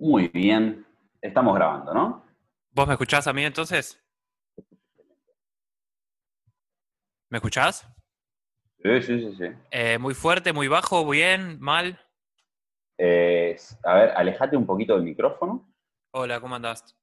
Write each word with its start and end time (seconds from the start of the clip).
Muy 0.00 0.28
bien. 0.28 0.86
Estamos 1.20 1.54
grabando, 1.54 1.92
¿no? 1.92 2.24
¿Vos 2.72 2.86
me 2.88 2.94
escuchás 2.94 3.26
a 3.26 3.34
mí 3.34 3.44
entonces? 3.44 4.02
¿Me 7.28 7.36
escuchás? 7.36 7.86
Sí, 8.82 9.02
sí, 9.02 9.20
sí, 9.20 9.36
sí. 9.36 9.44
Eh, 9.70 9.98
muy 9.98 10.14
fuerte, 10.14 10.54
muy 10.54 10.68
bajo, 10.68 11.06
bien, 11.06 11.60
mal. 11.60 12.00
Eh, 12.96 13.54
a 13.84 13.94
ver, 13.94 14.10
alejate 14.16 14.56
un 14.56 14.64
poquito 14.64 14.94
del 14.94 15.02
micrófono. 15.02 15.70
Hola, 16.12 16.40
¿cómo 16.40 16.54
andás? 16.54 16.96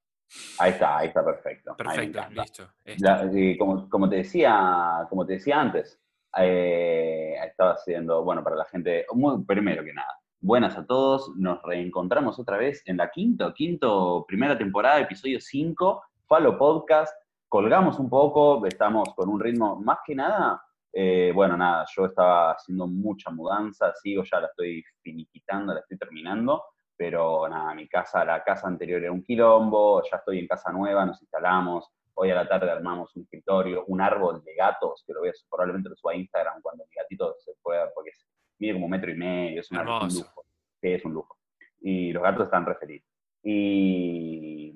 Ahí 0.57 0.71
está, 0.71 0.97
ahí 0.97 1.09
está 1.09 1.23
perfecto. 1.23 1.75
Perfecto, 1.77 2.19
listo. 2.31 2.67
La- 2.97 3.29
como, 3.59 3.87
como 3.89 4.09
te 4.09 4.15
decía, 4.15 5.05
como 5.07 5.23
te 5.23 5.33
decía 5.33 5.61
antes, 5.61 6.01
eh, 6.35 7.35
estaba 7.45 7.73
haciendo, 7.73 8.23
bueno, 8.23 8.43
para 8.43 8.55
la 8.55 8.65
gente, 8.65 9.05
muy, 9.13 9.43
primero 9.45 9.83
que 9.83 9.93
nada, 9.93 10.19
buenas 10.39 10.77
a 10.77 10.85
todos, 10.85 11.31
nos 11.35 11.61
reencontramos 11.63 12.39
otra 12.39 12.57
vez 12.57 12.81
en 12.85 12.97
la 12.97 13.09
quinta, 13.09 13.53
quinto, 13.53 14.25
primera 14.27 14.57
temporada, 14.57 14.99
episodio 14.99 15.39
5, 15.39 16.03
Falo 16.27 16.57
Podcast, 16.57 17.13
colgamos 17.47 17.99
un 17.99 18.09
poco, 18.09 18.65
estamos 18.65 19.09
con 19.15 19.29
un 19.29 19.39
ritmo, 19.39 19.75
más 19.77 19.99
que 20.05 20.15
nada, 20.15 20.61
eh, 20.93 21.31
bueno, 21.33 21.57
nada, 21.57 21.85
yo 21.95 22.05
estaba 22.05 22.51
haciendo 22.51 22.87
mucha 22.87 23.29
mudanza, 23.31 23.93
sigo, 23.95 24.23
ya 24.23 24.39
la 24.39 24.47
estoy 24.47 24.83
finiquitando, 25.01 25.73
la 25.73 25.79
estoy 25.81 25.97
terminando, 25.97 26.63
pero 26.95 27.47
nada, 27.47 27.73
mi 27.73 27.87
casa, 27.87 28.25
la 28.25 28.43
casa 28.43 28.67
anterior 28.67 29.01
era 29.01 29.11
un 29.11 29.23
quilombo, 29.23 30.01
ya 30.09 30.17
estoy 30.17 30.39
en 30.39 30.47
casa 30.47 30.71
nueva, 30.71 31.05
nos 31.05 31.21
instalamos, 31.21 31.91
Hoy 32.19 32.31
a 32.31 32.35
la 32.35 32.47
tarde 32.49 32.71
armamos 32.71 33.15
un 33.15 33.21
escritorio, 33.21 33.85
un 33.85 34.01
árbol 34.01 34.43
de 34.43 34.55
gatos, 34.55 35.03
que 35.05 35.13
lo 35.13 35.19
voy 35.19 35.29
a 35.29 35.33
probablemente 35.51 35.87
lo 35.89 35.95
suba 35.95 36.13
a 36.13 36.15
Instagram 36.15 36.63
cuando 36.63 36.83
mi 36.85 36.95
gatito 36.95 37.35
se 37.37 37.51
pueda, 37.61 37.91
porque 37.93 38.09
es- 38.09 38.25
mide 38.59 38.73
como 38.73 38.85
un 38.85 38.91
metro 38.91 39.11
y 39.11 39.15
medio, 39.15 39.61
es 39.61 39.71
una- 39.71 39.81
un 40.01 40.09
lujo. 40.13 40.43
Sí, 40.81 40.87
es 40.89 41.05
un 41.05 41.13
lujo. 41.13 41.37
Y 41.81 42.11
los 42.11 42.23
gatos 42.23 42.45
están 42.45 42.65
re 42.65 42.75
felices. 42.75 43.09
Y, 43.43 44.73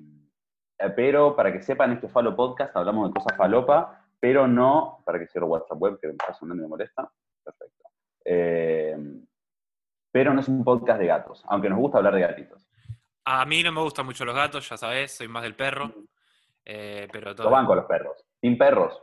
eh, 0.78 0.90
pero 0.96 1.34
para 1.36 1.52
que 1.52 1.60
sepan, 1.62 1.92
este 1.92 2.08
Falo 2.08 2.34
Podcast 2.36 2.74
hablamos 2.76 3.08
de 3.08 3.14
cosas 3.20 3.36
falopa, 3.36 4.06
pero 4.20 4.46
no, 4.46 5.02
para 5.04 5.18
que 5.18 5.26
cierro 5.26 5.46
WhatsApp 5.48 5.80
web, 5.80 5.98
que 6.00 6.06
me 6.08 6.12
está 6.14 6.32
sonando 6.34 6.62
y 6.62 6.64
me 6.64 6.68
molesta. 6.70 7.10
Perfecto. 7.44 7.84
Eh, 8.24 8.96
pero 10.12 10.32
no 10.34 10.40
es 10.40 10.48
un 10.48 10.62
podcast 10.64 11.00
de 11.00 11.06
gatos, 11.06 11.42
aunque 11.48 11.68
nos 11.68 11.78
gusta 11.78 11.98
hablar 11.98 12.14
de 12.14 12.20
gatitos. 12.20 12.68
A 13.24 13.44
mí 13.46 13.62
no 13.62 13.72
me 13.72 13.80
gustan 13.80 14.04
mucho 14.06 14.24
los 14.24 14.34
gatos, 14.34 14.68
ya 14.68 14.76
sabés, 14.76 15.12
soy 15.12 15.28
más 15.28 15.42
del 15.42 15.54
perro. 15.56 15.92
eh, 16.64 17.08
pero 17.10 17.34
todo. 17.34 17.46
Lo 17.46 17.50
van 17.50 17.66
con 17.66 17.76
los 17.76 17.86
perros. 17.86 18.24
Sin 18.40 18.56
perros, 18.56 18.96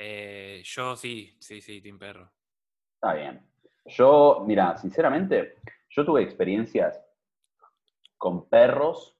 Eh, 0.00 0.60
yo 0.64 0.94
sí, 0.94 1.34
sí, 1.40 1.60
sí, 1.62 1.80
Team 1.80 1.98
Perro. 1.98 2.30
Está 3.00 3.14
bien. 3.14 3.40
Yo, 3.86 4.42
mira, 4.44 4.76
sinceramente, 4.76 5.54
yo 5.90 6.04
tuve 6.04 6.22
experiencias 6.22 7.00
con 8.16 8.48
perros. 8.48 9.14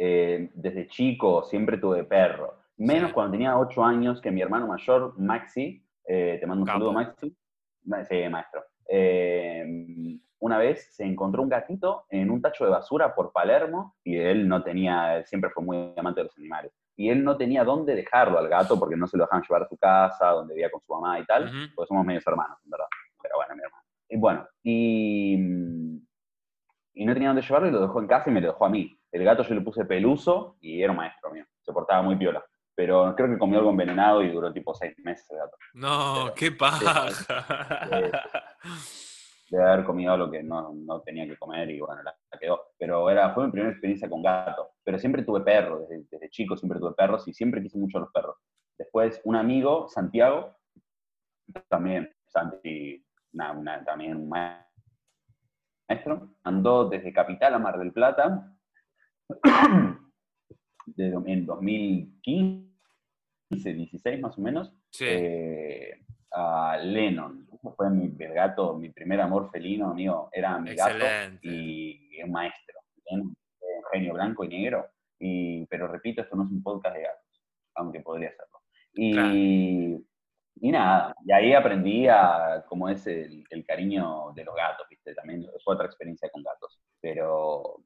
eh, 0.00 0.50
desde 0.54 0.86
chico 0.86 1.42
siempre 1.42 1.76
tuve 1.76 2.04
perro. 2.04 2.54
Menos 2.76 3.08
Sí. 3.10 3.14
cuando 3.14 3.32
tenía 3.32 3.58
8 3.58 3.82
años, 3.84 4.20
que 4.20 4.30
mi 4.30 4.40
hermano 4.40 4.68
mayor, 4.68 5.18
Maxi, 5.18 5.84
eh, 6.06 6.36
te 6.40 6.46
mando 6.46 6.62
un 6.62 6.66
Capo. 6.66 6.78
saludo, 6.78 6.92
Maxi. 6.92 7.36
Ma- 7.84 8.04
Sí, 8.04 8.28
maestro. 8.30 8.62
Eh, 8.88 9.66
una 10.38 10.56
vez 10.56 10.94
se 10.94 11.02
encontró 11.04 11.42
un 11.42 11.48
gatito 11.48 12.04
en 12.10 12.30
un 12.30 12.40
tacho 12.40 12.64
de 12.64 12.70
basura 12.70 13.12
por 13.12 13.32
Palermo 13.32 13.96
y 14.04 14.16
él 14.18 14.46
no 14.48 14.62
tenía, 14.62 15.16
él 15.16 15.26
siempre 15.26 15.50
fue 15.50 15.64
muy 15.64 15.92
amante 15.96 16.20
de 16.20 16.24
los 16.26 16.38
animales. 16.38 16.72
Y 17.00 17.10
él 17.10 17.22
no 17.22 17.36
tenía 17.36 17.62
dónde 17.62 17.94
dejarlo 17.94 18.38
al 18.38 18.48
gato 18.48 18.76
porque 18.78 18.96
no 18.96 19.06
se 19.06 19.16
lo 19.16 19.22
dejaban 19.24 19.44
llevar 19.48 19.62
a 19.62 19.68
su 19.68 19.76
casa, 19.78 20.30
donde 20.30 20.52
vivía 20.54 20.68
con 20.70 20.80
su 20.82 20.92
mamá 20.92 21.20
y 21.20 21.24
tal 21.24 21.44
Ujú. 21.44 21.74
porque 21.76 21.88
somos 21.88 22.04
medios 22.04 22.26
hermanos, 22.26 22.58
en 22.64 22.70
verdad. 22.70 22.86
Pero 23.22 23.36
bueno, 23.36 23.54
mi 23.54 23.62
hermano. 23.62 23.84
Y 24.08 24.16
bueno, 24.16 24.48
y, 24.64 25.36
mm, 25.38 26.06
y 26.94 27.04
no 27.06 27.12
tenía 27.14 27.28
dónde 27.28 27.42
llevarlo 27.42 27.68
y 27.68 27.70
lo 27.70 27.80
dejó 27.82 28.00
en 28.00 28.08
casa 28.08 28.28
y 28.30 28.32
me 28.32 28.40
lo 28.40 28.48
dejó 28.48 28.66
a 28.66 28.68
mí. 28.68 28.98
El 29.12 29.24
gato 29.24 29.44
yo 29.44 29.54
le 29.54 29.60
puse 29.60 29.84
peluso 29.84 30.56
y 30.60 30.82
era 30.82 30.90
un 30.90 30.96
maestro 30.98 31.30
mío. 31.30 31.44
Se 31.62 31.72
portaba 31.72 32.02
muy 32.02 32.16
piola. 32.16 32.44
Pero 32.74 33.14
creo 33.16 33.28
que 33.28 33.38
comió 33.38 33.58
algo 33.58 33.70
envenenado 33.70 34.22
y 34.22 34.30
duró 34.30 34.52
tipo 34.52 34.74
seis 34.74 34.94
meses 34.98 35.28
el 35.30 35.38
gato. 35.38 35.56
No, 35.74 36.14
Pero- 36.24 36.34
qué 36.34 36.52
paja. 36.52 37.06
Debe 39.50 39.64
haber 39.64 39.84
comido 39.84 40.16
lo 40.16 40.30
que 40.30 40.42
no, 40.42 40.72
no 40.74 41.00
tenía 41.02 41.26
que 41.26 41.36
comer 41.38 41.70
y 41.70 41.80
bueno, 41.80 42.02
la, 42.02 42.14
la 42.30 42.38
quedó. 42.38 42.60
Pero 42.78 43.08
era, 43.10 43.32
fue 43.34 43.46
mi 43.46 43.52
primera 43.52 43.72
experiencia 43.72 44.08
con 44.08 44.22
gato. 44.22 44.70
Pero 44.84 44.98
siempre 44.98 45.22
tuve 45.22 45.40
perros, 45.40 45.88
desde, 45.88 46.06
desde 46.10 46.30
chico 46.30 46.56
siempre 46.56 46.78
tuve 46.78 46.92
perros 46.94 47.26
y 47.28 47.32
siempre 47.32 47.62
quise 47.62 47.78
mucho 47.78 47.98
los 47.98 48.12
perros. 48.12 48.36
Después 48.76 49.20
un 49.24 49.36
amigo, 49.36 49.88
Santiago, 49.88 50.54
también, 51.68 52.10
Santi, 52.26 53.04
una- 53.32 53.52
una- 53.52 53.84
también 53.84 54.16
un 54.16 54.28
maestro, 54.28 54.66
andó 56.44 56.88
desde 56.88 57.12
Capital 57.12 57.54
a 57.54 57.58
Mar 57.58 57.78
del 57.78 57.92
Plata 57.92 58.54
de, 60.86 61.06
en 61.26 61.46
2015, 61.46 62.68
16 63.50 64.20
más 64.20 64.38
o 64.38 64.42
menos, 64.42 64.72
Sí, 64.90 65.04
eh, 65.08 66.04
a 66.32 66.76
Lennon. 66.82 67.46
Fue 67.76 67.90
mi 67.90 68.14
el 68.18 68.32
gato, 68.34 68.74
mi 68.76 68.90
primer 68.90 69.20
amor 69.20 69.50
felino, 69.50 69.90
amigo, 69.90 70.28
era 70.32 70.58
mi 70.58 70.74
gato 70.74 70.90
excelente. 70.96 71.46
y 71.48 72.22
un 72.22 72.30
maestro. 72.30 72.80
Lennon, 73.10 73.28
un 73.28 73.82
genio 73.92 74.14
blanco 74.14 74.44
y 74.44 74.48
negro. 74.48 74.86
Y, 75.18 75.66
pero 75.66 75.88
repito, 75.88 76.22
esto 76.22 76.36
no 76.36 76.44
es 76.44 76.50
un 76.50 76.62
podcast 76.62 76.94
de 76.96 77.02
gatos, 77.02 77.42
aunque 77.74 78.00
podría 78.00 78.30
serlo. 78.30 78.60
Y, 78.92 79.12
Claro. 79.12 79.34
y 79.34 80.72
nada, 80.72 81.14
y 81.24 81.32
ahí 81.32 81.52
aprendí 81.54 82.06
a 82.08 82.64
cómo 82.68 82.88
es 82.88 83.06
el, 83.06 83.44
el 83.50 83.64
cariño 83.66 84.32
de 84.34 84.44
los 84.44 84.54
gatos, 84.54 84.86
¿viste? 84.88 85.14
También 85.14 85.46
fue 85.64 85.74
otra 85.74 85.86
experiencia 85.86 86.28
con 86.30 86.42
gatos. 86.42 86.80
Pero 87.00 87.82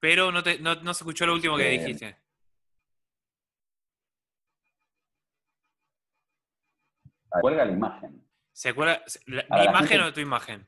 Pero 0.00 0.30
no, 0.30 0.42
te, 0.42 0.58
no, 0.60 0.74
no 0.76 0.94
se 0.94 1.02
escuchó 1.02 1.26
lo 1.26 1.34
último 1.34 1.56
que 1.56 1.68
Eh, 1.74 1.78
dijiste. 1.78 2.16
cuelga 7.40 7.64
la 7.64 7.72
imagen. 7.72 8.24
¿Se 8.52 8.70
acuerda? 8.70 9.02
la- 9.26 9.44
a 9.50 9.58
¿Mi 9.58 9.64
la 9.64 9.70
imagen 9.70 9.88
gente- 9.88 10.04
o 10.04 10.12
tu 10.12 10.20
imagen? 10.20 10.66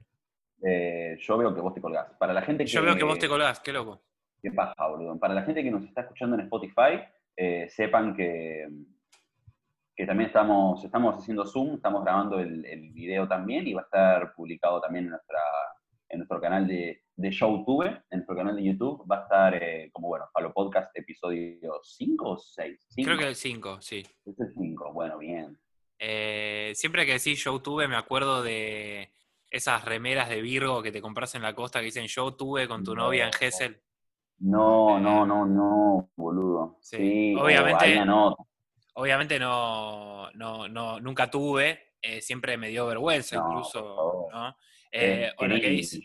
Eh, 0.63 1.17
yo 1.21 1.39
veo 1.39 1.55
que 1.55 1.61
vos 1.61 1.75
te 1.75 1.81
colgás. 1.81 2.13
Para 2.19 2.33
la 2.33 2.43
gente 2.43 2.65
que, 2.65 2.71
Yo 2.71 2.83
veo 2.83 2.95
que 2.97 3.05
vos 3.05 3.19
te 3.19 3.29
colgás, 3.29 3.61
qué 3.61 3.73
loco. 3.73 4.03
Qué 4.43 4.51
paja, 4.53 4.87
boludo. 4.87 5.19
Para 5.19 5.35
la 5.35 5.43
gente 5.43 5.63
que 5.63 5.71
nos 5.71 5.85
está 5.85 6.03
escuchando 6.03 6.37
en 6.37 6.43
Spotify, 6.43 7.03
eh, 7.37 7.69
sepan 7.71 8.15
que, 8.15 8.69
que 9.97 10.07
también 10.07 10.29
estamos, 10.29 10.85
estamos 10.85 11.17
haciendo 11.17 11.47
Zoom, 11.47 11.75
estamos 11.77 12.05
grabando 12.05 12.39
el, 12.39 12.65
el 12.65 12.91
video 12.93 13.27
también 13.27 13.67
y 13.67 13.73
va 13.75 13.83
a 13.83 13.85
estar 13.85 14.35
publicado 14.35 14.81
también 14.81 15.07
en, 15.07 15.11
nuestra, 15.13 15.39
en 16.11 16.19
nuestro 16.19 16.41
canal 16.41 16.67
de, 16.67 17.05
de 17.17 17.31
ShowTube, 17.31 17.87
en 17.87 18.19
nuestro 18.19 18.37
canal 18.37 18.57
de 18.57 18.65
YouTube. 18.65 19.05
Va 19.11 19.21
a 19.21 19.23
estar 19.23 19.55
eh, 19.63 19.91
como, 19.93 20.09
bueno, 20.09 20.27
Falo 20.33 20.53
Podcast 20.53 20.97
episodio 20.99 21.81
5 21.83 22.29
o 22.31 22.37
6. 22.37 22.89
Creo 23.05 23.17
que 23.17 23.29
el 23.29 23.37
5, 23.37 23.81
sí. 23.81 24.05
Es 24.27 24.39
el 24.41 24.53
5, 24.59 24.93
bueno, 24.93 25.19
bien. 25.19 25.59
Eh, 25.99 26.73
siempre 26.75 27.07
que 27.07 27.13
decís 27.13 27.43
yo 27.45 27.61
tuve, 27.61 27.87
me 27.87 27.97
acuerdo 27.97 28.43
de 28.43 29.11
esas 29.51 29.85
remeras 29.85 30.29
de 30.29 30.41
Virgo 30.43 30.83
que 30.83 30.93
te 30.93 31.01
compras 31.03 31.35
en 31.35 31.43
la 31.43 31.55
costa 31.55 31.81
que 31.81 31.87
dicen 31.87 32.07
yo 32.07 32.35
tuve 32.35 32.67
con 32.69 32.83
tu 32.85 32.95
No. 32.95 33.05
novia 33.05 33.27
en 33.27 33.33
Gessel. 33.33 33.81
No, 34.39 34.99
no, 34.99 35.27
no, 35.27 35.45
no, 35.45 36.11
boludo. 36.17 36.79
Sí, 36.81 36.97
Sí, 36.97 37.35
o 37.37 37.45
obviamente- 37.45 38.05
nota. 38.05 38.43
Obviamente 38.95 39.39
no, 39.39 40.31
no, 40.33 40.69
no, 40.69 40.99
nunca 41.01 41.31
tuve, 41.31 41.95
eh, 42.03 42.21
siempre 42.21 42.57
me 42.57 42.69
dio 42.69 42.87
vergüenza 42.87 43.37
No, 43.37 43.49
incluso. 43.51 44.29
¿no? 44.33 44.57
Eh, 44.93 45.31
o 45.37 45.47
la 45.47 45.61
que 45.61 45.69
dice, 45.71 46.01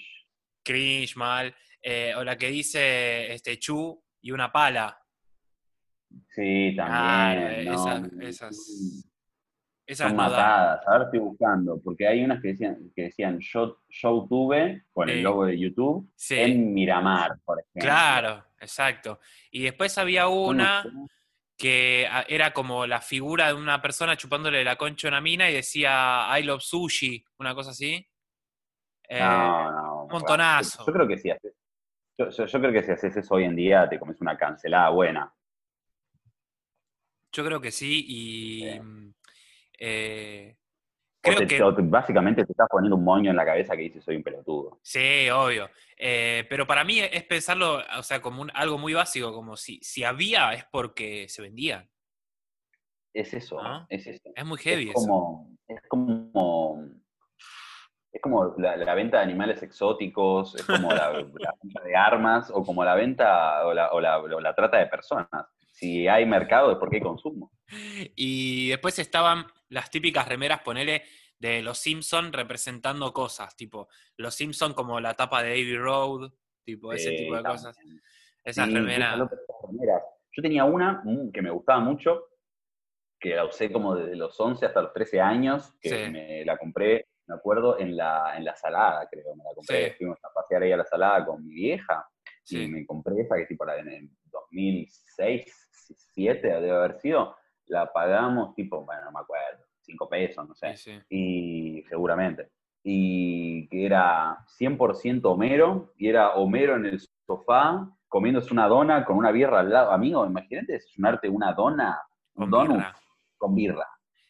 cringe. 0.64 1.16
mal, 1.16 1.56
eh, 1.82 2.14
o 2.16 2.24
la 2.24 2.38
que 2.38 2.48
dice 2.50 3.34
este 3.34 3.58
chu 3.58 4.02
y 4.22 4.32
una 4.32 4.52
pala. 4.52 5.00
Sí, 6.30 6.74
también. 6.76 7.52
eh, 7.52 7.64
no, 7.66 7.74
esas- 7.74 8.12
esas- 8.22 9.06
Son 9.98 10.12
no 10.12 10.24
matadas, 10.24 10.82
ahora 10.88 11.06
estoy 11.06 11.20
buscando, 11.20 11.80
porque 11.84 12.08
hay 12.08 12.24
unas 12.24 12.42
que 12.42 12.50
decían, 12.50 12.92
que 12.96 13.04
decían 13.04 13.40
yo, 13.40 13.82
yo 13.90 14.26
tuve 14.28 14.86
con 14.92 15.10
el 15.10 15.22
logo 15.22 15.46
de 15.46 15.60
YouTube 15.60 16.12
Sí, 16.16 16.36
en 16.40 16.74
Miramar, 16.74 17.40
por 17.46 17.60
ejemplo. 17.60 17.82
claro, 17.82 18.46
exacto. 18.60 19.20
Y 19.52 19.64
después 19.64 19.96
había 20.00 20.28
una 20.28 20.84
que 21.58 22.08
ah, 22.10 22.26
era 22.28 22.52
como 22.52 22.86
la 22.88 23.00
figura 23.00 23.48
de 23.48 23.54
una 23.54 23.82
persona 23.82 24.18
chupándole 24.18 24.64
la 24.64 24.76
concha 24.76 25.08
a 25.08 25.12
una 25.12 25.22
mina 25.22 25.50
y 25.50 25.54
decía 25.54 26.28
I 26.38 26.44
love 26.44 26.62
sushi, 26.64 27.24
una 27.38 27.54
cosa 27.54 27.70
así. 27.72 28.06
Eh, 29.08 29.20
No, 29.20 29.72
no. 29.72 30.04
un 30.06 30.12
montonazo. 30.12 30.80
Yo, 30.80 30.86
yo 30.88 30.94
creo 30.94 31.08
que 31.08 31.18
si 31.18 31.30
haces, 31.32 31.54
yo, 32.18 32.30
yo- 32.30 32.46
yo 32.46 32.60
creo 32.60 32.72
que 32.72 32.84
si 32.84 32.92
haces 32.92 33.16
eso 33.18 33.36
hoy 33.36 33.44
en 33.44 33.56
día 33.56 33.88
te 33.90 34.00
comes 34.00 34.20
una 34.22 34.38
cancelada 34.38 34.90
buena. 34.90 35.34
Yo 37.32 37.44
creo 37.46 37.60
que 37.60 37.72
sí 37.72 38.06
y 38.08 38.62
Sí. 38.72 38.80
mm, 38.80 39.14
eh, 39.80 40.58
creo 41.22 41.40
te- 41.40 41.48
que 41.48 41.58
te- 41.58 41.82
básicamente 41.82 42.46
te 42.46 42.52
estás 42.54 42.68
poniendo 42.70 42.96
un 42.96 43.04
moño 43.04 43.30
en 43.32 43.36
la 43.38 43.44
cabeza 43.46 43.76
que 43.76 43.84
dice 43.84 44.02
soy 44.02 44.16
un 44.16 44.24
pelotudo. 44.24 44.80
sí, 44.82 45.30
obvio. 45.30 45.70
Eh, 45.98 46.46
pero 46.50 46.66
para 46.68 46.84
mí 46.84 47.00
es 47.00 47.24
pensarlo, 47.24 47.82
o 47.98 48.04
sea, 48.04 48.22
como 48.22 48.42
un- 48.42 48.52
algo 48.54 48.78
muy 48.78 48.94
básico, 48.94 49.34
como 49.34 49.56
si, 49.58 49.80
si 49.82 50.04
había 50.04 50.54
es 50.54 50.66
porque 50.72 51.28
se 51.30 51.42
vendían. 51.42 51.90
Es 53.14 53.34
eso, 53.34 53.62
¿No? 53.62 53.86
es 53.90 54.06
eso. 54.08 54.30
Es 54.36 54.46
muy 54.46 54.58
heavy 54.58 54.90
es 54.90 54.90
eso. 54.90 55.00
como, 55.08 55.58
es 55.68 55.82
como, 55.88 56.84
es 58.16 58.22
como 58.22 58.56
la, 58.58 58.78
la 58.78 58.96
venta 58.96 59.18
de 59.18 59.24
animales 59.24 59.62
exóticos, 59.62 60.56
es 60.56 60.66
como 60.66 60.94
la, 60.94 61.12
la 61.12 61.52
venta 61.64 61.82
de 61.84 61.96
armas, 61.96 62.50
o 62.54 62.64
como 62.64 62.86
la 62.86 62.96
venta 62.96 63.66
o 63.66 63.74
la, 63.74 63.92
o 63.92 64.00
la- 64.00 64.20
o 64.20 64.40
la 64.40 64.56
trata 64.56 64.78
de 64.78 64.88
personas. 64.88 65.28
Si 65.72 66.08
hay 66.08 66.26
mercado 66.26 66.72
es 66.72 66.78
porque 66.78 66.96
hay 66.98 67.02
consumo. 67.02 67.52
Y 68.16 68.70
después 68.70 68.98
estaban 69.00 69.46
las 69.68 69.90
típicas 69.92 70.28
remeras, 70.30 70.62
ponele, 70.62 71.04
de 71.38 71.62
los 71.62 71.78
Simpson 71.78 72.32
representando 72.32 73.12
cosas, 73.12 73.56
tipo, 73.58 73.90
los 74.16 74.34
Simpson 74.34 74.74
como 74.74 75.02
la 75.02 75.14
tapa 75.16 75.44
de 75.44 75.52
Abbey 75.52 75.76
Road, 75.78 76.32
tipo, 76.64 76.94
ese 76.94 77.10
Eh, 77.10 77.18
tipo 77.18 77.36
de 77.36 77.44
también. 77.44 77.52
cosas. 77.58 77.78
Esas 78.46 78.68
Sí, 78.68 78.74
remeras. 78.74 79.18
Yo 80.32 80.42
tenía 80.42 80.64
una 80.64 81.02
mm, 81.04 81.32
que 81.34 81.42
me 81.42 81.50
gustaba 81.50 81.82
mucho, 81.82 82.30
que 83.20 83.36
la 83.36 83.44
usé 83.46 83.70
como 83.72 83.96
desde 83.96 84.16
los 84.16 84.40
11 84.40 84.66
hasta 84.66 84.82
los 84.82 84.94
13 84.94 85.20
años, 85.20 85.74
que 85.82 85.90
Sí. 85.90 86.12
me 86.12 86.46
la 86.46 86.58
compré, 86.58 87.08
me 87.28 87.36
acuerdo, 87.36 87.80
en 87.80 87.96
la, 87.98 88.36
en 88.38 88.46
la 88.46 88.56
salada, 88.56 89.08
creo. 89.10 89.36
Me 89.36 89.44
la 89.44 89.54
compré, 89.56 89.90
Sí. 89.92 89.96
fuimos 89.98 90.18
a 90.24 90.30
pasear 90.34 90.64
ahí 90.64 90.72
a 90.72 90.78
la 90.78 90.86
salada 90.86 91.26
con 91.26 91.44
mi 91.46 91.54
vieja, 91.54 92.08
y 92.48 92.58
Sí. 92.58 92.68
me 92.68 92.86
compré 92.86 93.22
esa 93.22 93.36
que 93.36 93.46
tipo 93.46 93.66
la 93.66 93.78
en 93.78 93.90
el 93.90 94.10
2006, 94.32 95.46
2007 95.90 96.48
debe 96.48 96.72
haber 96.72 97.00
sido. 97.00 97.36
La 97.68 97.92
pagamos 97.92 98.54
tipo, 98.56 98.86
bueno, 98.86 99.06
no 99.06 99.12
me 99.12 99.20
acuerdo, 99.22 99.64
5 99.82 100.08
pesos, 100.10 100.48
no 100.48 100.54
sé 100.56 100.76
sí. 100.78 101.00
y 101.10 101.84
seguramente. 101.90 102.50
Y 102.84 103.68
que 103.70 103.86
era 103.86 104.38
100% 104.60 105.32
Homero, 105.32 105.94
y 105.98 106.08
era 106.10 106.36
Homero 106.36 106.76
en 106.76 106.86
el 106.86 107.00
sofá 107.26 107.90
comiéndose 108.08 108.54
una 108.54 108.68
dona 108.68 109.04
con 109.04 109.18
una 109.18 109.32
birra 109.32 109.60
al 109.62 109.72
lado. 109.72 109.92
Amigo, 109.92 110.26
imagínate 110.26 110.74
desayunarte 110.74 111.28
una 111.28 111.54
dona, 111.54 112.00
un 112.36 112.44
Con 112.44 112.52
donut 112.52 112.78
birra. 112.78 112.96
con 113.38 113.56
birra. 113.56 113.88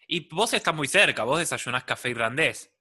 Y 0.07 0.27
vos 0.33 0.53
estás 0.53 0.73
muy 0.73 0.87
cerca, 0.87 1.23
vos 1.23 1.39
desayunás 1.39 1.83
café 1.83 2.09
irlandés. 2.09 2.71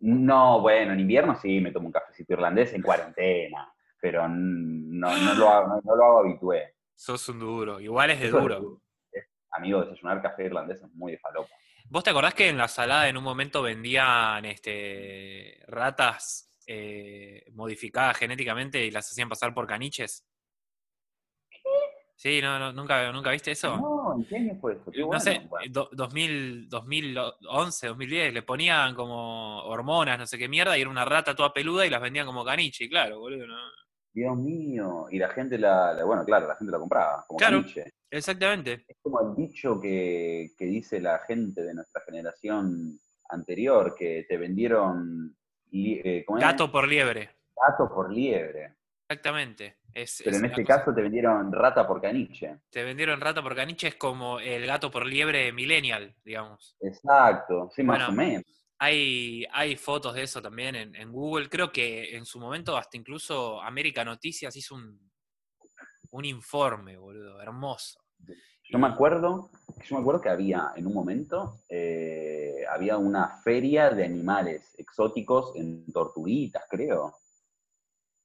No, 0.00 0.60
bueno, 0.60 0.92
en 0.92 1.00
invierno 1.00 1.34
sí 1.36 1.60
me 1.60 1.72
tomo 1.72 1.86
un 1.86 1.92
cafecito 1.92 2.32
irlandés 2.32 2.72
en 2.72 2.82
cuarentena, 2.82 3.72
pero 4.00 4.26
no, 4.28 5.16
no 5.16 5.34
lo, 5.34 5.48
hago, 5.50 5.80
no, 5.84 5.96
lo 5.96 6.04
hago 6.04 6.18
habitué. 6.20 6.74
Sos 6.94 7.28
un 7.28 7.38
duro. 7.38 7.80
Igual 7.80 8.10
es 8.10 8.20
de 8.20 8.26
Eso 8.28 8.40
duro. 8.40 8.80
es- 9.12 9.26
amigo, 9.52 9.82
desayunar 9.84 10.22
café 10.22 10.44
irlandés 10.44 10.80
es 10.82 10.90
muy 10.94 11.12
de 11.12 11.18
falopa. 11.18 11.50
¿Vos 11.88 12.04
te 12.04 12.10
acordás 12.10 12.34
que 12.34 12.48
en 12.48 12.56
la 12.56 12.68
salada 12.68 13.08
en 13.08 13.16
un 13.16 13.24
momento 13.24 13.62
vendían 13.62 14.44
este, 14.44 15.62
ratas 15.66 16.48
eh, 16.66 17.44
modificadas 17.52 18.16
genéticamente 18.16 18.84
y 18.84 18.90
las 18.90 19.10
hacían 19.10 19.28
pasar 19.28 19.52
por 19.52 19.66
caniches? 19.66 20.24
Sí, 22.20 22.38
no, 22.42 22.58
no, 22.58 22.70
¿nunca, 22.74 23.10
¿nunca 23.12 23.30
viste 23.30 23.52
eso? 23.52 23.78
No, 23.78 24.14
¿en 24.14 24.26
qué 24.26 24.36
año 24.36 24.54
fue 24.60 24.74
esto? 24.74 24.90
Qué 24.90 25.00
no 25.00 25.06
bueno. 25.06 25.20
sé, 25.20 25.40
Bueno, 25.48 25.72
do- 25.72 25.88
2000, 25.90 26.68
2011, 26.68 27.86
2010, 27.86 28.34
le 28.34 28.42
ponían 28.42 28.94
como 28.94 29.62
hormonas, 29.64 30.18
no 30.18 30.26
sé 30.26 30.36
qué 30.36 30.46
mierda, 30.46 30.76
y 30.76 30.82
era 30.82 30.90
una 30.90 31.06
rata 31.06 31.34
toda 31.34 31.54
peluda 31.54 31.86
y 31.86 31.88
las 31.88 32.02
vendían 32.02 32.26
como 32.26 32.44
caniche, 32.44 32.84
y 32.84 32.90
claro, 32.90 33.20
boludo, 33.20 33.46
¿no? 33.46 33.56
Dios 34.12 34.36
mío. 34.36 35.06
Y 35.10 35.18
la 35.18 35.30
gente 35.30 35.56
la, 35.56 35.94
la- 35.94 36.04
bueno, 36.04 36.22
claro, 36.26 36.46
la 36.46 36.56
gente 36.56 36.70
la 36.70 36.78
compraba, 36.78 37.24
como 37.26 37.38
Claro. 37.38 37.62
caniche. 37.62 37.84
Exactamente. 38.10 38.84
Es 38.86 38.98
como 39.00 39.20
el 39.22 39.34
dicho 39.34 39.80
que, 39.80 40.50
que 40.58 40.66
dice 40.66 41.00
la 41.00 41.20
gente 41.20 41.62
de 41.62 41.72
nuestra 41.72 42.02
generación 42.02 42.98
anterior, 43.30 43.94
que 43.98 44.26
te 44.28 44.36
vendieron 44.36 45.34
eh. 45.72 46.26
Gato 46.28 46.70
por 46.70 46.86
liebre. 46.86 47.30
Gato 47.56 47.88
por 47.94 48.12
liebre. 48.12 48.74
Exactamente. 49.08 49.76
Es, 49.94 50.20
Pero 50.24 50.36
es 50.36 50.42
en 50.42 50.50
este 50.50 50.62
cosa- 50.64 50.78
caso 50.78 50.94
te 50.94 51.02
vendieron 51.02 51.52
rata 51.52 51.86
por 51.86 52.00
caniche. 52.00 52.60
Te 52.70 52.84
vendieron 52.84 53.20
rata 53.20 53.42
por 53.42 53.54
caniche, 53.56 53.88
es 53.88 53.94
como 53.96 54.38
el 54.40 54.66
gato 54.66 54.90
por 54.90 55.04
liebre 55.06 55.52
millennial, 55.52 56.14
digamos. 56.24 56.76
Exacto, 56.80 57.70
sí, 57.74 57.82
más 57.82 58.08
o 58.08 58.12
menos. 58.12 58.44
Hay, 58.78 59.44
hay 59.52 59.76
fotos 59.76 60.14
de 60.14 60.22
eso 60.22 60.40
también 60.40 60.74
en, 60.74 60.94
en 60.94 61.12
Google. 61.12 61.48
Creo 61.50 61.70
que 61.70 62.16
en 62.16 62.24
su 62.24 62.38
momento 62.40 62.76
hasta 62.76 62.96
incluso 62.96 63.60
América 63.60 64.04
Noticias 64.04 64.56
hizo 64.56 64.74
un, 64.74 65.10
un 66.12 66.24
informe, 66.24 66.96
boludo, 66.96 67.40
hermoso. 67.42 68.00
Yo 68.72 68.78
me 68.78 68.86
acuerdo, 68.86 69.50
yo 69.84 69.96
me 69.96 70.00
acuerdo 70.00 70.20
que 70.20 70.28
había 70.28 70.72
en 70.76 70.86
un 70.86 70.94
momento, 70.94 71.58
eh, 71.68 72.64
había 72.70 72.96
una 72.96 73.40
feria 73.42 73.90
de 73.90 74.04
animales 74.04 74.74
exóticos 74.78 75.54
en 75.56 75.92
Tortuguitas, 75.92 76.62
creo. 76.70 77.14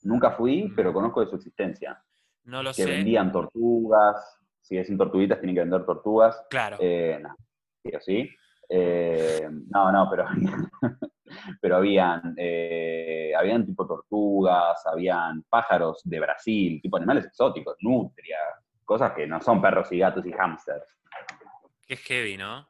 Nunca 0.06 0.32
fui, 0.32 0.72
pero 0.76 0.94
conozco 0.94 1.22
de 1.22 1.28
su 1.32 1.36
existencia. 1.36 2.00
No 2.44 2.62
lo 2.62 2.70
Que 2.70 2.84
sé. 2.84 2.86
vendían 2.86 3.32
tortugas, 3.32 4.40
si 4.62 4.78
es 4.78 4.88
en 4.90 4.98
Tortuguitas 5.00 5.40
tienen 5.40 5.56
que 5.56 5.62
vender 5.62 5.84
tortugas. 5.84 6.46
Claro. 6.50 6.78
Eh, 6.80 7.20
no, 7.22 7.36
sí 7.84 7.96
o 7.96 8.00
sí. 8.00 8.30
Eh, 8.70 9.48
no, 9.70 9.92
no, 9.92 10.08
pero, 10.10 10.26
pero 11.62 11.78
habían, 11.78 12.36
eh, 12.38 13.34
habían 13.36 13.66
tipo 13.66 13.88
tortugas, 13.88 14.86
habían 14.86 15.44
pájaros 15.50 16.02
de 16.04 16.20
Brasil, 16.20 16.80
tipo 16.82 16.98
animales 16.98 17.26
exóticos, 17.26 17.76
nutria, 17.82 18.38
cosas 18.84 19.12
que 19.14 19.26
no 19.26 19.42
son 19.42 19.60
perros 19.60 19.92
y 19.92 19.98
gatos 20.00 20.26
y 20.26 20.32
hámsters. 20.32 20.86
Qué 21.88 21.96
heavy, 21.98 22.38
¿no? 22.38 22.68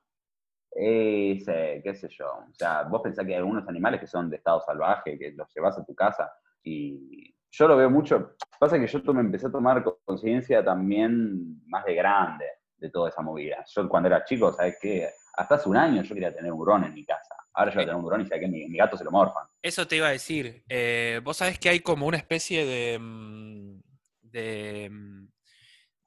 Eh, 0.78 1.38
sí, 1.40 1.82
qué 1.84 1.96
sé 1.96 2.08
yo. 2.10 2.28
O 2.50 2.54
sea, 2.54 2.84
vos 2.84 3.02
pensás 3.02 3.26
que 3.26 3.32
hay 3.34 3.38
algunos 3.40 3.68
animales 3.68 4.00
que 4.00 4.08
son 4.08 4.30
de 4.30 4.38
estado 4.38 4.62
salvaje, 4.62 5.18
que 5.18 5.32
los 5.32 5.54
llevas 5.54 5.78
a 5.78 5.86
tu 5.86 5.94
casa 5.96 6.32
y 6.66 7.34
yo 7.52 7.68
lo 7.68 7.78
veo 7.78 7.90
mucho. 7.90 8.36
Pasa 8.60 8.78
que 8.80 8.88
yo 8.88 9.00
me 9.14 9.22
empecé 9.22 9.48
a 9.48 9.52
tomar 9.52 9.84
conciencia 10.04 10.64
también 10.64 11.66
más 11.68 11.86
de 11.86 11.96
grande 11.96 12.46
de 12.78 12.90
toda 12.90 13.10
esa 13.10 13.22
movida. 13.22 13.64
Yo 13.74 13.88
cuando 13.88 14.08
era 14.08 14.26
chico, 14.26 14.52
¿sabes 14.52 14.78
qué? 14.82 15.10
Hasta 15.38 15.56
hace 15.56 15.70
un 15.70 15.78
año 15.78 16.02
yo 16.04 16.14
quería 16.14 16.34
tener 16.34 16.52
un 16.52 16.60
hurón 16.60 16.84
en 16.84 16.94
mi 16.94 17.06
casa. 17.06 17.36
Ahora 17.54 17.72
yo 17.72 17.76
voy 17.76 17.84
a 17.84 17.86
tener 17.88 18.00
un 18.00 18.06
hurón 18.06 18.22
y 18.22 18.26
sé 18.26 18.40
que 18.40 18.48
mi, 18.48 18.68
mi 18.68 18.78
gato 18.78 18.98
se 18.98 19.04
lo 19.06 19.12
morfan. 19.12 19.46
Eso 19.62 19.88
te 19.88 19.96
iba 19.98 20.08
a 20.08 20.12
decir. 20.12 20.64
eh, 20.68 21.22
Vos 21.24 21.38
sabés 21.38 21.60
que 21.60 21.70
hay 21.70 21.80
como 21.80 22.08
una 22.08 22.18
especie 22.18 22.66
de. 22.66 23.00
mm, 23.00 23.80
de. 24.22 24.90
mm, 24.92 25.28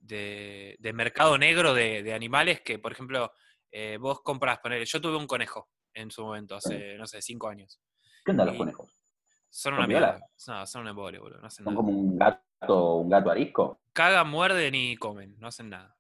de, 0.01 0.77
de 0.79 0.93
mercado 0.93 1.37
negro 1.37 1.75
de, 1.75 2.03
de 2.03 2.15
animales 2.15 2.61
que, 2.63 2.79
por 2.79 2.93
ejemplo, 2.93 3.31
eh, 3.71 3.99
vos 4.01 4.23
compras, 4.23 4.59
poner. 4.61 4.85
Yo 4.85 5.01
tuve 5.01 5.17
un 5.17 5.27
conejo 5.27 5.69
en 5.93 6.11
su 6.11 6.23
momento, 6.23 6.55
hace, 6.57 6.97
no 6.97 7.07
sé, 7.07 7.21
cinco 7.21 7.49
años. 7.49 7.79
¿Qué 8.25 8.31
onda 8.31 8.45
los 8.47 8.57
conejos? 8.57 8.98
Son 9.51 9.73
¿Son 9.73 9.75
una 9.75 9.87
mierda. 9.87 10.21
No, 10.47 10.67
son 10.67 10.83
un 10.83 10.89
embole, 10.89 11.19
boludo. 11.19 11.41
No 11.41 11.47
hacen 11.47 11.65
¿Son 11.65 11.75
nada. 11.75 11.85
como 11.85 11.99
un 11.99 12.17
gato, 12.19 12.95
un 12.97 13.09
gato 13.09 13.31
arisco? 13.31 13.81
Cagan, 13.93 14.29
muerden 14.29 14.75
y 14.75 14.97
comen. 14.97 15.37
No 15.39 15.49
hacen 15.49 15.71
nada. 15.71 15.97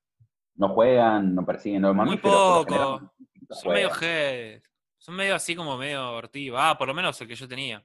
No 0.56 0.68
juegan, 0.70 1.34
no 1.34 1.44
persiguen, 1.46 1.82
no 1.82 1.94
Muy 1.94 2.16
poco. 2.18 2.64
general, 2.66 3.00
no 3.48 3.54
Son 3.56 3.72
medio. 3.72 3.90
G. 3.90 4.62
Son 4.98 5.14
medio 5.14 5.34
así 5.34 5.54
como 5.56 5.76
medio 5.78 6.12
ortiva. 6.12 6.70
Ah, 6.70 6.76
por 6.78 6.88
lo 6.88 6.94
menos 6.94 7.20
el 7.20 7.28
que 7.28 7.34
yo 7.36 7.48
tenía. 7.48 7.84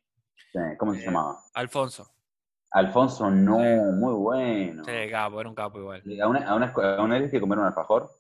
Sí, 0.52 0.60
¿Cómo 0.78 0.94
se 0.94 1.02
Eh, 1.02 1.06
llamaba? 1.06 1.38
Alfonso. 1.54 2.10
Alfonso, 2.72 3.30
no, 3.30 3.58
Sí. 3.60 3.96
muy 3.96 4.14
bueno. 4.16 4.84
Sí, 4.84 5.10
capo, 5.12 5.40
era 5.40 5.50
un 5.50 5.56
capo 5.56 5.80
igual. 5.80 6.04
¿A 6.22 6.28
una, 6.28 6.48
a, 6.50 6.56
una, 6.56 6.74
a 6.76 7.02
una 7.04 7.20
vez 7.20 7.30
que 7.32 7.40
comer 7.40 7.60
un 7.60 7.66
alfajor? 7.66 8.12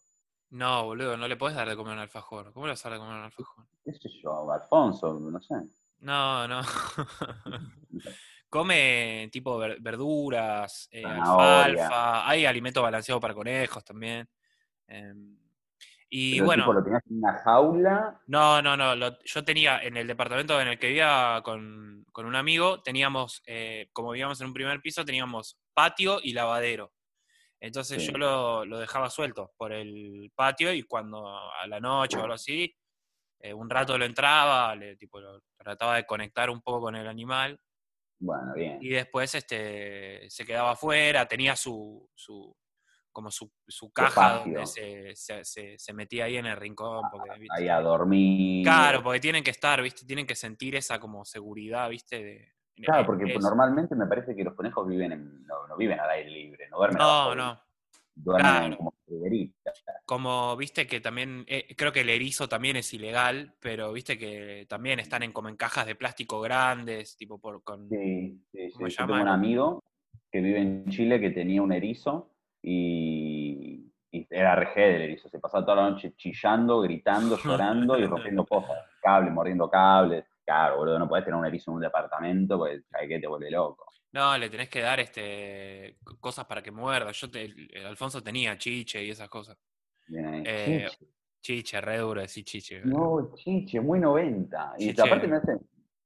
No, 0.51 0.85
boludo, 0.85 1.17
no 1.17 1.27
le 1.27 1.35
podés 1.35 1.55
dar 1.55 1.67
de 1.67 1.75
comer 1.75 1.93
un 1.93 2.00
alfajor. 2.00 2.53
¿Cómo 2.53 2.67
le 2.67 2.73
vas 2.73 2.85
a 2.85 2.89
dar 2.89 3.00
de 3.00 3.03
comer 3.03 3.17
un 3.19 3.25
alfajor? 3.25 3.65
¿Qué 3.83 3.93
sé 3.93 4.09
yo? 4.21 4.51
Alfonso, 4.51 5.19
no 5.19 5.41
sé. 5.41 5.55
No, 6.03 6.48
no. 6.48 6.62
Come 8.50 9.29
tipo 9.31 9.57
ver- 9.57 9.77
verduras, 9.81 10.88
eh, 10.91 11.03
alfalfa, 11.03 12.27
hay 12.29 12.45
alimento 12.45 12.81
balanceado 12.83 13.19
para 13.19 13.33
conejos 13.33 13.83
también. 13.83 14.27
em, 14.88 15.38
y 16.10 16.33
Pero 16.36 16.45
bueno, 16.45 16.63
tipo 16.63 16.74
lo 16.74 16.83
tenías 16.83 17.01
en 17.10 17.17
una 17.17 17.33
jaula. 17.39 18.22
no, 18.27 18.62
no, 18.62 18.77
no. 18.77 18.95
lo- 18.95 19.17
yo 19.24 19.43
tenía 19.43 19.79
en 19.81 19.98
el 19.98 20.05
departamento 20.05 20.62
en 20.62 20.67
el 20.67 20.77
que 20.77 20.88
vivía 20.89 21.41
con, 21.43 22.05
con 22.12 22.27
un 22.27 22.36
amigo, 22.36 22.81
teníamos, 22.83 23.41
eh, 23.48 23.89
como 23.91 24.12
vivíamos 24.12 24.39
en 24.41 24.48
un 24.48 24.53
primer 24.53 24.79
piso, 24.81 25.03
teníamos 25.03 25.57
patio 25.74 26.19
y 26.22 26.33
lavadero. 26.33 26.93
Entonces 27.60 28.03
Sí. 28.05 28.12
yo 28.12 28.17
lo, 28.19 28.65
lo 28.65 28.77
dejaba 28.77 29.10
suelto 29.10 29.53
por 29.57 29.72
el 29.72 30.31
patio 30.36 30.72
y 30.74 30.83
cuando 30.83 31.25
a 31.27 31.65
la 31.65 31.79
noche 31.79 32.17
o 32.17 32.22
algo 32.22 32.36
así, 32.36 32.75
eh, 33.43 33.53
un 33.53 33.69
rato 33.69 33.97
lo 33.97 34.05
entraba, 34.05 34.75
le, 34.75 34.95
tipo, 34.95 35.19
lo 35.19 35.41
trataba 35.57 35.97
de 35.97 36.05
conectar 36.05 36.50
un 36.50 36.62
poco 36.62 36.81
con 36.81 36.95
el 36.95 37.07
animal 37.07 37.59
Bueno, 38.19 38.53
bien. 38.55 38.77
y 38.81 38.89
después 38.89 39.35
este, 39.35 40.29
se 40.29 40.45
quedaba 40.45 40.71
afuera, 40.71 41.27
tenía 41.27 41.55
su, 41.55 42.09
su 42.15 42.55
como 43.12 43.29
su, 43.29 43.51
su 43.67 43.91
caja 43.91 44.39
donde 44.39 44.65
se, 44.65 45.15
se- 45.15 45.45
se- 45.45 45.77
se 45.77 45.93
metía 45.93 46.25
ahí 46.25 46.38
en 46.38 46.47
el 46.47 46.57
rincón. 46.57 47.05
Porque, 47.12 47.29
¿viste? 47.38 47.55
Ahí 47.55 47.69
a 47.69 47.79
dormir. 47.79 48.63
Claro, 48.65 49.03
porque 49.03 49.19
tienen 49.19 49.43
que 49.43 49.51
estar, 49.51 49.81
¿viste? 49.83 50.03
Tienen 50.05 50.25
que 50.25 50.33
sentir 50.35 50.75
esa 50.75 51.00
como 51.00 51.23
seguridad, 51.25 51.89
¿viste? 51.89 52.23
De, 52.23 52.53
Claro, 52.81 53.03
eh, 53.03 53.05
porque 53.05 53.25
eso. 53.31 53.39
normalmente 53.39 53.93
me 53.95 54.07
parece 54.07 54.35
que 54.35 54.43
los 54.43 54.55
conejos 54.55 54.88
viven 54.88 55.12
en, 55.12 55.45
no, 55.45 55.67
no 55.67 55.77
viven 55.77 56.00
al 56.00 56.09
aire 56.09 56.29
libre, 56.31 56.67
no 56.69 56.77
duermen 56.77 56.97
No, 56.97 57.35
no. 57.35 57.62
Duermen 58.15 58.51
claro. 58.51 58.77
como. 58.77 58.93
Como, 60.05 60.58
viste 60.58 60.88
que 60.88 61.00
también, 61.00 61.46
eh, 61.48 61.75
creo 61.77 61.91
que 61.91 62.01
el 62.01 62.10
erizo 62.10 62.48
también 62.48 62.75
es 62.77 62.93
ilegal, 62.93 63.53
pero 63.60 63.93
viste 63.93 64.17
que 64.17 64.65
también 64.67 65.00
están 65.00 65.24
en 65.24 65.32
como 65.32 65.50
en 65.50 65.55
cajas 65.55 65.86
de 65.86 65.96
plástico 65.96 66.41
grandes, 66.41 67.15
tipo 67.15 67.39
por, 67.39 67.63
con... 67.63 67.88
Sí, 67.89 68.41
sí, 68.51 68.70
¿Cómo 68.74 68.88
sí. 68.88 68.96
se 68.96 69.01
Yo 69.01 69.08
tengo 69.08 69.22
un 69.22 69.27
amigo 69.27 69.84
que 70.32 70.41
vive 70.41 70.60
en 70.60 70.86
Chile 70.89 71.20
que 71.20 71.29
tenía 71.29 71.62
un 71.62 71.72
erizo 71.72 72.32
y, 72.62 73.91
Y 74.12 74.27
era 74.29 74.55
RG 74.55 74.75
del 74.75 75.01
erizo, 75.03 75.29
se 75.29 75.39
pasaba 75.39 75.65
toda 75.65 75.84
la 75.84 75.89
noche 75.91 76.13
chillando, 76.15 76.82
gritando, 76.82 77.38
llorando 77.43 77.98
y 77.98 78.05
rompiendo 78.05 78.46
cosas. 78.46 78.77
Cables, 79.01 79.34
mordiendo 79.34 79.70
cables. 79.70 80.25
Claro, 80.46 80.77
boludo, 80.77 81.00
no 81.00 81.08
podés 81.08 81.25
tener 81.25 81.39
un 81.39 81.46
erizo 81.46 81.72
en 81.72 81.75
un 81.75 81.82
departamento 81.82 82.58
porque 82.58 82.82
sabes 82.82 83.08
que 83.08 83.20
te 83.20 83.27
vuelve 83.27 83.50
loco. 83.51 83.86
No, 84.13 84.38
le 84.38 84.50
tenés 84.50 84.70
que 84.70 84.79
dar 84.79 85.00
este 85.00 85.98
cosas 86.20 86.46
para 86.46 86.62
que 86.62 86.72
muerda. 86.72 87.12
Yo 87.12 87.29
te, 87.32 87.46
el 87.46 87.86
Alfonso 87.86 88.22
tenía 88.22 88.58
chiche 88.58 89.03
y 89.03 89.10
esas 89.10 89.27
cosas. 89.27 89.58
Bien. 90.08 90.43
Eh, 90.46 90.88
Chiche. 90.89 91.08
Chiche, 91.41 91.82
re 91.82 91.98
duro 91.98 92.22
decir 92.22 92.46
chiche. 92.46 92.82
No, 92.86 93.34
Chiche, 93.36 93.82
muy 93.82 94.00
90. 94.00 94.75
Y 94.77 94.91
aparte 94.91 95.27
me 95.27 95.38
hace, 95.38 95.58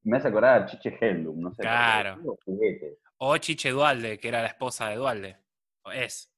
me 0.04 0.18
hace 0.18 0.30
acordar 0.30 0.64
a 0.64 0.66
Chiche 0.66 0.98
Hellum, 1.00 1.40
no 1.40 1.54
sé. 1.54 1.62
Claro. 1.62 2.20
O 3.18 3.38
Chiche 3.38 3.70
Dualde, 3.70 4.18
que 4.18 4.30
era 4.30 4.42
la 4.42 4.48
esposa 4.48 4.90
de 4.90 4.96
Dualde. 4.96 5.38
O 5.84 5.92
es. 5.92 6.34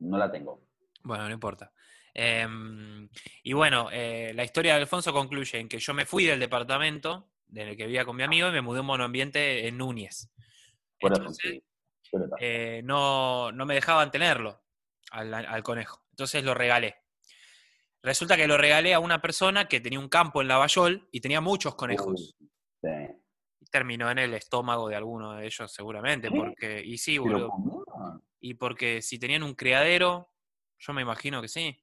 No 0.00 0.18
la 0.18 0.30
tengo. 0.30 0.66
Bueno, 1.02 1.26
no 1.26 1.32
importa. 1.32 1.72
Em, 2.12 3.08
y 3.44 3.52
bueno, 3.52 3.88
eh, 3.92 4.32
la 4.34 4.44
historia 4.44 4.74
de 4.74 4.80
Alfonso 4.80 5.12
concluye 5.12 5.58
en 5.58 5.68
que 5.68 5.78
yo 5.78 5.94
me 5.94 6.04
fui 6.04 6.26
del 6.26 6.40
departamento 6.40 7.29
en 7.54 7.68
el 7.68 7.76
que 7.76 7.86
vivía 7.86 8.04
con 8.04 8.16
mi 8.16 8.22
amigo 8.22 8.48
y 8.48 8.52
me 8.52 8.60
mudé 8.60 8.78
a 8.78 8.80
un 8.80 8.86
monoambiente 8.86 9.66
en 9.66 9.78
Núñez. 9.78 10.30
Entonces, 10.98 11.38
sí. 11.42 11.62
Eh, 12.40 12.82
no, 12.84 13.52
no 13.52 13.66
me 13.66 13.74
dejaban 13.74 14.10
tenerlo 14.10 14.62
al, 15.12 15.32
al 15.32 15.62
conejo. 15.62 16.02
Entonces 16.10 16.44
lo 16.44 16.54
regalé. 16.54 16.96
Resulta 18.02 18.36
que 18.36 18.46
lo 18.46 18.56
regalé 18.56 18.94
a 18.94 18.98
una 18.98 19.20
persona 19.20 19.68
que 19.68 19.80
tenía 19.80 19.98
un 19.98 20.08
campo 20.08 20.40
en 20.40 20.48
Lavallol 20.48 21.08
y 21.12 21.20
tenía 21.20 21.40
muchos 21.40 21.74
conejos. 21.74 22.34
Sí. 22.82 22.88
Y 23.60 23.66
terminó 23.66 24.10
en 24.10 24.18
el 24.18 24.34
estómago 24.34 24.88
de 24.88 24.96
alguno 24.96 25.34
de 25.34 25.46
ellos 25.46 25.70
seguramente, 25.72 26.30
porque, 26.30 26.82
y 26.82 26.96
sí, 26.96 27.16
¿Se 27.16 27.18
lo 27.18 27.48
boludo. 27.48 28.22
Y 28.40 28.54
porque 28.54 29.02
si 29.02 29.18
tenían 29.18 29.42
un 29.42 29.54
criadero, 29.54 30.30
yo 30.78 30.92
me 30.94 31.02
imagino 31.02 31.42
que 31.42 31.48
sí. 31.48 31.76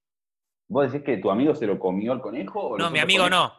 ¿Vos 0.68 0.92
decís 0.92 1.06
que 1.06 1.18
tu 1.18 1.30
amigo 1.30 1.54
se 1.54 1.68
lo 1.68 1.78
comió 1.78 2.12
al 2.12 2.20
conejo? 2.20 2.60
o 2.60 2.78
No, 2.78 2.90
mi 2.90 3.00
amigo 3.00 3.30
no. 3.30 3.54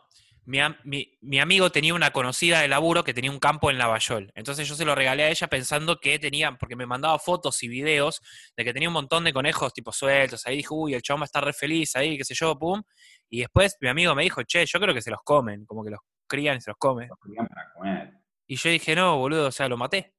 Mi, 0.48 0.60
mi- 0.84 1.18
mi 1.20 1.40
amigo 1.40 1.70
tenía 1.70 1.92
una 1.92 2.10
conocida 2.10 2.60
de 2.60 2.68
laburo 2.68 3.04
que 3.04 3.12
tenía 3.12 3.30
un 3.30 3.38
campo 3.38 3.70
en 3.70 3.76
Lavallol. 3.76 4.32
Entonces 4.34 4.66
yo 4.66 4.74
se 4.74 4.86
lo 4.86 4.94
regalé 4.94 5.24
a 5.24 5.28
ella 5.28 5.46
pensando 5.46 5.98
que 6.00 6.18
tenía, 6.18 6.56
porque 6.56 6.74
me 6.74 6.86
mandaba 6.86 7.18
fotos 7.18 7.62
y 7.62 7.68
videos 7.68 8.22
de 8.56 8.64
que 8.64 8.72
tenía 8.72 8.88
un 8.88 8.94
montón 8.94 9.24
de 9.24 9.34
conejos 9.34 9.74
tipo 9.74 9.92
sueltos. 9.92 10.46
Ahí 10.46 10.56
dijo, 10.56 10.74
uy, 10.74 10.94
el 10.94 11.02
chabón 11.02 11.20
va 11.20 11.24
a 11.24 11.26
estar 11.26 11.44
re 11.44 11.52
feliz 11.52 11.94
ahí, 11.96 12.16
qué 12.16 12.24
sé 12.24 12.34
yo, 12.34 12.58
pum. 12.58 12.82
Y 13.28 13.40
después 13.40 13.76
mi 13.82 13.88
amigo 13.90 14.14
me 14.14 14.22
dijo, 14.22 14.42
che, 14.44 14.64
yo 14.64 14.80
creo 14.80 14.94
que 14.94 15.02
se 15.02 15.10
los 15.10 15.20
comen, 15.22 15.66
como 15.66 15.84
que 15.84 15.90
los 15.90 16.00
crían 16.26 16.56
y 16.56 16.60
se 16.62 16.70
los 16.70 16.78
comen. 16.78 17.08
Los 17.10 17.18
querían 17.22 17.46
para 17.46 17.72
comer. 17.74 18.14
Y 18.46 18.56
yo 18.56 18.70
dije, 18.70 18.94
no, 18.96 19.18
boludo, 19.18 19.48
o 19.48 19.52
sea, 19.52 19.68
lo 19.68 19.76
maté. 19.76 20.14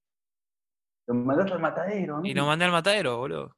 Lo 1.07 1.15
mandaste 1.15 1.53
al 1.53 1.59
matadero, 1.59 2.21
Y 2.23 2.35
¿no? 2.35 2.41
lo 2.41 2.47
mandé 2.47 2.65
al 2.65 2.71
matadero, 2.71 3.17
boludo. 3.17 3.57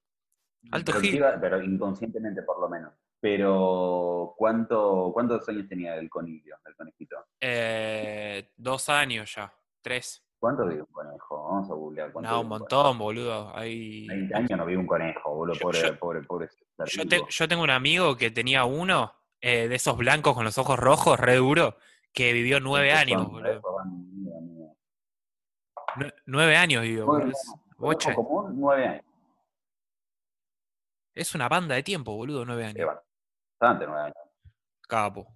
Alto 0.71 0.93
pero, 0.93 1.05
iba- 1.05 1.37
pero 1.41 1.61
inconscientemente 1.61 2.43
por 2.43 2.61
lo 2.61 2.69
menos. 2.69 2.93
Pero, 3.21 4.33
¿cuánto, 4.35 5.11
¿cuántos 5.13 5.47
años 5.47 5.67
tenía 5.69 5.95
el 5.95 6.09
conillo, 6.09 6.55
el 6.65 6.75
conejito? 6.75 7.17
Eh, 7.39 8.51
dos 8.57 8.89
años 8.89 9.33
ya, 9.35 9.53
tres. 9.81 10.25
¿Cuánto 10.39 10.65
vive 10.65 10.81
un 10.81 10.87
conejo? 10.87 11.43
Vamos 11.43 11.69
a 11.69 11.73
googlear. 11.75 12.11
¿cuánto 12.11 12.31
No, 12.31 12.41
un 12.41 12.47
montón, 12.47 12.97
boludo. 12.97 13.55
Hay... 13.55 14.07
20 14.07 14.33
años 14.35 14.51
no 14.57 14.65
vive 14.65 14.79
un 14.79 14.87
conejo, 14.87 15.35
boludo. 15.35 15.53
Yo- 15.53 15.61
Pobre, 15.61 15.81
yo- 15.83 15.99
pobre, 15.99 16.21
pobre. 16.23 16.49
Yo, 16.87 17.07
te- 17.07 17.21
yo 17.29 17.47
tengo 17.47 17.61
un 17.61 17.69
amigo 17.69 18.17
que 18.17 18.31
tenía 18.31 18.65
uno 18.65 19.13
eh, 19.39 19.67
de 19.67 19.75
esos 19.75 19.95
blancos 19.97 20.33
con 20.33 20.43
los 20.43 20.57
ojos 20.57 20.79
rojos, 20.79 21.19
re 21.19 21.35
duro, 21.35 21.77
que 22.11 22.33
vivió 22.33 22.59
nueve 22.59 22.91
años, 22.91 23.21
son- 23.21 23.31
boludo. 23.33 23.61
Nueve 26.25 26.55
años 26.57 26.81
vivió, 26.81 27.05
boludo. 27.05 27.33
común, 28.15 28.53
nueve 28.59 28.87
años. 28.87 29.05
Es 31.13 31.35
una 31.35 31.47
banda 31.49 31.75
de 31.75 31.83
tiempo, 31.83 32.15
boludo, 32.15 32.45
nueve 32.45 32.65
años. 32.65 32.89
Bastante, 33.61 33.85
nueve 33.85 34.01
años. 34.01 34.15
Capo. 34.87 35.27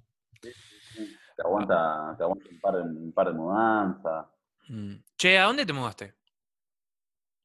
Te 0.41 1.41
aguanta, 1.44 2.15
te 2.17 2.24
aguanta 2.24 2.50
un, 2.50 2.60
par 2.60 2.75
de, 2.75 2.82
un 2.82 3.13
par 3.13 3.27
de 3.27 3.34
mudanzas. 3.34 4.25
Mm. 4.67 4.96
Che, 5.15 5.38
¿a 5.38 5.44
dónde 5.46 5.65
te 5.65 5.74
mudaste? 5.74 6.13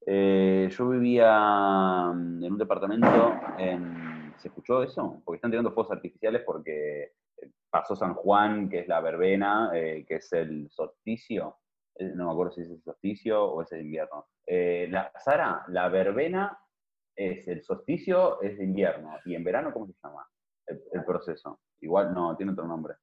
Eh, 0.07 0.69
yo 0.71 0.89
vivía 0.89 2.13
mm, 2.15 2.45
en 2.45 2.53
un 2.53 2.59
departamento 2.59 3.35
en... 3.59 4.35
¿Se 4.39 4.49
escuchó 4.49 4.83
eso? 4.83 5.21
Porque 5.23 5.37
están 5.37 5.51
tirando 5.51 5.73
fuegos 5.73 5.93
artificiales 5.93 6.43
porque 6.47 7.13
eh, 7.37 7.51
pasó 7.69 7.95
San 7.95 8.15
Juan, 8.15 8.71
que 8.71 8.79
es 8.81 8.89
la 8.89 9.01
verbena, 9.03 9.71
eh, 9.75 10.07
que 10.09 10.17
es 10.17 10.33
el 10.33 10.71
solsticio. 10.71 11.59
Eh, 11.97 12.13
No 12.15 12.25
me 12.27 12.33
acuerdo 12.33 12.53
si 12.53 12.63
es 12.63 12.71
el 12.71 12.83
solsticio 12.83 13.45
o 13.45 13.61
es 13.61 13.71
el 13.73 13.83
invierno. 13.83 14.29
Eh, 14.47 14.89
la, 14.91 15.13
Sara, 15.23 15.63
la 15.69 15.91
verbena 15.91 16.59
es 17.15 17.47
el 17.49 17.63
solsticio, 17.63 18.41
es 18.41 18.57
de 18.57 18.65
invierno. 18.65 19.19
¿Y 19.27 19.35
en 19.35 19.45
verano 19.45 19.75
cómo 19.75 19.87
se 19.87 19.93
llama 20.03 20.27
el, 20.71 20.83
el 20.93 21.05
proceso? 21.05 21.61
Igual, 21.81 22.13
no, 22.15 22.37
tiene 22.37 22.53
otro 22.53 22.67
nombre. 22.67 22.95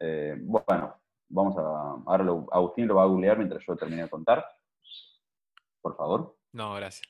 Eh, 0.00 0.36
bueno, 0.40 0.94
vamos 1.28 1.56
a... 1.58 1.62
Ahora 2.06 2.24
lo- 2.24 2.46
Agustín 2.52 2.86
lo 2.86 2.96
va 2.96 3.02
a 3.04 3.06
googlear 3.06 3.36
mientras 3.38 3.64
yo 3.66 3.76
termine 3.76 4.02
de 4.02 4.08
contar. 4.10 4.44
Por 5.80 5.96
favor. 5.96 6.36
No, 6.52 6.74
gracias. 6.74 7.08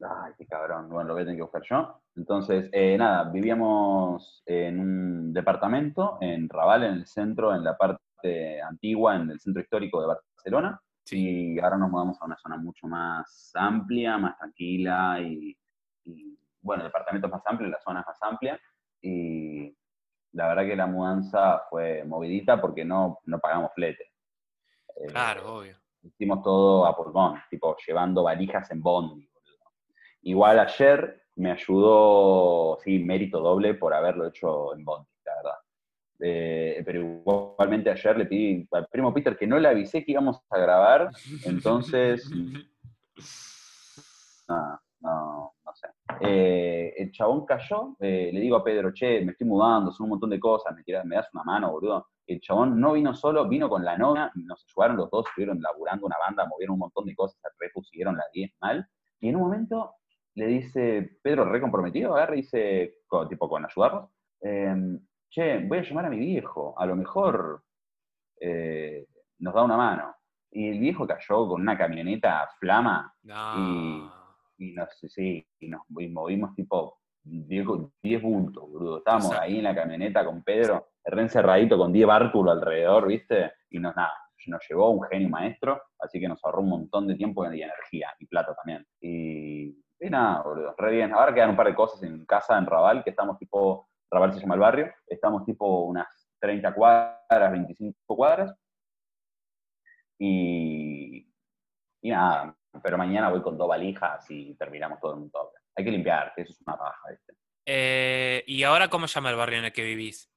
Ay, 0.00 0.32
qué 0.36 0.46
cabrón. 0.46 0.88
Bueno, 0.88 1.08
lo 1.08 1.14
voy 1.14 1.22
a 1.22 1.24
tener 1.26 1.38
que 1.38 1.42
buscar 1.42 1.62
yo. 1.68 2.00
Entonces, 2.16 2.68
eh, 2.72 2.96
nada, 2.98 3.24
vivíamos 3.30 4.42
en 4.46 4.80
un 4.80 5.32
departamento 5.32 6.18
en 6.20 6.48
Raval, 6.48 6.84
en 6.84 6.94
el 6.94 7.06
centro, 7.06 7.54
en 7.54 7.62
la 7.64 7.76
parte 7.76 8.60
antigua, 8.62 9.16
en 9.16 9.30
el 9.30 9.40
centro 9.40 9.62
histórico 9.62 10.00
de 10.00 10.06
Barcelona. 10.08 10.80
Y 11.10 11.58
ahora 11.60 11.76
nos 11.78 11.90
mudamos 11.90 12.20
a 12.20 12.24
una 12.24 12.36
zona 12.36 12.56
mucho 12.56 12.88
más 12.88 13.52
amplia, 13.54 14.18
más 14.18 14.36
tranquila 14.38 15.20
y, 15.20 15.56
y, 16.04 16.38
bueno, 16.66 16.82
el 16.82 16.88
departamento 16.88 17.28
es 17.28 17.32
más 17.32 17.46
amplio, 17.46 17.70
la 17.70 17.80
zona 17.80 18.00
es 18.00 18.06
más 18.06 18.22
amplia. 18.22 18.60
Y 19.00 19.74
la 20.32 20.48
verdad 20.48 20.66
que 20.66 20.76
la 20.76 20.86
mudanza 20.86 21.62
fue 21.70 22.04
movidita 22.04 22.60
porque 22.60 22.84
no, 22.84 23.20
no 23.24 23.38
pagamos 23.38 23.70
flete. 23.74 24.12
Eh, 24.96 25.06
Claro, 25.08 25.58
obvio. 25.58 25.76
hicimos 26.02 26.42
todo 26.42 26.86
a 26.86 26.96
pulmón, 26.96 27.40
tipo 27.48 27.76
llevando 27.86 28.24
valijas 28.24 28.70
en 28.70 28.82
bondi. 28.82 29.30
Igual 30.22 30.58
ayer 30.58 31.22
me 31.36 31.52
ayudó, 31.52 32.78
sí, 32.82 32.98
mérito 32.98 33.40
doble 33.40 33.74
por 33.74 33.94
haberlo 33.94 34.26
hecho 34.26 34.74
en 34.74 34.84
bondi, 34.84 35.08
la 35.24 35.34
verdad. 35.36 35.58
Eh, 36.18 36.82
pero 36.84 37.00
igualmente 37.00 37.90
ayer 37.90 38.16
le 38.16 38.24
pedí 38.26 38.66
al 38.72 38.86
primo 38.88 39.12
Peter 39.12 39.36
que 39.36 39.46
no 39.46 39.58
le 39.58 39.68
avisé 39.68 40.04
que 40.04 40.12
íbamos 40.12 40.40
a 40.50 40.58
grabar, 40.58 41.10
entonces, 41.44 42.28
no, 44.48 44.80
no. 45.00 45.35
Eh, 46.20 46.94
el 46.96 47.10
chabón 47.12 47.44
cayó, 47.44 47.96
eh, 48.00 48.30
le 48.32 48.40
digo 48.40 48.56
a 48.56 48.64
Pedro, 48.64 48.92
che, 48.92 49.22
me 49.24 49.32
estoy 49.32 49.46
mudando, 49.46 49.90
son 49.92 50.04
un 50.04 50.10
montón 50.10 50.30
de 50.30 50.40
cosas, 50.40 50.74
me, 50.74 50.82
me 51.04 51.16
das 51.16 51.28
una 51.34 51.44
mano, 51.44 51.70
boludo. 51.72 52.06
El 52.26 52.40
chabón 52.40 52.80
no 52.80 52.92
vino 52.92 53.14
solo, 53.14 53.46
vino 53.48 53.68
con 53.68 53.84
la 53.84 53.96
novia, 53.96 54.30
nos 54.34 54.64
ayudaron 54.66 54.96
los 54.96 55.10
dos, 55.10 55.26
estuvieron 55.28 55.60
laburando 55.60 56.06
una 56.06 56.16
banda, 56.18 56.46
movieron 56.46 56.74
un 56.74 56.80
montón 56.80 57.04
de 57.06 57.14
cosas, 57.14 57.40
repusieron 57.58 58.16
las 58.16 58.26
10 58.32 58.52
mal. 58.60 58.86
Y 59.20 59.28
en 59.28 59.36
un 59.36 59.42
momento 59.42 59.94
le 60.34 60.46
dice, 60.46 61.18
Pedro, 61.22 61.44
re 61.44 61.60
comprometido, 61.60 62.14
agarra 62.14 62.34
y 62.34 62.40
dice, 62.42 62.96
co- 63.06 63.28
tipo 63.28 63.48
con 63.48 63.64
ayudarnos, 63.64 64.10
em, 64.40 64.98
che, 65.30 65.64
voy 65.66 65.78
a 65.78 65.82
llamar 65.82 66.06
a 66.06 66.10
mi 66.10 66.18
viejo, 66.18 66.74
a 66.78 66.86
lo 66.86 66.96
mejor 66.96 67.62
eh, 68.40 69.06
nos 69.38 69.54
da 69.54 69.62
una 69.62 69.76
mano. 69.76 70.14
Y 70.50 70.68
el 70.68 70.78
viejo 70.78 71.06
cayó 71.06 71.48
con 71.48 71.60
una 71.60 71.76
camioneta 71.76 72.48
flama 72.58 73.12
No. 73.22 74.15
Nos, 74.58 74.88
sí, 74.98 75.46
y 75.60 75.68
nos 75.68 75.82
y 75.98 76.08
movimos 76.08 76.54
tipo 76.54 76.98
10 77.22 77.66
10 78.02 78.22
bultos, 78.22 78.70
boludo. 78.70 78.98
Estábamos 78.98 79.26
Exacto. 79.26 79.44
ahí 79.44 79.58
en 79.58 79.64
la 79.64 79.74
camioneta 79.74 80.24
con 80.24 80.42
Pedro, 80.42 80.88
re 81.04 81.22
encerradito 81.22 81.76
con 81.76 81.92
10 81.92 82.06
bártulos 82.06 82.56
alrededor, 82.56 83.08
¿viste? 83.08 83.52
Y 83.70 83.78
nos 83.78 83.94
nada, 83.96 84.12
nos 84.46 84.62
llevó 84.68 84.90
un 84.90 85.02
genio 85.08 85.28
maestro, 85.28 85.82
así 85.98 86.20
que 86.20 86.28
nos 86.28 86.44
ahorró 86.44 86.60
un 86.60 86.70
montón 86.70 87.06
de 87.06 87.16
tiempo 87.16 87.44
y 87.44 87.62
energía, 87.62 88.10
y 88.18 88.26
plata 88.26 88.54
también. 88.54 88.86
Y, 89.00 89.68
y 89.98 90.10
nada, 90.10 90.42
boludo, 90.42 90.74
re 90.76 90.92
bien. 90.92 91.12
Ahora 91.12 91.34
quedan 91.34 91.50
un 91.50 91.56
par 91.56 91.66
de 91.66 91.74
cosas 91.74 92.02
en 92.02 92.24
casa, 92.26 92.56
en 92.58 92.66
Raval, 92.66 93.02
que 93.02 93.10
estamos 93.10 93.38
tipo, 93.38 93.88
Raval 94.10 94.32
se 94.32 94.40
llama 94.40 94.54
el 94.54 94.60
barrio, 94.60 94.92
estamos 95.06 95.44
tipo 95.44 95.84
unas 95.84 96.06
30 96.40 96.74
cuadras, 96.74 97.52
25 97.52 98.16
cuadras. 98.16 98.54
Y, 100.18 101.28
y 102.02 102.10
nada, 102.10 102.55
pero 102.82 102.96
mañana 102.98 103.30
voy 103.30 103.42
con 103.42 103.56
dos 103.58 103.68
valijas 103.68 104.30
y 104.30 104.54
terminamos 104.54 105.00
todo 105.00 105.14
en 105.14 105.22
un 105.22 105.30
toque. 105.30 105.58
Hay 105.74 105.84
que 105.84 105.90
limpiar, 105.90 106.32
que 106.34 106.42
eso 106.42 106.52
es 106.52 106.60
una 106.66 106.76
paja, 106.76 107.00
¿viste? 107.10 107.34
Eh, 107.66 108.44
¿Y 108.46 108.62
ahora 108.62 108.88
cómo 108.88 109.06
se 109.08 109.14
llama 109.14 109.30
el 109.30 109.36
barrio 109.36 109.58
en 109.58 109.64
el 109.66 109.72
que 109.72 109.82
vivís? 109.84 110.30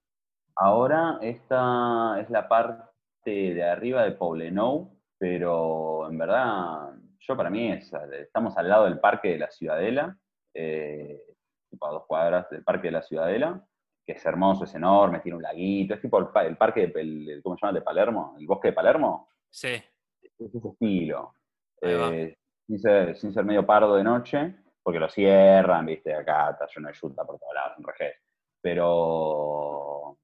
Ahora 0.56 1.20
esta 1.22 2.20
es 2.20 2.30
la 2.30 2.48
parte 2.48 2.84
de 3.26 3.64
arriba 3.64 4.04
de 4.04 4.12
Poblenou, 4.12 4.98
pero 5.18 6.10
en 6.10 6.18
verdad, 6.18 6.94
yo 7.20 7.38
para 7.38 7.50
mí 7.50 7.72
es, 7.72 7.92
estamos 8.20 8.58
al 8.58 8.68
lado 8.70 8.86
del 8.86 9.00
Parque 9.00 9.30
de 9.30 9.38
la 9.38 9.52
Ciudadela, 9.52 10.18
eh, 10.54 11.22
tipo 11.70 11.86
a 11.88 11.92
dos 11.92 12.06
cuadras 12.08 12.50
del 12.50 12.64
Parque 12.64 12.88
de 12.88 12.92
la 12.94 13.02
Ciudadela, 13.04 13.64
que 14.06 14.14
es 14.14 14.26
hermoso, 14.26 14.64
es 14.64 14.74
enorme, 14.74 15.20
tiene 15.20 15.36
un 15.38 15.44
laguito, 15.44 15.94
es 15.94 16.02
tipo 16.02 16.18
el, 16.18 16.28
pa- 16.30 16.46
el 16.46 16.58
parque, 16.58 16.88
de, 16.88 17.02
el- 17.02 17.30
el- 17.30 17.44
¿cómo 17.44 17.56
se 17.56 17.66
llama? 17.66 17.78
De 17.78 17.84
Palermo, 17.86 18.36
el 18.40 18.48
bosque 18.48 18.70
de 18.70 18.74
Palermo, 18.74 19.30
Sí. 19.52 19.68
es 20.22 20.56
ese 20.56 20.68
estilo. 20.68 21.36
Eh, 21.82 22.38
sin, 22.68 22.80
ser, 22.80 23.18
sin 23.18 23.34
ser 23.34 23.46
medio 23.46 23.66
pardo 23.66 23.96
de 23.96 24.04
noche, 24.04 24.56
porque 24.84 25.00
lo 25.00 25.10
cierran, 25.10 25.86
viste, 25.86 26.14
acá 26.14 26.52
está 26.52 26.68
lleno 26.74 26.88
de 26.90 26.94
yuta 26.94 27.26
por 27.26 27.40
todos 27.40 27.54
lados, 27.54 27.78
en 27.78 27.84
Regés. 27.84 28.16
Pero, 28.62 30.18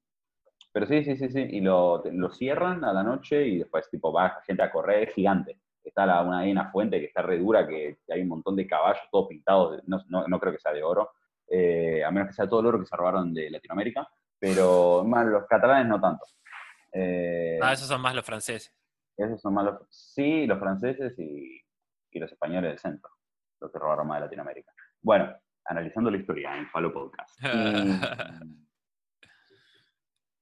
pero 0.72 0.86
sí, 0.86 1.04
sí, 1.04 1.16
sí, 1.16 1.30
sí, 1.30 1.48
y 1.52 1.62
lo, 1.62 2.04
lo 2.12 2.30
cierran 2.32 2.84
a 2.84 2.92
la 2.92 3.04
noche 3.04 3.48
y 3.48 3.60
después 3.60 3.90
tipo 3.90 4.12
va 4.12 4.42
gente 4.46 4.64
a 4.64 4.72
correr, 4.72 5.10
es 5.10 5.16
gigante. 5.16 5.60
Está 5.84 6.06
la, 6.06 6.22
una, 6.22 6.40
hay 6.40 6.52
una 6.52 6.72
fuente 6.72 7.00
que 7.00 7.06
está 7.06 7.22
re 7.22 7.38
dura, 7.38 7.68
que, 7.68 8.00
hay 8.10 8.22
un 8.22 8.28
montón 8.28 8.56
de 8.56 8.68
caballos 8.68 9.04
todos 9.12 9.28
pintados, 9.28 9.82
no, 9.86 10.00
no, 10.10 10.28
no 10.28 10.40
creo 10.40 10.52
que 10.52 10.60
sea 10.60 10.74
de 10.74 10.84
oro, 10.84 11.12
eh, 11.48 12.04
a 12.04 12.12
menos 12.12 12.30
que 12.30 12.34
sea 12.34 12.50
todo 12.50 12.60
el 12.62 12.66
oro 12.66 12.80
que 12.80 12.88
se 12.88 12.96
robaron 12.96 13.34
de 13.34 13.50
Latinoamérica, 13.52 14.08
pero 14.40 15.04
más 15.06 15.26
los 15.28 15.46
catalanes 15.46 15.88
no 15.88 16.02
tanto. 16.02 16.26
Eh, 16.92 17.60
ah, 17.62 17.74
esos 17.74 17.88
son 17.88 18.02
más 18.02 18.16
los 18.16 18.26
franceses. 18.26 18.74
Esos 19.17 19.41
son 19.41 19.53
más 19.53 19.65
los, 19.65 19.88
sí, 19.89 20.45
los 20.45 20.60
franceses 20.60 21.17
y, 21.17 21.62
y 22.12 22.19
los 22.19 22.31
españoles 22.31 22.72
del 22.72 22.79
centro, 22.79 23.12
los 23.62 23.72
que 23.72 23.79
robaron 23.79 24.07
más 24.07 24.17
de 24.17 24.25
Latinoamérica. 24.25 24.72
Bueno, 25.01 25.34
analizando 25.65 26.10
la 26.10 26.17
historia 26.17 26.57
en 26.57 26.67
Falo 26.69 26.93
Podcast. 26.93 27.39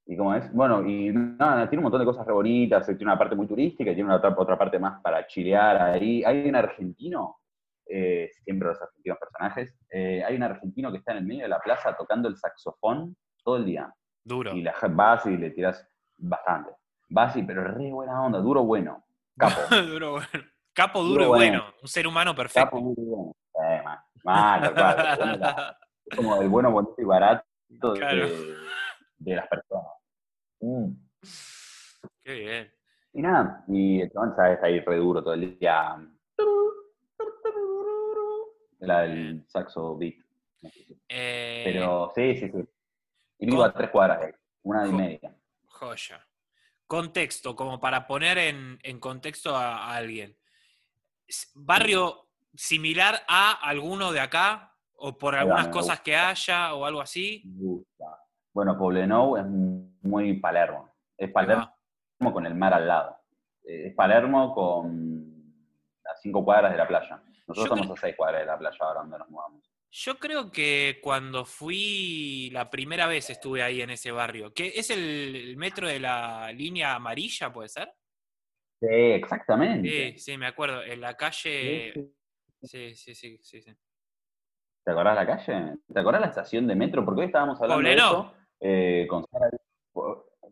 Y, 0.06 0.18
cómo 0.18 0.36
es, 0.36 0.52
bueno, 0.52 0.86
y 0.86 1.14
nada, 1.14 1.70
tiene 1.70 1.80
un 1.80 1.84
montón 1.84 2.02
de 2.02 2.06
cosas 2.06 2.28
re 2.28 2.34
bonitas, 2.34 2.86
tiene 2.86 3.06
una 3.06 3.18
parte 3.18 3.38
muy 3.38 3.48
turística 3.48 3.90
y 3.90 3.96
tiene 3.96 4.10
una 4.10 4.18
otra, 4.18 4.36
otra 4.38 4.58
parte 4.58 4.78
más 4.78 5.02
para 5.02 5.26
chilear 5.26 5.82
ahí. 5.82 6.22
Hay 6.26 6.50
un 6.50 6.58
argentino, 6.58 7.38
eh, 7.86 8.30
siempre 8.44 8.68
los 8.68 8.82
argentinos 8.82 9.18
personajes, 9.18 9.74
eh, 9.90 10.22
hay 10.22 10.36
un 10.36 10.44
argentino 10.44 10.92
que 10.92 10.98
está 10.98 11.14
en 11.14 11.20
el 11.20 11.24
medio 11.24 11.44
de 11.44 11.48
la 11.48 11.60
plaza 11.60 11.96
tocando 11.96 12.28
el 12.28 12.36
saxofón 12.36 13.16
todo 13.46 13.56
el 13.56 13.66
día. 13.66 13.96
Duro. 14.26 14.54
Y 14.54 14.62
la 14.62 14.76
vas 14.90 15.26
y 15.26 15.38
le 15.38 15.52
tiras 15.52 15.90
bastante. 16.18 16.72
Vas 17.14 17.36
y, 17.36 17.44
pero 17.44 17.64
re 17.64 17.92
buena 17.92 18.24
onda, 18.24 18.40
duro 18.40 18.64
bueno. 18.64 19.06
Capo. 19.38 19.76
duro 19.88 20.14
bueno. 20.14 20.50
Capo 20.74 21.04
duro, 21.04 21.26
y 21.26 21.28
bueno. 21.28 21.64
Un 21.84 21.88
ser 21.88 22.08
humano 22.08 22.34
perfecto. 22.36 22.72
Capo 22.72 22.80
duro 22.80 23.02
y 23.02 23.06
bueno. 23.06 23.36
Eh, 23.64 23.84
Mal, 24.24 24.64
es 26.06 26.18
como 26.18 26.42
el 26.42 26.50
bueno, 26.50 26.72
bonito 26.72 26.96
y 26.98 27.04
barato 27.04 27.46
de, 27.70 29.36
las 29.36 29.48
personas. 29.48 29.92
Mm. 30.60 30.92
Qué 32.24 32.34
bien. 32.34 32.74
Y 33.14 33.22
nada, 33.22 33.64
y 33.68 34.02
el 34.02 34.12
chabón 34.12 34.30
está 34.30 34.66
ahí 34.66 34.80
re 34.80 34.98
duro 34.98 35.22
todo 35.22 35.36
el 35.36 35.60
día. 35.60 35.96
La 38.80 39.02
del 39.02 39.46
saxo 39.50 39.96
beat. 39.98 40.16
Eh, 41.10 41.62
Pero 41.64 42.12
sí, 42.16 42.38
sí, 42.38 42.50
sí. 42.50 42.68
Y 43.38 43.46
vivo 43.46 43.64
a 43.64 43.72
tres 43.72 43.92
cuadras, 43.92 44.34
una 44.64 44.88
y 44.88 44.92
media. 44.92 45.36
Joya. 45.68 46.26
Contexto, 46.94 47.56
como 47.56 47.80
para 47.80 48.06
poner 48.06 48.38
en, 48.38 48.78
en 48.84 49.00
contexto 49.00 49.56
a, 49.56 49.96
alguien. 49.96 50.38
Barrio 51.56 52.28
similar 52.54 53.16
a 53.28 53.54
alguno 53.68 54.12
de 54.12 54.20
acá, 54.20 54.76
o 54.98 55.18
por 55.18 55.34
algunas 55.34 55.70
cosas 55.70 56.02
que 56.02 56.16
haya, 56.16 56.76
o 56.76 56.86
algo 56.86 57.02
así. 57.02 57.42
Bueno, 58.54 58.78
Poblenou 58.78 59.38
es 59.38 59.46
muy 60.04 60.40
Palermo. 60.40 60.94
Es 61.18 61.32
Palermo 61.32 61.74
con 62.32 62.46
el 62.46 62.54
mar 62.54 62.76
al 62.76 62.88
lado. 62.88 63.18
Eh, 63.64 63.88
es 63.88 63.96
Palermo 63.96 64.54
con 64.54 65.34
a 66.06 66.16
cinco 66.22 66.46
cuadras 66.46 66.74
de 66.74 66.78
la 66.78 66.88
playa. 66.88 67.24
Nosotros 67.48 67.76
estamos 67.76 67.98
a 67.98 68.02
seis 68.02 68.16
cuadras 68.16 68.42
de 68.42 68.46
la 68.46 68.60
playa 68.60 68.78
ahora 68.82 69.00
donde 69.00 69.18
nos 69.18 69.30
mudamos. 69.32 69.73
Yo 69.96 70.18
creo 70.18 70.52
que 70.52 71.00
cuando 71.04 71.46
fui 71.46 72.50
la 72.52 72.68
primera 72.68 73.06
vez 73.06 73.30
estuve 73.30 73.62
ahí 73.62 73.80
en 73.80 73.92
ese 73.92 74.12
barrio, 74.12 74.52
que 74.52 74.74
es 74.76 74.90
el, 74.90 75.56
metro 75.56 75.88
de 75.88 76.00
la 76.00 76.52
línea 76.52 76.96
amarilla, 76.96 77.54
¿puede 77.54 77.70
ser? 77.70 77.94
Sí, 78.80 78.88
exactamente. 78.90 80.14
Sí, 80.14 80.18
sí, 80.18 80.38
me 80.38 80.48
acuerdo. 80.48 80.82
En 80.82 81.00
la 81.00 81.16
calle 81.16 81.94
Sí, 82.64 82.96
sí, 82.96 83.14
sí, 83.14 83.38
sí, 83.44 83.62
sí. 83.62 83.78
¿Te 84.84 84.92
acordás 84.92 85.16
la 85.16 85.28
calle? 85.28 85.78
¿Te 85.94 86.00
acordás 86.00 86.22
la 86.22 86.28
estación 86.28 86.66
de 86.66 86.76
metro? 86.76 87.06
Porque 87.06 87.22
hoy 87.22 87.28
estábamos 87.28 87.62
hablando 87.62 87.88
de 87.88 87.96
eso. 87.96 88.34
Eh, 88.60 89.08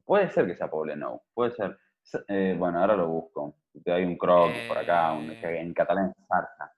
puede 0.06 0.30
ser 0.30 0.45
que 0.45 0.56
sea 0.56 0.69
Pobleno, 0.69 1.23
puede 1.34 1.51
ser. 1.54 1.80
Eh, 2.27 2.56
bueno, 2.60 2.80
ahora 2.80 2.95
lo 2.95 3.08
busco. 3.08 3.56
Hay 3.88 4.04
un 4.04 4.17
croc 4.17 4.51
por 4.67 4.77
acá, 4.77 5.13
un, 5.13 5.32
eh. 5.32 5.62
en 5.62 5.73
catalán 5.73 6.13
Zarza. 6.27 6.71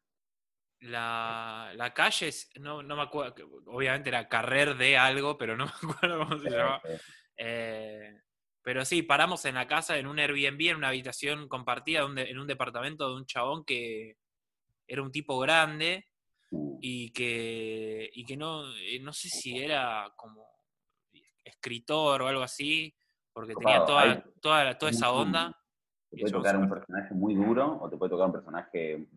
La, 0.84 1.72
la, 1.76 1.94
calle, 1.94 2.28
es, 2.28 2.50
no, 2.60 2.84
no 2.84 2.96
me 2.96 3.04
acuerdo, 3.04 3.36
obviamente 3.68 4.10
era 4.10 4.28
Carrer 4.28 4.76
de 4.76 4.98
algo, 4.98 5.38
pero 5.38 5.56
no 5.56 5.66
me 5.84 5.92
acuerdo 5.92 6.20
cómo 6.20 6.40
se 6.40 6.50
llama. 6.50 6.82
pero 8.62 8.86
sí, 8.86 9.02
paramos 9.02 9.46
en 9.46 9.56
la 9.56 9.68
casa, 9.68 9.98
en 9.98 10.08
un 10.08 10.20
Airbnb, 10.20 10.62
en 10.70 10.78
una 10.78 10.90
habitación 10.90 11.48
compartida, 11.48 12.02
en 12.02 12.40
un 12.40 12.48
departamento 12.48 13.08
de 13.08 13.16
un 13.16 13.26
chabón 13.26 13.64
que, 13.64 14.18
era 14.88 15.02
un 15.02 15.12
tipo 15.12 15.40
grande 15.40 16.06
uh. 16.52 16.78
y 16.82 17.12
que, 17.12 18.10
y 18.14 18.26
que 18.26 18.38
no, 18.38 18.76
eh, 18.76 19.00
no 19.02 19.14
sé 19.14 19.30
si 19.30 19.58
era 19.60 20.12
como 20.16 20.46
escritor 21.44 22.22
o 22.22 22.28
algo 22.28 22.44
así, 22.44 22.96
porque 23.32 23.56
tenía 23.56 23.84
toda, 23.86 24.24
toda, 24.42 24.78
toda 24.78 24.92
esa 24.92 25.12
onda. 25.12 25.58
Te 26.10 26.18
puede 26.18 26.32
tocar 26.32 26.58
un 26.58 26.70
personaje 26.70 27.14
muy 27.14 27.34
duro 27.34 27.80
o 27.82 27.90
te 27.90 27.98
puede 27.98 28.12
tocar 28.12 28.28
un 28.28 28.34
personaje. 28.34 29.08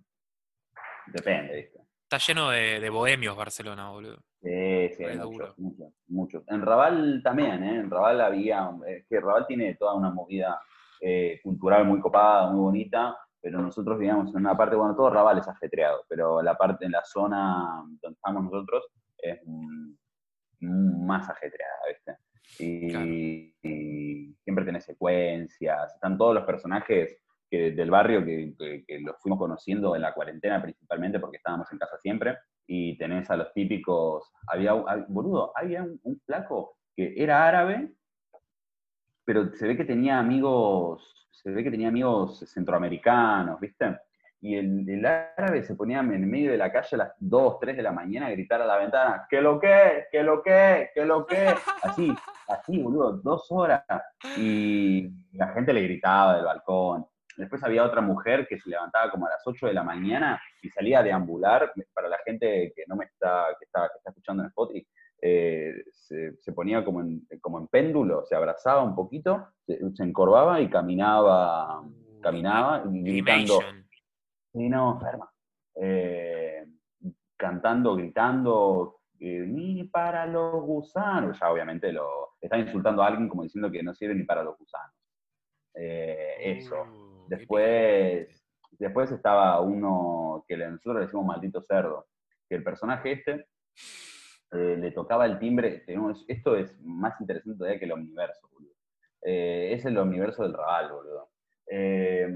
Depende, 1.09 1.71
Está 2.03 2.19
lleno 2.19 2.51
de, 2.51 2.89
bohemios 2.89 3.37
Barcelona, 3.37 3.91
boludo. 3.91 4.19
Sí, 4.41 4.89
sí, 4.91 5.05
muchos, 5.19 5.59
muchos, 5.59 5.93
muchos, 6.07 6.45
En 6.47 6.63
Raval 6.63 7.21
también, 7.25 7.65
¿eh? 7.65 7.81
En 7.81 7.91
Raval 7.91 8.21
había. 8.21 8.71
Es 8.87 9.05
que 9.09 9.21
Raval 9.21 9.47
tiene 9.47 9.75
toda 9.75 9.95
una 9.95 10.11
movida 10.11 10.61
eh, 11.01 11.41
cultural 11.43 11.85
muy 11.85 11.99
copada, 12.01 12.51
muy 12.51 12.61
bonita, 12.61 13.17
pero 13.41 13.61
nosotros 13.61 13.99
vivíamos 13.99 14.31
en 14.31 14.41
una 14.41 14.57
parte, 14.57 14.77
bueno, 14.77 14.95
todo 14.95 15.11
Raval 15.11 15.39
es 15.39 15.49
ajetreado, 15.49 16.05
pero 16.09 16.43
la 16.43 16.57
parte, 16.57 16.87
en 16.87 16.93
la 16.93 17.05
zona 17.05 17.83
donde 18.01 18.17
estamos 18.17 18.45
nosotros 18.45 18.87
es 19.19 19.41
más 20.61 21.29
ajetreada, 21.29 21.79
¿viste? 21.89 22.17
Y, 22.65 24.35
siempre 24.43 24.65
tiene 24.65 24.81
secuencias, 24.81 25.95
están 25.95 26.17
todos 26.17 26.35
los 26.35 26.45
personajes 26.45 27.19
del 27.51 27.91
barrio 27.91 28.25
que, 28.25 28.85
los 29.01 29.17
fuimos 29.21 29.39
conociendo 29.39 29.95
en 29.95 30.03
la 30.03 30.13
cuarentena 30.13 30.61
principalmente 30.61 31.21
porque 31.21 31.39
estábamos 31.39 31.71
en 31.73 31.79
casa 31.79 31.99
siempre, 31.99 32.39
y 32.67 32.99
tenés 32.99 33.31
a 33.31 33.37
los 33.37 33.53
típicos, 33.53 34.33
había, 34.49 34.73
boludo, 35.09 35.53
había 35.55 35.83
un, 35.83 36.01
un 36.03 36.21
flaco 36.27 36.79
que 36.97 37.15
era 37.17 37.47
árabe, 37.47 37.93
pero 39.25 39.53
se 39.55 39.67
ve 39.67 39.77
que 39.77 39.85
tenía 39.85 40.19
amigos 40.19 41.17
se 41.47 41.51
ve 41.51 41.63
que 41.63 41.71
tenía 41.71 41.89
amigos 41.89 42.41
centroamericanos, 42.53 43.61
¿viste? 43.61 43.99
Y 44.41 44.57
el, 44.57 45.07
árabe 45.07 45.63
se 45.63 45.75
ponía 45.75 46.01
en 46.01 46.29
medio 46.29 46.51
de 46.51 46.59
la 46.59 46.73
calle 46.73 46.89
a 46.93 46.97
las 46.97 47.13
2, 47.19 47.59
3 47.61 47.77
de 47.77 47.83
la 47.83 47.93
mañana 47.93 48.27
a 48.27 48.31
gritar 48.31 48.61
a 48.61 48.67
la 48.67 48.77
ventana, 48.77 49.27
¿qué 49.29 49.41
lo 49.41 49.59
que? 49.61 50.07
¿Qué 50.11 50.23
lo 50.23 50.43
que? 50.43 50.91
¿Qué 50.95 51.05
lo 51.05 51.27
que? 51.27 51.55
Así, 51.83 52.13
así, 52.49 52.83
boludo, 52.83 53.13
dos 53.19 53.47
horas. 53.51 53.85
Y 54.37 55.09
la 55.33 55.49
gente 55.49 55.73
le 55.73 55.83
gritaba 55.83 56.37
del 56.37 56.45
balcón. 56.45 57.07
Después 57.37 57.63
había 57.63 57.85
otra 57.85 58.01
mujer 58.01 58.47
que 58.49 58.59
se 58.59 58.71
levantaba 58.71 59.11
como 59.11 59.27
a 59.27 59.31
las 59.31 59.47
8 59.47 59.67
de 59.67 59.75
la 59.75 59.83
mañana 59.83 60.41
y 60.63 60.71
salía 60.71 61.01
a 61.01 61.03
deambular, 61.03 61.73
para 61.93 62.09
la 62.09 62.19
gente 62.25 62.73
que 62.75 62.85
no 62.87 62.97
me 62.97 63.05
está, 63.05 63.47
que 63.59 63.65
está, 63.65 63.89
que 63.89 63.99
está 63.99 64.11
escuchando 64.11 64.43
en 64.43 64.49
Spotify, 64.49 64.87
eh, 65.23 65.85
se, 65.93 66.53
ponía 66.53 66.85
como 66.85 67.01
en, 67.01 67.27
como 67.41 67.59
en 67.59 67.69
péndulo, 67.69 68.25
se 68.27 68.37
abrazaba 68.37 68.83
un 68.83 68.95
poquito, 68.95 69.49
se, 69.67 69.79
encorvaba 69.99 70.61
y 70.61 70.69
caminaba, 70.69 71.83
caminaba 72.21 72.83
gritando. 72.87 73.61
Sí, 74.53 74.69
no, 74.69 74.95
enferma. 74.95 75.31
Eh, 75.75 76.67
cantando, 77.37 77.97
gritando, 77.97 79.01
eh, 79.19 79.45
ni 79.47 79.85
para 79.85 80.27
los 80.27 80.63
gusanos. 80.63 81.39
Ya 81.41 81.51
obviamente 81.51 81.93
lo 81.93 82.37
está 82.41 82.59
insultando 82.59 83.03
a 83.03 83.09
alguien 83.09 83.29
como 83.29 83.43
diciendo 83.43 83.71
que 83.71 83.83
no 83.83 83.95
sirve 83.95 84.15
ni 84.15 84.25
para 84.25 84.43
los 84.43 84.57
gusanos. 84.59 84.95
eso. 85.75 87.06
Después, 87.29 88.45
después 88.73 89.11
estaba 89.11 89.61
uno 89.61 90.45
que 90.47 90.57
nosotros 90.57 90.97
le 90.97 91.01
decimos 91.03 91.27
maldito 91.27 91.63
cerdo, 91.63 92.07
que 92.49 92.57
el 92.57 92.65
personaje 92.65 93.13
este 93.13 93.47
eh, 94.53 94.77
le 94.79 94.91
tocaba 94.93 95.27
el 95.27 95.39
timbre. 95.39 95.85
esto 96.29 96.57
es 96.57 96.81
más 96.81 97.21
interesante 97.21 97.59
todavía 97.59 97.79
que 97.79 97.85
el 97.85 97.93
universo, 97.93 98.49
boludo. 98.53 98.75
Eh, 99.23 99.73
es 99.73 99.85
el 99.85 99.99
universo 99.99 100.43
del 100.43 100.55
Raval, 100.55 100.93
boludo. 100.93 101.31
Eh, 101.69 102.29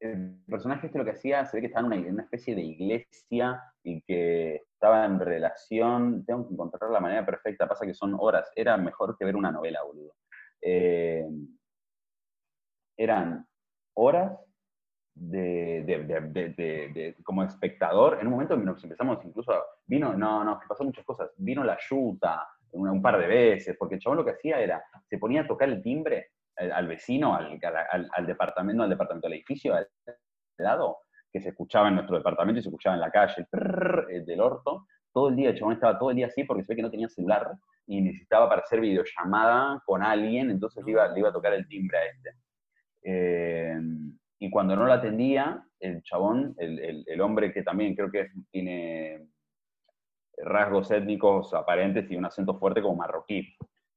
el 0.00 0.36
personaje 0.48 0.86
este 0.86 0.98
lo 0.98 1.04
que 1.04 1.12
hacía, 1.12 1.44
se 1.46 1.56
ve 1.56 1.60
que 1.60 1.66
estaba 1.68 1.94
en 1.94 2.12
una, 2.12 2.22
especie 2.22 2.56
de 2.56 2.62
iglesia 2.62 3.62
y 3.84 4.02
que 4.02 4.62
estaba 4.72 5.04
en 5.04 5.20
relación, 5.20 6.24
tengo 6.24 6.46
que 6.46 6.54
encontrar 6.54 6.90
la 6.90 7.00
manera 7.00 7.24
perfecta, 7.24 7.68
pasa 7.68 7.86
que 7.86 7.94
son 7.94 8.16
horas, 8.18 8.50
era 8.56 8.76
mejor 8.76 9.16
que 9.16 9.24
ver 9.24 9.36
una 9.36 9.52
novela, 9.52 9.82
boludo. 9.84 10.14
Eran 12.96 13.46
horas 13.94 14.38
de, 15.14 17.14
como 17.22 17.44
espectador, 17.44 18.18
en 18.20 18.26
un 18.26 18.32
momento 18.32 18.54
empezamos 18.54 19.24
incluso, 19.24 19.52
vino, 19.86 20.14
no, 20.14 20.44
no, 20.44 20.58
que 20.58 20.66
pasó 20.66 20.84
muchas 20.84 21.04
cosas, 21.04 21.30
vino 21.36 21.62
la 21.62 21.78
yuta 21.88 22.46
un, 22.72 23.02
par 23.02 23.18
de 23.18 23.26
veces, 23.26 23.76
porque 23.78 23.96
el 23.96 24.00
chabón 24.00 24.18
lo 24.18 24.24
que 24.24 24.32
hacía 24.32 24.60
era, 24.60 24.82
se 25.04 25.18
ponía 25.18 25.42
a 25.42 25.46
tocar 25.46 25.68
el 25.68 25.82
timbre 25.82 26.30
al, 26.56 26.86
vecino, 26.86 27.34
al, 27.34 27.58
al, 28.12 28.26
departamento, 28.26 28.82
al 28.82 28.90
departamento 28.90 29.28
del 29.28 29.38
edificio, 29.38 29.74
al 29.74 29.88
lado, 30.58 30.98
que 31.30 31.40
se 31.40 31.50
escuchaba 31.50 31.88
en 31.88 31.94
nuestro 31.94 32.16
departamento 32.16 32.60
y 32.60 32.62
se 32.62 32.68
escuchaba 32.68 32.94
en 32.94 33.00
la 33.00 33.10
calle, 33.10 33.46
el 33.50 34.06
eh, 34.10 34.24
del 34.24 34.40
orto. 34.40 34.86
Todo 35.12 35.28
el 35.28 35.36
día 35.36 35.50
el 35.50 35.58
chabón 35.58 35.74
estaba 35.74 35.98
todo 35.98 36.10
el 36.10 36.16
día 36.16 36.26
así 36.26 36.44
porque 36.44 36.62
se 36.62 36.72
ve 36.72 36.76
que 36.76 36.82
no 36.82 36.90
tenía 36.90 37.08
celular 37.08 37.52
y 37.86 38.00
necesitaba 38.00 38.48
para 38.48 38.62
hacer 38.62 38.80
videollamada 38.80 39.82
con 39.84 40.02
alguien, 40.02 40.50
entonces 40.50 40.84
le 40.84 40.92
iba, 40.92 41.08
le 41.08 41.18
iba 41.18 41.30
a 41.30 41.32
tocar 41.32 41.52
el 41.52 41.66
timbre 41.66 41.98
a 41.98 42.06
este. 42.06 42.30
Eh, 43.04 43.78
y 44.38 44.50
cuando 44.50 44.76
no 44.76 44.86
lo 44.86 44.92
atendía, 44.92 45.64
el 45.80 46.02
chabón, 46.02 46.54
el, 46.58 46.78
el- 46.80 47.04
el 47.06 47.20
hombre 47.20 47.52
que 47.52 47.62
también 47.62 47.94
creo 47.94 48.10
que 48.10 48.28
tiene 48.50 49.26
rasgos 50.38 50.90
étnicos 50.90 51.52
aparentes 51.54 52.10
y 52.10 52.16
un 52.16 52.24
acento 52.24 52.58
fuerte 52.58 52.82
como 52.82 52.96
marroquí. 52.96 53.54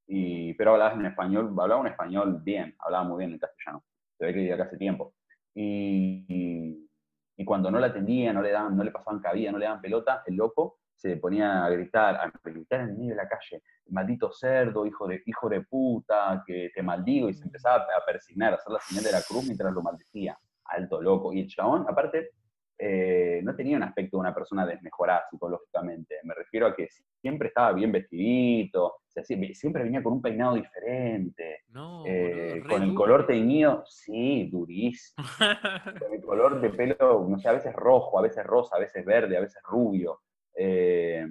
Y, 0.08 0.54
pero 0.54 0.74
hablaba 0.74 0.94
en 0.94 1.06
español, 1.08 1.48
hablaba 1.60 1.82
un 1.82 1.88
español 1.88 2.42
bien, 2.44 2.76
hablaba 2.80 3.04
muy 3.06 3.20
bien 3.20 3.34
el 3.34 3.40
castellano. 3.40 3.84
Se 4.18 4.26
ve 4.26 4.34
que 4.34 4.40
vivía 4.40 4.56
acá 4.56 4.66
hace 4.66 4.78
tiempo. 4.78 5.16
Y, 5.54 6.26
y- 6.28 6.90
y 7.38 7.44
cuando 7.46 7.70
no 7.70 7.80
la 7.80 7.88
atendía, 7.88 8.32
no 8.32 8.42
le, 8.42 8.52
daban, 8.52 8.78
no 8.78 8.84
le 8.84 8.92
pasaban 8.92 9.20
cabida, 9.20 9.52
no 9.52 9.58
le 9.58 9.66
daban 9.66 9.82
pelota, 9.82 10.24
el 10.26 10.36
loco 10.36 10.80
se 10.96 11.18
ponía 11.18 11.66
a 11.66 11.70
gritar, 11.70 12.16
a 12.16 12.32
gritar 12.44 12.82
en 12.82 12.90
el 12.90 12.98
medio 12.98 13.10
de 13.12 13.16
la 13.24 13.28
calle, 13.28 13.62
maldito 13.88 14.32
cerdo, 14.32 14.86
hijo 14.86 15.08
de, 15.08 15.22
hijo 15.26 15.50
de 15.50 15.62
puta, 15.62 16.44
que 16.46 16.72
te 16.74 16.82
maldigo, 16.82 17.30
y 17.30 17.34
se 17.34 17.44
empezaba 17.46 17.76
a 17.84 18.06
persignar, 18.06 18.54
a 18.54 18.56
hacer 18.56 18.72
la 18.74 18.80
señal 18.80 19.04
de 19.04 19.12
la 19.12 19.22
cruz 19.22 19.44
mientras 19.46 19.74
lo 19.74 19.82
maldecía. 19.82 20.38
Alto 20.66 21.02
loco. 21.02 21.32
Y 21.34 21.42
el 21.42 21.48
chabón, 21.48 21.86
aparte, 21.88 22.32
eh, 22.78 23.40
no 23.44 23.56
tenía 23.56 23.78
un 23.78 23.84
aspecto 23.84 24.18
de 24.18 24.22
una 24.22 24.34
persona 24.34 24.66
desmejorada 24.66 25.24
psicológicamente. 25.30 26.16
Me 26.24 26.34
refiero 26.34 26.68
a 26.68 26.76
que 26.76 26.90
siempre 27.22 27.48
estaba 27.50 27.72
bien 27.72 27.92
vestidito, 27.92 28.86
o 28.86 29.02
sea, 29.08 29.24
sie- 29.24 29.54
siempre 29.54 29.84
venía 29.84 30.04
con 30.04 30.14
un 30.14 30.22
peinado 30.22 30.56
diferente, 30.56 31.62
No, 31.70 32.04
eh, 32.06 32.56
boludo, 32.60 32.70
con 32.70 32.84
el 32.84 32.94
color 32.96 33.28
teñido, 33.28 33.84
sí, 33.86 34.50
durísimo. 34.52 35.16
Con 36.04 36.14
el 36.14 36.22
color 36.22 36.60
de 36.62 36.70
pelo, 36.72 37.26
no 37.30 37.38
sé, 37.40 37.48
a 37.48 37.54
veces 37.54 37.74
rojo, 37.74 38.20
a 38.20 38.22
veces 38.24 38.44
rosa, 38.46 38.76
a 38.76 38.80
veces 38.80 39.06
verde, 39.06 39.38
a 39.38 39.42
veces 39.42 39.62
rubio. 39.64 40.20
Eh, 40.58 41.26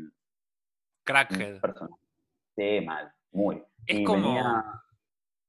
Crackhead. 1.05 1.61
persona. 1.61 1.97
Sí, 2.57 2.81
mal, 2.85 3.13
muy. 3.33 3.63
Es 3.87 3.99
Y 4.01 4.05
como- 4.05 4.29
venía- 4.35 4.65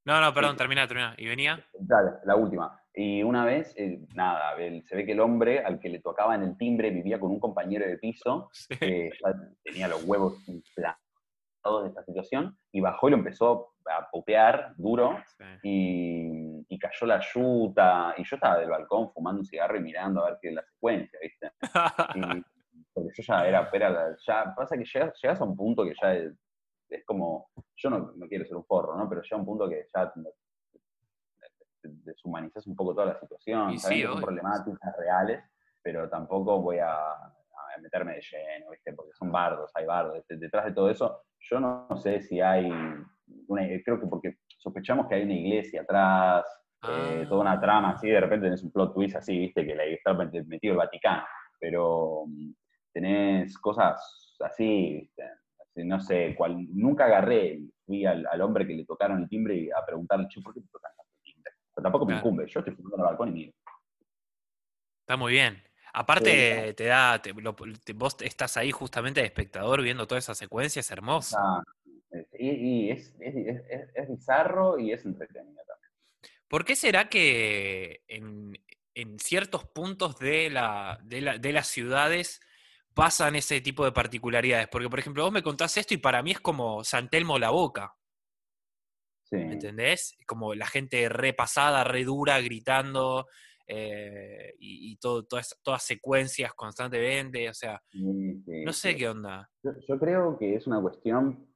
No, 0.06 0.22
no, 0.22 0.34
perdón, 0.34 0.56
termina, 0.58 0.88
termina. 0.88 1.16
¿Y 1.18 1.26
venía? 1.28 1.66
Dale, 1.80 2.12
la 2.26 2.36
última. 2.36 2.80
Y 2.94 3.24
una 3.24 3.44
vez, 3.44 3.74
eh, 3.78 4.00
nada, 4.14 4.54
el- 4.58 4.84
se 4.86 4.96
ve 4.96 5.06
que 5.06 5.14
el 5.14 5.20
hombre 5.20 5.60
al 5.64 5.80
que 5.80 5.90
le 5.90 6.00
tocaba 6.00 6.36
en 6.36 6.44
el 6.44 6.58
timbre 6.58 6.92
vivía 6.92 7.20
con 7.20 7.32
un 7.32 7.40
compañero 7.40 7.86
de 7.86 7.98
piso 7.98 8.50
Sí. 8.54 8.78
que 8.78 9.12
tenía 9.64 9.88
los 9.88 10.04
huevos 10.06 10.48
inflados 10.48 10.98
de 11.84 11.90
esta 11.90 12.04
situación 12.06 12.56
y 12.72 12.80
bajó 12.82 13.08
y 13.08 13.12
lo 13.12 13.18
empezó 13.18 13.74
a 13.88 14.10
putear 14.12 14.74
duro 14.78 15.18
Sí. 15.38 15.44
y, 15.64 16.66
y 16.70 16.80
cayó 16.80 17.08
la 17.08 17.20
yuta 17.34 18.14
y 18.18 18.24
yo 18.24 18.36
estaba 18.36 18.60
del 18.60 18.70
balcón 18.70 19.12
fumando 19.12 19.40
un 19.42 19.46
cigarro 19.46 19.76
y 19.78 19.82
mirando 19.82 20.24
a 20.24 20.30
ver 20.30 20.40
qué 20.42 20.50
es 20.50 20.54
la 20.54 20.64
secuencia, 20.64 21.20
¿viste? 21.22 21.52
Y, 22.16 22.44
porque 22.96 23.10
yo 23.14 23.24
ya 23.28 23.46
era, 23.48 23.70
era 23.74 23.90
la- 23.90 24.16
ya 24.26 24.56
pasa 24.56 24.78
que 24.78 24.86
llegas, 24.86 25.20
llegas 25.22 25.42
a 25.42 25.44
un 25.44 25.56
punto 25.56 25.84
que 25.84 25.94
ya 26.02 26.14
es, 26.16 26.34
es 26.90 27.06
como, 27.06 27.50
yo 27.76 27.90
no, 27.90 28.14
no 28.16 28.28
quiero 28.28 28.46
ser 28.46 28.56
un 28.56 28.66
forro, 28.66 28.96
¿no? 28.98 29.08
Pero 29.10 29.22
llega 29.22 29.36
a 29.36 29.40
un 29.40 29.46
punto 29.46 29.68
que 29.70 29.88
ya 29.94 30.14
deshumanizas 31.84 32.66
un 32.68 32.76
poco 32.76 32.94
toda 32.96 33.08
la 33.08 33.20
situación, 33.20 33.72
Y 33.72 33.78
sí, 33.78 34.02
son 34.02 34.22
problemáticas 34.22 34.96
reales, 34.98 35.44
pero 35.84 36.10
tampoco 36.10 36.60
voy 36.62 36.80
a, 36.80 36.94
a 36.96 37.78
meterme 37.82 38.14
de 38.16 38.22
lleno, 38.22 38.72
¿viste? 38.72 38.94
Porque 38.94 39.12
son 39.14 39.32
bardos, 39.32 39.70
hay 39.76 39.86
bardos. 39.86 40.24
Det- 40.28 40.38
Detrás 40.38 40.66
de 40.66 40.72
todo 40.72 40.90
eso, 40.90 41.22
yo 41.40 41.60
no 41.60 41.88
sé 41.98 42.22
si 42.22 42.42
hay, 42.42 42.70
una, 43.48 43.62
creo 43.84 44.00
que 44.00 44.08
porque 44.08 44.38
sospechamos 44.58 45.08
que 45.08 45.16
hay 45.16 45.24
una 45.24 45.34
iglesia 45.34 45.82
atrás, 45.82 46.46
eh, 46.88 47.22
Ah. 47.24 47.30
toda 47.30 47.42
una 47.42 47.60
trama 47.60 47.92
así, 47.92 48.10
de 48.10 48.20
repente 48.20 48.46
tenés 48.46 48.64
un 48.64 48.72
plot 48.72 48.94
twist 48.94 49.16
así, 49.16 49.38
viste, 49.38 49.66
que 49.66 49.76
le 49.76 49.94
está 49.94 50.14
met- 50.14 50.46
metido 50.46 50.74
el 50.74 50.78
Vaticano, 50.78 51.24
pero 51.60 52.26
tenés 52.96 53.58
cosas 53.58 54.00
así, 54.40 55.12
así, 55.62 55.84
no 55.84 56.00
sé, 56.00 56.34
cual, 56.38 56.66
nunca 56.74 57.06
agarré, 57.06 57.60
fui 57.86 58.06
al, 58.06 58.26
al 58.26 58.42
hombre 58.42 58.66
que 58.66 58.74
le 58.74 58.86
tocaron 58.86 59.22
el 59.22 59.28
timbre 59.28 59.56
y 59.58 59.70
a 59.70 59.86
preguntarle, 59.86 60.28
che, 60.30 60.42
¿por 60.42 60.54
qué 60.54 60.62
te 60.62 60.68
tocan 60.70 60.94
tanto 60.96 61.12
el 61.18 61.34
timbre? 61.34 61.52
Pero 61.76 61.84
tampoco 61.84 62.06
me 62.06 62.14
incumbe, 62.20 62.48
yo 62.48 62.60
estoy 62.62 62.74
fumando 62.74 62.96
en 62.96 63.02
el 63.02 63.06
balcón 63.08 63.30
y 63.30 63.32
miro. 63.34 63.54
Está 65.02 65.18
muy 65.18 65.34
bien. 65.34 65.62
Aparte, 65.94 66.74
te 66.74 66.86
da, 66.86 67.22
te- 67.22 67.34
lo- 67.34 67.54
te- 67.84 67.94
vos 67.94 68.16
estás 68.22 68.56
ahí 68.58 68.72
justamente 68.72 69.20
de 69.20 69.28
espectador 69.28 69.82
viendo 69.82 70.08
toda 70.08 70.20
esa 70.20 70.36
secuencia, 70.36 70.80
es 70.80 70.90
hermoso. 70.92 71.36
Ah, 71.38 71.62
y, 72.40 72.50
y 72.50 72.92
es, 72.92 73.14
es, 73.20 73.36
es- 73.36 73.64
es- 73.70 73.90
es 73.94 74.10
bizarro 74.10 74.80
y 74.80 74.94
es 74.94 75.06
entretenido 75.06 75.62
también. 75.68 75.92
¿Por 76.48 76.64
qué 76.64 76.76
será 76.78 77.10
que 77.10 78.04
en, 78.08 78.58
en 78.94 79.20
ciertos 79.20 79.66
puntos 79.66 80.18
de, 80.18 80.50
la, 80.50 81.00
de, 81.04 81.22
la- 81.22 81.38
de 81.38 81.52
las 81.54 81.68
ciudades 81.68 82.40
pasan 82.96 83.36
ese 83.36 83.62
tipo 83.62 83.86
de 83.86 83.92
particularidades? 83.92 84.68
Porque, 84.70 84.90
por 84.90 84.98
ejemplo, 85.00 85.24
vos 85.24 85.32
me 85.32 85.44
contás 85.44 85.78
esto 85.78 85.94
y 85.94 85.98
para 85.98 86.24
mí 86.24 86.32
es 86.32 86.40
como 86.40 86.84
San 86.84 87.10
Telmo 87.10 87.38
la 87.38 87.52
boca, 87.52 87.94
Sí. 89.28 89.38
¿me 89.38 89.54
entendés? 89.54 90.16
Como 90.28 90.54
la 90.54 90.68
gente 90.68 91.10
repasada, 91.10 91.84
re 91.84 92.04
dura, 92.04 92.40
gritando, 92.42 93.26
eh, 93.68 94.54
y, 94.60 94.92
y 94.92 94.98
todo, 94.98 95.26
todas, 95.26 95.60
todas 95.64 95.84
secuencias 95.84 96.54
constantemente, 96.54 97.50
o 97.50 97.54
sea, 97.54 97.82
Sí, 97.92 98.00
sí, 98.46 98.64
no 98.64 98.72
sé 98.72 98.96
qué 98.96 99.10
onda. 99.10 99.50
Yo, 99.64 99.72
yo 99.88 100.00
creo 100.00 100.38
que 100.38 100.54
es 100.54 100.68
una 100.68 100.80
cuestión, 100.80 101.48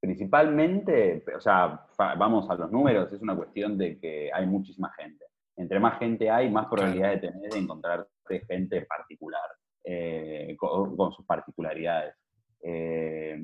principalmente, 0.00 1.24
o 1.36 1.40
sea, 1.40 1.84
vamos 1.98 2.48
a 2.48 2.54
los 2.54 2.70
números, 2.70 3.12
es 3.12 3.20
una 3.20 3.34
cuestión 3.34 3.76
de 3.76 3.98
que 3.98 4.30
hay 4.32 4.46
muchísima 4.46 4.92
gente. 4.92 5.24
Entre 5.56 5.80
más 5.80 5.98
gente 5.98 6.30
hay, 6.30 6.48
más 6.48 6.66
probabilidad 6.66 7.10
de 7.10 7.18
tener 7.18 7.50
de 7.50 7.58
encontrarte 7.58 8.40
gente 8.46 8.82
particular, 8.82 9.40
eh, 9.88 10.56
con, 10.58 10.96
con 10.96 11.12
sus 11.12 11.24
particularidades. 11.24 12.16
Eh, 12.60 13.40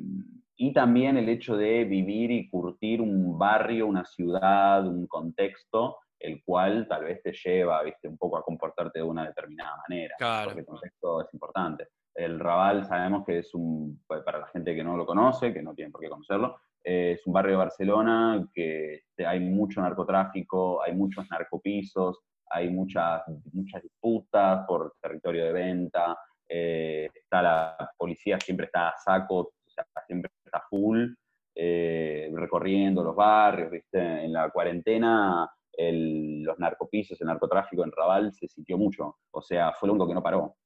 y 0.56 0.72
también 0.72 1.16
el 1.16 1.28
hecho 1.28 1.56
de 1.56 1.84
vivir 1.84 2.32
y 2.32 2.50
curtir 2.50 3.00
un 3.00 3.38
barrio, 3.38 3.86
una 3.86 4.04
ciudad, 4.04 4.84
un 4.84 5.06
contexto, 5.06 5.98
el 6.18 6.42
cual 6.44 6.86
tal 6.88 7.04
vez 7.04 7.22
te 7.22 7.32
lleva, 7.32 7.82
viste, 7.84 8.08
un 8.08 8.18
poco 8.18 8.38
a 8.38 8.42
comportarte 8.42 8.98
de 8.98 9.04
una 9.04 9.26
determinada 9.26 9.76
manera. 9.88 10.16
Claro. 10.18 10.46
Porque 10.46 10.60
el 10.60 10.66
contexto 10.66 11.20
es 11.22 11.32
importante. 11.32 11.88
El 12.14 12.40
Raval 12.40 12.84
sabemos 12.86 13.24
que 13.24 13.38
es 13.38 13.54
un, 13.54 14.02
para 14.06 14.40
la 14.40 14.46
gente 14.48 14.74
que 14.74 14.84
no 14.84 14.96
lo 14.96 15.06
conoce, 15.06 15.52
que 15.52 15.62
no 15.62 15.74
tiene 15.74 15.92
por 15.92 16.00
qué 16.00 16.08
conocerlo, 16.08 16.56
eh, 16.84 17.12
es 17.12 17.26
un 17.26 17.32
barrio 17.32 17.52
de 17.52 17.58
Barcelona 17.58 18.48
que 18.52 19.02
hay 19.24 19.38
mucho 19.38 19.80
narcotráfico, 19.80 20.82
hay 20.82 20.92
muchos 20.94 21.24
narcopisos, 21.30 22.18
hay 22.50 22.68
muchas, 22.68 23.22
muchas 23.52 23.82
disputas 23.82 24.66
por 24.66 24.94
territorio 25.00 25.46
de 25.46 25.52
venta, 25.52 26.16
eh, 26.54 27.08
está 27.14 27.40
la 27.40 27.90
policía 27.96 28.38
siempre 28.38 28.66
está 28.66 28.90
a 28.90 28.98
saco, 28.98 29.36
o 29.38 29.70
sea, 29.70 29.86
siempre 30.06 30.30
está 30.44 30.60
full, 30.68 31.14
eh, 31.54 32.30
recorriendo 32.34 33.02
los 33.02 33.16
barrios, 33.16 33.70
¿viste? 33.70 33.98
En 33.98 34.32
la 34.32 34.50
cuarentena 34.50 35.50
el- 35.72 36.42
los 36.42 36.58
narcopisos, 36.58 37.18
el 37.20 37.26
narcotráfico 37.28 37.82
en 37.84 37.92
Raval 37.92 38.32
se 38.34 38.46
sitió 38.48 38.76
mucho, 38.76 39.16
o 39.30 39.40
sea, 39.40 39.72
fue 39.72 39.86
lo 39.86 39.94
único 39.94 40.08
que 40.08 40.14
no 40.14 40.22
paró. 40.22 40.56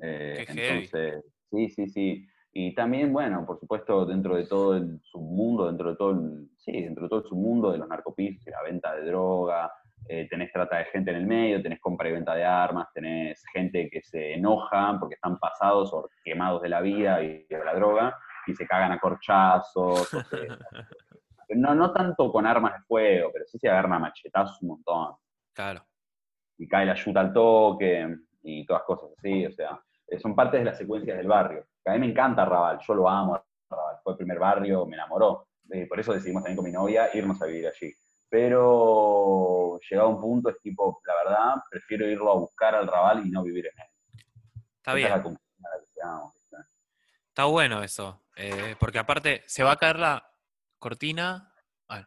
Eh, 0.00 0.44
entonces, 0.72 1.24
sí, 1.50 1.68
sí, 1.70 1.88
sí. 1.88 2.26
Y 2.52 2.74
también, 2.74 3.12
bueno, 3.12 3.44
por 3.46 3.58
supuesto, 3.60 4.06
dentro 4.06 4.34
de 4.36 4.46
todo 4.46 4.76
el 4.76 5.00
submundo, 5.02 5.66
dentro 5.66 5.90
de 5.90 5.96
todo 5.96 6.10
el, 6.12 6.48
sí, 6.56 6.72
dentro 6.72 7.04
de 7.04 7.08
todo 7.08 7.20
el 7.20 7.26
submundo 7.28 7.70
de 7.70 7.78
los 7.78 7.88
narcopisos 7.88 8.46
y 8.46 8.50
la 8.50 8.62
venta 8.62 8.94
de 8.96 9.06
droga, 9.06 9.70
eh, 10.08 10.26
tenés 10.28 10.50
trata 10.52 10.78
de 10.78 10.86
gente 10.86 11.10
en 11.10 11.16
el 11.18 11.26
medio, 11.26 11.62
tenés 11.62 11.80
compra 11.80 12.08
y 12.08 12.12
venta 12.12 12.34
de 12.34 12.44
armas, 12.44 12.88
tenés 12.94 13.42
gente 13.52 13.88
que 13.90 14.00
se 14.02 14.34
enoja 14.34 14.96
porque 14.98 15.14
están 15.16 15.38
pasados 15.38 15.92
o 15.92 16.08
quemados 16.24 16.62
de 16.62 16.68
la 16.70 16.80
vida 16.80 17.22
y 17.22 17.44
de 17.44 17.64
la 17.64 17.74
droga 17.74 18.16
y 18.46 18.54
se 18.54 18.66
cagan 18.66 18.92
a 18.92 18.98
corchazos. 18.98 20.12
o 20.14 20.20
se- 20.24 20.48
no, 21.56 21.74
no 21.74 21.92
tanto 21.92 22.30
con 22.32 22.46
armas 22.46 22.72
de 22.74 22.80
fuego, 22.86 23.30
pero 23.32 23.44
sí 23.46 23.58
se 23.58 23.68
agarran 23.68 23.92
a 23.94 23.98
machetazos 23.98 24.60
un 24.62 24.68
montón 24.68 25.14
Claro. 25.54 25.82
y 26.58 26.66
cae 26.68 26.86
la 26.86 26.92
ayuda 26.92 27.20
al 27.20 27.32
toque 27.32 28.16
y 28.42 28.64
todas 28.66 28.82
cosas 28.84 29.10
así, 29.18 29.44
o 29.46 29.52
sea, 29.52 29.78
son 30.18 30.34
partes 30.34 30.60
de 30.60 30.64
las 30.64 30.78
secuencias 30.78 31.16
del 31.18 31.26
barrio. 31.26 31.66
A 31.84 31.92
mí 31.92 31.98
me 32.00 32.06
encanta 32.10 32.44
Raval, 32.44 32.78
yo 32.86 32.94
lo 32.94 33.08
amo, 33.08 33.42
Raval, 33.70 33.96
fue 34.02 34.12
el 34.12 34.16
primer 34.18 34.38
barrio, 34.38 34.86
me 34.86 34.94
enamoró. 34.96 35.48
Eh, 35.70 35.86
por 35.86 36.00
eso 36.00 36.14
decidimos 36.14 36.42
también 36.42 36.56
con 36.56 36.64
mi 36.64 36.72
novia 36.72 37.08
irnos 37.14 37.40
a 37.42 37.46
vivir 37.46 37.66
allí. 37.66 37.92
Pero 38.30 39.57
llegado 39.88 40.08
a 40.08 40.14
un 40.14 40.20
punto 40.20 40.50
es 40.50 40.58
tipo, 40.60 41.00
la 41.06 41.14
verdad, 41.24 41.62
prefiero 41.70 42.06
irlo 42.08 42.32
a 42.32 42.36
buscar 42.36 42.74
al 42.74 42.86
Raval 42.86 43.26
y 43.26 43.30
no 43.30 43.42
vivir 43.42 43.66
en 43.66 43.78
él. 43.80 44.24
Está 44.76 44.94
bien. 44.94 45.12
Está 47.28 47.44
bueno 47.44 47.82
eso. 47.82 48.24
eh, 48.36 48.74
porque 48.78 48.98
aparte, 48.98 49.42
se 49.46 49.62
va 49.62 49.72
a 49.72 49.76
caer 49.76 49.98
la 49.98 50.28
cortina. 50.78 51.52
Bueno, 51.88 52.06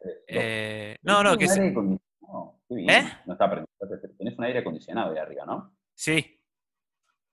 Eh, 0.00 0.24
eh, 0.28 0.96
¿tenés 1.00 1.16
no, 1.16 1.22
no, 1.22 1.36
que 1.38 1.46
se-? 1.48 1.60
Qué 2.68 2.74
bien. 2.74 2.90
¿Eh? 2.90 3.18
No 3.26 3.34
está 3.34 3.48
prendido. 3.50 3.68
Tenés 4.18 4.38
un 4.38 4.44
aire 4.44 4.58
acondicionado 4.60 5.12
ahí 5.12 5.18
arriba, 5.18 5.44
¿no? 5.46 5.76
Sí, 5.94 6.40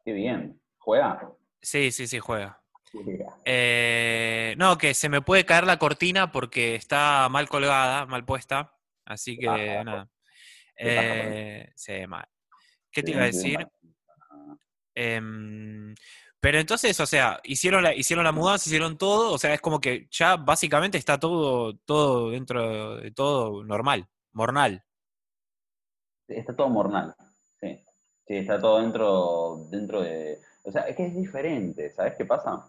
Qué 0.04 0.12
bien. 0.14 0.62
¿Juega? 0.78 1.32
sí, 1.62 1.92
sí, 1.92 2.08
sí, 2.08 2.20
juega. 2.20 2.62
Juega. 2.92 3.36
Eh, 3.46 4.56
no, 4.58 4.78
que 4.78 4.94
se 4.94 5.10
me 5.10 5.22
puede 5.22 5.46
caer 5.46 5.66
la 5.66 5.78
cortina 5.78 6.32
porque 6.32 6.76
está 6.76 7.28
mal 7.30 7.48
colgada, 7.50 8.06
mal 8.06 8.26
puesta. 8.26 8.76
Así 9.10 9.38
que 9.38 9.48
nada. 9.48 10.08
Eh, 10.76 11.72
sí, 11.76 12.06
mal. 12.08 12.26
¿Qué 12.92 13.04
te 13.04 13.12
iba 13.12 13.24
a 13.24 13.26
decir? 13.26 13.68
Em, 14.94 15.94
pero 16.40 16.60
entonces, 16.60 16.98
o 17.00 17.06
sea, 17.06 17.40
hicieron 17.44 17.84
la, 17.84 17.94
hicieron 17.94 18.24
la 18.24 18.32
mudanza, 18.32 18.70
hicieron 18.70 18.98
todo, 18.98 19.34
o 19.34 19.38
sea, 19.38 19.54
es 19.54 19.62
como 19.62 19.82
que 19.82 20.08
ya 20.12 20.38
básicamente 20.38 20.98
está 20.98 21.20
todo, 21.20 21.76
todo 21.86 22.30
dentro 22.30 22.98
de 22.98 23.12
todo 23.12 23.64
normal, 23.64 24.08
mornal. 24.32 24.84
Está 26.28 26.56
todo 26.56 26.70
mornal, 26.70 27.16
sí. 27.60 27.84
Sí, 28.28 28.36
está 28.36 28.60
todo 28.60 28.80
dentro, 28.80 29.68
dentro 29.72 30.02
de. 30.04 30.40
O 30.64 30.72
sea, 30.72 30.84
es 30.84 30.96
que 30.96 31.08
es 31.08 31.16
diferente, 31.16 31.90
¿sabes 31.90 32.14
qué 32.16 32.26
pasa? 32.26 32.64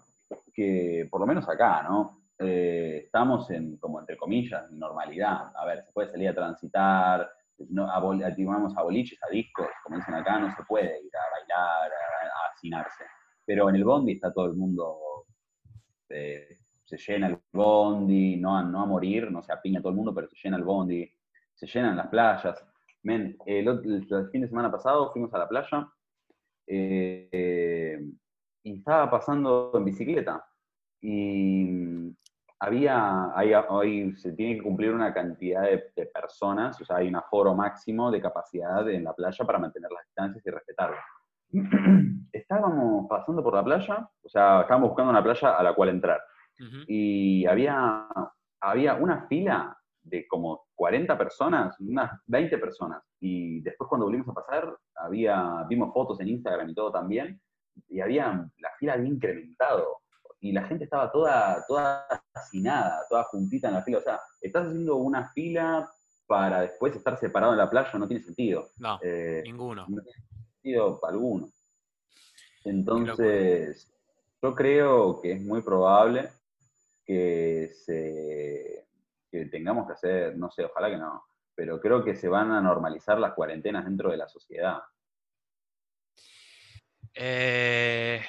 Que 0.55 1.07
por 1.11 1.21
lo 1.21 1.27
menos 1.27 1.47
acá, 1.49 1.83
¿no? 1.83 2.20
Eh, 2.43 3.03
estamos 3.05 3.51
en, 3.51 3.77
como 3.77 4.01
entre 4.01 4.17
comillas, 4.17 4.71
normalidad. 4.73 5.53
A 5.55 5.67
ver, 5.67 5.85
se 5.85 5.93
puede 5.93 6.09
salir 6.11 6.31
a 6.31 6.35
transitar, 6.35 7.31
no, 7.69 7.87
a, 7.87 7.97
a 7.97 8.01
boliches, 8.01 9.23
a 9.23 9.29
discos, 9.31 9.67
como 9.85 9.97
dicen 9.97 10.15
acá, 10.15 10.39
no 10.39 10.51
se 10.57 10.63
puede 10.65 11.03
ir 11.03 11.11
a 11.15 11.31
bailar, 11.39 11.93
a, 11.93 12.51
hacinarse. 12.51 13.05
Pero 13.45 13.69
en 13.69 13.77
el 13.77 13.85
bondi 13.85 14.13
está 14.13 14.33
todo 14.33 14.47
el 14.47 14.55
mundo, 14.55 15.27
eh, 16.09 16.49
se 16.83 16.97
llena 16.97 17.29
el 17.29 17.39
bondi, 17.53 18.37
no 18.37 18.57
a, 18.57 18.63
no 18.63 18.83
a 18.83 18.87
morir, 18.87 19.31
no 19.31 19.43
se 19.43 19.53
apiña 19.53 19.81
todo 19.81 19.91
el 19.91 19.97
mundo, 19.97 20.15
pero 20.15 20.27
se 20.29 20.37
llena 20.43 20.57
el 20.57 20.65
bondi, 20.65 21.13
se 21.55 21.67
llenan 21.67 21.97
las 21.97 22.09
playas. 22.09 22.65
Men, 23.03 23.37
el, 23.45 24.07
fin 24.33 24.41
de 24.41 24.49
semana 24.49 24.71
pasado 24.71 25.13
fuimos 25.13 25.33
a 25.35 25.39
la 25.39 25.49
playa 25.49 25.89
eh, 26.67 28.01
y 28.63 28.79
estaba 28.79 29.11
pasando 29.11 29.73
en 29.75 29.85
bicicleta. 29.85 30.47
Y 31.03 32.10
había, 32.61 33.67
hoy 33.71 34.15
se 34.17 34.33
tiene 34.33 34.57
que 34.57 34.63
cumplir 34.63 34.93
una 34.93 35.15
cantidad 35.15 35.63
de, 35.63 36.07
personas, 36.13 36.79
o 36.81 36.85
sea, 36.85 36.97
hay 36.97 37.09
un 37.09 37.17
aforo 37.17 37.55
máximo 37.55 38.11
de 38.11 38.21
capacidad 38.21 38.89
en 38.89 39.05
la 39.05 39.15
playa 39.15 39.45
para 39.47 39.59
mantener 39.59 39.91
las 39.91 40.05
distancias 40.05 40.47
y 40.47 40.51
respetarlas. 40.51 41.05
Estábamos 42.33 43.07
pasando 43.09 43.43
por 43.43 43.55
la 43.55 43.65
playa, 43.65 44.09
o 44.23 44.29
sea, 44.29 44.61
estábamos 44.61 44.91
buscando 44.91 45.11
una 45.11 45.23
playa 45.23 45.57
a 45.57 45.63
la 45.63 45.75
cual 45.75 45.89
entrar. 45.89 46.21
Y 46.87 47.47
había, 47.47 48.07
había 48.61 48.95
una 48.95 49.27
fila 49.27 49.75
de 50.03 50.29
como 50.29 50.67
40 50.75 51.17
personas, 51.17 51.81
unas 51.81 52.21
20 52.27 52.59
personas. 52.59 53.03
Y 53.19 53.63
después 53.63 53.89
cuando 53.89 54.05
volvimos 54.05 54.29
a 54.29 54.35
pasar, 54.35 54.77
había, 54.97 55.65
vimos 55.67 55.95
fotos 55.95 56.21
en 56.21 56.29
Instagram 56.29 56.69
y 56.69 56.75
todo 56.75 56.93
también, 56.93 57.41
y 57.89 58.01
había, 58.01 58.47
la 58.59 58.71
fila 58.79 58.93
había 58.93 59.09
incrementado 59.09 60.00
y 60.41 60.53
la 60.53 60.65
gente 60.65 60.85
estaba 60.85 61.13
toda, 61.13 61.65
toda 61.69 62.07
hacinada, 62.33 63.07
toda 63.09 63.25
juntita 63.25 63.69
en 63.69 63.75
la 63.75 63.83
fila. 63.83 63.99
O 63.99 64.03
sea, 64.03 64.21
estás 64.41 64.67
haciendo 64.67 64.97
una 64.97 65.31
fila 65.33 65.89
para 66.27 66.63
después 66.63 66.97
estar 66.97 67.19
separado 67.19 67.53
en 67.53 67.59
la 67.59 67.69
playa, 67.69 67.91
no 67.99 68.09
tiene 68.09 68.23
sentido. 68.23 68.71
No, 68.79 68.99
eh, 69.03 69.43
ninguno. 69.45 69.87
No 69.89 70.03
tiene 70.03 70.19
sentido 70.55 71.01
alguno. 71.05 71.49
Entonces, 72.65 73.93
yo 74.43 74.55
creo 74.55 75.21
que 75.21 75.33
es 75.33 75.41
muy 75.41 75.63
probable 75.63 76.31
que, 77.05 77.73
se, 77.75 78.87
que 79.31 79.47
tengamos 79.47 79.87
que 79.87 79.93
hacer, 79.93 80.37
no 80.37 80.51
sé, 80.51 80.65
ojalá 80.65 80.91
que 80.91 80.97
no, 80.97 81.25
pero 81.55 81.81
creo 81.81 82.05
que 82.05 82.15
se 82.15 82.29
van 82.29 82.53
a 82.53 82.61
normalizar 82.61 83.19
las 83.19 83.35
cuarentenas 83.35 83.85
dentro 83.85 84.11
de 84.11 84.17
la 84.17 84.29
sociedad. 84.29 84.79
Eh, 87.15 88.23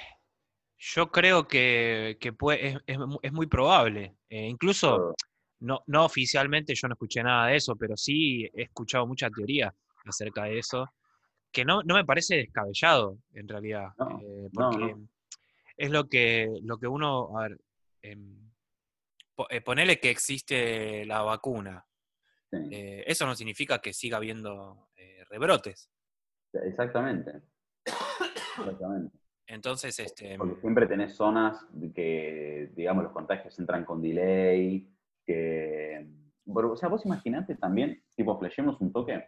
yo 0.82 1.12
creo 1.12 1.48
que, 1.48 2.18
es, 2.20 3.32
muy 3.32 3.46
probable. 3.46 4.16
Eh, 4.30 4.48
incluso, 4.48 5.14
no, 5.60 5.84
no 5.86 6.06
oficialmente 6.06 6.74
yo 6.74 6.88
no 6.88 6.96
escuché 6.96 7.22
nada 7.22 7.48
de 7.48 7.58
eso, 7.58 7.76
pero 7.76 7.96
sí 7.96 8.50
he 8.54 8.64
escuchado 8.64 9.06
mucha 9.06 9.30
teoría 9.30 9.74
acerca 10.06 10.46
de 10.46 10.58
eso, 10.58 10.92
que 11.52 11.64
no, 11.66 11.84
me 11.84 12.04
parece 12.04 12.38
descabellado 12.38 13.20
en 13.34 13.48
realidad. 13.48 13.90
Eh, 14.24 14.50
porque 14.52 14.96
es 15.78 15.92
lo 15.92 16.10
que, 16.10 16.50
lo 16.64 16.80
que 16.80 16.88
uno, 16.88 17.38
a 17.38 17.44
ver, 17.44 17.60
em, 18.02 18.52
eh, 19.50 19.62
ponele 19.62 20.00
que 20.00 20.10
existe 20.10 21.06
la 21.06 21.22
vacuna. 21.22 21.86
eso 22.72 23.28
no 23.28 23.36
significa 23.36 23.80
que 23.80 23.94
siga 23.94 24.18
habiendo 24.18 24.90
rebrotes. 25.30 25.92
Exactamente. 26.54 27.44
Exactamente. 28.58 29.21
Entonces, 29.52 30.00
este... 30.00 30.38
Porque 30.38 30.62
siempre 30.62 30.88
tenés 30.88 31.14
zonas 31.14 31.68
que, 31.94 32.72
digamos, 32.74 33.04
los 33.04 33.12
contagios 33.12 33.58
entran 33.60 33.84
con 33.84 34.02
delay, 34.02 34.88
que... 35.26 36.08
o 36.46 36.76
sea, 36.78 36.88
vos 36.88 37.06
imaginate 37.06 37.56
también, 37.56 38.02
tipo, 38.16 38.40
flashemos 38.40 38.80
un 38.80 38.94
toque, 38.94 39.26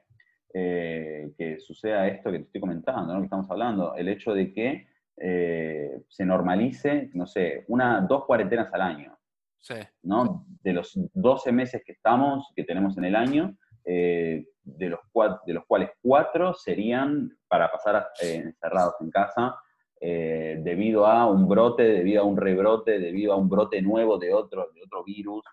eh, 0.53 1.33
que 1.37 1.59
suceda 1.59 2.07
esto 2.07 2.31
que 2.31 2.39
te 2.39 2.45
estoy 2.45 2.61
comentando, 2.61 3.13
¿no? 3.13 3.19
que 3.19 3.25
estamos 3.25 3.51
hablando, 3.51 3.95
el 3.95 4.07
hecho 4.07 4.33
de 4.33 4.53
que 4.53 4.87
eh, 5.17 6.01
se 6.07 6.25
normalice, 6.25 7.09
no 7.13 7.27
sé, 7.27 7.65
una, 7.67 7.99
dos 8.01 8.25
cuarentenas 8.25 8.73
al 8.73 8.81
año. 8.81 9.17
Sí. 9.59 9.75
¿no? 10.03 10.45
De 10.61 10.71
los 10.71 10.97
12 11.13 11.51
meses 11.51 11.83
que 11.85 11.91
estamos, 11.91 12.51
que 12.55 12.63
tenemos 12.63 12.97
en 12.97 13.05
el 13.05 13.15
año, 13.15 13.57
eh, 13.83 14.45
de, 14.63 14.87
los 14.87 15.01
de 15.45 15.53
los 15.53 15.65
cuales 15.65 15.89
cuatro 16.01 16.53
serían 16.53 17.37
para 17.49 17.69
pasar 17.69 18.07
encerrados 18.21 18.95
en 19.01 19.11
casa 19.11 19.57
eh, 20.05 20.57
debido 20.59 21.05
a 21.07 21.31
un 21.31 21.47
brote, 21.47 21.83
debido 21.83 22.23
a 22.23 22.25
un 22.25 22.35
rebrote, 22.35 22.99
debido 22.99 23.31
a 23.31 23.37
un 23.37 23.47
brote 23.47 23.81
nuevo 23.81 24.17
de 24.17 24.33
otro, 24.33 24.69
de 24.75 24.81
otro 24.83 25.01
virus. 25.01 25.45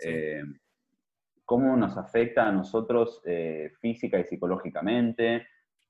Eh, 0.00 0.44
¿Cómo 1.44 1.76
nos 1.76 1.96
afecta 1.96 2.46
a 2.46 2.52
nosotros 2.52 3.20
eh, 3.24 3.72
física 3.80 4.16
y 4.20 4.24
psicológicamente? 4.24 5.48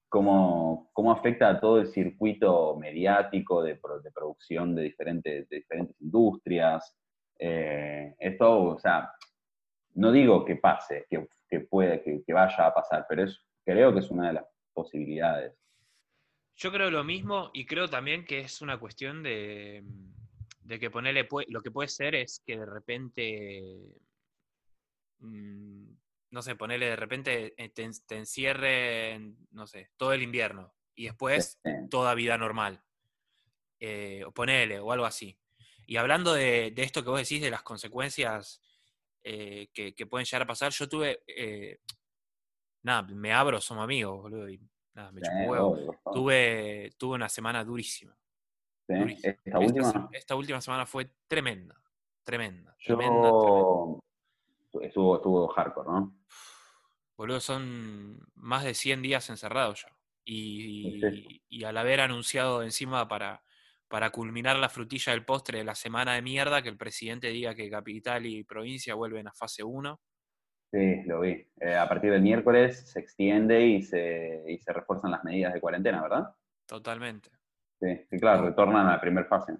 Cómo, 0.08 0.88
cómo, 0.94 1.12
afecta 1.12 1.50
a 1.50 1.60
todo 1.60 1.78
el 1.78 1.88
circuito 1.88 2.78
mediático 2.78 3.62
de, 3.62 3.76
producción 3.76 4.74
de 4.74 4.84
diferentes, 4.84 5.46
de 5.50 5.56
diferentes 5.56 6.00
industrias. 6.00 6.96
esto, 7.38 8.62
o 8.62 8.78
sea, 8.78 9.10
no 9.94 10.10
digo 10.10 10.42
que 10.42 10.56
pase, 10.56 11.04
que, 11.10 11.28
que 11.50 11.60
puede, 11.60 12.02
que, 12.02 12.22
que, 12.24 12.32
vaya 12.32 12.66
a 12.66 12.72
pasar, 12.72 13.04
pero 13.06 13.24
es, 13.24 13.44
creo 13.62 13.92
que 13.92 13.98
es 13.98 14.10
una 14.10 14.28
de 14.28 14.32
las 14.32 14.46
posibilidades. 14.72 15.65
Yo 16.56 16.72
creo 16.72 16.90
lo 16.90 17.04
mismo 17.04 17.50
y 17.52 17.66
creo 17.66 17.88
también 17.88 18.24
que 18.24 18.40
es 18.40 18.62
una 18.62 18.78
cuestión 18.78 19.22
de, 19.22 19.84
que 20.80 20.90
ponerle, 20.90 21.28
lo 21.48 21.62
que 21.62 21.70
puede 21.70 21.88
ser 21.88 22.14
es 22.14 22.42
que 22.46 22.56
de 22.56 22.64
repente, 22.64 23.76
mm, 25.18 25.84
no 26.30 26.42
sé, 26.42 26.56
ponerle 26.56 26.86
de 26.86 26.96
repente 26.96 27.54
eh, 27.62 27.68
te, 27.68 28.16
encierre, 28.16 29.20
no 29.50 29.66
sé, 29.66 29.90
todo 29.98 30.14
el 30.14 30.22
invierno 30.22 30.74
y 30.94 31.04
después 31.04 31.60
toda 31.90 32.14
vida 32.14 32.38
normal. 32.38 32.82
Eh, 33.78 34.24
o 34.24 34.32
ponele, 34.32 34.80
o 34.80 34.90
algo 34.92 35.04
así. 35.04 35.38
Y 35.86 35.98
hablando 35.98 36.32
de, 36.32 36.72
esto 36.78 37.04
que 37.04 37.10
vos 37.10 37.20
decís, 37.20 37.42
de 37.42 37.50
las 37.50 37.62
consecuencias 37.62 38.62
eh, 39.22 39.68
que, 39.74 40.06
pueden 40.06 40.24
llegar 40.24 40.42
a 40.42 40.46
pasar, 40.46 40.72
yo 40.72 40.88
tuve, 40.88 41.20
nada, 42.82 43.02
me 43.02 43.34
abro, 43.34 43.60
somos 43.60 43.84
amigos, 43.84 44.22
boludo, 44.22 44.48
y 44.48 44.58
Nada, 44.96 45.12
me 45.12 45.20
huevo. 45.46 46.00
Tuve, 46.10 46.90
tuve 46.96 47.16
una 47.16 47.28
semana 47.28 47.62
durísima. 47.62 48.16
¿Esta, 48.88 49.58
última? 49.58 50.08
Esta, 50.10 50.34
última 50.34 50.60
semana 50.62 50.86
fue 50.86 51.10
tremenda. 51.28 51.78
Tremenda. 52.24 52.74
Yo... 52.78 54.00
Estuvo, 54.80 55.16
estuvo 55.16 55.48
hardcore, 55.48 55.88
¿no? 55.88 56.16
Boludo, 57.16 57.40
son 57.40 58.26
más 58.34 58.64
de 58.64 58.72
100 58.72 59.02
días 59.02 59.28
encerrados 59.28 59.82
ya. 59.82 59.96
Y, 60.24 61.42
y, 61.48 61.64
al 61.64 61.76
haber 61.76 62.00
anunciado 62.00 62.62
encima 62.62 63.06
para, 63.06 63.44
para 63.88 64.10
culminar 64.10 64.56
la 64.58 64.68
frutilla 64.68 65.12
del 65.12 65.24
postre 65.24 65.58
de 65.58 65.64
la 65.64 65.74
semana 65.74 66.14
de 66.14 66.22
mierda, 66.22 66.62
que 66.62 66.68
el 66.68 66.76
presidente 66.76 67.28
diga 67.28 67.54
que 67.54 67.70
capital 67.70 68.26
y 68.26 68.44
provincia 68.44 68.94
vuelven 68.94 69.28
a 69.28 69.32
fase 69.32 69.62
1. 69.62 70.00
Sí, 70.76 71.02
lo 71.06 71.20
vi. 71.20 71.42
Eh, 71.58 71.74
a 71.74 71.88
partir 71.88 72.10
del 72.12 72.20
miércoles 72.20 72.90
se 72.90 73.00
extiende 73.00 73.66
y 73.66 73.82
se, 73.82 74.44
y 74.46 74.58
se 74.58 74.74
refuerzan 74.74 75.10
las 75.10 75.24
medidas 75.24 75.54
de 75.54 75.60
cuarentena, 75.60 76.02
¿verdad? 76.02 76.36
Totalmente. 76.66 77.30
Sí, 77.80 78.18
claro, 78.20 78.44
retornan 78.44 78.86
a 78.86 78.92
la 78.92 79.00
primera 79.00 79.26
fase. 79.26 79.56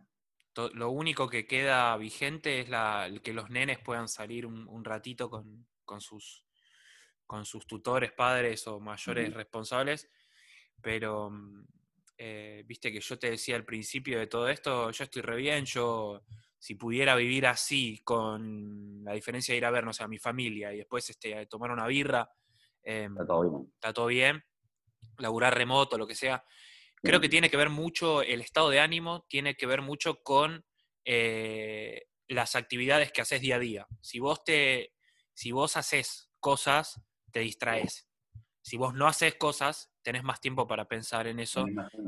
Lo 0.74 0.90
único 0.90 1.26
que 1.26 1.46
queda 1.46 1.96
vigente 1.96 2.61
es 2.61 2.68
la, 2.68 3.09
que 3.22 3.33
los 3.33 3.48
nenes 3.48 3.79
puedan 3.79 4.09
salir 4.09 4.44
un, 4.44 4.85
ratito 4.85 5.31
con, 5.31 6.00
sus, 6.00 6.44
con 7.26 7.46
sus 7.46 7.66
tutores, 7.66 8.12
padres 8.12 8.66
o 8.66 8.79
mayores 8.79 9.33
responsables, 9.33 10.11
pero 10.83 11.31
mm, 11.31 11.64
eh, 12.18 12.62
viste 12.66 12.92
que 12.92 13.00
yo 13.00 13.18
te 13.18 13.31
decía 13.31 13.57
al 13.57 13.64
principio 13.64 14.18
de 14.18 14.26
todo 14.26 14.48
esto, 14.48 14.90
yo 14.90 15.05
estoy 15.05 15.22
re 15.22 15.37
bien, 15.37 15.64
yo 15.64 16.22
si 16.66 16.74
pudiera 16.74 17.14
vivir 17.14 17.46
así, 17.46 18.00
con 18.02 19.05
la 19.05 19.12
diferencia 19.12 19.52
de 19.52 19.59
ir 19.59 19.64
a 19.64 19.70
vernos 19.70 20.00
a 20.00 20.09
mi 20.09 20.18
familia 20.18 20.74
y 20.74 20.79
después 20.79 21.09
este, 21.09 21.46
tomar 21.46 21.70
una 21.70 21.87
birra, 21.87 22.29
em, 22.83 23.16
está, 23.16 23.92
todo 23.92 24.07
bien. 24.09 24.42
laburar 25.18 25.57
remoto, 25.57 25.96
lo 25.96 26.09
que 26.09 26.16
sea, 26.16 26.44
creo 26.96 27.20
que 27.20 27.29
tiene 27.29 27.50
que 27.50 27.57
ver 27.57 27.70
mucho, 27.70 28.20
el 28.20 28.40
estado 28.40 28.68
de 28.68 28.81
ánimo 28.81 29.24
tiene 29.29 29.55
que 29.55 29.64
ver 29.64 29.81
mucho 29.81 30.24
con 30.24 30.66
eh, 31.05 32.09
las 32.26 32.57
actividades 32.57 33.12
que 33.12 33.20
haces 33.20 33.40
día 33.40 33.55
a 33.55 33.61
día. 33.61 33.87
Si 34.00 34.18
vos, 34.18 34.42
te, 34.42 34.92
si 35.35 35.52
vos 35.52 35.76
haces 35.76 36.33
cosas, 36.40 37.00
te 37.31 37.38
distraes. 37.38 38.09
Si 38.61 38.76
vos 38.76 38.92
no 38.92 39.07
haces 39.07 39.37
cosas, 39.37 39.92
tenés 40.02 40.24
más 40.24 40.40
tiempo 40.40 40.66
para 40.66 40.88
pensar 40.88 41.29
en 41.29 41.38
eso 41.38 41.64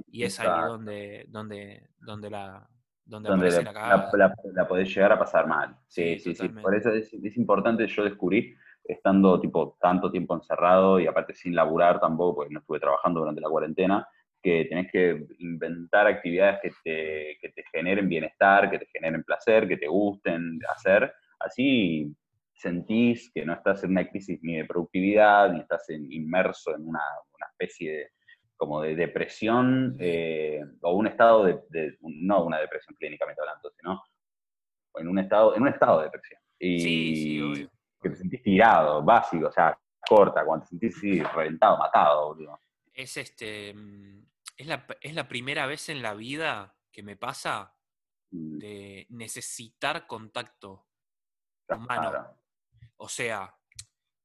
y 0.08 0.24
es 0.24 0.40
ahí 0.40 0.48
donde, 0.66 1.26
donde, 1.28 1.90
donde 2.00 2.28
la 2.28 2.68
donde, 3.08 3.28
la, 3.50 3.56
la 3.62 3.72
cagada. 3.72 4.10
la- 4.12 4.26
la- 4.28 4.34
la 4.54 4.68
podés 4.68 4.88
llegar 4.94 5.12
a 5.12 5.18
pasar 5.18 5.46
mal. 5.46 5.76
Sí, 5.88 6.18
Sí, 6.18 6.34
sí. 6.34 6.48
Por 6.62 6.74
eso 6.76 6.90
es, 6.92 7.12
es 7.12 7.36
importante, 7.36 7.86
yo 7.86 8.04
descubrí, 8.04 8.54
estando 8.84 9.40
tipo 9.40 9.76
tanto 9.80 10.10
tiempo 10.10 10.34
encerrado 10.34 11.00
y 11.00 11.06
aparte 11.06 11.34
sin 11.34 11.54
laburar 11.54 12.00
tampoco, 12.00 12.36
porque 12.36 12.54
no 12.54 12.60
estuve 12.60 12.80
trabajando 12.80 13.20
durante 13.20 13.40
la 13.40 13.48
cuarentena, 13.48 14.06
que 14.42 14.66
tenés 14.66 14.90
que 14.92 15.26
inventar 15.40 16.06
actividades 16.06 16.60
que 16.62 16.70
te, 16.84 17.38
que 17.40 17.48
te 17.50 17.64
generen 17.72 18.08
bienestar, 18.08 18.70
que 18.70 18.78
te 18.78 18.86
generen 18.86 19.24
placer, 19.24 19.66
que 19.66 19.76
te 19.76 19.88
gusten 19.88 20.58
hacer. 20.74 21.12
Así 21.40 22.14
sentís 22.54 23.30
que 23.32 23.44
no 23.44 23.52
estás 23.54 23.84
en 23.84 23.90
una 23.90 24.08
crisis 24.08 24.38
ni 24.42 24.56
de 24.56 24.64
productividad, 24.64 25.52
ni 25.52 25.60
estás 25.60 25.88
en- 25.90 26.10
inmerso 26.12 26.74
en 26.74 26.82
una, 26.88 27.00
una 27.36 27.46
especie 27.50 27.92
de 27.92 28.10
como 28.58 28.82
de 28.82 28.94
depresión 28.94 29.96
eh, 30.00 30.60
o 30.82 30.92
un 30.92 31.06
estado 31.06 31.44
de, 31.44 31.60
de- 31.70 31.96
no 32.02 32.44
una 32.44 32.58
depresión 32.58 32.94
clínicamente 32.96 33.40
hablando, 33.40 33.70
sino 33.70 34.02
en 34.96 35.08
un 35.08 35.18
estado, 35.20 35.54
en 35.56 35.62
un 35.62 35.68
estado 35.68 35.98
de 36.00 36.04
depresión. 36.06 36.40
Y 36.58 36.78
Sí, 36.80 37.16
sí, 37.16 37.40
obvio. 37.40 37.70
que 38.02 38.10
te 38.10 38.16
sentís 38.16 38.42
tirado, 38.42 39.02
básico, 39.02 39.46
o 39.46 39.52
sea, 39.52 39.78
corta, 40.06 40.44
cuando 40.44 40.64
te 40.66 40.70
sentís 40.90 41.32
reventado, 41.32 41.78
matado, 41.78 42.34
boludo. 42.34 42.60
Es 42.92 43.16
este. 43.16 43.72
mm, 43.74 44.26
Es 44.56 44.66
la, 44.66 44.84
es 45.00 45.14
la 45.14 45.28
primera 45.28 45.66
vez 45.66 45.88
en 45.88 46.02
la 46.02 46.14
vida 46.14 46.76
que 46.92 47.02
me 47.02 47.16
pasa 47.16 47.74
Mm, 48.30 48.58
de 48.58 49.06
necesitar 49.10 50.06
contacto 50.06 50.86
humano. 51.70 52.10
claro. 52.10 52.34
O 52.98 53.08
sea, 53.08 53.54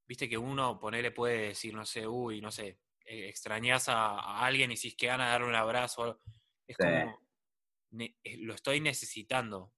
viste 0.06 0.28
que 0.28 0.38
uno, 0.38 0.78
ponele, 0.80 1.12
puede 1.12 1.50
decir, 1.50 1.74
no 1.74 1.86
sé, 1.86 2.06
uy, 2.08 2.42
no 2.42 2.52
sé, 2.52 2.80
extrañas 3.06 3.90
a, 3.90 4.20
a 4.20 4.46
alguien 4.46 4.72
y 4.72 4.78
si 4.78 4.90
es 4.90 4.96
que 4.96 5.08
van 5.08 5.22
a 5.22 5.30
darle 5.30 5.48
un 5.48 5.56
abrazo. 5.56 6.20
Es 6.68 6.78
Sí. 6.80 6.84
como, 6.84 7.20
ne- 7.92 8.16
eh, 8.24 8.38
lo 8.38 8.54
estoy 8.54 8.80
necesitando. 8.80 9.74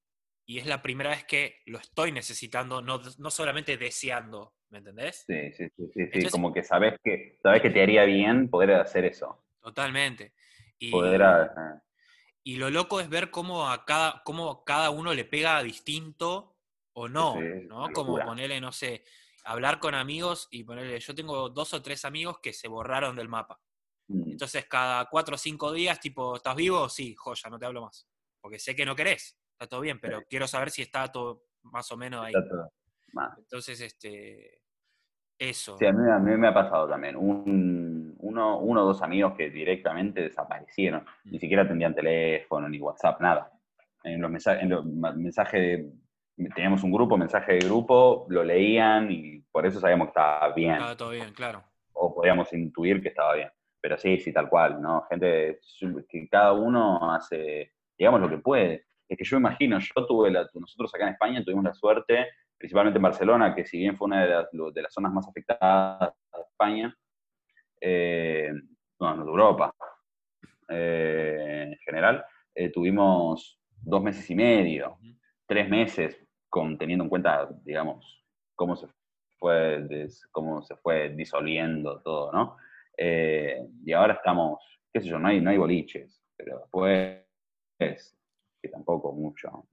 Y 0.48 0.60
es 0.60 0.68
la 0.68 0.82
primera 0.82 1.10
vez 1.10 1.26
que 1.26 1.62
lo 1.66 1.80
estoy 1.80 2.12
necesitando, 2.12 2.82
no, 2.82 3.02
no 3.18 3.32
solamente 3.32 3.78
deseando, 3.78 4.54
¿me 4.70 4.78
entendés? 4.78 5.24
Sí, 5.28 5.52
sí, 5.54 5.68
sí, 5.76 5.88
sí, 5.94 6.00
Entonces- 6.02 6.32
como 6.32 6.54
que 6.54 6.64
sabes 6.64 6.94
que, 7.04 7.40
sabés 7.42 7.62
que 7.62 7.72
te 7.72 7.82
haría 7.82 8.04
bien 8.06 8.50
poder 8.50 8.74
hacer 8.74 9.06
eso. 9.06 9.44
Totalmente. 9.62 10.34
Y, 10.78 10.92
Poder 10.92 11.22
y 12.44 12.58
lo 12.58 12.70
loco 12.70 13.00
es 13.00 13.10
ver 13.10 13.32
cómo 13.32 13.70
a 13.72 13.86
cada, 13.86 14.22
cómo 14.24 14.64
cada 14.64 14.92
uno 14.92 15.14
le 15.16 15.26
pega 15.26 15.64
distinto 15.64 16.58
o 16.94 17.08
no, 17.08 17.34
Sí, 17.34 17.66
¿no? 17.68 17.92
Como 17.92 18.20
ponerle, 18.24 18.62
no 18.62 18.72
sé, 18.72 19.04
hablar 19.46 19.80
con 19.80 19.96
amigos 19.96 20.48
y 20.52 20.64
ponerle, 20.64 21.00
yo 21.00 21.16
tengo 21.16 21.50
dos 21.50 21.74
o 21.74 21.82
tres 21.82 22.04
amigos 22.06 22.40
que 22.42 22.52
se 22.54 22.68
borraron 22.68 23.16
del 23.16 23.30
mapa. 23.30 23.60
mm, 24.08 24.32
Entonces, 24.32 24.66
cada 24.66 25.06
cuatro 25.06 25.36
o 25.36 25.38
cinco 25.38 25.72
días, 25.72 26.00
tipo, 26.00 26.36
¿estás 26.36 26.56
vivo? 26.56 26.90
Sí, 26.90 27.14
joya, 27.16 27.50
no 27.50 27.58
te 27.60 27.66
hablo 27.66 27.82
más. 27.84 28.08
Porque 28.42 28.60
sé 28.60 28.76
que 28.76 28.86
no 28.86 28.96
querés, 28.96 29.38
está 29.52 29.68
todo 29.68 29.82
bien, 29.82 30.00
pero 30.00 30.24
quiero 30.30 30.48
saber 30.48 30.70
si 30.72 30.82
está 30.82 31.12
todo 31.12 31.46
más 31.64 31.92
o 31.92 31.98
menos 31.98 32.24
ahí. 32.26 32.34
Entonces, 33.38 33.80
este, 33.82 34.62
eso. 35.40 35.78
Sí, 35.78 35.86
a 35.86 35.92
mí, 35.94 36.10
a 36.12 36.20
mí 36.20 36.38
me 36.38 36.48
ha 36.48 36.54
pasado 36.54 36.88
también. 36.88 37.16
Un, 37.16 38.16
uno, 38.20 38.60
uno 38.60 38.84
o 38.84 38.86
dos 38.88 39.02
amigos 39.02 39.36
que 39.36 39.50
directamente 39.50 40.22
desaparecieron. 40.22 41.06
Ni 41.26 41.40
siquiera 41.40 41.64
atendían 41.64 41.96
teléfono, 41.96 42.68
ni 42.70 42.80
WhatsApp, 42.80 43.22
nada. 43.22 43.52
En 44.04 44.22
los 44.22 44.30
mensajes, 44.30 44.64
en 44.64 44.70
los 44.70 44.86
mensajes 44.86 45.60
de- 45.62 45.92
teníamos 46.54 46.84
un 46.84 46.92
grupo, 46.92 47.18
mensaje 47.18 47.54
de 47.54 47.60
grupo, 47.60 48.26
lo 48.30 48.44
leían 48.44 49.12
y 49.12 49.40
por 49.52 49.66
eso 49.66 49.80
sabíamos 49.80 50.08
que 50.08 50.10
estaba 50.10 50.54
bien. 50.54 50.74
Estaba 50.74 50.98
todo 50.98 51.10
bien, 51.12 51.34
claro. 51.34 51.64
O 51.94 52.14
podíamos 52.14 52.52
intuir 52.54 53.02
que 53.02 53.10
estaba 53.10 53.36
bien. 53.36 53.50
Pero 53.80 53.98
sí, 53.98 54.20
sí, 54.20 54.34
tal 54.34 54.50
cual, 54.50 54.82
¿no? 54.82 55.06
Gente 55.10 55.60
que 56.10 56.28
cada 56.28 56.54
uno 56.54 57.12
hace, 57.12 57.74
digamos, 57.98 58.22
lo 58.22 58.30
que 58.30 58.40
puede. 58.40 58.86
Es 59.08 59.18
que 59.18 59.24
yo 59.24 59.38
imagino, 59.38 59.80
yo 59.80 60.08
tuve 60.08 60.32
la, 60.32 60.50
nosotros 60.54 60.94
acá 60.94 61.06
en 61.06 61.14
España 61.14 61.44
tuvimos 61.44 61.64
la 61.64 61.74
suerte, 61.74 62.28
principalmente 62.58 62.98
en 62.98 63.04
Barcelona, 63.04 63.54
que 63.54 63.66
si 63.66 63.78
bien 63.78 63.96
fue 63.96 64.08
una 64.08 64.24
de 64.24 64.30
las, 64.30 64.48
de 64.74 64.82
las 64.82 64.94
zonas 64.94 65.14
más 65.14 65.28
afectadas 65.28 66.14
de 66.34 66.42
España, 66.42 66.98
eh, 67.80 68.52
bueno, 68.98 69.24
de 69.24 69.30
Europa, 69.30 69.76
eh, 70.70 71.68
en 71.72 71.78
general, 71.86 72.26
eh, 72.56 72.70
tuvimos 72.72 73.60
dos 73.70 74.02
meses 74.02 74.28
y 74.32 74.36
medio, 74.36 74.98
tres 75.46 75.70
meses, 75.70 76.25
con, 76.56 76.78
teniendo 76.78 77.04
en 77.04 77.10
cuenta, 77.10 77.50
digamos, 77.66 78.24
cómo 78.56 78.78
se 78.78 78.88
fue, 79.38 79.82
des- 79.82 80.26
cómo 80.32 80.62
se 80.62 80.78
fue 80.78 81.10
disolviendo 81.10 82.00
todo, 82.02 82.32
¿no? 82.32 82.56
Eh, 82.98 83.62
y 83.84 83.92
ahora 83.92 84.14
estamos, 84.14 84.62
qué 84.94 85.02
sé 85.02 85.10
yo, 85.10 85.20
no 85.20 85.28
hay, 85.28 85.42
no 85.42 85.50
hay 85.50 85.58
boliches, 85.58 86.24
pero 86.38 86.60
después, 86.60 87.26
que 87.78 88.70
tampoco 88.72 89.12
mucho. 89.12 89.68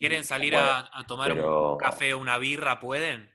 ¿Quieren 0.00 0.24
salir 0.24 0.54
puede. 0.54 0.64
a, 0.68 0.90
a 0.92 1.06
tomar 1.06 1.30
un- 1.30 1.36
pero- 1.38 1.72
un 1.74 1.78
café 1.78 2.12
o 2.12 2.18
una 2.18 2.38
birra? 2.38 2.80
¿Pueden? 2.80 3.30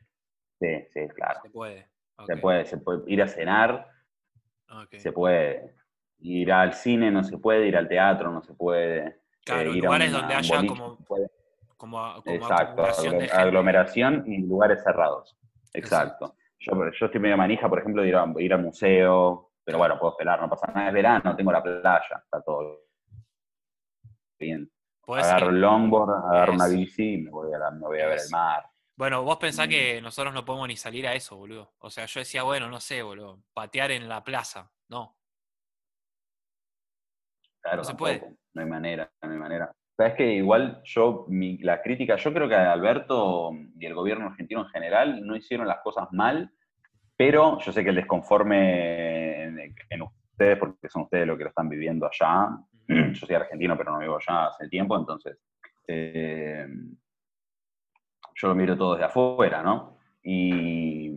Sí, 0.60 0.86
sí, 0.94 1.08
claro. 1.16 1.40
Se 1.44 1.50
puede. 1.50 1.88
Se 2.28 2.36
puede, 2.36 2.66
se 2.66 2.78
puede 2.78 3.04
ir 3.08 3.22
a 3.22 3.28
cenar, 3.30 3.88
se 4.98 5.14
puede. 5.14 5.76
Ir 6.20 6.52
al 6.52 6.74
cine 6.74 7.10
no 7.10 7.24
se 7.24 7.38
puede, 7.38 7.68
ir 7.68 7.78
al 7.78 7.88
teatro 7.88 8.32
no 8.34 8.42
se 8.44 8.54
puede. 8.54 9.22
Claro, 9.46 9.72
eh, 9.72 9.78
ir 9.78 9.84
a 9.86 9.88
lugares 9.88 10.10
una- 10.10 10.20
donde 10.20 10.34
haya 10.36 10.56
boliche 10.58 10.68
como, 10.68 10.98
no. 11.10 11.41
Como, 11.82 12.16
Exacto, 12.26 12.84
aglomeración 13.34 14.24
y 14.28 14.38
lugares 14.40 14.84
cerrados. 14.84 15.36
Exacto. 15.74 16.36
Yo, 16.60 16.74
yo 16.92 17.06
estoy 17.08 17.20
medio 17.20 17.38
manija, 17.38 17.68
por 17.68 17.80
ejemplo, 17.80 18.04
de 18.04 18.10
ir, 18.10 18.16
a- 18.16 18.32
ir 18.38 18.54
al 18.54 18.62
museo, 18.62 19.52
pero 19.64 19.78
bueno, 19.80 19.98
puedo 20.00 20.12
esperar, 20.14 20.40
no 20.40 20.48
pasa 20.50 20.68
nada. 20.74 20.88
Es 20.90 20.94
verano, 20.94 21.36
tengo 21.36 21.52
la 21.52 21.64
playa, 21.64 22.22
está 22.24 22.42
todo 22.42 22.82
bien. 24.40 24.72
Agarro 25.08 25.50
el 25.50 25.60
longboard, 25.60 26.26
agarro 26.34 26.54
una 26.54 26.68
bici 26.68 27.14
y 27.16 27.18
me 27.24 27.32
voy 27.32 27.52
a, 27.54 27.58
la- 27.58 27.72
me 27.72 27.80
voy 27.88 28.00
a 28.00 28.08
ver 28.08 28.20
el 28.20 28.30
mar. 28.32 28.66
Bueno, 28.96 29.24
vos 29.24 29.38
pensás 29.38 29.68
Mm. 29.68 29.70
que 29.72 30.02
nosotros 30.02 30.34
no 30.34 30.46
podemos 30.46 30.68
ni 30.68 30.78
salir 30.78 31.08
a 31.08 31.14
eso, 31.16 31.36
boludo. 31.36 31.74
O 31.80 31.90
sea, 31.90 32.06
yo 32.06 32.20
decía, 32.20 32.44
bueno, 32.44 32.70
no 32.70 32.80
sé, 32.80 33.02
boludo, 33.02 33.42
patear 33.54 33.92
en 33.92 34.08
la 34.08 34.24
plaza. 34.24 34.72
No. 34.90 35.18
Claro, 37.62 37.78
No 37.78 37.84
se 37.84 37.90
tampoco. 37.92 38.06
puede. 38.20 38.36
No 38.54 38.62
hay 38.62 38.68
manera, 38.68 39.12
no 39.22 39.32
hay 39.32 39.38
manera. 39.38 39.72
Sabes 40.02 40.16
que 40.16 40.34
igual 40.34 40.82
yo, 40.84 41.26
mi- 41.28 41.60
la 41.60 41.80
crítica, 41.80 42.16
yo 42.16 42.34
creo 42.34 42.50
que 42.50 42.56
Alberto 42.56 43.52
y 43.78 43.86
el 43.86 43.94
gobierno 43.94 44.26
argentino 44.26 44.62
en 44.62 44.70
general 44.70 45.24
no 45.24 45.36
hicieron 45.36 45.68
las 45.68 45.82
cosas 45.84 46.08
mal, 46.12 46.50
pero 47.16 47.60
yo 47.60 47.72
sé 47.72 47.84
que 47.84 47.92
el 47.92 47.98
desconforme 47.98 49.44
en, 49.44 49.76
en 49.92 50.02
ustedes, 50.02 50.58
porque 50.58 50.90
son 50.90 51.04
ustedes 51.04 51.28
los 51.28 51.38
que 51.38 51.44
lo 51.44 51.50
están 51.52 51.70
viviendo 51.70 52.08
allá, 52.08 52.50
yo 52.88 53.28
soy 53.28 53.36
argentino, 53.36 53.78
pero 53.78 53.92
no 53.92 54.00
vivo 54.00 54.18
allá 54.18 54.48
hace 54.48 54.68
tiempo, 54.70 54.98
entonces 54.98 55.38
eh, 55.88 56.66
yo 58.34 58.48
lo 58.48 58.56
miro 58.56 58.76
todo 58.76 58.94
desde 58.94 59.06
afuera, 59.06 59.62
¿no? 59.62 60.00
Y, 60.24 61.16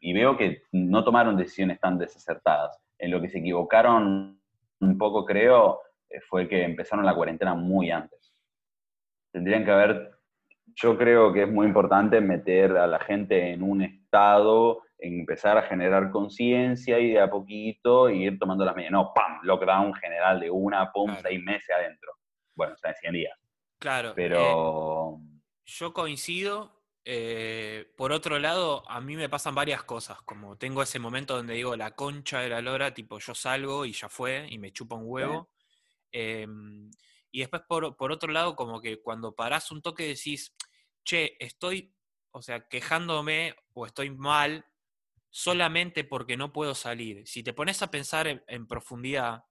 y 0.00 0.12
veo 0.14 0.38
que 0.38 0.62
no 0.72 1.04
tomaron 1.04 1.36
decisiones 1.36 1.78
tan 1.80 1.98
desacertadas. 1.98 2.80
En 2.98 3.10
lo 3.10 3.20
que 3.20 3.28
se 3.28 3.40
equivocaron 3.40 4.40
un 4.80 4.96
poco, 4.96 5.26
creo, 5.26 5.80
fue 6.20 6.48
que 6.48 6.62
empezaron 6.62 7.04
la 7.04 7.14
cuarentena 7.14 7.54
muy 7.54 7.90
antes. 7.90 8.32
Tendrían 9.32 9.64
que 9.64 9.70
haber, 9.70 10.10
yo 10.74 10.96
creo 10.96 11.32
que 11.32 11.42
es 11.42 11.48
muy 11.50 11.66
importante 11.66 12.20
meter 12.20 12.76
a 12.76 12.86
la 12.86 12.98
gente 13.00 13.52
en 13.52 13.62
un 13.62 13.82
estado, 13.82 14.82
empezar 14.98 15.58
a 15.58 15.62
generar 15.62 16.10
conciencia 16.10 16.98
y 16.98 17.10
de 17.12 17.20
a 17.20 17.30
poquito 17.30 18.08
ir 18.08 18.38
tomando 18.38 18.64
las 18.64 18.74
medidas. 18.74 18.92
No, 18.92 19.12
¡pam! 19.14 19.40
Lockdown 19.42 19.92
general 19.94 20.40
de 20.40 20.50
una, 20.50 20.90
pum, 20.92 21.06
Claro. 21.10 21.22
seis 21.28 21.42
meses 21.42 21.68
adentro. 21.70 22.12
Bueno, 22.54 22.72
o 22.74 22.76
sea, 22.78 22.94
100 22.94 23.12
días. 23.12 23.38
Claro. 23.78 24.10
eh, 24.10 24.12
Pero... 24.16 25.18
Yo 25.66 25.92
coincido. 25.92 26.72
eh, 27.04 27.92
por 27.96 28.10
otro 28.12 28.38
lado, 28.38 28.82
a 28.90 29.00
mí 29.00 29.16
me 29.16 29.28
pasan 29.28 29.54
varias 29.54 29.84
cosas, 29.84 30.20
como 30.22 30.56
tengo 30.56 30.82
ese 30.82 30.98
momento 30.98 31.36
donde 31.36 31.54
digo 31.54 31.76
la 31.76 31.90
concha 31.92 32.40
de 32.40 32.48
la 32.48 32.60
lora, 32.62 32.94
tipo 32.94 33.18
yo 33.18 33.34
salgo 33.34 33.84
y 33.84 33.92
ya 33.92 34.08
fue, 34.08 34.46
y 34.48 34.58
me 34.58 34.72
chupa 34.72 34.96
un 34.96 35.04
huevo. 35.06 35.50
Em, 36.12 36.90
y 37.30 37.40
después, 37.40 37.62
por, 37.68 37.96
por 37.96 38.12
otro 38.12 38.32
lado, 38.32 38.56
como 38.56 38.80
que 38.80 39.00
cuando 39.02 39.34
parás 39.34 39.70
un 39.70 39.82
toque 39.82 40.06
decís, 40.08 40.54
che, 41.04 41.36
estoy, 41.44 41.94
o 42.32 42.42
sea, 42.42 42.66
quejándome 42.68 43.54
o 43.74 43.86
estoy 43.86 44.10
mal 44.10 44.66
solamente 45.30 46.04
porque 46.04 46.36
no 46.36 46.52
puedo 46.52 46.74
salir. 46.74 47.26
Si 47.26 47.42
te 47.42 47.52
pones 47.52 47.82
a 47.82 47.90
pensar 47.90 48.26
en- 48.28 48.44
en 48.48 48.66
profundidad, 48.66 49.44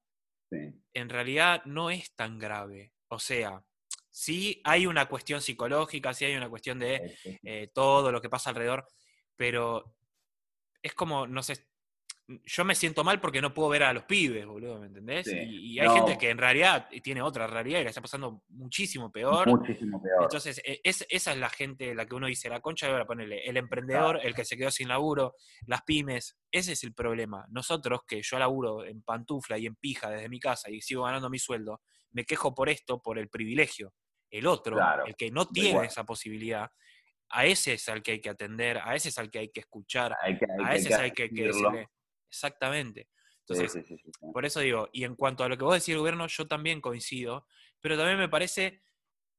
sí. 0.51 0.83
en 0.93 1.09
realidad 1.09 1.63
no 1.65 1.89
es 1.89 2.15
tan 2.15 2.39
grave. 2.39 2.93
O 3.07 3.19
sea, 3.19 3.63
sí 4.09 4.61
hay 4.63 4.87
una 4.87 5.07
cuestión 5.07 5.41
psicológica, 5.41 6.13
sí 6.13 6.25
hay 6.25 6.35
una 6.35 6.49
cuestión 6.49 6.79
de 6.79 7.03
eh, 7.43 7.67
todo 7.73 8.11
lo 8.11 8.21
que 8.21 8.29
pasa 8.29 8.49
alrededor, 8.49 8.87
pero 9.35 9.95
es 10.81 10.93
como, 10.93 11.27
no 11.27 11.43
sé, 11.43 11.67
yo 12.27 12.65
me 12.65 12.73
siento 12.73 13.03
mal 13.03 13.19
porque 13.19 13.41
no 13.41 13.53
puedo 13.53 13.69
ver 13.69 13.83
a 13.83 13.93
los 13.93 14.03
pibes, 14.03 14.45
boludo, 14.45 14.79
¿me 14.79 14.87
entendés? 14.87 15.27
Sí, 15.27 15.37
y, 15.37 15.73
y 15.73 15.79
hay 15.79 15.87
no. 15.87 15.93
gente 15.93 16.17
que 16.17 16.29
en 16.29 16.37
realidad 16.37 16.89
tiene 17.03 17.21
otra 17.21 17.45
realidad 17.45 17.81
y 17.81 17.83
la 17.83 17.89
está 17.89 18.01
pasando 18.01 18.43
muchísimo 18.49 19.11
peor. 19.11 19.47
Muchísimo 19.47 20.01
peor. 20.01 20.23
Entonces, 20.23 20.59
e- 20.65 20.81
es, 20.83 21.05
esa 21.09 21.33
es 21.33 21.37
la 21.37 21.49
gente 21.49 21.93
la 21.93 22.05
que 22.05 22.15
uno 22.15 22.25
dice, 22.27 22.49
la 22.49 22.61
concha 22.61 22.87
de 22.87 22.93
ahora 22.93 23.05
ponerle 23.05 23.45
el 23.45 23.57
emprendedor, 23.57 24.19
el 24.23 24.33
que 24.33 24.43
se 24.45 24.57
quedó 24.57 24.71
sin 24.71 24.87
laburo, 24.87 25.35
las 25.67 25.83
pymes, 25.83 26.37
ese 26.51 26.71
es 26.71 26.83
el 26.83 26.93
problema. 26.93 27.45
Nosotros, 27.49 28.01
que 28.07 28.21
yo 28.23 28.39
laburo 28.39 28.85
en 28.85 29.03
pantufla 29.03 29.57
y 29.57 29.67
en 29.67 29.75
pija 29.75 30.09
desde 30.09 30.29
mi 30.29 30.39
casa 30.39 30.71
y 30.71 30.81
sigo 30.81 31.03
ganando 31.03 31.29
mi 31.29 31.37
sueldo, 31.37 31.81
me 32.11 32.25
quejo 32.25 32.55
por 32.55 32.69
esto, 32.69 33.01
por 33.01 33.19
el 33.19 33.29
privilegio. 33.29 33.93
El 34.31 34.47
otro, 34.47 34.77
Claro, 34.77 35.05
el 35.05 35.15
que 35.15 35.29
no 35.29 35.45
tiene 35.47 35.69
igual. 35.69 35.85
esa 35.85 36.03
posibilidad, 36.05 36.69
a 37.29 37.45
ese 37.45 37.73
es 37.73 37.87
al 37.89 38.01
que 38.01 38.13
hay 38.13 38.21
que 38.21 38.29
atender, 38.29 38.79
a 38.79 38.95
ese 38.95 39.09
es 39.09 39.17
al 39.17 39.29
que 39.29 39.39
hay 39.39 39.49
que 39.49 39.59
escuchar, 39.59 40.15
hay 40.21 40.37
que, 40.37 40.45
hay 40.45 40.65
a 40.65 40.75
ese 40.75 40.89
es 40.89 40.95
al 40.95 41.13
que 41.13 41.23
hay 41.23 41.29
que 41.29 41.43
decirle. 41.43 41.89
Exactamente. 42.35 43.07
Entonces, 43.39 43.71
sí, 43.71 43.81
sí, 43.83 43.97
sí, 43.97 44.11
sí. 44.11 44.31
por 44.33 44.43
eso 44.45 44.59
digo, 44.59 44.89
y 44.91 45.03
en 45.03 45.15
cuanto 45.15 45.43
a 45.43 45.49
lo 45.49 45.57
que 45.57 45.63
vos 45.63 45.73
decís, 45.75 45.95
gobierno, 45.95 46.27
yo 46.27 46.47
también 46.47 46.81
coincido, 46.81 47.47
pero 47.79 47.95
también 47.97 48.17
me 48.17 48.27
parece 48.27 48.81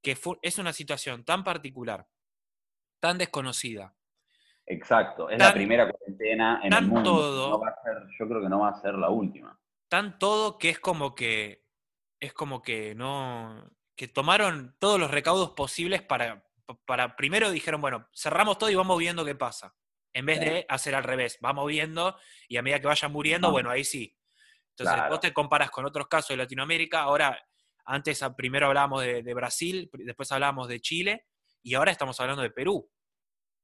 que 0.02 0.16
es 0.42 0.58
una 0.58 0.72
situación 0.72 1.24
tan 1.24 1.44
particular, 1.44 2.06
tan 3.00 3.18
desconocida, 3.18 3.94
Exacto, 4.68 5.30
es 5.30 5.38
Tan- 5.38 5.48
la 5.48 5.54
primera 5.54 5.88
cuarentena 5.88 6.60
en 6.64 6.72
el 6.72 6.86
mundo. 6.86 7.04
todo- 7.04 7.50
No 7.50 7.60
va 7.60 7.68
a 7.68 7.82
ser, 7.84 8.08
yo 8.18 8.26
creo 8.28 8.40
que 8.42 8.48
no 8.48 8.60
va 8.60 8.70
a 8.70 8.80
ser 8.80 8.94
la 8.94 9.10
última. 9.10 9.56
tan 9.88 10.18
todo 10.18 10.58
que 10.58 10.70
es 10.70 10.80
como 10.80 11.14
que 11.14 11.64
es 12.18 12.32
como 12.32 12.62
que 12.62 12.94
no 12.96 13.70
que 13.94 14.08
tomaron 14.08 14.74
todos 14.80 14.98
los 14.98 15.10
recaudos 15.12 15.50
posibles 15.52 16.02
para 16.02 16.44
para 16.84 17.14
primero 17.14 17.50
dijeron 17.52 17.80
bueno 17.80 18.08
cerramos 18.12 18.58
todo 18.58 18.68
y 18.70 18.74
vamos 18.74 18.98
viendo 18.98 19.24
qué 19.24 19.36
pasa 19.36 19.72
en 20.16 20.26
vez 20.26 20.40
de 20.40 20.66
hacer 20.68 20.94
al 20.94 21.04
revés 21.04 21.38
vamos 21.40 21.66
viendo 21.68 22.16
y 22.48 22.56
a 22.56 22.62
medida 22.62 22.80
que 22.80 22.86
vayan 22.86 23.12
muriendo 23.12 23.50
bueno 23.50 23.70
ahí 23.70 23.84
sí 23.84 24.16
entonces 24.70 24.94
Claro. 24.94 25.10
vos 25.10 25.20
te 25.20 25.32
comparas 25.32 25.70
con 25.70 25.84
otros 25.84 26.08
casos 26.08 26.30
de 26.30 26.36
Latinoamérica 26.38 27.00
ahora 27.00 27.38
antes 27.84 28.20
primero 28.36 28.66
hablábamos 28.66 29.02
de, 29.02 29.22
de 29.22 29.34
Brasil 29.34 29.90
después 29.92 30.30
hablábamos 30.32 30.68
de 30.68 30.80
Chile 30.80 31.26
y 31.62 31.74
ahora 31.74 31.92
estamos 31.92 32.18
hablando 32.20 32.42
de 32.42 32.50
Perú 32.50 32.90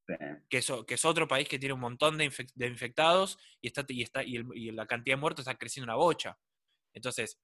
Sí. 0.04 0.14
que 0.50 0.58
es, 0.58 0.68
o- 0.68 0.84
que 0.84 0.94
es 0.94 1.04
otro 1.04 1.28
país 1.28 1.48
que 1.48 1.60
tiene 1.60 1.74
un 1.74 1.80
montón 1.80 2.18
de, 2.18 2.24
infec- 2.28 2.50
de 2.56 2.66
infectados 2.66 3.38
y, 3.60 3.68
está, 3.68 3.84
y, 3.88 4.02
está, 4.02 4.22
y, 4.24 4.34
el- 4.36 4.46
y 4.52 4.72
la 4.72 4.84
cantidad 4.84 5.14
de 5.16 5.20
muertos 5.20 5.46
está 5.46 5.56
creciendo 5.56 5.84
una 5.84 5.94
bocha. 5.94 6.36
Entonces, 6.92 7.40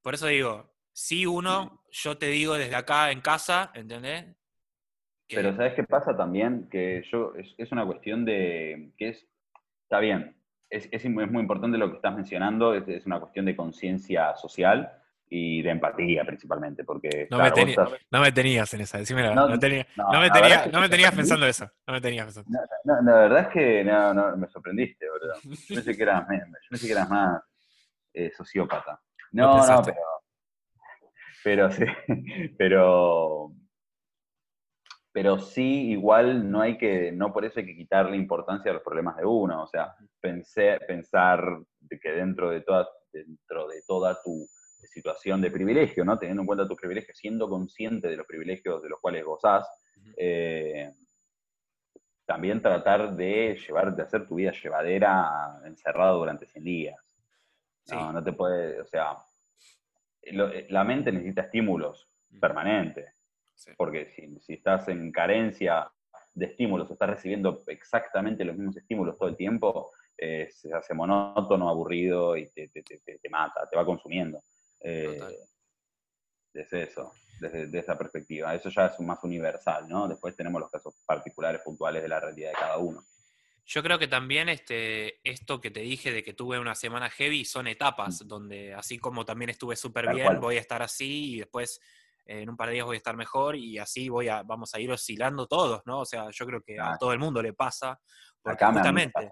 por 0.00 0.14
eso 0.14 0.26
digo, 0.28 0.74
si 0.92 1.26
uno, 1.26 1.84
yo 1.90 2.16
te 2.16 2.26
digo 2.28 2.54
desde 2.54 2.74
acá 2.74 3.10
en 3.10 3.20
casa, 3.20 3.70
¿entendés? 3.74 4.34
Pero 5.34 5.54
¿sabes 5.56 5.74
qué 5.74 5.84
pasa 5.84 6.16
también? 6.16 6.68
Que 6.70 7.02
yo, 7.10 7.32
es, 7.36 7.54
es 7.58 7.72
una 7.72 7.84
cuestión 7.86 8.24
de, 8.24 8.92
que 8.96 9.08
es, 9.10 9.26
está 9.84 9.98
bien, 10.00 10.36
es, 10.70 10.88
es, 10.90 11.04
muy 11.06 11.24
importante 11.24 11.78
lo 11.78 11.90
que 11.90 11.96
estás 11.96 12.14
mencionando, 12.14 12.74
es, 12.74 12.86
es 12.88 13.06
una 13.06 13.20
cuestión 13.20 13.44
de 13.44 13.56
conciencia 13.56 14.34
social 14.36 14.90
y 15.28 15.62
de 15.62 15.70
empatía 15.70 16.24
principalmente, 16.24 16.84
porque 16.84 17.26
No 17.30 17.38
claro, 17.38 17.44
me 17.44 17.50
tenía- 17.52 17.82
estás- 17.82 18.00
no 18.10 18.20
me 18.20 18.32
tenías 18.32 18.74
en 18.74 18.80
esa, 18.82 18.98
decime 18.98 19.22
la 19.22 19.34
No, 19.34 19.48
no, 19.48 19.58
tenía- 19.58 19.86
no, 19.96 20.20
me, 20.20 20.26
la 20.28 20.32
tenía- 20.32 20.48
verdad 20.48 20.52
es 20.58 20.62
que 20.64 20.70
no 20.72 20.80
me 20.80 20.86
te 20.86 20.90
tenías 20.90 21.14
pensando 21.14 21.46
eso, 21.46 21.70
no 21.86 21.92
me 21.94 22.00
tenías 22.00 22.24
pensando. 22.26 22.58
No, 22.84 23.02
la 23.02 23.18
verdad 23.20 23.40
es 23.40 23.48
que 23.48 23.84
no, 23.84 24.14
no, 24.14 24.36
me 24.36 24.48
sorprendiste, 24.48 25.06
boludo. 25.08 25.34
Yo 25.68 25.74
pensé 25.74 25.96
que 25.96 26.02
eras, 26.02 26.26
pensé 26.70 26.86
que 26.86 26.92
eras 26.92 27.08
más 27.08 27.42
eh, 28.14 28.30
sociópata. 28.36 29.00
No, 29.32 29.66
no, 29.66 29.82
pero. 29.82 29.96
Pero 31.44 31.70
sí. 31.70 31.84
Pero. 32.58 33.52
Pero 35.12 35.38
sí, 35.38 35.90
igual 35.90 36.50
no 36.50 36.60
hay 36.62 36.78
que. 36.78 37.12
No 37.12 37.32
por 37.32 37.44
eso 37.44 37.60
hay 37.60 37.66
que 37.66 37.76
quitarle 37.76 38.16
importancia 38.16 38.70
a 38.70 38.74
los 38.74 38.82
problemas 38.82 39.16
de 39.18 39.24
uno. 39.26 39.62
O 39.62 39.66
sea, 39.66 39.94
pensé, 40.20 40.78
pensar 40.86 41.44
de 41.80 41.98
que 42.00 42.12
dentro 42.12 42.48
de 42.50 42.62
toda, 42.62 42.88
dentro 43.12 43.68
de 43.68 43.82
toda 43.86 44.20
tu 44.22 44.46
situación 44.84 45.40
de 45.42 45.50
privilegio, 45.50 46.04
¿no? 46.04 46.18
Teniendo 46.18 46.42
en 46.42 46.46
cuenta 46.46 46.66
tus 46.66 46.78
privilegios, 46.78 47.16
siendo 47.18 47.48
consciente 47.48 48.08
de 48.08 48.16
los 48.16 48.26
privilegios 48.26 48.82
de 48.82 48.88
los 48.88 49.00
cuales 49.00 49.24
gozás, 49.24 49.68
eh, 50.16 50.90
también 52.24 52.62
tratar 52.62 53.14
de 53.14 53.56
llevar, 53.66 53.94
de 53.94 54.02
hacer 54.02 54.26
tu 54.26 54.36
vida 54.36 54.52
llevadera 54.52 55.60
encerrado 55.66 56.18
durante 56.18 56.46
100 56.46 56.64
días. 56.64 56.96
Sí. 57.84 57.94
No, 57.94 58.12
no 58.12 58.22
te 58.24 58.32
puede, 58.32 58.80
o 58.80 58.86
sea, 58.86 59.16
lo- 60.32 60.50
la 60.68 60.84
mente 60.84 61.12
necesita 61.12 61.42
estímulos 61.42 62.08
permanentes, 62.40 63.12
Sí. 63.64 63.70
porque 63.76 64.06
si, 64.06 64.40
si 64.40 64.54
estás 64.54 64.88
en 64.88 65.12
carencia 65.12 65.90
de 66.34 66.46
estímulos, 66.46 66.90
estás 66.90 67.10
recibiendo 67.10 67.62
exactamente 67.68 68.44
los 68.44 68.56
mismos 68.56 68.76
estímulos 68.76 69.16
todo 69.18 69.28
el 69.28 69.36
tiempo, 69.36 69.92
eh, 70.18 70.48
se 70.52 70.72
hace 70.72 70.94
monótono, 70.94 71.68
aburrido 71.68 72.36
y 72.36 72.48
te, 72.50 72.68
te- 72.68 72.82
te- 72.82 73.28
mata, 73.30 73.68
te 73.70 73.76
va 73.76 73.84
consumiendo. 73.84 74.40
Eh, 74.80 75.20
desde 76.52 76.82
eso, 76.82 77.12
desde 77.40 77.66
de 77.66 77.78
esa 77.78 77.96
perspectiva. 77.96 78.54
Eso 78.54 78.68
ya 78.68 78.86
es 78.86 78.98
más 79.00 79.22
universal, 79.24 79.88
¿no? 79.88 80.06
Después 80.08 80.36
tenemos 80.36 80.60
los 80.60 80.70
casos 80.70 80.94
particulares, 81.06 81.62
puntuales 81.62 82.02
de 82.02 82.08
la 82.08 82.20
realidad 82.20 82.50
de 82.50 82.56
cada 82.56 82.78
uno. 82.78 83.04
Yo 83.64 83.82
creo 83.82 83.98
que 83.98 84.08
también 84.08 84.48
este, 84.48 85.20
esto 85.28 85.60
que 85.60 85.70
te 85.70 85.80
dije 85.80 86.10
de 86.12 86.22
que 86.22 86.34
tuve 86.34 86.58
una 86.58 86.74
semana 86.74 87.08
heavy 87.08 87.44
son 87.44 87.68
etapas, 87.68 88.26
donde 88.26 88.74
así 88.74 88.98
como 88.98 89.24
también 89.24 89.50
estuve 89.50 89.76
súper 89.76 90.08
Mm. 90.08 90.14
Bien, 90.14 90.26
cual. 90.26 90.38
voy 90.40 90.56
a 90.56 90.60
estar 90.60 90.82
así 90.82 91.34
y 91.34 91.38
después 91.38 91.80
en 92.24 92.48
un 92.50 92.56
par 92.56 92.68
de 92.68 92.74
días 92.74 92.86
voy 92.86 92.96
a 92.96 92.98
estar 92.98 93.16
mejor 93.16 93.56
y 93.56 93.78
así 93.78 94.08
voy 94.08 94.28
a, 94.28 94.42
vamos 94.42 94.74
a 94.74 94.80
ir 94.80 94.90
oscilando 94.90 95.46
todos, 95.46 95.82
¿no? 95.86 96.00
O 96.00 96.04
sea, 96.04 96.28
yo 96.30 96.46
creo 96.46 96.62
que 96.62 96.78
a 96.80 96.96
todo 96.98 97.12
el 97.12 97.18
mundo 97.18 97.42
le 97.42 97.52
pasa, 97.52 98.00
porque 98.40 98.64
Acá 98.64 98.72
justamente 98.72 99.28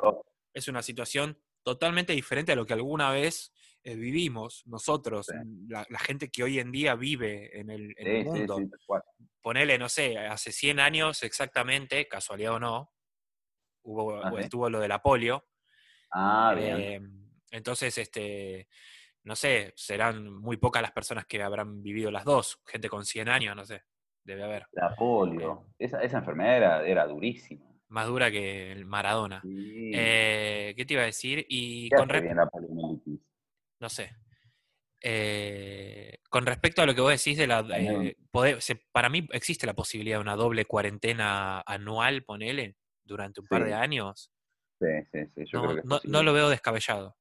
es 0.53 0.69
una 0.69 0.83
situación 0.83 1.39
totalmente 1.63 2.13
diferente 2.13 2.53
a 2.53 2.57
lo 2.57 2.67
que 2.67 2.73
alguna 2.73 3.11
vez 3.11 3.53
eh, 3.83 3.95
vivimos 3.95 4.63
nosotros, 4.67 5.27
Sí. 5.27 5.35
la, 5.69 5.87
la 5.89 5.99
gente 5.99 6.31
que 6.31 6.43
hoy 6.43 6.59
en 6.59 6.71
día 6.73 6.95
vive 6.97 7.59
en 7.59 7.71
el, 7.71 7.95
en 7.97 8.07
el 8.09 8.17
Sí, 8.25 8.31
sí, 8.33 8.39
mundo. 8.39 8.57
sí. 8.57 8.95
Ponele, 9.43 9.79
no 9.79 9.89
sé, 9.89 10.19
hace 10.19 10.53
100 10.53 10.81
años 10.81 11.23
exactamente, 11.23 12.07
casualidad 12.09 12.55
o 12.55 12.59
no, 12.61 12.93
hubo, 13.83 14.23
Ah, 14.23 14.33
estuvo 14.39 14.69
lo 14.69 14.81
de 14.81 14.89
la 14.89 15.01
polio. 15.01 15.47
Ah, 16.13 16.53
bien. 16.57 16.81
Eh, 16.81 17.01
entonces, 17.53 17.97
este, 17.99 18.69
no 19.25 19.37
sé, 19.37 19.73
serán 19.77 20.33
muy 20.33 20.57
pocas 20.57 20.83
las 20.83 20.93
personas 20.93 21.27
que 21.27 21.43
habrán 21.43 21.83
vivido 21.83 22.11
las 22.11 22.25
dos. 22.25 22.61
Gente 22.67 22.89
con 22.89 23.05
100 23.05 23.29
años, 23.29 23.55
no 23.57 23.65
sé, 23.65 23.83
debe 24.25 24.43
haber. 24.45 24.67
La 24.73 24.95
polio. 24.97 25.67
Esa, 25.79 26.03
esa 26.03 26.19
enfermedad 26.19 26.57
era, 26.57 26.87
era 26.87 27.07
durísima. 27.07 27.67
Más 27.89 28.07
dura 28.07 28.31
que 28.31 28.71
el 28.73 28.85
Maradona. 28.87 29.41
Sí. 29.43 29.91
Eh, 29.95 30.75
¿Qué 30.77 30.85
te 30.85 30.95
iba 30.95 31.03
a 31.03 31.07
decir? 31.07 31.45
Y 31.49 31.89
¿Qué 31.91 31.97
con 31.97 32.11
hace 32.11 32.21
bien 32.21 32.37
la 32.37 32.47
poliomielitis? 32.47 33.21
no 33.81 33.89
sé. 33.89 34.15
Eh, 35.03 36.19
con 36.29 36.45
respecto 36.47 36.83
a 36.83 36.87
lo 36.87 36.95
que 36.95 37.01
vos 37.01 37.11
decís 37.11 37.39
de 37.39 37.47
la... 37.47 37.65
Eh, 37.77 38.17
poder- 38.31 38.61
se- 38.61 38.83
para 38.93 39.09
mí 39.09 39.27
existe 39.33 39.67
la 39.67 39.75
posibilidad 39.75 40.19
de 40.19 40.23
una 40.23 40.37
doble 40.37 40.67
cuarentena 40.67 41.63
anual, 41.67 42.23
ponele, 42.25 42.77
durante 43.05 43.41
un 43.41 43.47
par 43.47 43.65
de 43.65 43.75
años. 43.75 44.31
Sí, 44.79 44.87
sí, 45.13 45.19
sí, 45.35 45.43
yo 45.47 45.59
No, 45.63 45.69
creo 45.71 45.83
que 45.83 45.89
no- 45.89 46.01
no 46.05 46.23
lo 46.23 46.33
veo 46.33 46.49
descabellado. 46.51 47.17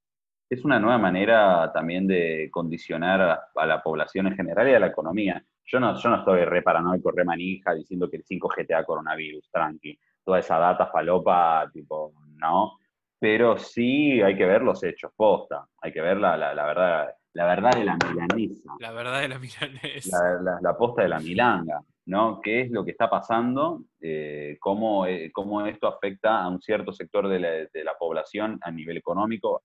Es 0.49 0.65
una 0.65 0.79
nueva 0.79 0.97
manera 0.97 1.71
también 1.73 2.07
de 2.07 2.49
condicionar 2.51 3.21
a, 3.21 3.43
a 3.55 3.65
la 3.65 3.81
población 3.83 4.27
en 4.27 4.35
general 4.35 4.67
y 4.69 4.73
a 4.73 4.79
la 4.79 4.87
economía. 4.87 5.43
Yo 5.65 5.79
no, 5.79 5.95
yo 5.95 6.09
no 6.09 6.15
estoy 6.17 6.43
re 6.45 6.63
paranoico, 6.63 7.11
re 7.11 7.23
manija, 7.23 7.73
diciendo 7.75 8.09
que 8.09 8.17
el 8.17 8.23
5G 8.25 8.65
te 8.65 8.73
da 8.73 8.83
coronavirus, 8.83 9.49
tranqui. 9.51 9.99
Toda 10.23 10.39
esa 10.39 10.57
data 10.57 10.87
falopa, 10.87 11.69
tipo, 11.71 12.13
no. 12.37 12.79
Pero 13.19 13.57
sí 13.57 14.21
hay 14.21 14.35
que 14.35 14.45
ver 14.45 14.61
los 14.63 14.81
hechos, 14.83 15.11
posta. 15.15 15.67
Hay 15.81 15.91
que 15.93 16.01
ver 16.01 16.17
la, 16.17 16.35
la, 16.35 16.55
la 16.55 16.65
verdad, 16.65 17.09
la 17.33 17.45
verdad 17.45 17.71
de 17.77 17.85
la 17.85 17.97
milanesa. 17.97 18.73
La 18.79 18.91
verdad 18.91 19.21
de 19.21 19.27
la 19.27 19.37
milanesa. 19.39 20.17
la, 20.23 20.41
la- 20.41 20.59
la 20.61 20.77
posta 20.77 21.03
de 21.03 21.09
la 21.09 21.19
milanga, 21.19 21.81
¿no? 22.07 22.39
¿Qué 22.41 22.61
es 22.61 22.71
lo 22.71 22.83
que 22.83 22.91
está 22.91 23.07
pasando? 23.09 23.83
Eh, 24.01 24.57
cómo, 24.59 25.05
eh, 25.05 25.29
cómo 25.31 25.63
esto 25.67 25.87
afecta 25.87 26.41
a 26.41 26.47
un 26.47 26.59
cierto 26.61 26.91
sector 26.91 27.27
de 27.27 27.39
la, 27.39 27.49
de 27.49 27.83
la 27.83 27.93
población 27.99 28.57
a 28.63 28.71
nivel 28.71 28.97
económico, 28.97 29.61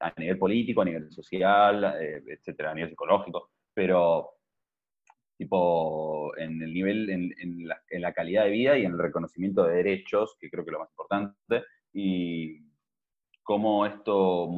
a 0.00 0.12
nivel 0.16 0.38
político, 0.38 0.82
a 0.82 0.84
nivel 0.84 1.10
social, 1.10 1.96
eh, 2.00 2.22
etcétera, 2.26 2.70
a 2.70 2.74
nivel 2.74 2.90
psicológico, 2.90 3.50
pero 3.74 4.30
tipo 5.36 6.36
en 6.36 6.60
el 6.62 6.72
nivel, 6.72 7.10
en, 7.10 7.32
en 7.38 7.68
la, 7.68 7.80
en 7.88 8.02
la 8.02 8.12
calidad 8.12 8.44
de 8.44 8.50
vida 8.50 8.76
y 8.76 8.84
en 8.84 8.92
el 8.92 8.98
reconocimiento 8.98 9.64
de 9.64 9.76
derechos, 9.76 10.36
que 10.40 10.50
creo 10.50 10.64
que 10.64 10.70
es 10.70 10.72
lo 10.72 10.80
más 10.80 10.90
importante, 10.90 11.64
y 11.92 12.60
cómo 13.42 13.86
esto, 13.86 14.50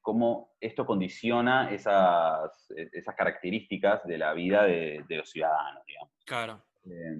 cómo 0.00 0.54
esto 0.60 0.86
condiciona 0.86 1.72
esas, 1.72 2.68
esas 2.92 3.14
características 3.14 4.04
de 4.04 4.18
la 4.18 4.32
vida 4.32 4.64
de, 4.64 5.04
de 5.08 5.16
los 5.16 5.30
ciudadanos, 5.30 5.84
digamos. 5.86 6.12
Claro. 6.24 6.62
Eh, 6.86 7.16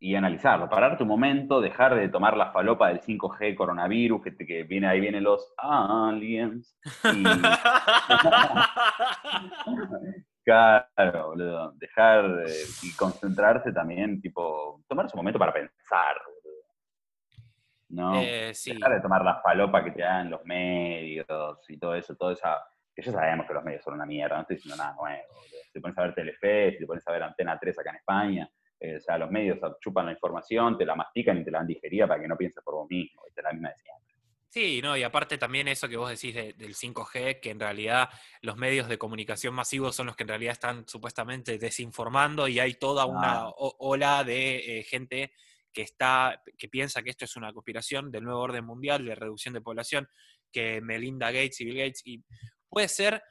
y 0.00 0.14
analizarlo, 0.14 0.68
pararte 0.68 1.02
un 1.02 1.08
momento, 1.08 1.60
dejar 1.60 1.96
de 1.96 2.08
tomar 2.08 2.36
la 2.36 2.52
falopa 2.52 2.88
del 2.88 3.00
5G 3.00 3.56
coronavirus, 3.56 4.22
que, 4.22 4.36
que 4.36 4.62
viene 4.62 4.86
ahí 4.86 5.00
vienen 5.00 5.24
los 5.24 5.52
aliens. 5.58 6.78
Y, 7.12 7.24
claro, 10.44 11.28
boludo, 11.28 11.72
dejar 11.72 12.44
eh, 12.46 12.52
y 12.84 12.94
concentrarse 12.94 13.72
también, 13.72 14.20
tipo, 14.20 14.82
tomarse 14.86 15.16
un 15.16 15.18
momento 15.18 15.38
para 15.38 15.52
pensar. 15.52 16.16
boludo. 16.24 16.38
¿no? 17.88 18.20
Eh, 18.20 18.54
sí. 18.54 18.74
Dejar 18.74 18.94
de 18.94 19.00
tomar 19.00 19.24
las 19.24 19.42
palopas 19.42 19.82
que 19.82 19.90
te 19.90 20.02
dan 20.02 20.30
los 20.30 20.44
medios 20.44 21.26
y 21.68 21.78
todo 21.78 21.94
eso, 21.94 22.14
todo 22.14 22.32
esa... 22.32 22.62
Que 22.94 23.02
ya 23.02 23.12
sabemos 23.12 23.46
que 23.46 23.54
los 23.54 23.64
medios 23.64 23.84
son 23.84 23.94
una 23.94 24.06
mierda, 24.06 24.36
no 24.36 24.42
estoy 24.42 24.56
diciendo 24.56 24.76
nada 24.76 24.94
nuevo. 24.94 25.40
Si 25.66 25.72
te 25.72 25.80
pones 25.80 25.96
a 25.98 26.02
ver 26.02 26.14
Telefe, 26.14 26.72
si 26.72 26.78
te 26.78 26.86
pones 26.86 27.06
a 27.06 27.12
ver 27.12 27.22
Antena 27.22 27.56
3 27.56 27.78
acá 27.78 27.90
en 27.90 27.96
España, 27.96 28.50
eh, 28.80 28.96
o 28.96 29.00
sea, 29.00 29.18
los 29.18 29.30
medios 29.30 29.58
chupan 29.80 30.06
la 30.06 30.12
información, 30.12 30.76
te 30.78 30.84
la 30.86 30.94
mastican 30.94 31.38
y 31.38 31.44
te 31.44 31.50
la 31.50 31.58
dan 31.58 31.66
digerida 31.66 32.06
para 32.06 32.20
que 32.20 32.28
no 32.28 32.36
pienses 32.36 32.62
por 32.62 32.74
vos 32.74 32.88
mismo, 32.88 33.22
es 33.26 33.34
la 33.42 33.52
misma 33.52 33.70
de 33.70 33.76
siempre. 33.78 34.14
Sí, 34.50 34.80
no, 34.82 34.96
y 34.96 35.02
aparte 35.02 35.36
también 35.36 35.68
eso 35.68 35.88
que 35.88 35.96
vos 35.98 36.08
decís 36.08 36.34
de- 36.34 36.54
del 36.54 36.74
5G, 36.74 37.38
que 37.38 37.50
en 37.50 37.60
realidad 37.60 38.08
los 38.40 38.56
medios 38.56 38.88
de 38.88 38.96
comunicación 38.96 39.54
masivos 39.54 39.94
son 39.94 40.06
los 40.06 40.16
que 40.16 40.22
en 40.22 40.28
realidad 40.30 40.52
están 40.52 40.88
supuestamente 40.88 41.58
desinformando 41.58 42.48
y 42.48 42.58
hay 42.58 42.74
toda 42.74 43.04
una 43.04 43.40
Ah. 43.42 43.52
ola 43.56 44.24
de 44.24 44.78
eh, 44.78 44.82
gente 44.84 45.32
que 45.70 45.82
está, 45.82 46.42
que 46.56 46.68
piensa 46.68 47.02
que 47.02 47.10
esto 47.10 47.26
es 47.26 47.36
una 47.36 47.52
conspiración 47.52 48.10
del 48.10 48.24
nuevo 48.24 48.40
orden 48.40 48.64
mundial 48.64 49.04
de 49.04 49.14
reducción 49.14 49.52
de 49.52 49.60
población, 49.60 50.08
que 50.50 50.80
Melinda 50.80 51.30
Gates 51.30 51.60
y 51.60 51.64
Bill 51.66 51.76
Gates, 51.78 52.02
y 52.06 52.24
puede 52.70 52.88
ser, 52.88 53.22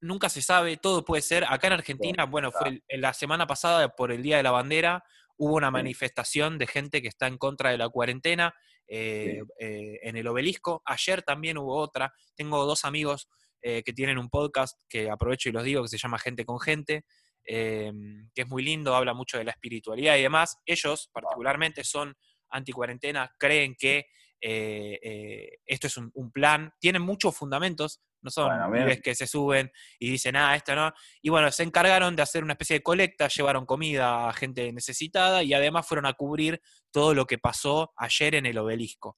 nunca 0.00 0.28
se 0.28 0.42
sabe, 0.42 0.76
todo 0.76 1.04
puede 1.04 1.22
ser. 1.22 1.44
Acá 1.48 1.68
en 1.68 1.74
Argentina, 1.74 2.24
bueno, 2.24 2.50
fue 2.52 2.82
la 2.90 3.12
semana 3.12 3.46
pasada 3.46 3.88
por 3.94 4.12
el 4.12 4.22
Día 4.22 4.38
de 4.38 4.42
la 4.42 4.50
Bandera, 4.50 5.04
hubo 5.36 5.54
una 5.54 5.70
manifestación 5.70 6.58
de 6.58 6.66
gente 6.66 7.02
que 7.02 7.08
está 7.08 7.26
en 7.26 7.38
contra 7.38 7.70
de 7.70 7.78
la 7.78 7.88
cuarentena 7.88 8.54
eh, 8.86 9.42
eh, 9.58 9.98
en 10.02 10.16
el 10.16 10.26
obelisco. 10.26 10.82
Ayer 10.84 11.22
también 11.22 11.58
hubo 11.58 11.76
otra. 11.76 12.12
Tengo 12.36 12.64
dos 12.66 12.84
amigos 12.84 13.28
eh, 13.62 13.82
que 13.82 13.92
tienen 13.92 14.18
un 14.18 14.28
podcast 14.28 14.78
que 14.88 15.10
aprovecho 15.10 15.48
y 15.48 15.52
los 15.52 15.64
digo, 15.64 15.82
que 15.82 15.88
se 15.88 15.98
llama 15.98 16.18
Gente 16.18 16.44
con 16.44 16.60
Gente, 16.60 17.04
que 17.46 17.92
es 18.34 18.48
muy 18.48 18.62
lindo, 18.62 18.94
habla 18.94 19.12
mucho 19.12 19.36
de 19.36 19.44
la 19.44 19.50
espiritualidad 19.50 20.16
y 20.16 20.22
demás. 20.22 20.58
Ellos 20.64 21.10
particularmente 21.12 21.84
son 21.84 22.14
anti-cuarentena, 22.48 23.34
creen 23.38 23.74
que 23.78 24.06
esto 24.40 25.86
es 25.86 25.96
un, 25.98 26.10
un 26.14 26.32
plan, 26.32 26.72
tienen 26.80 27.02
muchos 27.02 27.36
fundamentos, 27.36 28.00
no 28.24 28.30
son 28.30 28.48
Bueno, 28.48 28.72
pibes 28.72 29.00
que 29.02 29.14
se 29.14 29.26
suben 29.26 29.70
y 29.98 30.10
dicen, 30.10 30.34
ah, 30.36 30.56
esto 30.56 30.74
no. 30.74 30.92
Y 31.22 31.30
bueno, 31.30 31.50
se 31.52 31.62
encargaron 31.62 32.16
de 32.16 32.22
hacer 32.22 32.42
una 32.42 32.54
especie 32.54 32.78
de 32.78 32.82
colecta, 32.82 33.28
llevaron 33.28 33.66
comida 33.66 34.28
a 34.28 34.32
gente 34.32 34.72
necesitada 34.72 35.42
y 35.42 35.54
además 35.54 35.86
fueron 35.86 36.06
a 36.06 36.14
cubrir 36.14 36.60
todo 36.90 37.14
lo 37.14 37.26
que 37.26 37.38
pasó 37.38 37.92
ayer 37.96 38.34
en 38.36 38.46
el 38.46 38.58
obelisco. 38.58 39.16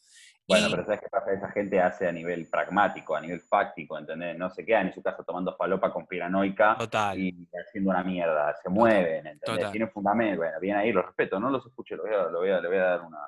Bueno, 0.49 0.69
Y- 0.69 0.71
pero 0.71 0.85
¿sabes 0.85 1.01
qué 1.01 1.09
pasa? 1.09 1.33
Esa 1.33 1.51
gente 1.51 1.81
hace 1.81 2.07
a 2.07 2.13
nivel 2.13 2.47
pragmático, 2.49 3.17
a 3.17 3.21
nivel 3.21 3.41
fáctico, 3.41 3.99
¿entendés? 3.99 4.39
No 4.39 4.49
se 4.49 4.65
quedan 4.65 4.87
en 4.89 4.95
su 4.95 5.03
casa 5.03 5.25
tomando 5.25 5.57
falopa 5.57 5.93
conspiranoica 5.93 6.77
Total. 6.79 7.19
y 7.19 7.49
haciendo 7.67 7.91
una 7.91 8.05
mierda, 8.05 8.55
se 8.63 8.69
mueven, 8.69 9.27
¿entendés? 9.27 9.41
Total. 9.43 9.73
Tienen 9.73 9.91
fundamento, 9.91 10.37
bueno, 10.39 10.61
bien 10.61 10.77
ahí, 10.77 10.93
los 10.93 11.05
respeto, 11.05 11.41
no 11.41 11.51
los 11.51 11.67
escucho, 11.67 11.97
lo 11.97 12.05
voy 12.05 12.15
a, 12.15 12.23
lo 12.31 12.39
voy 12.39 12.51
a, 12.51 12.61
le 12.61 12.69
voy 12.69 12.77
a 12.79 12.83
dar 12.83 13.01
una... 13.03 13.19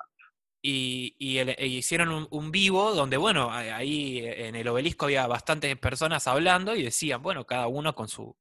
y, 0.61 1.15
y 1.17 1.37
el- 1.37 1.55
e 1.57 1.67
hicieron 1.67 2.09
un, 2.09 2.27
un 2.31 2.51
vivo 2.51 2.93
donde, 2.93 3.17
bueno, 3.17 3.51
ahí 3.51 4.19
en 4.23 4.55
el 4.55 4.67
obelisco 4.67 5.05
había 5.05 5.27
bastantes 5.27 5.77
personas 5.77 6.27
hablando 6.27 6.75
y 6.75 6.83
decían, 6.83 7.21
bueno, 7.21 7.45
cada 7.45 7.67
uno 7.67 7.95
con, 7.95 8.07
su, 8.07 8.35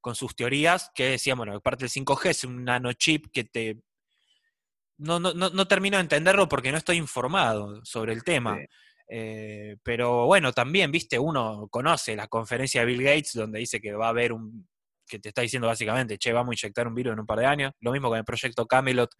con 0.00 0.14
sus 0.14 0.34
teorías, 0.34 0.90
que 0.94 1.10
decían, 1.10 1.38
bueno, 1.38 1.60
parte 1.60 1.84
del 1.84 1.90
5G 1.90 2.30
es 2.30 2.44
un 2.44 2.64
nanochip 2.64 3.26
que 3.32 3.44
te... 3.44 3.80
No, 4.96 5.18
no, 5.18 5.34
no, 5.34 5.50
no 5.50 5.66
termino 5.66 5.96
de 5.96 6.02
entenderlo 6.02 6.48
porque 6.48 6.70
no 6.70 6.78
estoy 6.78 6.96
informado 6.96 7.84
sobre 7.84 8.12
el 8.12 8.22
tema. 8.22 8.56
Sí. 8.56 8.66
Eh, 9.08 9.76
pero 9.82 10.26
bueno, 10.26 10.52
también, 10.52 10.90
viste, 10.90 11.18
uno 11.18 11.68
conoce 11.70 12.16
la 12.16 12.28
conferencia 12.28 12.80
de 12.80 12.86
Bill 12.86 13.02
Gates 13.02 13.32
donde 13.34 13.58
dice 13.58 13.80
que 13.80 13.92
va 13.92 14.06
a 14.06 14.10
haber 14.10 14.32
un, 14.32 14.66
que 15.06 15.18
te 15.18 15.28
está 15.28 15.42
diciendo 15.42 15.68
básicamente, 15.68 16.16
che, 16.18 16.32
vamos 16.32 16.52
a 16.52 16.54
inyectar 16.54 16.86
un 16.88 16.94
virus 16.94 17.12
en 17.12 17.20
un 17.20 17.26
par 17.26 17.38
de 17.38 17.46
años. 17.46 17.72
Lo 17.80 17.92
mismo 17.92 18.08
con 18.08 18.18
el 18.18 18.24
proyecto 18.24 18.66
Camelot 18.66 19.10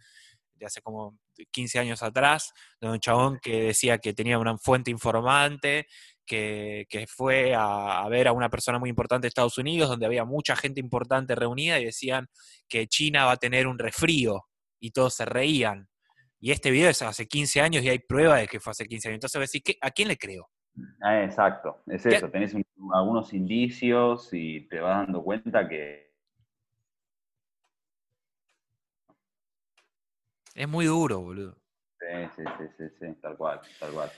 de 0.55 0.67
hace 0.67 0.81
como 0.83 1.19
15 1.51 1.79
años 1.79 2.03
atrás, 2.03 2.53
de 2.81 2.89
un 2.89 2.99
chabón 3.01 3.39
que 3.43 3.63
decía 3.65 3.99
que 3.99 4.13
tenía 4.15 4.39
una 4.39 4.57
fuente 4.59 4.91
informante, 4.91 5.87
que, 6.27 6.87
que 6.89 7.07
fue 7.07 7.55
a, 7.55 8.01
a 8.03 8.09
ver 8.09 8.29
a 8.29 8.33
una 8.33 8.49
persona 8.49 8.79
muy 8.79 8.89
importante 8.89 9.25
de 9.25 9.29
Estados 9.29 9.59
Unidos, 9.59 9.89
donde 9.91 10.07
había 10.07 10.25
mucha 10.25 10.57
gente 10.57 10.81
importante 10.81 11.35
reunida 11.35 11.79
y 11.79 11.85
decían 11.87 12.29
que 12.69 12.87
China 12.87 13.27
va 13.27 13.33
a 13.33 13.37
tener 13.37 13.67
un 13.67 13.79
resfrío 13.79 14.45
y 14.81 14.91
todos 14.91 15.15
se 15.15 15.25
reían. 15.25 15.89
Y 16.41 16.51
este 16.51 16.71
video 16.71 16.91
es 16.91 17.01
hace 17.03 17.27
15 17.27 17.61
años 17.61 17.83
y 17.83 17.89
hay 17.89 17.99
prueba 17.99 18.37
de 18.37 18.47
que 18.49 18.61
fue 18.61 18.71
hace 18.73 18.87
15 18.87 19.09
años. 19.09 19.17
Entonces, 19.17 19.39
voy 19.39 19.43
a 19.43 19.49
decir, 19.49 19.63
¿qué- 19.63 19.79
¿a 19.81 19.91
quién 19.91 20.09
le 20.09 20.17
creo? 20.17 20.49
Ah, 21.03 21.23
exacto, 21.23 21.83
es 21.87 22.03
¿Qué? 22.03 22.17
eso, 22.17 22.29
tenés 22.31 22.53
un- 22.55 22.65
algunos 22.93 23.33
indicios 23.33 24.29
y 24.33 24.67
te 24.69 24.81
vas 24.81 25.07
dando 25.07 25.23
cuenta 25.23 25.69
que... 25.69 26.04
Es 30.55 30.69
muy 30.69 30.87
duro, 30.87 31.21
boludo. 31.21 31.57
Sí, 31.99 32.07
sí, 32.37 32.65
sí, 32.79 32.85
sí, 33.01 33.15
tal 33.21 33.37
cual, 33.37 33.61
tal 33.81 33.93
cual. 33.93 34.13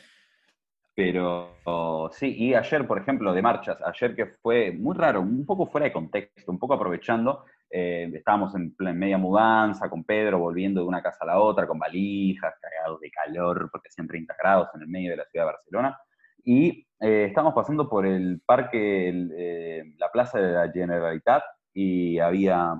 Pero 0.94 2.10
sí, 2.12 2.34
y 2.36 2.54
ayer, 2.54 2.86
por 2.86 2.98
ejemplo, 2.98 3.32
de 3.32 3.42
marchas, 3.42 3.78
ayer 3.82 4.14
que 4.16 4.26
fue 4.42 4.72
muy 4.72 4.96
raro, 4.96 5.20
un 5.20 5.44
poco 5.44 5.66
fuera 5.66 5.84
de 5.86 5.92
contexto, 5.92 6.50
un 6.50 6.58
poco 6.58 6.74
aprovechando, 6.74 7.44
eh, 7.70 8.10
estábamos 8.14 8.54
en, 8.54 8.74
plen- 8.74 8.96
media 8.96 9.18
mudanza 9.18 9.90
con 9.90 10.04
Pedro, 10.04 10.38
volviendo 10.38 10.80
de 10.80 10.86
una 10.86 11.02
casa 11.02 11.18
a 11.20 11.26
la 11.26 11.38
otra, 11.40 11.66
con 11.66 11.78
valijas, 11.78 12.54
cagados 12.60 13.00
de 13.00 13.10
calor, 13.10 13.68
porque 13.70 13.88
hacían 13.88 14.08
30 14.08 14.34
grados 14.38 14.68
en 14.74 14.82
el 14.82 14.88
medio 14.88 15.10
de 15.10 15.16
la 15.18 15.24
ciudad 15.26 15.44
de 15.46 15.52
Barcelona, 15.52 15.98
y 16.44 16.86
eh, 17.00 17.26
estábamos 17.28 17.54
pasando 17.54 17.88
por 17.90 18.06
el 18.06 18.40
parque, 18.46 19.08
eh, 19.36 19.84
la 19.98 20.10
plaza 20.10 20.38
de 20.40 20.52
la 20.52 20.72
Generalitat, 20.72 21.42
y 21.74 22.18
había 22.18 22.72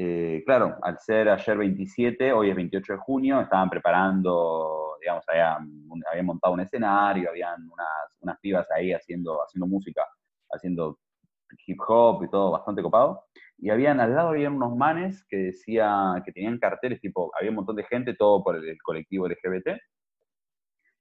eh, 0.00 0.44
claro, 0.46 0.76
al 0.80 0.96
ser 1.00 1.28
ayer 1.28 1.58
27, 1.58 2.32
hoy 2.32 2.50
es 2.50 2.54
28 2.54 2.92
de 2.92 2.98
junio, 3.00 3.40
estaban 3.40 3.68
preparando, 3.68 4.96
digamos, 5.00 5.24
habían, 5.26 6.24
montado 6.24 6.54
un 6.54 6.60
escenario, 6.60 7.30
habían 7.30 7.68
unas, 7.68 8.16
unas 8.20 8.38
pibas 8.38 8.70
ahí 8.70 8.92
haciendo, 8.92 9.42
haciendo 9.42 9.66
música, 9.66 10.06
haciendo 10.52 11.00
hip 11.66 11.80
hop 11.88 12.22
y 12.22 12.30
todo 12.30 12.52
bastante 12.52 12.80
copado. 12.80 13.24
Y 13.58 13.70
habían, 13.70 13.98
al 13.98 14.14
lado 14.14 14.28
habían 14.28 14.52
unos 14.52 14.76
manes 14.76 15.26
que 15.28 15.36
decían, 15.36 16.22
que 16.22 16.30
tenían 16.30 16.60
carteles, 16.60 17.00
tipo, 17.00 17.32
había 17.36 17.50
un 17.50 17.56
montón 17.56 17.74
de 17.74 17.82
gente, 17.82 18.14
todo 18.14 18.44
por 18.44 18.54
el, 18.54 18.80
colectivo 18.80 19.26
LGBT. 19.26 19.80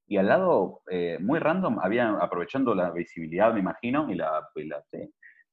Y 0.07 0.17
al 0.17 0.25
lado, 0.25 0.81
eh, 0.89 1.19
muy 1.21 1.37
random, 1.37 1.77
habían, 1.83 2.15
aprovechando 2.19 2.73
la 2.73 2.89
visibilidad, 2.89 3.53
me 3.53 3.59
imagino, 3.59 4.11
y 4.11 4.15
la, 4.15 4.49
y 4.55 4.63
la, 4.63 4.83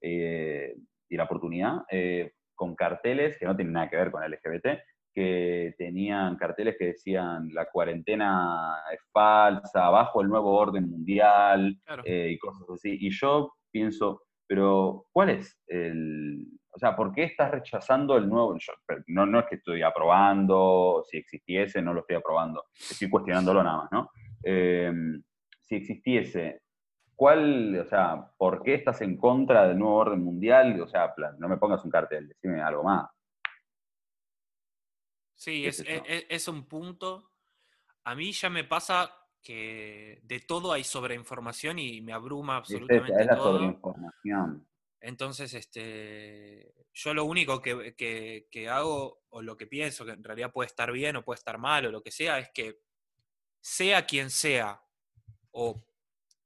eh, 0.01 0.75
oportunidad, 1.21 1.83
con 2.55 2.75
carteles 2.75 3.39
que 3.39 3.47
no 3.47 3.55
tienen 3.57 3.73
nada 3.75 3.89
que 3.91 3.97
ver 3.97 4.11
con 4.11 4.23
LGBT, 4.23 4.67
que 5.13 5.75
tenían 5.79 6.37
carteles 6.37 6.77
que 6.79 6.87
decían 6.87 7.49
la 7.53 7.67
cuarentena 7.71 8.77
es 8.93 9.01
falsa, 9.13 9.89
bajo 9.91 10.21
el 10.23 10.29
nuevo 10.29 10.53
orden 10.57 10.89
mundial, 10.91 11.77
Claro. 11.85 12.03
eh, 12.05 12.31
y 12.33 12.39
cosas 12.39 12.69
así. 12.71 12.97
Y 13.01 13.11
yo 13.11 13.53
pienso, 13.71 14.23
pero 14.47 15.07
¿cuál 15.13 15.31
es 15.31 15.61
el... 15.69 16.45
O 16.73 16.79
sea, 16.79 16.97
¿por 16.97 17.13
qué 17.13 17.23
estás 17.23 17.53
rechazando 17.53 18.17
el 18.17 18.29
nuevo? 18.29 18.57
yo- 18.59 18.73
no, 19.07 19.25
no 19.27 19.39
es 19.39 19.47
que 19.47 19.55
estoy 19.57 19.83
aprobando, 19.83 21.05
si 21.09 21.19
existiese, 21.19 21.81
no 21.81 21.95
lo 21.95 22.01
estoy 22.01 22.17
aprobando, 22.17 22.65
estoy 22.73 23.09
cuestionándolo 23.09 23.63
nada 23.63 23.77
más, 23.83 23.93
¿no? 23.93 24.11
Eh, 24.43 24.93
si 25.61 25.77
existiese, 25.77 26.63
¿cuál, 27.17 27.79
o 27.79 27.89
sea, 27.89 28.31
por 28.37 28.63
qué 28.63 28.75
estás 28.75 29.01
en 29.03 29.17
contra 29.17 29.67
del 29.69 29.79
nuevo 29.79 29.97
orden 29.97 30.23
mundial? 30.23 30.81
O 30.81 30.89
sea, 30.89 31.15
plan, 31.15 31.37
no 31.39 31.49
me 31.49 31.57
pongas 31.57 31.85
un 31.85 31.91
cartel, 31.91 32.29
decime 32.29 32.63
algo 32.63 32.83
más. 32.85 33.11
Sí, 35.35 35.67
es, 35.67 35.77
sé 35.79 35.85
yo. 35.85 36.03
es- 36.07 36.27
es 36.29 36.49
un 36.49 36.67
punto. 36.67 37.33
A 38.05 38.15
mí 38.15 38.33
ya 38.33 38.51
me 38.51 38.65
pasa 38.65 39.11
que 39.43 40.21
de 40.23 40.41
todo 40.41 40.73
hay 40.73 40.85
sobreinformación 40.85 41.79
y 41.79 42.01
me 42.01 42.13
abruma 42.13 42.57
absolutamente 42.57 43.21
es 43.21 43.27
la 43.27 43.35
todo. 43.37 43.53
sobreinformación. 43.59 44.67
Entonces, 45.01 45.53
este, 45.53 46.73
yo 46.95 47.13
lo 47.13 47.27
único 47.27 47.61
que, 47.61 47.95
que- 47.95 48.49
que 48.51 48.69
hago, 48.71 49.25
o 49.29 49.43
lo 49.43 49.57
que 49.57 49.67
pienso, 49.67 50.07
que 50.07 50.13
en 50.13 50.25
realidad 50.25 50.51
puede 50.53 50.69
estar 50.69 50.91
bien 50.93 51.17
o 51.17 51.25
puede 51.25 51.39
estar 51.39 51.59
mal, 51.59 51.85
o 51.87 51.91
lo 51.93 52.03
que 52.03 52.11
sea, 52.11 52.39
es 52.39 52.51
que 52.55 52.81
sea 53.61 54.07
quien 54.07 54.31
sea, 54.31 54.81
o 55.51 55.85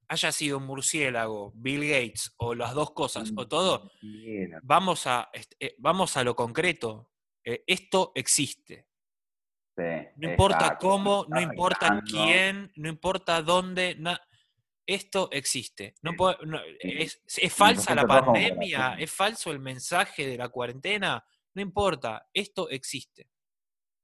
haya 0.09 0.33
sido 0.33 0.59
un 0.59 0.65
murciélago, 0.67 1.53
Bill 1.55 1.83
Gates, 1.89 2.33
o 2.39 2.55
las 2.55 2.75
dos 2.75 2.93
cosas, 2.93 3.31
o 3.37 3.47
todo, 3.47 3.91
vamos 4.63 5.07
a, 5.07 5.29
este, 5.33 5.57
eh, 5.61 5.75
vamos 5.79 6.17
a 6.17 6.25
lo 6.25 6.35
concreto. 6.35 7.11
Eh, 7.45 7.63
esto 7.67 8.13
existe. 8.15 8.87
sí, 9.77 9.83
No 10.17 10.31
importa 10.31 10.57
exacto, 10.65 10.89
cómo, 10.89 11.27
no 11.29 11.41
importa 11.41 11.87
quién, 12.11 12.73
no 12.77 12.89
importa 12.89 13.43
dónde, 13.43 13.95
na- 13.97 14.21
esto 14.87 15.29
existe. 15.31 15.95
No 16.03 16.13
es, 16.81 17.23
es 17.27 17.53
falsa 17.53 17.95
la 17.95 18.03
pandemia, 18.33 18.95
es 18.99 19.11
falso 19.13 19.51
el 19.51 19.61
mensaje 19.61 20.27
de 20.27 20.37
la 20.39 20.49
cuarentena, 20.49 21.23
no 21.55 21.63
importa, 21.63 22.27
esto 22.33 22.69
existe. 22.71 23.29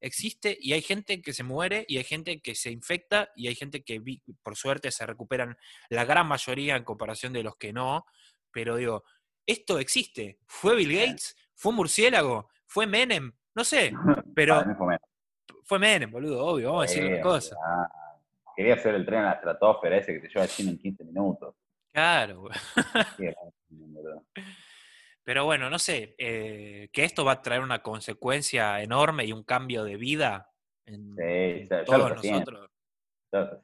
Existe 0.05 0.55
y 0.61 0.75
hay 0.75 0.83
gente 0.83 1.23
que 1.23 1.33
se 1.33 1.43
muere 1.43 1.87
y 1.89 1.97
hay 1.97 2.05
gente 2.05 2.43
que 2.43 2.55
se 2.55 2.71
infecta 2.71 3.31
y 3.35 3.49
hay 3.49 3.55
gente 3.55 3.83
que 3.83 4.03
por 4.43 4.55
suerte 4.55 4.91
se 4.91 5.07
recuperan 5.07 5.57
la 5.89 6.05
gran 6.05 6.27
mayoría 6.27 6.77
en 6.77 6.85
comparación 6.85 7.33
de 7.33 7.43
los 7.43 7.57
que 7.57 7.73
no, 7.73 8.05
pero 8.51 8.77
digo, 8.77 9.05
esto 9.47 9.79
existe. 9.79 10.41
¿Fue 10.47 10.77
Bill 10.77 10.93
Gates? 10.93 11.35
¿Fue 11.55 11.71
un 11.71 11.77
murciélago? 11.77 12.51
¿Fue 12.67 12.87
Menem? 12.87 13.33
No 13.55 13.65
sé, 13.65 13.95
pero 14.35 14.63
fue 15.63 15.79
Menem, 15.79 16.11
boludo, 16.11 16.45
obvio, 16.45 16.73
vamos 16.73 16.85
a 16.85 16.87
decir 16.87 17.11
una 17.11 17.23
cosa. 17.23 17.57
quería 18.55 18.75
hacer 18.75 18.97
el 18.97 19.07
tren 19.07 19.21
a 19.21 19.25
la 19.29 19.33
estratosfera 19.33 19.97
ese 19.97 20.13
que 20.13 20.21
te 20.21 20.29
lleva 20.29 20.45
a 20.45 20.49
China 20.49 20.71
en 20.71 20.79
15 20.79 21.05
minutos. 21.05 21.55
Claro. 21.91 22.51
Pero 25.25 25.47
bueno, 25.47 25.71
no 25.71 25.79
sé, 25.79 26.15
eh, 26.19 26.91
que 26.93 27.05
esto 27.05 27.25
va 27.25 27.33
a 27.33 27.43
traer 27.43 27.63
una 27.63 27.83
consecuencia 27.83 28.83
enorme 28.83 29.25
y 29.25 29.33
un 29.33 29.43
cambio 29.43 29.83
de 29.83 29.97
vida 29.97 30.53
en 30.85 31.17
Sí, 31.17 31.67
ya 31.69 31.79
lo 31.79 31.85
todos 31.85 32.11
nosotros. 32.17 32.71
Yo 33.33 33.61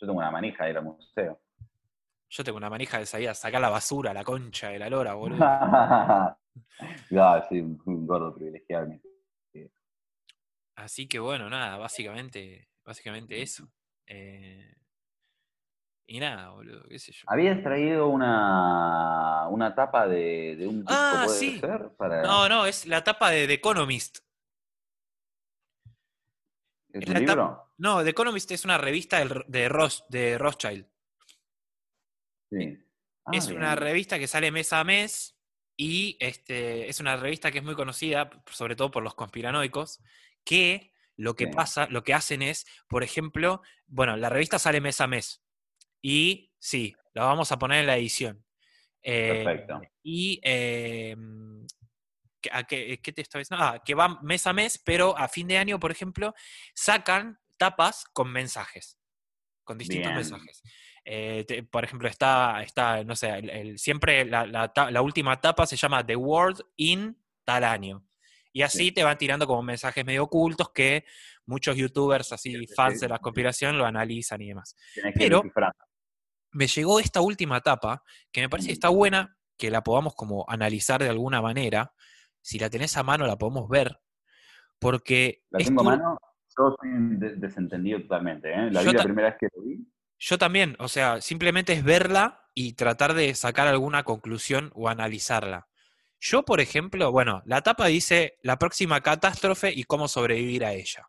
tengo 0.00 0.12
una 0.14 0.30
manija 0.30 0.64
de 0.64 0.70
ir 0.70 0.78
al 0.78 0.84
museo. 0.84 1.42
Yo 2.30 2.44
tengo 2.44 2.56
una 2.56 2.70
manija 2.70 2.98
de 2.98 3.04
salir 3.04 3.28
a 3.28 3.34
sacar 3.34 3.60
la 3.60 3.68
basura, 3.68 4.14
la 4.14 4.24
concha 4.24 4.70
de 4.70 4.78
la 4.78 4.88
lora, 4.88 5.14
boludo. 5.14 5.38
no, 7.10 7.42
un, 7.50 7.82
un 7.84 8.06
gordo 8.06 8.34
privilegiado. 8.34 8.88
Así 10.76 11.06
que 11.08 11.18
bueno, 11.18 11.50
nada, 11.50 11.76
básicamente, 11.76 12.68
básicamente 12.84 13.42
eso. 13.42 13.68
Eh, 14.06 14.74
y 16.06 16.20
nada, 16.20 16.50
boludo, 16.50 16.82
qué 16.88 16.98
sé 16.98 17.12
yo. 17.12 17.24
Habías 17.26 17.62
traído 17.62 18.08
una, 18.08 19.48
una 19.48 19.74
tapa 19.74 20.06
de, 20.06 20.56
de 20.56 20.66
un 20.66 20.80
disco, 20.80 20.92
Ah, 20.92 21.22
¿puede 21.26 21.38
sí. 21.38 21.58
ser? 21.60 21.90
Para, 21.96 22.22
No, 22.22 22.48
no, 22.48 22.66
es 22.66 22.86
la 22.86 23.02
tapa 23.04 23.30
de 23.30 23.46
The 23.46 23.54
¿Es 23.54 23.58
Economist. 23.58 24.18
es 26.92 27.06
un 27.08 27.14
la 27.14 27.20
tapa- 27.20 27.20
libro? 27.20 27.68
No, 27.78 28.04
The 28.04 28.10
Economist 28.10 28.50
es 28.50 28.64
una 28.64 28.78
revista 28.78 29.24
de, 29.48 29.68
Ross, 29.68 30.04
de 30.08 30.38
Rothschild. 30.38 30.86
Sí. 32.50 32.78
Ah, 33.24 33.30
es 33.34 33.48
una 33.48 33.74
revista 33.76 34.18
que 34.18 34.26
sale 34.28 34.50
mes 34.50 34.72
a 34.72 34.84
mes 34.84 35.36
y 35.76 36.16
este, 36.20 36.88
es 36.88 37.00
una 37.00 37.16
revista 37.16 37.50
que 37.50 37.58
es 37.58 37.64
muy 37.64 37.74
conocida, 37.74 38.30
sobre 38.50 38.76
todo 38.76 38.90
por 38.90 39.02
los 39.02 39.14
conspiranoicos, 39.14 40.02
que 40.44 40.92
lo 41.16 41.34
que 41.34 41.46
Sí. 41.46 41.52
pasa, 41.52 41.86
lo 41.88 42.02
que 42.04 42.14
hacen 42.14 42.42
es, 42.42 42.66
por 42.88 43.02
ejemplo, 43.04 43.62
bueno, 43.86 44.16
la 44.16 44.28
revista 44.28 44.58
sale 44.58 44.80
mes 44.80 45.00
a 45.00 45.06
mes 45.06 45.41
y 46.02 46.50
sí, 46.58 46.94
la 47.14 47.24
vamos 47.24 47.50
a 47.52 47.58
poner 47.58 47.80
en 47.80 47.86
la 47.86 47.96
edición. 47.96 48.44
Eh, 49.02 49.42
Perfecto. 49.44 49.80
Y 50.02 50.40
eh, 50.44 51.16
¿qué- 52.40 52.50
a 52.52 52.64
qué, 52.64 53.00
qué 53.02 53.12
te 53.12 53.22
estaba 53.22 53.40
diciendo? 53.40 53.64
Ah, 53.64 53.82
que 53.84 53.94
va 53.94 54.20
mes 54.22 54.46
a 54.46 54.52
mes, 54.52 54.78
pero 54.84 55.16
a 55.16 55.28
fin 55.28 55.48
de 55.48 55.58
año, 55.58 55.78
por 55.80 55.90
ejemplo, 55.90 56.34
sacan 56.74 57.38
tapas 57.56 58.04
con 58.12 58.30
mensajes, 58.30 58.98
con 59.64 59.78
distintos 59.78 60.08
Bien. 60.08 60.16
mensajes. 60.16 60.62
Eh, 61.04 61.44
te- 61.48 61.62
por 61.64 61.84
ejemplo, 61.84 62.08
está, 62.08 62.62
está 62.62 63.02
no 63.04 63.16
sé, 63.16 63.28
el- 63.30 63.50
el- 63.50 63.78
siempre 63.78 64.24
la, 64.24 64.46
la 64.46 64.72
ta- 64.72 64.90
la 64.90 65.02
última 65.02 65.40
tapa 65.40 65.66
se 65.66 65.76
llama 65.76 66.04
The 66.06 66.14
World 66.16 66.60
in 66.76 67.16
tal 67.44 67.64
año. 67.64 68.06
Y 68.52 68.62
así 68.62 68.86
Sí. 68.86 68.92
te 68.92 69.02
van 69.02 69.18
tirando 69.18 69.46
como 69.46 69.62
mensajes 69.62 70.04
medio 70.04 70.24
ocultos 70.24 70.70
que 70.72 71.04
muchos 71.46 71.76
youtubers 71.76 72.32
así, 72.32 72.52
Sí, 72.54 72.66
sí, 72.66 72.74
fans 72.74 73.00
de 73.00 73.08
la 73.08 73.18
conspiración, 73.18 73.78
lo 73.78 73.84
analizan 73.86 74.40
y 74.42 74.48
demás. 74.48 74.76
Pero-. 75.16 75.42
Me 76.52 76.66
llegó 76.66 77.00
esta 77.00 77.20
última 77.20 77.60
tapa, 77.60 78.02
que 78.30 78.40
me 78.42 78.48
parece 78.48 78.68
que 78.68 78.74
está 78.74 78.88
buena, 78.90 79.36
que 79.56 79.70
la 79.70 79.82
podamos 79.82 80.14
como 80.14 80.44
analizar 80.48 81.02
de 81.02 81.08
alguna 81.08 81.40
manera. 81.42 81.92
Si 82.40 82.58
la 82.58 82.68
tenés 82.70 82.96
a 82.96 83.02
mano, 83.02 83.26
la 83.26 83.36
podemos 83.36 83.68
ver. 83.68 83.98
Porque 84.78 85.42
La 85.50 85.58
tengo 85.64 85.80
a 85.82 85.84
mano, 85.84 86.18
yo 86.58 86.76
de- 86.82 87.36
desentendido 87.36 88.00
totalmente. 88.02 88.50
¿eh? 88.52 88.70
La 88.70 88.82
Yo 88.82 88.90
vi 88.90 88.96
la 88.96 89.04
primera 89.04 89.28
vez 89.30 89.38
que 89.38 89.48
lo 89.56 89.62
vi. 89.62 89.78
Yo 90.18 90.38
también, 90.38 90.76
o 90.78 90.88
sea, 90.88 91.20
simplemente 91.20 91.72
es 91.72 91.82
verla 91.82 92.44
y 92.54 92.74
tratar 92.74 93.14
de 93.14 93.34
sacar 93.34 93.66
alguna 93.66 94.04
conclusión 94.04 94.70
o 94.74 94.88
analizarla. 94.88 95.68
Yo, 96.20 96.44
por 96.44 96.60
ejemplo, 96.60 97.10
bueno, 97.10 97.42
la 97.46 97.62
tapa 97.62 97.86
dice 97.86 98.38
la 98.42 98.58
próxima 98.58 99.00
catástrofe 99.00 99.72
y 99.72 99.84
cómo 99.84 100.06
sobrevivir 100.06 100.64
a 100.64 100.72
ella. 100.72 101.08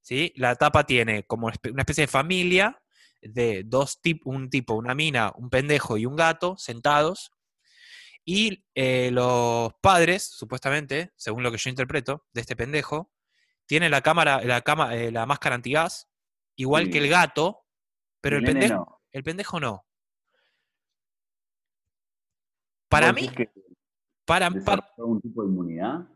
¿Sí? 0.00 0.32
La 0.36 0.54
tapa 0.56 0.84
tiene 0.84 1.24
como 1.24 1.46
una 1.46 1.82
especie 1.82 2.02
de 2.02 2.08
familia 2.08 2.80
de 3.24 3.62
dos 3.64 4.00
tipos, 4.00 4.34
un 4.34 4.50
tipo, 4.50 4.74
una 4.74 4.94
mina, 4.94 5.32
un 5.36 5.50
pendejo 5.50 5.96
y 5.96 6.06
un 6.06 6.16
gato 6.16 6.56
sentados. 6.58 7.32
Y 8.24 8.64
eh, 8.74 9.10
los 9.12 9.72
padres, 9.82 10.30
supuestamente, 10.30 11.12
según 11.16 11.42
lo 11.42 11.50
que 11.50 11.58
yo 11.58 11.70
interpreto, 11.70 12.24
de 12.32 12.40
este 12.40 12.56
pendejo, 12.56 13.12
tienen 13.66 13.90
la 13.90 14.00
cámara, 14.02 14.42
la, 14.44 14.62
cama, 14.62 14.94
eh, 14.94 15.10
la 15.10 15.26
máscara 15.26 15.56
antigas, 15.56 16.08
igual 16.56 16.90
que 16.90 16.98
el 16.98 17.08
gato, 17.08 17.64
pero 18.20 18.36
el 18.38 18.44
pendejo, 18.44 18.74
no. 18.74 19.02
el 19.12 19.24
pendejo 19.24 19.60
no. 19.60 19.86
Para 22.88 23.12
¿Vos 23.12 23.20
mí, 23.20 23.28
que 23.28 23.50
para, 24.24 24.50
para- 24.50 24.92
un 24.98 25.20
tipo 25.20 25.42
de 25.42 25.48
inmunidad? 25.48 26.08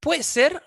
puede 0.00 0.22
ser, 0.22 0.62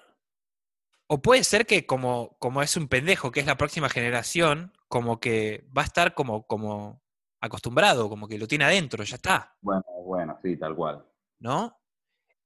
o 1.08 1.22
puede 1.22 1.44
ser 1.44 1.66
que 1.66 1.86
como, 1.86 2.36
como 2.40 2.62
es 2.62 2.76
un 2.76 2.88
pendejo, 2.88 3.32
que 3.32 3.40
es 3.40 3.46
la 3.46 3.58
próxima 3.58 3.90
generación, 3.90 4.74
como 4.90 5.20
que 5.20 5.64
va 5.76 5.84
a 5.84 5.86
estar 5.86 6.14
como, 6.14 6.46
como 6.46 7.02
acostumbrado, 7.40 8.10
como 8.10 8.28
que 8.28 8.38
lo 8.38 8.48
tiene 8.48 8.66
adentro, 8.66 9.04
ya 9.06 9.16
está, 9.16 9.56
Bueno, 9.62 9.84
bueno, 10.04 10.38
sí, 10.44 10.58
tal 10.58 10.76
cual. 10.76 11.06
¿no? 11.40 11.78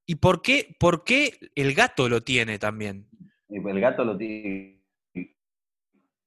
¿Y 0.06 0.16
por 0.16 0.42
qué, 0.44 0.76
por 0.80 1.04
qué 1.04 1.40
el 1.56 1.74
gato 1.74 2.08
lo 2.10 2.22
tiene 2.22 2.60
también? 2.60 3.10
El 3.50 3.80
gato 3.80 4.04
lo 4.06 4.16
tiene 4.18 4.84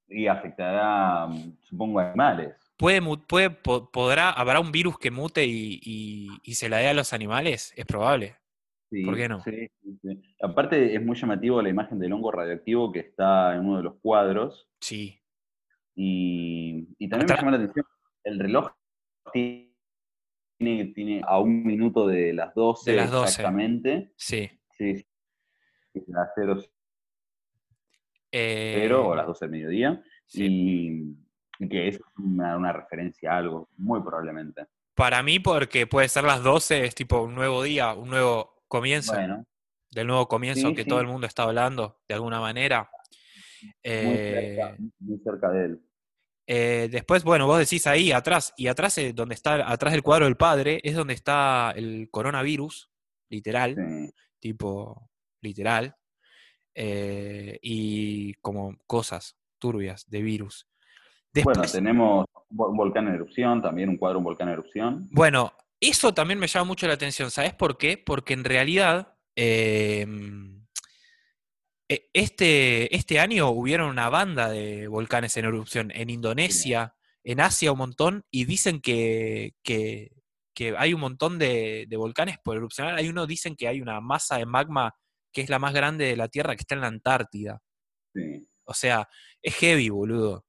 y 0.09 0.27
afectará, 0.29 1.29
supongo, 1.62 2.01
a 2.01 2.09
animales. 2.11 2.55
¿Puede, 2.77 3.01
puede, 3.19 3.51
po- 3.51 3.91
podrá, 3.91 4.31
¿Habrá 4.31 4.61
un 4.61 4.71
virus 4.73 4.99
que 4.99 5.11
mute 5.11 5.45
y, 5.45 5.81
y- 5.83 6.29
y 6.43 6.55
se 6.55 6.69
la 6.69 6.79
dé 6.79 6.89
a 6.89 6.95
los 6.95 7.12
animales? 7.12 7.73
Es 7.77 7.87
probable. 7.87 8.37
Sí, 8.91 9.03
¿Por 9.05 9.17
qué 9.17 9.29
no? 9.29 9.43
Sí, 9.43 9.69
sí, 9.83 9.99
sí. 10.03 10.23
Aparte 10.41 10.95
es 10.95 11.05
muy 11.05 11.17
llamativo 11.17 11.61
la 11.61 11.69
imagen 11.71 11.99
del 11.99 12.12
hongo 12.12 12.31
radioactivo 12.31 12.93
que 12.93 13.01
está 13.01 13.55
en 13.55 13.61
uno 13.67 13.79
de 13.79 13.83
los 13.85 13.95
cuadros. 14.01 14.69
Sí. 14.81 15.21
Y, 15.99 16.86
y 16.99 17.09
también 17.09 17.26
me 17.30 17.36
llama 17.36 17.51
la 17.53 17.57
atención, 17.57 17.86
el 18.24 18.38
reloj 18.38 18.70
tiene, 19.32 19.72
tiene 20.94 21.22
a 21.26 21.40
un 21.40 21.64
minuto 21.64 22.07
de 22.07 22.32
las 22.34 22.55
12, 22.55 22.90
De 22.90 22.97
las 22.99 23.11
12. 23.11 23.28
exactamente. 23.28 24.12
Sí. 24.16 24.51
Sí, 24.78 25.07
las 26.09 26.28
0, 26.34 26.61
Eh, 28.32 28.90
o 28.92 29.14
las 29.14 29.26
12 29.26 29.44
del 29.47 29.51
mediodía. 29.53 30.03
sí. 30.26 30.44
Y, 30.47 31.16
y 31.64 31.68
que 31.70 31.88
es 31.88 31.99
una, 32.18 32.57
una 32.57 32.72
referencia 32.72 33.32
a 33.32 33.38
algo, 33.38 33.70
muy 33.78 34.01
probablemente. 34.03 34.66
Para 34.94 35.22
mí, 35.22 35.38
porque 35.40 35.86
puede 35.86 36.09
ser 36.09 36.24
las 36.24 36.42
12, 36.42 36.84
es 36.84 36.94
tipo 36.94 37.22
un 37.22 37.34
nuevo 37.34 37.62
día, 37.62 37.94
un 37.94 38.11
nuevo 38.11 38.62
comienzo, 38.68 39.14
Bueno, 39.14 39.47
del 39.90 40.07
nuevo 40.07 40.28
comienzo 40.28 40.68
Sí, 40.68 40.74
que 40.74 40.82
sí. 40.82 40.88
todo 40.88 41.01
el 41.01 41.07
mundo 41.07 41.26
está 41.26 41.44
hablando 41.44 42.01
de 42.09 42.14
alguna 42.14 42.40
manera. 42.40 42.90
Muy, 43.62 43.72
Eh, 43.82 44.57
cerca, 44.57 44.76
muy 45.00 45.18
cerca 45.18 45.50
de 45.50 45.64
él. 45.64 45.80
eh, 46.46 46.88
después, 46.90 47.24
bueno, 47.24 47.46
vos 47.46 47.59
decís 47.59 47.86
ahí 47.86 48.12
atrás, 48.12 48.52
y 48.57 48.66
atrás, 48.68 48.96
eh, 48.98 49.12
donde 49.12 49.34
está, 49.34 49.70
atrás 49.70 49.92
del 49.92 50.02
cuadro 50.02 50.26
del 50.26 50.36
padre, 50.36 50.80
es 50.84 50.94
donde 50.94 51.14
está 51.14 51.72
el 51.74 52.09
coronavirus, 52.11 52.90
literal, 53.30 53.74
Sí. 53.76 54.12
tipo 54.38 55.11
literal, 55.42 55.96
eh, 56.74 57.59
y 57.62 58.34
como 58.34 58.76
cosas 58.86 59.36
turbias 59.59 60.09
de 60.09 60.22
virus. 60.22 60.68
Bueno, 61.34 61.61
Después, 61.62 61.72
tenemos 61.72 62.26
un 62.50 62.76
volcán 62.76 63.09
en 63.09 63.14
erupción, 63.14 63.61
también 63.62 63.88
un 63.88 63.96
cuadro, 63.96 64.18
un 64.18 64.24
volcán 64.24 64.48
en 64.48 64.54
erupción. 64.54 65.09
Bueno, 65.11 65.52
eso 65.80 66.14
también 66.14 66.38
me 66.38 66.46
llama 66.46 66.64
mucho 66.64 66.86
la 66.86 66.94
atención. 66.94 67.30
¿Sabes 67.30 67.54
por 67.54 67.76
qué? 67.76 67.98
Porque 67.98 68.32
en 68.34 68.44
realidad 68.44 69.14
eh, 69.34 70.02
e- 70.02 70.55
este, 71.89 72.95
este 72.95 73.20
año 73.20 73.49
hubieron 73.51 73.91
una 73.91 74.09
banda 74.09 74.49
de 74.51 74.89
volcanes 74.89 75.37
en 75.37 75.45
erupción 75.45 75.91
en 75.95 76.11
Indonesia, 76.11 76.95
en 77.24 77.41
Asia 77.41 77.72
un 77.72 77.78
montón, 77.78 78.24
y 78.30 78.45
dicen 78.45 78.80
que, 78.80 79.55
que- 79.62 80.12
que 80.55 80.74
hay 80.78 80.95
un 80.95 81.01
montón 81.01 81.39
de, 81.39 81.84
de 81.87 81.97
volcanes 81.99 82.39
por 82.43 82.57
erupcionar. 82.57 82.95
Hay 82.95 83.09
uno, 83.11 83.26
dicen 83.26 83.57
que 83.57 83.68
hay 83.68 83.82
una 83.82 84.01
masa 84.01 84.39
de 84.39 84.47
magma 84.47 84.95
que 85.30 85.43
es 85.43 85.51
la 85.51 85.59
más 85.59 85.74
grande 85.74 86.07
de 86.07 86.16
la 86.16 86.28
Tierra 86.28 86.57
que 86.57 86.62
está 86.62 86.74
en 86.74 86.80
la 86.80 86.87
Antártida. 86.87 87.61
Sí. 88.14 88.49
O 88.64 88.72
sea, 88.72 89.07
es 89.43 89.55
heavy, 89.57 89.91
boludo. 89.91 90.47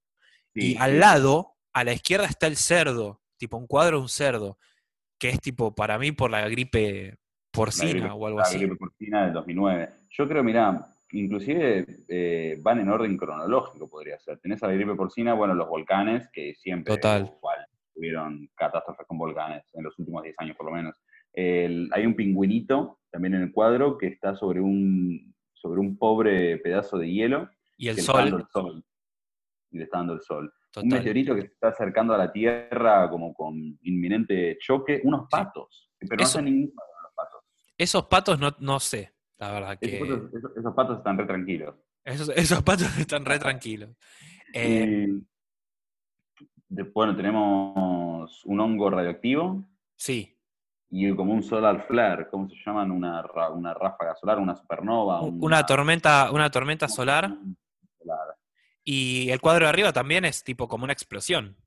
Sí, 0.56 0.72
Y 0.74 0.78
al 0.78 1.00
lado, 1.02 1.56
a 1.74 1.84
la 1.84 1.92
izquierda 1.92 2.26
está 2.26 2.48
el 2.48 2.56
cerdo, 2.56 3.22
tipo 3.38 3.58
un 3.58 3.68
cuadro 3.68 3.98
de 3.98 4.04
un 4.04 4.08
cerdo, 4.10 4.58
que 5.20 5.28
es 5.28 5.42
tipo 5.42 5.76
para 5.76 6.00
mí 6.00 6.14
por 6.14 6.32
la 6.32 6.48
gripe 6.48 7.10
La 7.10 7.18
porcina 7.52 7.90
gripe- 7.92 8.12
o 8.16 8.28
algo 8.28 8.40
la 8.40 8.44
así. 8.46 8.58
gripe 8.60 8.76
porcina 8.78 9.26
del 9.26 9.34
2009. 9.34 9.90
Yo 10.12 10.26
creo, 10.26 10.42
mirá, 10.42 10.96
inclusive 11.12 11.86
eh, 12.08 12.58
van 12.62 12.80
en 12.80 12.90
orden 12.90 13.18
cronológico, 13.18 13.90
podría 13.90 14.20
ser. 14.20 14.40
Tenés 14.40 14.62
a 14.64 14.68
la 14.68 14.74
gripe 14.74 14.96
porcina, 14.96 15.34
bueno, 15.34 15.54
los 15.54 15.68
volcanes, 15.70 16.28
que 16.32 16.54
siempre 16.56 16.96
Total. 16.96 17.32
igual, 17.38 17.66
tuvieron 17.94 18.50
catástrofes 18.56 19.08
con 19.08 19.18
volcanes, 19.18 19.64
en 19.74 19.84
los 19.84 19.98
últimos 20.00 20.24
10 20.24 20.36
años 20.40 20.56
por 20.58 20.66
lo 20.68 20.72
menos. 20.74 20.96
El- 21.34 21.90
hay 21.94 22.06
un 22.06 22.16
pingüinito 22.16 23.00
también 23.12 23.36
en 23.36 23.44
el 23.44 23.52
cuadro 23.52 23.98
que 23.98 24.08
está 24.08 24.36
sobre 24.36 24.60
un, 24.60 25.34
sobre 25.54 25.80
un 25.80 25.98
pobre 25.98 26.58
pedazo 26.58 26.98
de 26.98 27.12
hielo 27.12 27.50
Y 27.78 27.88
el 27.90 27.96
que 27.96 28.02
le 28.02 28.06
está 28.08 28.14
dando 28.18 28.38
sol, 28.38 28.42
el 28.42 28.48
sol. 28.52 28.86
Y 29.72 29.78
le 29.78 29.84
está 29.84 29.98
dando 29.98 30.14
el 30.14 30.22
sol. 30.22 30.54
Un 30.78 30.88
meteorito 30.90 31.34
que 31.34 31.42
se 31.42 31.48
está 31.48 31.70
acercando 31.70 32.14
a 32.14 32.18
la 32.20 32.32
Tierra 32.32 33.10
como 33.10 33.34
con 33.34 33.56
inminente 33.82 34.58
choque. 34.60 35.02
Unos 35.04 35.28
patos, 35.30 35.90
pero 36.08 36.22
Eso. 36.24 36.40
no 36.40 36.46
sé 36.46 36.52
ningún 36.52 36.72
pato, 36.76 36.92
los 37.04 37.14
patos. 37.16 37.42
Esos 37.78 38.06
patos 38.06 38.40
no, 38.40 38.56
no 38.60 38.80
sé, 38.80 39.14
la 39.40 39.52
verdad 39.52 39.80
que... 39.80 39.88
Esos, 39.98 40.08
patos- 40.08 40.34
esos- 40.34 40.58
esos 40.58 40.74
patos 40.74 40.98
están 40.98 41.18
re 41.18 41.26
tranquilos. 41.26 41.76
Esos, 42.04 42.30
esos 42.30 42.64
patos 42.64 42.88
están 43.00 43.26
re 43.26 43.40
tranquilos. 43.40 43.90
Eh, 44.54 45.08
Y 45.10 45.26
de- 46.70 46.84
bueno, 46.84 47.16
tenemos 47.16 48.44
un 48.46 48.60
hongo 48.60 48.90
radioactivo 48.90 49.64
sí, 49.96 50.34
y 50.90 51.14
como 51.16 51.34
un 51.34 51.44
solar 51.44 51.86
flare, 51.88 52.30
¿cómo 52.30 52.48
se 52.50 52.56
llaman? 52.66 52.92
Una, 52.92 53.24
una 53.54 53.74
ráfaga 53.74 54.16
solar, 54.16 54.40
una 54.40 54.56
supernova. 54.56 55.22
una 55.22 55.66
tormenta, 55.66 56.32
una 56.32 56.50
tormenta 56.50 56.88
solar 56.88 57.30
solar. 58.00 58.36
y 58.86 59.30
el 59.30 59.42
cuadro 59.42 59.66
de 59.66 59.70
arriba 59.70 59.92
también 59.92 60.24
es 60.26 60.44
tipo 60.44 60.68
como 60.68 60.86
una 60.86 60.94
explosión. 60.94 61.58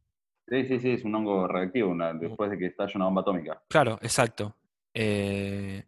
Sí, 0.48 0.64
sí, 0.66 0.80
sí, 0.80 0.90
es 0.92 1.04
un 1.04 1.14
hongo 1.14 1.46
radioactivo 1.46 1.90
una- 1.90 2.14
después 2.14 2.50
de 2.50 2.58
que 2.58 2.66
estalla 2.66 2.92
una 2.96 3.04
bomba 3.04 3.20
atómica. 3.20 3.62
Claro, 3.68 3.98
exacto. 4.02 4.56
Eh, 4.94 5.84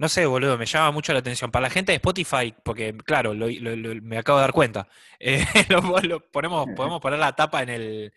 no 0.00 0.08
sé, 0.08 0.24
boludo, 0.24 0.56
me 0.56 0.64
llama 0.64 0.90
mucho 0.92 1.12
la 1.12 1.18
atención. 1.18 1.50
Para 1.50 1.64
la 1.64 1.70
gente 1.70 1.92
de 1.92 1.96
Spotify, 1.96 2.54
porque 2.64 2.96
claro, 3.04 3.34
lo- 3.34 3.48
lo- 3.48 3.76
lo- 3.76 4.00
me 4.02 4.16
acabo 4.16 4.38
de 4.38 4.42
dar 4.44 4.52
cuenta. 4.52 4.88
Eh, 5.20 5.44
ponemos, 6.32 6.66
podemos 6.74 7.00
poner 7.02 7.18
la 7.18 7.36
tapa 7.36 7.62
en 7.62 7.68
el, 7.68 8.12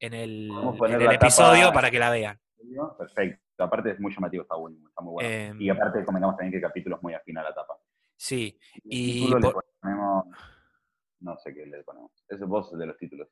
en 0.00 0.14
el, 0.14 0.50
en 0.50 0.98
tapa- 0.98 1.14
episodio 1.14 1.70
para 1.72 1.90
que 1.90 1.98
la 1.98 2.08
vean. 2.10 2.40
Perfecto. 2.98 3.42
Aparte 3.62 3.90
es 3.90 4.00
muy 4.00 4.12
llamativo, 4.14 4.42
está 4.44 4.56
bueno, 4.56 4.78
está 4.88 5.02
muy 5.02 5.12
bueno. 5.12 5.28
Em, 5.28 5.60
y 5.60 5.68
aparte 5.68 6.02
comentamos 6.04 6.36
también 6.36 6.52
que 6.52 6.56
el 6.56 6.62
capítulo 6.62 6.96
es 6.96 7.02
muy 7.02 7.12
afín 7.14 7.36
a 7.38 7.42
la 7.42 7.54
tapa. 7.54 7.74
sí, 8.16 8.58
El 8.76 8.80
Y 8.84 9.12
título 9.24 9.38
le 9.38 9.50
por- 9.52 9.66
ponemos. 9.80 10.24
No 11.20 11.36
sé 11.38 11.54
qué 11.54 11.66
le 11.66 11.82
ponemos. 11.82 12.10
Ese 12.28 12.42
es 12.44 12.48
vos 12.48 12.76
de 12.78 12.86
los 12.86 12.96
títulos. 12.96 13.28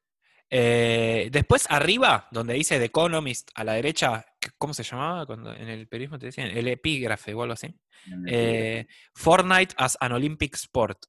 Eh, 0.50 1.28
después 1.32 1.66
arriba, 1.70 2.28
donde 2.30 2.54
dice 2.54 2.78
The 2.78 2.84
Economist, 2.86 3.50
a 3.54 3.64
la 3.64 3.72
derecha, 3.72 4.24
¿cómo 4.58 4.72
se 4.74 4.82
llamaba 4.82 5.26
cuando 5.26 5.52
en 5.52 5.68
el 5.68 5.88
periodismo 5.88 6.18
te 6.18 6.26
decían? 6.26 6.48
El 6.48 6.68
epígrafe 6.68 7.34
o 7.34 7.42
algo 7.42 7.54
así. 7.54 7.74
Eh, 8.26 8.86
Fortnite 9.14 9.74
as 9.78 9.96
an 10.00 10.12
Olympic 10.12 10.54
Sport. 10.54 11.06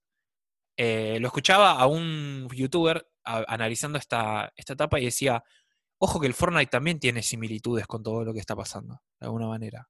Eh, 0.78 1.20
lo 1.20 1.28
escuchaba 1.28 1.72
a 1.72 1.86
un 1.88 2.48
youtuber 2.54 3.08
a- 3.24 3.46
analizando 3.48 3.98
esta, 3.98 4.52
esta 4.56 4.74
etapa 4.74 5.00
y 5.00 5.06
decía, 5.06 5.44
ojo 6.00 6.20
que 6.20 6.28
el 6.28 6.34
Fortnite 6.34 6.70
también 6.70 7.00
tiene 7.00 7.22
similitudes 7.22 7.88
con 7.88 8.04
todo 8.04 8.24
lo 8.26 8.34
que 8.34 8.40
está 8.40 8.56
pasando, 8.56 9.02
de 9.20 9.26
alguna 9.28 9.48
manera. 9.48 9.88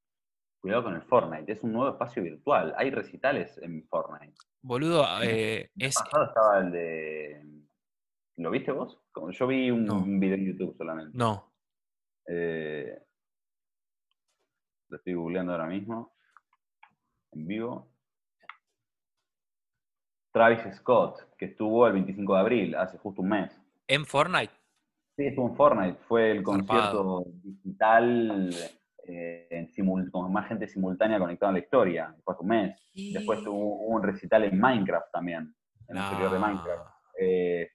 Cuidado 0.60 0.84
con 0.84 0.96
el 0.96 1.02
Fortnite, 1.04 1.52
es 1.52 1.62
un 1.64 1.74
nuevo 1.74 1.92
espacio 1.92 2.24
virtual. 2.24 2.74
Hay 2.78 2.90
recitales 2.90 3.58
en 3.62 3.86
Fortnite. 3.88 4.36
Boludo, 4.62 5.06
eh, 5.22 5.70
El 5.78 5.88
es... 5.88 5.96
pasado 5.96 6.26
estaba 6.26 6.60
el 6.60 6.72
de. 6.72 7.42
¿Lo 8.38 8.52
viste 8.52 8.72
vos? 8.72 9.00
Yo 9.32 9.48
vi 9.48 9.72
un, 9.72 9.86
No. 9.86 9.96
un 10.00 10.20
video 10.20 10.36
en 10.36 10.46
YouTube 10.46 10.76
solamente. 10.78 11.18
No, 11.18 11.52
Eh, 12.28 13.00
lo 14.90 14.98
estoy 14.98 15.14
googleando 15.14 15.52
ahora 15.52 15.68
mismo. 15.68 16.16
En 17.32 17.46
vivo. 17.48 17.92
Travis 20.34 20.60
Scott, 20.76 21.36
que 21.38 21.46
estuvo 21.46 21.88
el 21.88 21.94
25 21.94 22.34
de 22.34 22.40
abril, 22.40 22.76
hace 22.76 22.98
justo 22.98 23.22
un 23.22 23.30
mes. 23.30 23.62
en 23.88 24.04
Fortnite. 24.06 24.52
Sí, 25.16 25.28
estuvo 25.28 25.48
en 25.50 25.56
Fortnite. 25.56 25.98
Fue 26.08 26.32
el 26.32 26.44
Zarpado. 26.44 27.24
concierto 27.24 27.24
digital 27.44 28.50
eh, 29.08 29.48
en 29.52 29.68
simul- 29.68 30.10
con 30.10 30.34
más 30.34 30.48
gente 30.48 30.68
simultánea 30.68 31.20
conectada 31.20 31.52
a 31.52 31.54
la 31.54 31.60
historia. 31.60 32.16
Fue 32.24 32.34
hace 32.34 32.42
un 32.44 32.50
mes. 32.50 32.92
Después 33.14 33.44
tuvo 33.44 33.76
un 33.86 34.02
recital 34.02 34.44
en 34.46 34.60
Minecraft 34.60 35.12
también, 35.12 35.56
en 35.88 35.98
el 35.98 36.04
interior 36.04 36.32
de 36.32 36.40
No. 36.40 36.48
Minecraft. 36.48 36.90
Eh, 37.22 37.70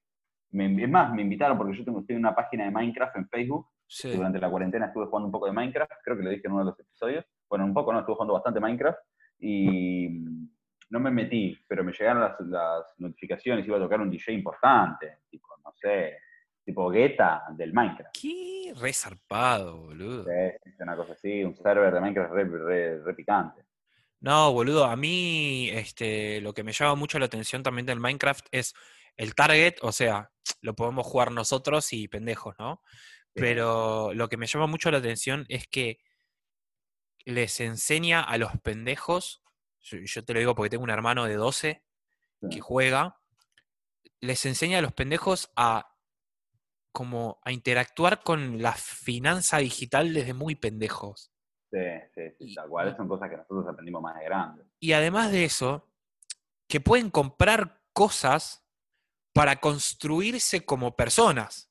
me- 0.53 0.83
es 0.83 0.89
más, 0.91 1.13
me 1.13 1.23
invitaron 1.23 1.57
porque 1.59 1.77
yo 1.77 1.85
tengo, 1.85 2.05
una 2.11 2.35
página 2.35 2.65
de 2.65 2.71
Minecraft 2.71 3.17
en 3.17 3.29
Facebook. 3.29 3.69
Sí. 3.87 4.13
Durante 4.15 4.39
la 4.39 4.49
cuarentena 4.49 4.87
estuve 4.87 5.07
jugando 5.07 5.27
un 5.27 5.33
poco 5.33 5.47
de 5.47 5.53
Minecraft, 5.53 5.91
creo 6.05 6.17
que 6.17 6.23
lo 6.23 6.31
dije 6.31 6.43
en 6.47 6.53
uno 6.53 6.61
de 6.65 6.71
los 6.71 6.79
episodios. 6.81 7.25
Bueno, 7.49 7.65
un 7.65 7.75
poco 7.75 7.93
no, 7.93 7.99
estuve 8.01 8.15
jugando 8.15 8.35
bastante 8.35 8.61
Minecraft 8.61 8.99
y 9.41 10.09
no 10.91 11.01
me 11.01 11.11
metí, 11.11 11.57
pero 11.67 11.83
me 11.83 11.93
llegaron 11.93 12.23
las, 12.23 12.41
las 12.41 12.85
notificaciones, 12.99 13.67
iba 13.67 13.77
a 13.77 13.81
tocar 13.81 14.01
un 14.01 14.11
DJ 14.11 14.33
importante, 14.33 15.19
tipo, 15.29 15.49
no 15.65 15.73
sé, 15.75 16.19
tipo 16.65 16.89
Guetta 16.91 17.43
del 17.57 17.73
Minecraft. 17.73 18.15
Qué 18.21 18.73
re 18.81 18.93
zarpado, 18.93 19.79
boludo. 19.87 20.25
Sí, 20.25 20.73
una 20.81 20.95
cosa 20.97 21.13
así, 21.15 21.43
un 21.43 21.57
server 21.57 21.93
de 21.93 22.01
Minecraft 22.01 22.33
re, 22.33 22.45
re- 22.45 23.03
re 23.03 23.15
picante. 23.15 23.65
No, 24.21 24.53
boludo, 24.53 24.85
a 24.85 24.95
mí 24.97 25.69
este, 25.71 26.41
lo 26.43 26.53
que 26.53 26.63
me 26.63 26.73
llama 26.73 26.95
mucho 26.95 27.19
la 27.19 27.25
atención 27.27 27.63
también 27.63 27.87
del 27.87 28.01
Minecraft 28.01 28.47
es 28.53 28.75
el 29.21 29.35
target, 29.35 29.75
o 29.83 29.93
sea, 29.93 30.31
lo 30.63 30.75
podemos 30.75 31.07
jugar 31.07 31.31
nosotros 31.31 31.93
y 31.93 32.09
pendejos, 32.09 32.55
¿no? 32.59 32.81
Pero 33.35 34.15
lo 34.15 34.31
que 34.31 34.39
me 34.39 34.47
llama 34.47 34.67
mucho 34.67 34.91
la 34.91 34.97
atención 34.97 35.45
es 35.51 35.69
que 35.69 35.99
les 37.27 37.61
enseña 37.61 38.23
a 38.23 38.39
los 38.39 38.53
pendejos, 38.63 39.43
yo, 39.83 40.25
te 40.25 40.33
lo 40.33 40.41
digo 40.41 40.55
porque 40.55 40.71
tengo 40.71 40.85
un 40.85 40.91
hermano 40.91 41.27
de 41.27 41.35
12 41.35 41.85
que 42.51 42.61
juega, 42.61 43.21
les 44.21 44.47
enseña 44.47 44.79
a 44.79 44.83
los 44.83 44.95
pendejos 44.95 45.53
a 45.55 45.95
como 46.91 47.41
a 47.45 47.53
interactuar 47.53 48.23
con 48.23 48.63
la 48.63 48.73
finanza 48.73 49.59
digital 49.59 50.15
desde 50.15 50.33
muy 50.33 50.55
pendejos. 50.55 51.31
Sí, 51.71 51.79
sí, 52.15 52.23
sí, 52.39 52.55
tal 52.55 52.71
cual. 52.71 52.97
Son 52.97 53.07
cosas 53.07 53.29
que 53.29 53.37
nosotros 53.37 53.67
aprendimos 53.69 54.01
más 54.01 54.19
de 54.19 54.25
grandes. 54.25 54.67
Y 54.81 54.95
además 54.95 55.31
de 55.31 55.45
eso, 55.45 55.93
que 56.67 56.81
pueden 56.81 57.11
comprar 57.11 57.83
cosas 57.93 58.67
para 59.33 59.57
construirse 59.57 60.65
como 60.65 60.95
personas. 60.97 61.71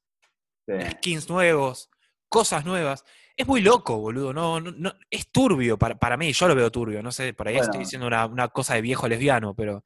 Sí. 0.68 0.74
Skins 0.91 1.30
nuevos, 1.30 1.89
cosas 2.28 2.66
nuevas. 2.66 3.03
Es 3.36 3.47
muy 3.47 3.62
loco, 3.62 3.97
boludo. 3.99 4.34
No, 4.34 4.60
no, 4.60 4.72
no- 4.72 4.93
es 5.10 5.32
turbio 5.32 5.78
para, 5.78 5.95
para 5.95 6.18
mí. 6.18 6.32
Yo 6.34 6.47
lo 6.47 6.55
veo 6.55 6.70
turbio. 6.72 7.01
No 7.01 7.12
sé, 7.12 7.34
por 7.34 7.47
ahí 7.47 7.57
estoy 7.57 7.80
diciendo 7.80 8.05
una, 8.07 8.26
una 8.26 8.49
cosa 8.49 8.76
de 8.76 8.82
viejo 8.82 9.07
lesbiano, 9.07 9.53
pero. 9.55 9.84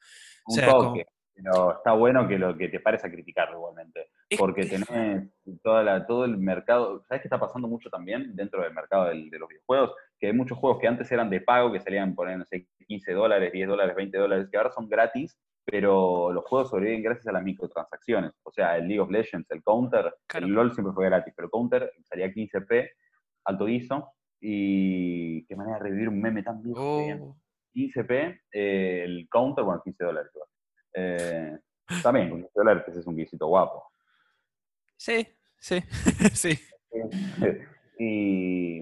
Un 0.47 0.55
sea, 0.55 0.67
como- 0.71 0.89
toque. 0.89 1.05
Pero 1.35 1.77
está 1.77 1.93
bueno 1.93 2.27
que 2.27 2.37
lo 2.37 2.55
que 2.55 2.69
te 2.69 2.79
pares 2.79 3.03
a 3.03 3.09
criticarlo 3.11 3.55
igualmente. 3.57 4.09
es- 4.29 4.37
Porque 4.37 4.65
tenés 4.65 4.87
toda 5.63 5.81
la, 5.83 6.05
todo 6.05 6.25
el 6.25 6.37
mercado. 6.37 7.03
¿Sabes 7.07 7.21
qué 7.21 7.27
está 7.27 7.39
pasando 7.39 7.67
mucho 7.67 7.89
también 7.89 8.35
dentro 8.35 8.61
del 8.61 8.71
mercado 8.73 9.05
del- 9.05 9.29
de 9.31 9.39
los 9.39 9.49
videojuegos? 9.49 9.93
Que 10.19 10.27
hay 10.27 10.33
muchos 10.33 10.57
juegos 10.59 10.79
que 10.79 10.87
antes 10.87 11.11
eran 11.11 11.29
de 11.31 11.41
pago, 11.41 11.71
que 11.71 11.79
salían 11.79 12.13
por, 12.13 12.29
no 12.35 12.45
sé, 12.45 12.67
15 12.87 13.13
dólares, 13.13 13.51
10 13.51 13.67
dólares, 13.67 13.95
20 13.95 14.17
dólares, 14.17 14.47
que 14.51 14.57
ahora 14.57 14.71
son 14.71 14.87
gratis, 14.87 15.35
pero 15.65 16.31
los 16.33 16.43
juegos 16.45 16.69
sobreviven 16.69 17.03
gracias 17.03 17.27
a 17.27 17.31
las 17.31 17.43
microtransacciones. 17.43 18.31
O 18.43 18.51
sea, 18.51 18.77
el 18.77 18.87
League 18.87 18.99
of 18.99 19.09
Legends, 19.09 19.49
el 19.51 19.63
Counter, 19.63 20.13
Claro. 20.27 20.45
el 20.45 20.51
LOL 20.53 20.73
siempre 20.73 20.93
fue 20.93 21.05
gratis, 21.05 21.33
pero 21.35 21.47
el 21.47 21.51
Counter 21.51 21.91
salía 22.03 22.31
15p, 22.33 22.89
alto 23.45 23.67
ISO, 23.67 24.11
y 24.39 25.45
qué 25.45 25.55
manera 25.55 25.77
de 25.77 25.83
revivir 25.83 26.09
un 26.09 26.19
meme 26.21 26.43
tan 26.43 26.61
viejo. 26.61 26.97
que 27.05 27.13
Oh, 27.13 27.37
15p, 27.73 28.41
eh, 28.51 29.03
el 29.05 29.27
counter, 29.29 29.63
bueno, 29.63 29.81
15 29.83 30.03
dólares. 30.03 30.31
Eh, 30.93 31.57
también, 32.03 32.29
con 32.29 32.39
15 32.41 32.51
dólares 32.55 32.83
ese 32.87 32.99
es 32.99 33.07
un 33.07 33.15
guisito 33.15 33.47
guapo. 33.47 33.83
sí, 34.97 35.27
sí, 35.57 35.79
sí. 36.33 36.59
y 37.97 38.81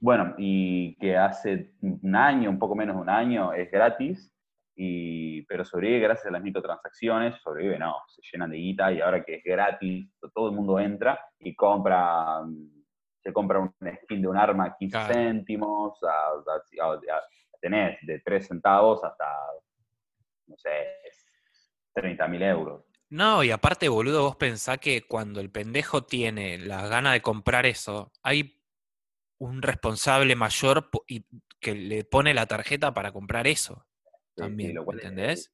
bueno, 0.00 0.34
y 0.38 0.94
que 0.96 1.16
hace 1.16 1.72
un 1.82 2.14
año, 2.14 2.50
un 2.50 2.58
poco 2.58 2.74
menos 2.74 2.96
de 2.96 3.02
un 3.02 3.10
año, 3.10 3.52
es 3.52 3.70
gratis, 3.70 4.32
y, 4.80 5.42
pero 5.42 5.64
sobrevive 5.64 5.98
gracias 5.98 6.26
a 6.28 6.30
las 6.30 6.42
microtransacciones, 6.42 7.34
sobrevive 7.42 7.78
no, 7.80 7.96
se 8.06 8.22
llenan 8.32 8.50
de 8.50 8.58
guita 8.58 8.92
y 8.92 9.00
ahora 9.00 9.24
que 9.24 9.34
es 9.34 9.42
gratis, 9.44 10.08
todo 10.32 10.50
el 10.50 10.54
mundo 10.54 10.78
entra 10.78 11.18
y 11.40 11.52
compra, 11.56 12.42
mm, 12.44 12.84
se 13.20 13.32
compra 13.32 13.58
un 13.58 13.74
skin 14.04 14.22
de 14.22 14.28
un 14.28 14.36
arma 14.36 14.66
a 14.66 14.76
15 14.76 14.92
Claro. 14.96 15.12
céntimos, 15.14 15.98
a, 16.04 16.06
a- 16.08 16.86
a- 16.86 16.92
a- 16.94 17.22
tenés 17.60 17.98
de 18.02 18.20
3 18.20 18.46
centavos 18.46 19.02
hasta, 19.02 19.26
no 20.46 20.56
sé, 20.56 20.70
30 21.92 22.28
mil 22.28 22.42
euros. 22.44 22.84
No, 23.10 23.42
y 23.42 23.50
aparte, 23.50 23.88
boludo, 23.88 24.22
vos 24.22 24.36
pensás 24.36 24.78
que 24.78 25.02
cuando 25.08 25.40
el 25.40 25.50
pendejo 25.50 26.04
tiene 26.04 26.56
la 26.58 26.86
gana 26.86 27.12
de 27.14 27.20
comprar 27.20 27.66
eso, 27.66 28.12
hay 28.22 28.62
un 29.38 29.60
responsable 29.60 30.36
mayor 30.36 30.88
y 31.08 31.24
que 31.58 31.74
le 31.74 32.04
pone 32.04 32.32
la 32.32 32.46
tarjeta 32.46 32.94
para 32.94 33.10
comprar 33.10 33.48
eso. 33.48 33.87
También, 34.38 34.74
lo 34.74 34.84
cual 34.84 34.98
¿entendés? 34.98 35.52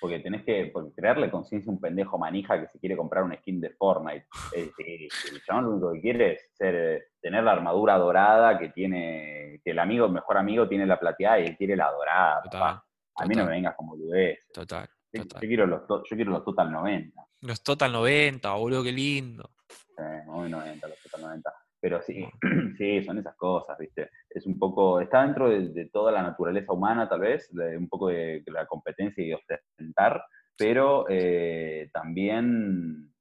Porque 0.00 0.20
tenés 0.20 0.44
que 0.44 0.70
porque 0.72 0.92
crearle 0.94 1.28
conciencia 1.28 1.68
a 1.70 1.74
un 1.74 1.80
pendejo 1.80 2.18
manija 2.18 2.60
que 2.60 2.68
se 2.68 2.78
quiere 2.78 2.96
comprar 2.96 3.24
un 3.24 3.34
skin 3.36 3.60
de 3.60 3.70
Fortnite. 3.70 4.26
Es 4.54 4.70
difícil. 4.76 5.34
El 5.34 5.42
chabón 5.42 5.64
lo 5.64 5.70
único 5.72 5.92
que 5.92 6.00
quiere 6.00 6.32
es 6.34 6.50
ser, 6.56 6.74
eh, 6.76 7.02
tener 7.20 7.42
la 7.42 7.50
armadura 7.52 7.98
dorada 7.98 8.56
que 8.60 8.68
tiene, 8.68 9.60
que 9.64 9.72
el 9.72 9.78
amigo, 9.80 10.06
el 10.06 10.12
mejor 10.12 10.36
amigo 10.38 10.68
tiene 10.68 10.86
la 10.86 11.00
plateada 11.00 11.40
y 11.40 11.46
él 11.46 11.56
quiere 11.56 11.74
la 11.74 11.90
dorada. 11.90 12.42
Total, 12.44 12.60
papá. 12.60 12.84
A 13.16 13.26
mí 13.26 13.34
no 13.34 13.38
me 13.40 13.42
total. 13.46 13.48
vengas 13.56 13.74
como 13.76 13.96
boludez. 13.96 14.38
Total, 14.54 14.86
Yo, 15.12 15.22
yo 15.22 15.22
total. 15.24 15.40
quiero 15.40 15.66
los, 15.66 15.82
yo 15.88 16.16
quiero 16.16 16.30
los 16.30 16.44
Total 16.44 16.70
90. 16.70 17.22
Los 17.40 17.62
Total 17.64 17.90
90, 17.92 18.52
boludo, 18.54 18.84
qué 18.84 18.92
lindo. 18.92 19.50
Eh, 19.98 20.22
muy 20.26 20.48
90, 20.48 20.86
los 20.86 21.02
Total 21.02 21.22
90. 21.22 21.52
Pero 21.80 22.02
sí, 22.02 22.26
sí, 22.78 23.02
son 23.04 23.18
esas 23.18 23.36
cosas, 23.36 23.78
¿viste? 23.78 24.10
Es 24.28 24.46
un 24.46 24.58
poco, 24.58 25.00
está 25.00 25.22
dentro 25.22 25.48
de, 25.48 25.68
de 25.68 25.86
toda 25.90 26.10
la 26.12 26.22
naturaleza 26.22 26.72
humana, 26.72 27.08
tal 27.08 27.20
vez, 27.20 27.48
de 27.52 27.76
un 27.76 27.88
poco 27.88 28.08
de, 28.08 28.42
la 28.46 28.66
competencia 28.66 29.24
y 29.24 29.28
de 29.28 29.34
ostentar, 29.36 30.24
pero 30.56 31.06
eh, 31.08 31.88
también, 31.92 33.12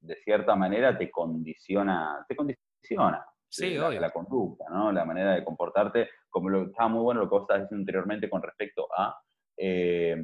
de 0.00 0.16
cierta 0.16 0.54
manera, 0.54 0.96
te 0.96 1.10
condiciona, 1.10 2.24
te 2.28 2.36
condiciona 2.36 3.24
Sí, 3.48 3.74
la, 3.74 3.88
obvio. 3.88 4.00
la 4.00 4.10
conducta, 4.10 4.64
¿no? 4.68 4.92
La 4.92 5.04
manera 5.04 5.34
de 5.34 5.44
comportarte, 5.44 6.10
como 6.28 6.48
lo, 6.50 6.64
estaba 6.64 6.88
muy 6.88 7.02
bueno 7.02 7.20
lo 7.20 7.26
que 7.28 7.34
vos 7.34 7.42
estabas 7.42 7.62
diciendo 7.62 7.82
anteriormente 7.82 8.28
con 8.28 8.42
respecto 8.42 8.88
a... 8.96 9.18
eh, 9.56 10.16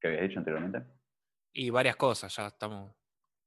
¿Qué 0.00 0.08
habías 0.08 0.22
dicho 0.22 0.38
anteriormente? 0.38 0.82
Y 1.52 1.70
varias 1.70 1.96
cosas, 1.96 2.34
ya 2.34 2.46
estamos. 2.48 2.92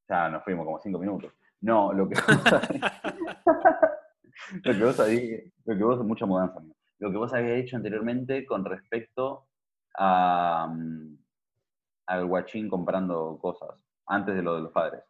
Ya 0.08 0.30
nos 0.30 0.44
fuimos 0.44 0.66
como 0.66 0.80
cinco 0.80 1.00
minutos. 1.00 1.34
No, 1.62 1.92
lo 1.94 2.08
que 2.08 2.16
lo 4.64 4.74
que 4.74 4.84
vos 4.84 5.00
habías, 5.00 5.42
lo 5.66 5.78
que 5.78 5.84
vos, 5.84 6.04
mucha 6.06 6.26
mudanza, 6.26 6.62
lo 7.00 7.12
que 7.12 7.18
vos 7.18 7.34
habías 7.34 7.60
hecho 7.60 7.76
anteriormente 7.76 8.46
con 8.46 8.64
respecto 8.66 9.48
a, 9.98 10.68
mm, 10.72 11.18
al 12.08 12.26
guachín 12.26 12.70
comprando 12.70 13.38
cosas, 13.42 13.70
antes 14.08 14.36
de 14.36 14.42
lo 14.42 14.56
de 14.56 14.62
los 14.62 14.72
padres. 14.72 15.04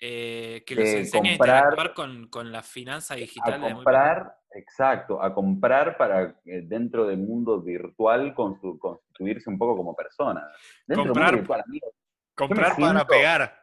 Eh, 0.00 0.62
que 0.64 0.76
les 0.76 0.94
enseñe 0.94 1.34
a 1.34 1.38
comprar- 1.38 1.56
interactuar 1.58 1.94
con, 1.94 2.28
con 2.28 2.52
la 2.52 2.62
finanza 2.62 3.16
digital. 3.16 3.64
A 3.64 3.72
comprar, 3.74 4.36
exacto, 4.52 5.20
a 5.20 5.34
comprar 5.34 5.96
para 5.96 6.36
eh, 6.44 6.62
dentro 6.64 7.04
del 7.04 7.18
mundo 7.18 7.60
virtual 7.60 8.32
constituirse 8.32 9.50
un 9.50 9.58
poco 9.58 9.76
como 9.76 9.96
persona. 9.96 10.46
Dentro 10.86 11.06
Comprar- 11.06 11.32
del 11.32 11.40
mundo 11.40 11.40
virtual, 11.40 11.62
amigo. 11.66 11.92
Comprar 12.36 12.76
para 12.76 13.04
pegar. 13.04 13.58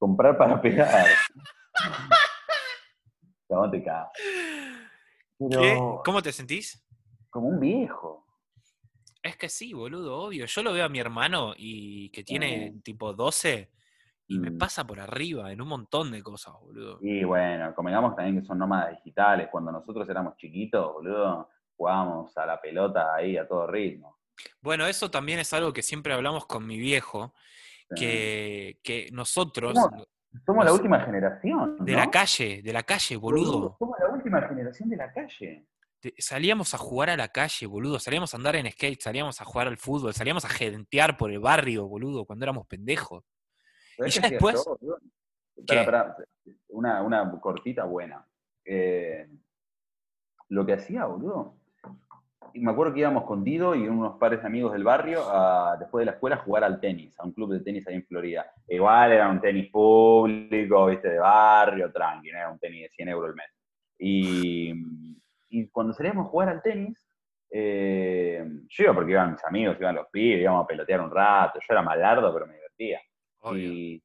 Comprar 0.00 0.36
para 0.36 0.60
pegar. 0.60 1.06
No 3.48 3.70
te 3.70 3.82
cagas. 3.82 4.10
¿Qué? 5.38 5.78
¿Cómo 6.04 6.22
te 6.22 6.32
sentís? 6.32 6.84
como 7.28 7.46
un 7.46 7.60
viejo. 7.60 8.26
Es 9.22 9.36
que 9.36 9.48
sí, 9.48 9.72
boludo, 9.72 10.16
obvio. 10.18 10.46
Yo 10.46 10.62
lo 10.64 10.72
veo 10.72 10.84
a 10.84 10.88
mi 10.88 10.98
hermano 10.98 11.54
y 11.56 12.10
que 12.10 12.24
tiene 12.24 12.80
tipo 12.82 13.12
12 13.12 13.70
y 14.26 14.38
me 14.40 14.50
Mm. 14.50 14.58
pasa 14.58 14.84
por 14.84 14.98
arriba 14.98 15.52
en 15.52 15.60
un 15.60 15.68
montón 15.68 16.10
de 16.10 16.24
cosas, 16.24 16.54
boludo. 16.60 16.98
Y 17.00 17.22
bueno, 17.22 17.72
convengamos 17.74 18.16
también 18.16 18.40
que 18.40 18.46
son 18.46 18.58
nómadas 18.58 18.96
digitales. 18.96 19.48
Cuando 19.52 19.70
nosotros 19.70 20.08
éramos 20.08 20.36
chiquitos, 20.38 20.92
boludo, 20.92 21.48
jugábamos 21.76 22.36
a 22.36 22.46
la 22.46 22.60
pelota 22.60 23.14
ahí 23.14 23.36
a 23.36 23.46
todo 23.46 23.68
ritmo. 23.68 24.18
Bueno, 24.60 24.86
eso 24.88 25.08
también 25.08 25.38
es 25.38 25.52
algo 25.52 25.72
que 25.72 25.82
siempre 25.82 26.12
hablamos 26.14 26.46
con 26.46 26.66
mi 26.66 26.78
viejo. 26.78 27.32
Que, 27.96 28.78
que 28.82 29.08
nosotros. 29.12 29.76
Somos 30.46 30.64
la 30.64 30.72
última 30.72 31.00
generación. 31.00 31.76
de 31.84 31.92
la 31.92 32.10
calle, 32.10 32.62
de 32.62 32.72
la 32.72 32.82
calle, 32.84 33.16
boludo, 33.16 33.76
Somos 33.78 33.98
la 33.98 34.08
última 34.10 34.40
generación 34.48 34.88
de 34.88 34.96
la 34.96 35.12
calle. 35.12 35.66
salíamos 36.18 36.72
a 36.74 36.78
jugar 36.78 37.10
a 37.10 37.16
la 37.16 37.28
calle, 37.28 37.66
boludo, 37.66 37.98
salíamos 37.98 38.32
a 38.32 38.36
andar 38.36 38.56
en 38.56 38.70
skate, 38.70 39.00
salíamos 39.02 39.40
a 39.40 39.44
jugar 39.44 39.66
al 39.66 39.76
fútbol, 39.76 40.14
salíamos 40.14 40.44
a 40.44 40.48
gentear 40.48 41.16
por 41.16 41.30
el 41.32 41.40
barrio, 41.40 41.86
boludo, 41.88 42.24
cuando 42.24 42.44
éramos 42.44 42.66
pendejos. 42.66 43.24
¿Sabés 43.96 44.16
Y 44.16 44.20
ya 44.20 44.28
después- 44.30 44.64
una, 46.68 47.02
una 47.02 47.40
cortita 47.40 47.84
buena. 47.84 48.26
Eh, 48.64 49.28
lo 50.48 50.64
que 50.64 50.72
hacía, 50.74 51.04
boludo. 51.06 51.59
Y 52.54 52.60
me 52.60 52.72
acuerdo 52.72 52.92
que 52.92 53.00
íbamos 53.00 53.24
con 53.24 53.44
Dido 53.44 53.74
y 53.74 53.86
unos 53.86 54.18
pares 54.18 54.40
de 54.40 54.46
amigos 54.46 54.72
del 54.72 54.84
barrio 54.84 55.22
a, 55.28 55.76
después 55.78 56.02
de 56.02 56.06
la 56.06 56.12
escuela 56.12 56.36
a 56.36 56.40
jugar 56.40 56.64
al 56.64 56.80
tenis, 56.80 57.18
a 57.18 57.24
un 57.24 57.32
club 57.32 57.52
de 57.52 57.60
tenis 57.60 57.86
ahí 57.86 57.96
en 57.96 58.06
Florida. 58.06 58.50
Igual 58.68 59.12
era 59.12 59.28
un 59.28 59.40
tenis 59.40 59.70
público, 59.70 60.86
viste, 60.86 61.08
de 61.08 61.18
barrio, 61.18 61.92
tranqui, 61.92 62.30
no 62.30 62.38
era 62.38 62.50
un 62.50 62.58
tenis 62.58 62.82
de 62.82 62.88
100 62.90 63.08
euros 63.08 63.30
el 63.30 63.36
mes. 63.36 63.46
Y, 63.98 64.72
y 65.50 65.68
cuando 65.68 65.92
salíamos 65.92 66.26
a 66.26 66.30
jugar 66.30 66.48
al 66.48 66.62
tenis, 66.62 66.98
eh, 67.50 68.44
yo 68.68 68.84
iba 68.84 68.94
porque 68.94 69.12
iban 69.12 69.32
mis 69.32 69.44
amigos, 69.44 69.76
iban 69.80 69.96
los 69.96 70.06
pibes, 70.08 70.40
íbamos 70.40 70.64
a 70.64 70.66
pelotear 70.66 71.00
un 71.00 71.10
rato, 71.10 71.58
yo 71.58 71.74
era 71.74 71.82
malardo, 71.82 72.32
pero 72.32 72.46
me 72.46 72.54
divertía. 72.54 73.00
Obvio. 73.40 73.72
Y, 73.72 74.02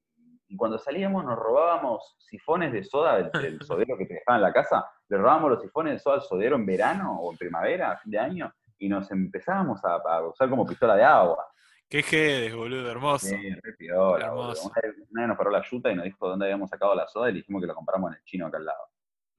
y 0.47 0.55
cuando 0.55 0.77
salíamos 0.77 1.25
nos 1.25 1.37
robábamos 1.37 2.15
sifones 2.19 2.71
de 2.71 2.83
soda 2.83 3.17
del, 3.17 3.31
del 3.41 3.61
sodero 3.61 3.97
que 3.97 4.05
te 4.05 4.15
dejaban 4.15 4.39
en 4.39 4.43
la 4.43 4.53
casa, 4.53 4.85
le 5.07 5.17
robábamos 5.17 5.51
los 5.51 5.61
sifones 5.61 5.93
de 5.93 5.99
soda 5.99 6.15
al 6.15 6.21
sodero 6.21 6.55
en 6.55 6.65
verano 6.65 7.19
o 7.19 7.31
en 7.31 7.37
primavera, 7.37 7.91
a 7.91 7.97
fin 7.97 8.11
de 8.11 8.19
año, 8.19 8.53
y 8.77 8.89
nos 8.89 9.09
empezábamos 9.11 9.83
a, 9.85 9.95
a 9.95 10.27
usar 10.27 10.49
como 10.49 10.65
pistola 10.65 10.95
de 10.95 11.03
agua. 11.03 11.47
Qué 11.87 12.01
jedes, 12.01 12.55
boludo, 12.55 12.89
hermoso. 12.89 13.27
Sí, 13.27 13.49
re 13.61 13.73
piola. 13.73 14.25
Hermoso. 14.25 14.67
Una, 14.67 14.81
vez, 14.81 14.95
una 15.11 15.21
vez 15.21 15.27
nos 15.29 15.37
paró 15.37 15.51
la 15.51 15.61
yuta 15.61 15.91
y 15.91 15.95
nos 15.95 16.03
dijo 16.05 16.27
dónde 16.27 16.45
habíamos 16.45 16.69
sacado 16.69 16.95
la 16.95 17.07
soda 17.07 17.29
y 17.29 17.33
le 17.33 17.37
dijimos 17.39 17.61
que 17.61 17.67
la 17.67 17.75
compramos 17.75 18.11
en 18.11 18.17
el 18.17 18.23
chino 18.23 18.47
acá 18.47 18.57
al 18.57 18.65
lado. 18.65 18.89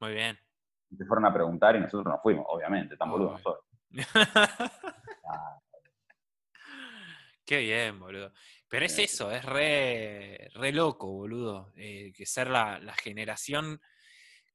Muy 0.00 0.12
bien. 0.12 0.38
Y 0.90 0.96
se 0.96 1.04
fueron 1.04 1.26
a 1.26 1.34
preguntar 1.34 1.74
y 1.74 1.80
nosotros 1.80 2.06
nos 2.06 2.22
fuimos, 2.22 2.46
obviamente, 2.48 2.96
tan 2.96 3.10
boludos 3.10 3.32
nosotros. 3.32 3.64
Qué 7.44 7.58
bien, 7.58 7.98
boludo. 7.98 8.32
Pero 8.68 8.84
es 8.86 8.92
Sí. 8.96 9.02
eso, 9.04 9.30
es 9.30 9.44
re, 9.44 10.48
re 10.54 10.72
loco, 10.72 11.06
boludo. 11.08 11.72
eh, 11.76 12.12
que 12.14 12.26
ser 12.26 12.48
la, 12.48 12.78
la 12.80 12.94
generación 12.94 13.80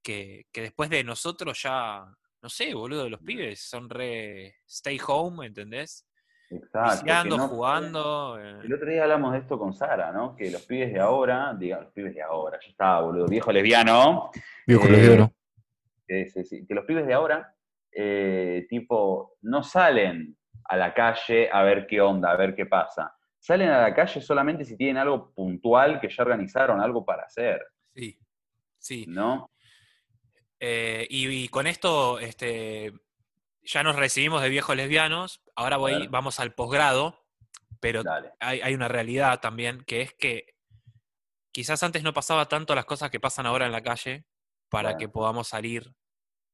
que, 0.03 0.47
que 0.51 0.61
después 0.61 0.89
de 0.89 1.03
nosotros 1.03 1.61
ya, 1.61 2.03
no 2.41 2.49
sé, 2.49 2.73
boludo, 2.73 3.09
los 3.09 3.21
pibes 3.21 3.61
son 3.61 3.89
re 3.89 4.55
stay 4.67 4.99
home, 5.05 5.45
¿entendés? 5.47 6.07
Exacto. 6.49 7.05
que 7.05 7.11
Viciando, 7.11 7.37
no- 7.37 7.47
jugando. 7.47 8.37
eh, 8.39 8.59
El 8.65 8.73
otro 8.73 8.89
día 8.89 9.03
hablamos 9.03 9.31
de 9.33 9.39
esto 9.39 9.57
con 9.57 9.73
Sara, 9.73 10.11
¿no? 10.11 10.35
Que 10.35 10.51
los 10.51 10.63
pibes 10.65 10.91
de 10.91 10.99
ahora, 10.99 11.55
diga, 11.57 11.79
los 11.79 11.93
pibes 11.93 12.13
de 12.13 12.21
ahora, 12.21 12.59
ya 12.61 12.67
estaba, 12.69 13.01
boludo, 13.01 13.27
viejo 13.27 13.51
lesbiano, 13.51 14.31
Viejo 14.67 14.85
Eh, 14.87 14.91
lesbiano. 14.91 15.33
que, 16.05 16.27
sí, 16.29 16.43
sí, 16.43 16.65
que 16.67 16.73
los 16.75 16.83
pibes 16.85 17.07
de 17.07 17.13
ahora, 17.13 17.55
eh, 17.93 18.65
tipo, 18.69 19.37
no 19.43 19.63
salen 19.63 20.35
a 20.65 20.75
la 20.75 20.93
calle 20.93 21.49
a 21.51 21.63
ver 21.63 21.87
qué 21.87 22.01
onda, 22.01 22.31
a 22.31 22.35
ver 22.35 22.53
qué 22.55 22.65
pasa. 22.65 23.15
Salen 23.41 23.69
a 23.69 23.81
la 23.81 23.95
calle 23.95 24.21
solamente 24.21 24.63
si 24.63 24.77
tienen 24.77 24.97
algo 24.97 25.33
puntual 25.33 25.99
que 25.99 26.09
ya 26.09 26.21
organizaron, 26.21 26.79
algo 26.79 27.03
para 27.03 27.23
hacer, 27.23 27.59
sí, 27.95 28.19
sí. 28.77 29.05
¿no? 29.07 29.51
Eh, 30.59 31.07
y, 31.09 31.27
y 31.27 31.47
con 31.47 31.65
esto, 31.65 32.19
este, 32.19 32.93
ya 33.63 33.81
nos 33.81 33.95
recibimos 33.95 34.43
de 34.43 34.49
viejos 34.49 34.75
lesbianos, 34.75 35.41
ahora 35.55 35.77
voy, 35.77 36.05
vamos 36.05 36.39
al 36.39 36.53
posgrado, 36.53 37.25
pero 37.79 38.03
hay, 38.39 38.61
hay 38.61 38.75
una 38.75 38.87
realidad 38.87 39.39
también, 39.39 39.83
que 39.85 40.01
es 40.01 40.13
que 40.13 40.53
quizás 41.51 41.81
antes 41.81 42.03
no 42.03 42.13
pasaba 42.13 42.47
tanto 42.47 42.75
las 42.75 42.85
cosas 42.85 43.09
que 43.09 43.19
pasan 43.19 43.47
ahora 43.47 43.65
en 43.65 43.71
la 43.71 43.81
calle 43.81 44.27
para 44.69 44.97
que 44.97 45.09
podamos 45.09 45.47
salir 45.47 45.95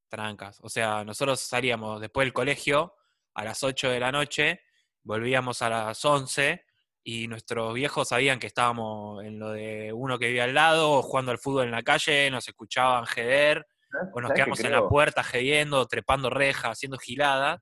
trancas. 0.07 0.59
O 0.61 0.69
sea, 0.69 1.03
nosotros 1.03 1.41
salíamos 1.41 1.99
después 1.99 2.25
del 2.25 2.33
colegio 2.33 2.95
a 3.33 3.43
las 3.43 3.61
8 3.61 3.89
de 3.89 3.99
la 3.99 4.13
noche, 4.13 4.61
volvíamos 5.03 5.61
a 5.61 5.69
las 5.69 6.05
11 6.05 6.63
y 7.09 7.29
nuestros 7.29 7.73
viejos 7.73 8.09
sabían 8.09 8.37
que 8.37 8.47
estábamos 8.47 9.23
en 9.23 9.39
lo 9.39 9.51
de 9.51 9.93
uno 9.93 10.19
que 10.19 10.27
vivía 10.27 10.43
al 10.43 10.53
lado, 10.53 11.01
jugando 11.01 11.31
al 11.31 11.37
fútbol 11.37 11.63
en 11.63 11.71
la 11.71 11.81
calle, 11.81 12.29
nos 12.29 12.45
escuchaban 12.49 13.05
jeder, 13.05 13.65
o 14.13 14.19
nos 14.19 14.27
¿Sabés 14.27 14.31
qué 14.31 14.35
quedamos 14.43 14.59
en 14.59 14.71
la 14.73 14.89
puerta 14.89 15.23
jediendo, 15.23 15.85
trepando 15.85 16.29
rejas, 16.29 16.71
haciendo 16.71 16.97
giladas. 16.97 17.61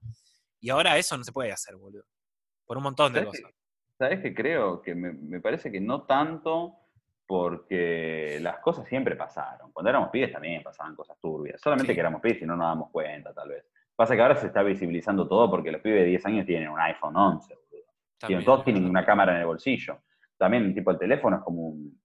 Y 0.60 0.72
ahora 0.72 0.98
eso 0.98 1.16
no 1.16 1.24
se 1.24 1.32
puede 1.32 1.52
hacer, 1.52 1.76
boludo. 1.76 2.06
Por 2.66 2.78
un 2.78 2.84
montón 2.86 3.14
de 3.14 3.20
¿Sabés 3.20 3.40
cosas. 3.40 3.52
qué- 3.54 3.58
¿Sabés 4.00 4.20
qué 4.22 4.34
creo? 4.34 4.82
Que 4.82 4.96
me, 4.96 5.14
me 5.14 5.40
parece 5.40 5.72
que 5.72 5.80
no 5.80 6.02
tanto 6.08 6.74
porque 7.28 8.40
las 8.42 8.58
cosas 8.60 8.88
siempre 8.88 9.16
pasaron. 9.16 9.72
Cuando 9.72 9.92
éramos 9.92 10.10
pibes 10.10 10.32
también 10.32 10.64
pasaban 10.64 10.96
cosas 10.96 11.18
turbias. 11.22 11.62
Solamente 11.62 11.92
Sí. 11.92 11.96
que 11.96 12.00
éramos 12.02 12.20
pibes 12.22 12.42
y 12.42 12.46
no 12.46 12.56
nos 12.56 12.68
damos 12.68 12.90
cuenta, 12.92 13.32
tal 13.34 13.50
vez. 13.50 13.64
Pasa 13.96 14.16
que 14.16 14.22
ahora 14.24 14.36
se 14.36 14.48
está 14.48 14.64
visibilizando 14.64 15.28
todo 15.28 15.50
porque 15.52 15.72
los 15.72 15.82
pibes 15.82 16.00
de 16.02 16.06
10 16.08 16.26
años 16.26 16.46
tienen 16.48 16.68
un 16.70 16.80
iPhone 16.80 17.16
11, 17.16 17.56
También, 18.20 18.44
todos 18.46 18.60
es 18.60 18.66
tienen 18.66 18.86
una 18.86 19.06
cámara 19.06 19.34
en 19.36 19.42
el 19.42 19.46
bolsillo. 19.48 20.00
También, 20.38 20.74
tipo, 20.74 20.92
el 20.92 20.98
teléfono 21.00 21.38
es 21.38 21.44
como 21.44 21.62
un... 21.70 22.02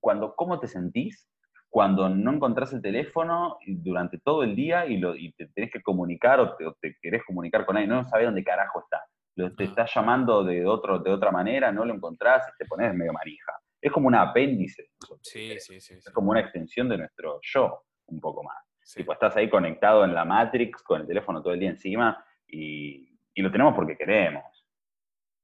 Cuando, 0.00 0.34
¿Cómo 0.34 0.58
te 0.58 0.66
sentís 0.66 1.28
cuando 1.68 2.08
no 2.10 2.32
encontrás 2.32 2.72
el 2.74 2.82
teléfono 2.82 3.56
y 3.64 3.76
durante 3.76 4.18
todo 4.18 4.42
el 4.42 4.54
día 4.54 4.84
y, 4.84 4.98
lo, 4.98 5.16
y 5.16 5.32
te 5.32 5.46
tenés 5.48 5.70
que 5.70 5.80
comunicar 5.80 6.38
o 6.38 6.54
te, 6.54 6.66
o 6.66 6.74
te 6.74 6.98
querés 7.00 7.22
comunicar 7.24 7.64
con 7.64 7.76
alguien, 7.76 7.96
no 7.96 8.04
sabés 8.04 8.26
dónde 8.26 8.44
carajo 8.44 8.80
está? 8.80 9.02
Lo, 9.36 9.54
te 9.54 9.64
Ah. 9.64 9.66
estás 9.68 9.94
llamando 9.94 10.44
de, 10.44 10.66
otro, 10.66 10.98
de 10.98 11.10
otra 11.10 11.30
manera, 11.30 11.72
no 11.72 11.84
lo 11.86 11.94
encontrás 11.94 12.46
y 12.48 12.58
te 12.58 12.66
pones 12.66 12.92
medio 12.94 13.12
manija. 13.14 13.52
Es 13.80 13.90
como 13.90 14.08
un 14.08 14.14
apéndice. 14.14 14.90
Sí, 15.22 15.58
sí, 15.60 15.80
sí. 15.80 15.94
Es 15.94 16.10
como 16.10 16.30
una 16.32 16.40
extensión 16.40 16.88
de 16.90 16.98
nuestro 16.98 17.38
yo, 17.42 17.84
un 18.06 18.20
poco 18.20 18.42
más. 18.42 18.58
Tipo, 18.94 19.12
estás 19.14 19.34
ahí 19.36 19.48
conectado 19.48 20.04
en 20.04 20.12
la 20.12 20.24
Matrix 20.26 20.82
con 20.82 21.00
el 21.00 21.06
teléfono 21.06 21.40
todo 21.42 21.54
el 21.54 21.60
día 21.60 21.70
encima 21.70 22.22
y, 22.46 23.18
y 23.32 23.40
lo 23.40 23.50
tenemos 23.50 23.74
porque 23.74 23.96
queremos. 23.96 24.61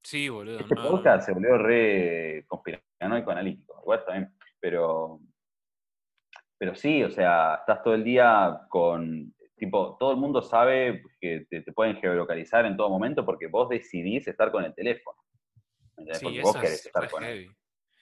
Sí, 0.03 0.28
boludo. 0.28 0.61
Este 0.61 0.74
no- 0.74 0.88
podcast 0.88 1.26
se 1.26 1.32
volvió 1.32 1.59
re 1.59 2.44
conspiranoico 2.46 3.30
analítico, 3.30 3.80
igual 3.82 4.05
también, 4.05 4.34
pero, 4.61 5.20
pero 6.57 6.74
sí, 6.74 7.03
o 7.03 7.11
sea, 7.11 7.57
estás 7.57 7.82
todo 7.82 7.94
el 7.94 8.05
día 8.05 8.62
con, 8.68 9.34
tipo, 9.57 9.96
todo 9.99 10.12
el 10.12 10.16
mundo 10.16 10.40
sabe 10.42 11.03
que 11.20 11.46
te, 11.51 11.62
te 11.62 11.72
pueden 11.72 11.96
geolocalizar 11.96 12.64
en 12.66 12.76
todo 12.76 12.88
momento 12.88 13.24
porque 13.24 13.49
vos 13.49 13.68
decidís 13.68 14.26
estar 14.28 14.51
con 14.51 14.64
el 14.64 14.74
teléfono. 14.74 15.18
¿entendés? 15.90 16.18
Sí, 16.18 16.24
porque 16.24 16.42
vos 16.42 16.57
querés 16.57 16.72
es 16.80 16.86
estar 16.86 17.11
con 17.11 17.24
él. 17.24 17.51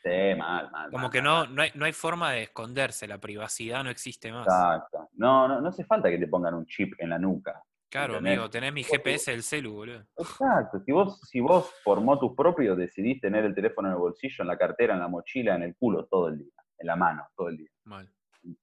Sí, 0.02 0.38
mal, 0.38 0.70
mal. 0.70 0.90
Como 0.90 1.04
mal, 1.04 1.10
que 1.10 1.22
mal, 1.22 1.48
no, 1.48 1.54
no, 1.54 1.62
hay, 1.62 1.70
no 1.74 1.84
hay 1.84 1.92
forma 1.92 2.32
de 2.32 2.42
esconderse, 2.44 3.08
la 3.08 3.18
privacidad 3.18 3.82
no 3.82 3.90
existe 3.90 4.30
más. 4.30 4.46
Exacto. 4.46 5.08
No, 5.14 5.48
no, 5.48 5.60
no 5.60 5.68
hace 5.68 5.84
falta 5.84 6.08
que 6.10 6.18
te 6.18 6.28
pongan 6.28 6.54
un 6.54 6.66
chip 6.66 6.94
en 6.98 7.10
la 7.10 7.18
nuca. 7.18 7.62
Claro, 7.88 8.14
¿entendés? 8.14 8.32
amigo, 8.38 8.50
tenés 8.50 8.72
mi 8.72 8.82
GPS 8.82 9.30
del 9.30 9.42
celu, 9.42 9.72
boludo. 9.72 10.06
Exacto. 10.18 10.80
Si 10.84 10.92
vos, 10.92 11.20
si 11.28 11.40
vos 11.40 11.72
por 11.84 12.00
motus 12.00 12.34
propio 12.36 12.74
decidís 12.74 13.20
tener 13.20 13.44
el 13.44 13.54
teléfono 13.54 13.88
en 13.88 13.94
el 13.94 14.00
bolsillo, 14.00 14.42
en 14.42 14.48
la 14.48 14.58
cartera, 14.58 14.94
en 14.94 15.00
la 15.00 15.08
mochila, 15.08 15.54
en 15.54 15.62
el 15.62 15.76
culo 15.76 16.06
todo 16.06 16.28
el 16.28 16.38
día, 16.38 16.52
en 16.78 16.86
la 16.86 16.96
mano 16.96 17.26
todo 17.36 17.48
el 17.48 17.58
día. 17.58 17.70
Mal. 17.84 18.12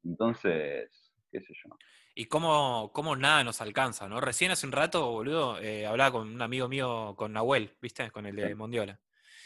Entonces, 0.03 1.13
qué 1.31 1.39
sé 1.39 1.53
yo. 1.63 1.75
Y 2.15 2.25
cómo, 2.25 2.91
cómo 2.93 3.15
nada 3.15 3.43
nos 3.43 3.59
alcanza, 3.61 4.07
¿no? 4.07 4.21
Recién 4.21 4.51
hace 4.51 4.67
un 4.67 4.71
rato, 4.71 5.09
boludo, 5.11 5.59
eh, 5.59 5.87
hablaba 5.87 6.11
con 6.11 6.27
un 6.27 6.41
amigo 6.41 6.67
mío, 6.67 7.15
con 7.17 7.33
Nahuel, 7.33 7.75
¿viste? 7.81 8.11
Con 8.11 8.25
el 8.25 8.35
de 8.35 8.49
Sí. 8.49 8.55
Mondiola. 8.55 8.99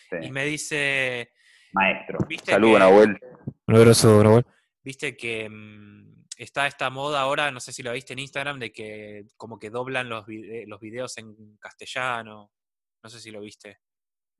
Sí. 0.09 0.17
Y 0.23 0.31
me 0.31 0.43
dice, 0.45 1.31
Maestro. 1.73 2.19
¿Viste 2.27 2.51
Saludos, 2.51 2.79
Nahuel. 2.79 3.19
Un 3.67 3.75
abrazo, 3.75 4.23
Nahuel. 4.23 4.45
Viste 4.83 5.15
que 5.15 5.49
mm, 5.49 6.26
está 6.37 6.67
esta 6.67 6.89
moda 6.89 7.21
ahora, 7.21 7.51
no 7.51 7.59
sé 7.59 7.73
si 7.73 7.83
lo 7.83 7.91
viste 7.91 8.13
en 8.13 8.19
Instagram, 8.19 8.59
de 8.59 8.71
que 8.71 9.25
como 9.37 9.57
que 9.59 9.69
doblan 9.69 10.07
los, 10.09 10.25
vide- 10.25 10.65
los 10.67 10.79
videos 10.79 11.17
en 11.17 11.57
castellano. 11.57 12.51
No 13.03 13.09
sé 13.09 13.19
si 13.19 13.31
lo 13.31 13.41
viste. 13.41 13.79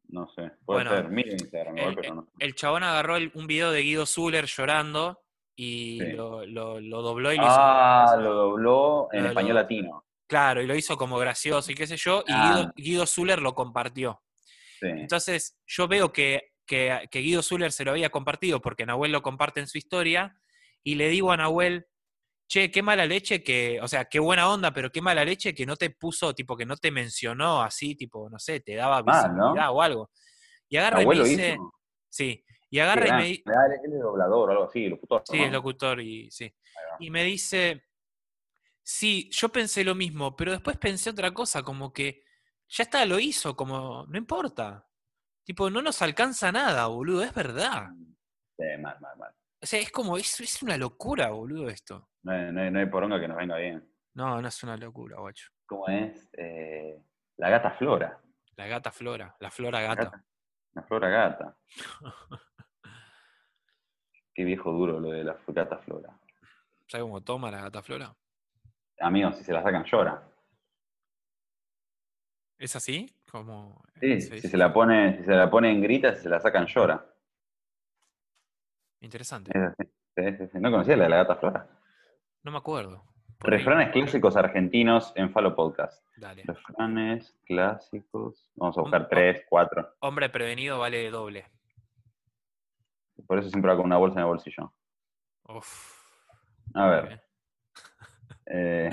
No 0.10 0.28
sé, 0.30 0.44
puede 0.66 0.84
Bueno, 0.86 0.92
ser. 0.92 1.10
Miren 1.10 1.34
Instagram, 1.34 1.78
El, 1.78 1.96
pero 1.96 2.16
no. 2.16 2.28
el 2.40 2.56
chabón 2.56 2.84
agarró 2.84 3.18
el- 3.18 3.32
un 3.36 3.48
video 3.48 3.72
de 3.72 3.82
Guido 3.82 4.06
Zuller 4.06 4.46
llorando 4.46 5.22
y 5.56 6.00
Sí. 6.00 6.12
lo, 6.14 6.46
lo- 6.46 6.80
lo 6.80 7.02
dobló 7.02 7.34
y 7.34 7.38
lo 7.38 7.44
Ah, 7.46 8.06
hizo. 8.08 8.22
lo 8.22 8.34
dobló 8.34 9.10
en 9.12 9.26
español 9.26 9.56
latino. 9.56 10.06
Claro, 10.28 10.62
y 10.62 10.68
lo 10.68 10.76
hizo 10.76 10.98
como 10.98 11.18
gracioso 11.18 11.72
y 11.72 11.76
qué 11.76 11.88
sé 11.88 11.98
yo, 11.98 12.24
y 12.28 12.32
Ah. 12.34 12.52
Guido, 12.54 12.74
Guido 12.76 13.06
Zuller 13.08 13.42
lo 13.42 13.54
compartió. 13.56 14.22
Sí. 14.80 14.88
Entonces, 14.88 15.58
yo 15.66 15.88
veo 15.88 16.14
que, 16.14 16.52
que, 16.66 17.08
que 17.10 17.20
Guido 17.20 17.42
Zuller 17.42 17.72
se 17.72 17.84
lo 17.86 17.92
había 17.92 18.10
compartido 18.10 18.62
porque 18.62 18.86
Nahuel 18.86 19.12
lo 19.12 19.22
comparte 19.24 19.60
en 19.62 19.68
su 19.68 19.78
historia, 19.78 20.38
y 20.88 20.96
le 20.96 21.10
digo 21.10 21.34
a 21.34 21.38
Nahuel, 21.38 21.86
che, 22.48 22.72
qué 22.72 22.82
mala 22.82 23.06
leche 23.06 23.44
que, 23.44 23.78
o 23.82 23.90
sea, 23.90 24.06
qué 24.06 24.20
buena 24.20 24.50
onda, 24.50 24.72
pero 24.72 24.90
qué 24.90 25.02
mala 25.02 25.26
leche 25.26 25.54
que 25.54 25.66
no 25.66 25.76
te 25.76 25.90
puso, 25.90 26.34
tipo, 26.34 26.56
que 26.56 26.66
no 26.66 26.78
te 26.78 26.92
mencionó 26.92 27.62
así, 27.62 27.94
tipo, 27.96 28.30
no 28.30 28.40
sé, 28.40 28.62
te 28.62 28.76
daba 28.76 29.04
Mal, 29.04 29.36
¿no? 29.36 29.48
visibilidad 29.48 29.72
o 29.74 29.82
algo. 29.82 30.12
Y 30.70 30.78
agarra 30.78 31.02
y 31.04 31.06
me 31.06 31.14
¿Abuelo 31.16 31.24
dice, 31.26 31.50
hizo? 31.56 31.74
sí, 32.08 32.46
y 32.70 32.80
agarra 32.80 33.02
y 33.02 33.04
me 33.04 33.08
grande. 33.10 33.28
di- 33.28 33.44
Ah, 33.48 33.66
Él 33.84 33.94
es 33.94 34.00
doblador 34.00 34.48
o 34.50 34.52
algo 34.54 34.64
así, 34.64 34.88
locutor. 34.88 35.24
Sí, 35.26 35.38
¿no? 35.40 35.44
es 35.44 35.52
locutor 35.52 36.00
y 36.00 36.32
sí. 36.32 36.56
Y 37.00 37.10
me 37.10 37.26
dice, 37.26 37.84
sí, 38.82 39.30
yo 39.34 39.50
pensé 39.50 39.84
lo 39.84 39.94
mismo, 39.94 40.38
pero 40.38 40.54
después 40.54 40.78
pensé 40.78 41.10
otra 41.10 41.34
cosa, 41.34 41.64
como 41.64 41.92
que 41.92 42.24
ya 42.70 42.84
está, 42.86 43.06
lo 43.06 43.20
hizo, 43.20 43.58
como, 43.58 44.06
no 44.08 44.18
importa. 44.18 44.88
Tipo, 45.44 45.70
no 45.70 45.82
nos 45.82 46.02
alcanza 46.02 46.50
nada, 46.54 46.88
boludo, 46.88 47.24
es 47.24 47.34
verdad. 47.34 47.90
Sí, 48.58 48.64
mal, 48.82 48.98
mal, 49.02 49.18
mal. 49.18 49.34
O 49.62 49.66
sea, 49.66 49.80
es 49.80 49.92
como, 49.92 50.18
es, 50.18 50.40
es 50.40 50.62
una 50.64 50.78
locura, 50.78 51.30
boludo, 51.32 51.70
esto. 51.70 52.10
No 52.24 52.32
hay, 52.32 52.52
no 52.52 52.62
hay- 52.62 52.72
no 52.72 52.80
hay 52.80 52.86
poronga 52.86 53.20
que 53.20 53.28
nos 53.28 53.38
venga 53.38 53.58
bien. 53.58 53.88
No, 54.14 54.42
no 54.42 54.48
es 54.48 54.64
una 54.64 54.78
locura, 54.78 55.18
guacho. 55.20 55.50
¿Cómo 55.66 55.88
es? 55.88 56.30
Eh, 56.38 57.02
la 57.38 57.50
gata 57.50 57.72
Flora. 57.72 58.22
La 58.56 58.68
gata 58.68 58.92
flora, 58.92 59.36
la 59.40 59.52
flora 59.52 59.82
La 59.82 59.88
gata. 59.96 60.24
La 60.74 60.82
Flora 60.84 61.10
gata. 61.10 61.58
Qué 64.34 64.44
viejo 64.44 64.72
duro 64.72 65.00
lo 65.00 65.12
de 65.12 65.24
la 65.24 65.38
gata 65.48 65.78
Flora. 65.80 66.18
¿Sabes 66.88 67.04
cómo 67.04 67.22
toma 67.22 67.52
la 67.52 67.62
gata 67.62 67.82
flora? 67.84 68.16
Amigos, 69.00 69.38
si 69.38 69.44
se 69.44 69.54
la 69.54 69.62
sacan 69.62 69.84
llora. 69.86 70.24
¿Es 72.58 72.76
así? 72.76 73.14
Como, 73.30 73.84
Sí, 74.00 74.22
si 74.22 74.40
se 74.42 74.58
la 74.58 74.72
pone, 74.74 75.18
si 75.18 75.24
se 75.24 75.32
la 75.36 75.50
pone 75.50 75.72
en 75.72 75.82
grita, 75.82 76.16
si 76.16 76.22
se 76.24 76.30
la 76.30 76.40
sacan 76.40 76.66
llora. 76.66 77.06
Interesante. 79.02 79.52
¿No 80.54 80.72
conocías 80.72 80.98
la 80.98 81.04
de 81.04 81.10
la 81.10 81.18
gata 81.18 81.36
Flora? 81.36 81.68
No 82.44 82.52
me 82.52 82.58
acuerdo. 82.58 83.04
Refranes 83.40 83.92
clásicos 83.92 84.36
argentinos 84.36 85.14
en 85.16 85.32
Falo 85.32 85.56
Podcast. 85.56 86.04
Dale. 86.18 86.44
Refranes 86.44 87.36
clásicos. 87.46 88.50
Vamos 88.56 88.78
a 88.78 88.82
buscar 88.82 89.08
tres, 89.08 89.44
cuatro. 89.48 89.88
Hombre 90.00 90.30
prevenido 90.30 90.80
vale 90.80 91.10
doble. 91.12 91.46
Por 93.28 93.38
eso 93.40 93.50
siempre 93.50 93.70
va 93.70 93.78
con 93.78 93.86
una 93.86 93.98
bolsa 93.98 94.20
en 94.20 94.22
el 94.22 94.28
bolsillo. 94.28 94.74
Uf. 95.44 95.94
A 96.74 96.88
ver. 96.88 97.24
eh, 98.48 98.90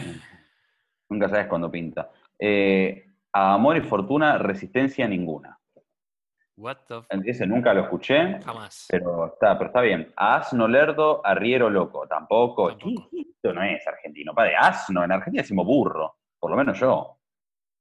nunca 1.08 1.28
sabes 1.28 1.46
cuándo 1.46 1.70
pinta. 1.70 2.10
Eh, 2.38 3.06
a 3.32 3.54
amor 3.54 3.76
y 3.76 3.80
fortuna, 3.80 4.36
resistencia 4.38 5.08
ninguna. 5.08 5.58
What 6.56 6.76
the 6.86 7.02
Ese 7.30 7.46
nunca 7.46 7.74
lo 7.74 7.82
escuché, 7.82 8.40
Jamás. 8.44 8.86
pero 8.88 9.26
está, 9.26 9.58
pero 9.58 9.68
está 9.70 9.80
bien. 9.80 10.12
A 10.16 10.36
asno 10.36 10.68
lerdo, 10.68 11.20
arriero 11.26 11.68
loco. 11.68 12.06
Tampoco. 12.06 12.68
Tampoco. 12.68 13.08
Esto 13.12 13.52
no 13.52 13.62
es 13.62 13.86
argentino. 13.86 14.32
Padre, 14.32 14.54
asno. 14.56 15.02
En 15.04 15.10
Argentina 15.12 15.42
decimos 15.42 15.66
burro. 15.66 16.16
Por 16.38 16.50
lo 16.52 16.56
menos 16.56 16.78
yo. 16.78 17.18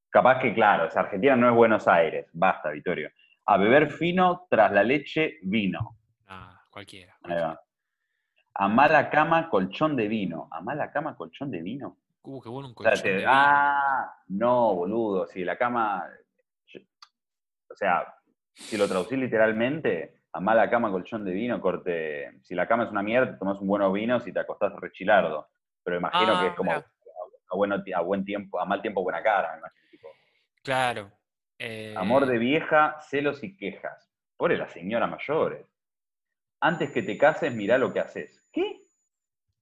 Capaz 0.09 0.39
que, 0.39 0.53
claro, 0.53 0.85
es 0.85 0.97
Argentina 0.97 1.35
no 1.35 1.49
es 1.49 1.55
Buenos 1.55 1.87
Aires. 1.87 2.27
Basta, 2.33 2.69
Vittorio. 2.71 3.09
A 3.45 3.57
beber 3.57 3.91
fino, 3.91 4.47
tras 4.49 4.71
la 4.71 4.83
leche, 4.83 5.37
vino. 5.43 5.97
Ah, 6.27 6.59
cualquiera. 6.69 7.15
A 8.55 8.67
mala 8.67 9.09
cama, 9.09 9.49
colchón 9.49 9.95
de 9.95 10.07
vino. 10.07 10.47
¿A 10.51 10.61
mala 10.61 10.91
cama, 10.91 11.15
colchón 11.15 11.51
de 11.51 11.61
vino? 11.61 11.97
Uh, 12.23 12.41
qué 12.41 12.49
bueno 12.49 12.69
un 12.69 12.73
O 12.77 12.81
sea, 12.81 12.91
colchón 12.91 13.03
te- 13.03 13.09
de 13.09 13.17
vino. 13.17 13.29
ah, 13.31 14.15
no, 14.29 14.75
boludo. 14.75 15.25
Si 15.27 15.43
la 15.43 15.57
cama. 15.57 16.07
o 17.69 17.75
sea, 17.75 18.05
si 18.55 18.77
lo 18.77 18.87
traducís 18.87 19.17
literalmente, 19.19 20.21
a 20.31 20.39
mala 20.39 20.69
cama, 20.69 20.91
colchón 20.91 21.23
de 21.25 21.31
vino, 21.31 21.59
corte. 21.61 22.39
Si 22.43 22.55
la 22.55 22.67
cama 22.67 22.85
es 22.85 22.91
una 22.91 23.03
mierda, 23.03 23.31
te 23.33 23.37
tomás 23.37 23.59
un 23.59 23.67
buen 23.67 23.91
vino 23.93 24.19
si 24.19 24.31
te 24.33 24.39
acostás 24.39 24.73
rechilardo. 24.79 25.47
Pero 25.83 25.97
imagino 25.97 26.33
Ah, 26.35 26.39
que 26.41 26.47
es 26.47 26.53
como 26.55 26.71
mirá. 26.71 26.85
a, 27.51 27.55
bueno, 27.55 27.83
a 27.95 28.01
buen 28.01 28.25
tiempo, 28.25 28.59
a 28.59 28.65
mal 28.65 28.81
tiempo, 28.81 29.03
buena 29.03 29.21
cara, 29.21 29.53
me 29.53 29.59
imagino. 29.59 29.87
tipo. 29.91 30.07
Claro. 30.63 31.11
Eh, 31.59 31.93
Amor 31.97 32.25
de 32.25 32.37
vieja, 32.37 32.97
celos 33.01 33.43
y 33.43 33.55
quejas. 33.55 34.09
Pobre 34.37 34.57
las 34.57 34.71
señoras 34.71 35.09
mayores. 35.09 35.67
Antes 36.61 36.91
que 36.91 37.03
te 37.03 37.17
cases, 37.17 37.53
mirá 37.53 37.77
lo 37.77 37.93
que 37.93 37.99
haces. 37.99 38.49
¿Qué? 38.51 38.81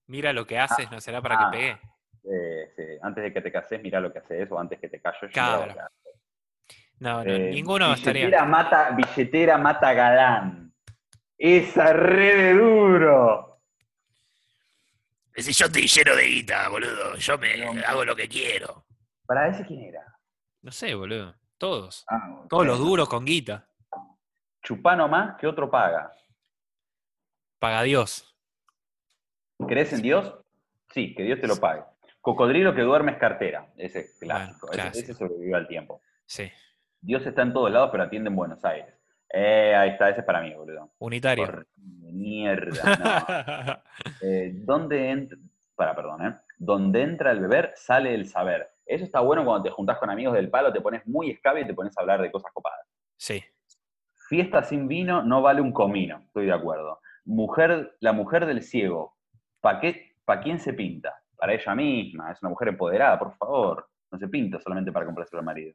Mira 0.08 0.32
lo 0.34 0.46
que 0.46 0.60
haces, 0.60 0.90
¿no 0.92 1.00
será 1.02 1.22
para 1.22 1.36
ah, 1.36 1.52
que 1.52 1.58
pegue? 1.58 1.80
Eh, 2.24 2.72
sí, 2.76 2.84
Antes 3.02 3.24
de 3.24 3.34
que 3.34 3.42
te 3.42 3.52
cases, 3.52 3.82
mirá 3.82 4.00
lo 4.00 4.12
que 4.14 4.20
haces, 4.20 4.52
o 4.52 4.60
antes 4.60 4.80
que 4.80 4.88
te 4.90 5.02
calles, 5.02 5.22
mirá 5.32 5.56
lo 5.58 5.58
Claro. 5.64 5.74
que 5.74 5.80
haces. 5.80 6.01
No, 7.02 7.24
no, 7.24 7.32
Eh, 7.32 7.50
ninguno 7.52 7.90
billetera 7.90 8.20
estaría. 8.20 8.46
Mata, 8.46 8.92
billetera 8.92 9.58
mata 9.58 9.92
galán. 9.94 10.72
Esa 11.38 11.94
re 11.94 12.36
de 12.36 12.54
duro. 12.54 13.60
Si 15.36 15.52
yo 15.52 15.66
estoy 15.66 15.88
lleno 15.88 16.16
de 16.16 16.24
guita, 16.28 16.70
boludo. 16.70 17.16
Yo 17.16 17.38
me 17.40 17.58
No, 17.58 17.82
hago 17.88 18.06
lo 18.06 18.16
que 18.16 18.28
quiero. 18.28 18.86
¿Para 19.26 19.48
ese 19.48 19.66
quién 19.66 19.82
era? 19.82 20.06
No 20.62 20.72
sé, 20.72 20.94
boludo. 20.94 21.34
Todos. 21.58 22.06
Ah, 22.08 22.44
Todos 22.48 22.68
los 22.68 22.78
duros 22.78 23.10
con 23.10 23.26
guita. 23.26 23.68
Chupá 24.62 24.96
nomás 24.96 25.38
que 25.40 25.48
otro 25.48 25.72
paga. 25.72 26.12
Paga 27.58 27.82
Dios. 27.82 28.36
¿Crees 29.68 29.94
en 29.94 30.02
Dios? 30.04 30.36
Sí, 30.94 31.16
que 31.16 31.24
Dios 31.24 31.40
te 31.42 31.48
lo 31.48 31.56
pague. 31.58 31.82
Cocodrilo 32.20 32.76
que 32.76 32.82
duerme 32.82 33.14
es 33.14 33.18
cartera. 33.18 33.72
Ese 33.78 34.02
es 34.02 34.18
clásico. 34.20 34.68
Bueno, 34.68 34.84
ese- 34.84 35.00
ese, 35.00 35.06
clásico. 35.08 35.28
sobrevive 35.28 35.56
al 35.58 35.68
tiempo. 35.68 36.02
Sí. 36.28 36.52
Dios 37.02 37.26
está 37.26 37.42
en 37.42 37.54
todos 37.54 37.72
lados, 37.72 37.90
pero 37.92 38.04
atiende 38.04 38.30
en 38.30 38.36
Buenos 38.36 38.64
Aires. 38.64 38.94
Eh, 39.34 39.74
ahí 39.76 39.92
está, 39.92 40.10
ese 40.10 40.20
es 40.20 40.26
para 40.26 40.42
mí, 40.42 40.54
boludo. 40.54 40.92
Unitario. 41.00 41.46
Por 41.46 41.68
mierda. 41.76 42.96
no. 42.96 43.92
Eh, 44.22 44.52
¿Dónde 44.54 45.10
entra? 45.10 45.38
Para, 45.76 45.96
perdón, 45.96 46.26
¿eh? 46.26 46.36
Donde 46.58 47.02
entra 47.02 47.32
el 47.32 47.40
beber, 47.40 47.72
sale 47.76 48.14
el 48.14 48.28
saber. 48.28 48.70
Eso 48.86 49.04
está 49.04 49.20
bueno 49.20 49.44
cuando 49.46 49.64
te 49.64 49.70
juntás 49.70 49.98
con 49.98 50.10
amigos 50.10 50.34
del 50.34 50.50
palo, 50.50 50.72
te 50.72 50.82
pones 50.82 51.06
muy 51.08 51.32
escabe 51.32 51.62
y 51.62 51.68
te 51.68 51.74
pones 51.74 51.98
a 51.98 52.02
hablar 52.02 52.22
de 52.22 52.32
cosas 52.32 52.52
copadas. 52.52 52.86
Sí. 53.18 53.44
Fiesta 54.28 54.64
sin 54.64 54.88
vino 54.88 55.24
no 55.24 55.42
vale 55.42 55.62
un 55.62 55.72
comino, 55.72 56.24
estoy 56.26 56.46
de 56.46 56.54
acuerdo. 56.54 57.00
Mujer, 57.26 57.96
la 58.00 58.14
mujer 58.14 58.46
del 58.46 58.62
ciego, 58.62 59.18
¿para 59.60 59.80
qué, 59.80 60.16
pa 60.26 60.42
quién 60.42 60.60
se 60.60 60.74
pinta? 60.74 61.16
Para 61.38 61.54
ella 61.54 61.76
misma, 61.76 62.32
es 62.32 62.42
una 62.42 62.50
mujer 62.50 62.70
empoderada, 62.70 63.18
por 63.18 63.36
favor. 63.38 63.88
No 64.12 64.20
se 64.20 64.28
pinta 64.28 64.60
solamente 64.60 64.92
para 64.92 65.06
comprarse 65.06 65.38
al 65.38 65.44
marido. 65.44 65.74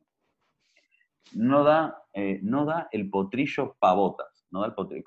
No 1.33 1.65
da, 1.65 2.03
eh, 2.13 2.39
no 2.43 2.65
da 2.65 2.89
el 2.93 3.11
potrillo 3.11 3.77
pavotas. 3.79 4.47
No 4.51 4.61
da 4.61 4.67
el 4.67 4.75
potrillo. 4.75 5.05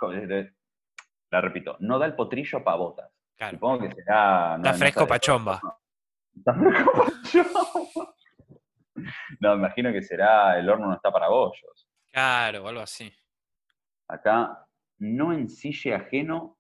La 1.32 1.42
repito, 1.42 1.78
no 1.80 1.98
da 2.00 2.06
el 2.08 2.16
potrillo 2.16 2.64
pavotas. 2.64 3.12
Claro. 3.38 3.56
Supongo 3.58 3.88
que 3.88 3.96
será. 3.96 4.58
no- 4.58 4.64
Está 4.64 4.72
no 4.74 4.78
fresco 4.78 5.00
de- 5.02 5.08
pachomba. 5.08 5.62
Está 6.36 6.54
fresco 6.54 6.92
pachomba. 6.94 8.14
No, 9.40 9.52
me 9.56 9.60
imagino 9.60 9.94
que 9.94 10.02
será 10.02 10.60
el 10.60 10.70
horno 10.70 10.88
no 10.88 10.94
está 10.96 11.10
para 11.10 11.30
bollos. 11.30 11.88
Claro, 12.12 12.66
o 12.66 12.68
algo 12.68 12.82
así. 12.82 13.10
Acá, 14.10 14.66
no 14.98 15.32
ensille 15.32 15.94
ajeno 15.96 16.58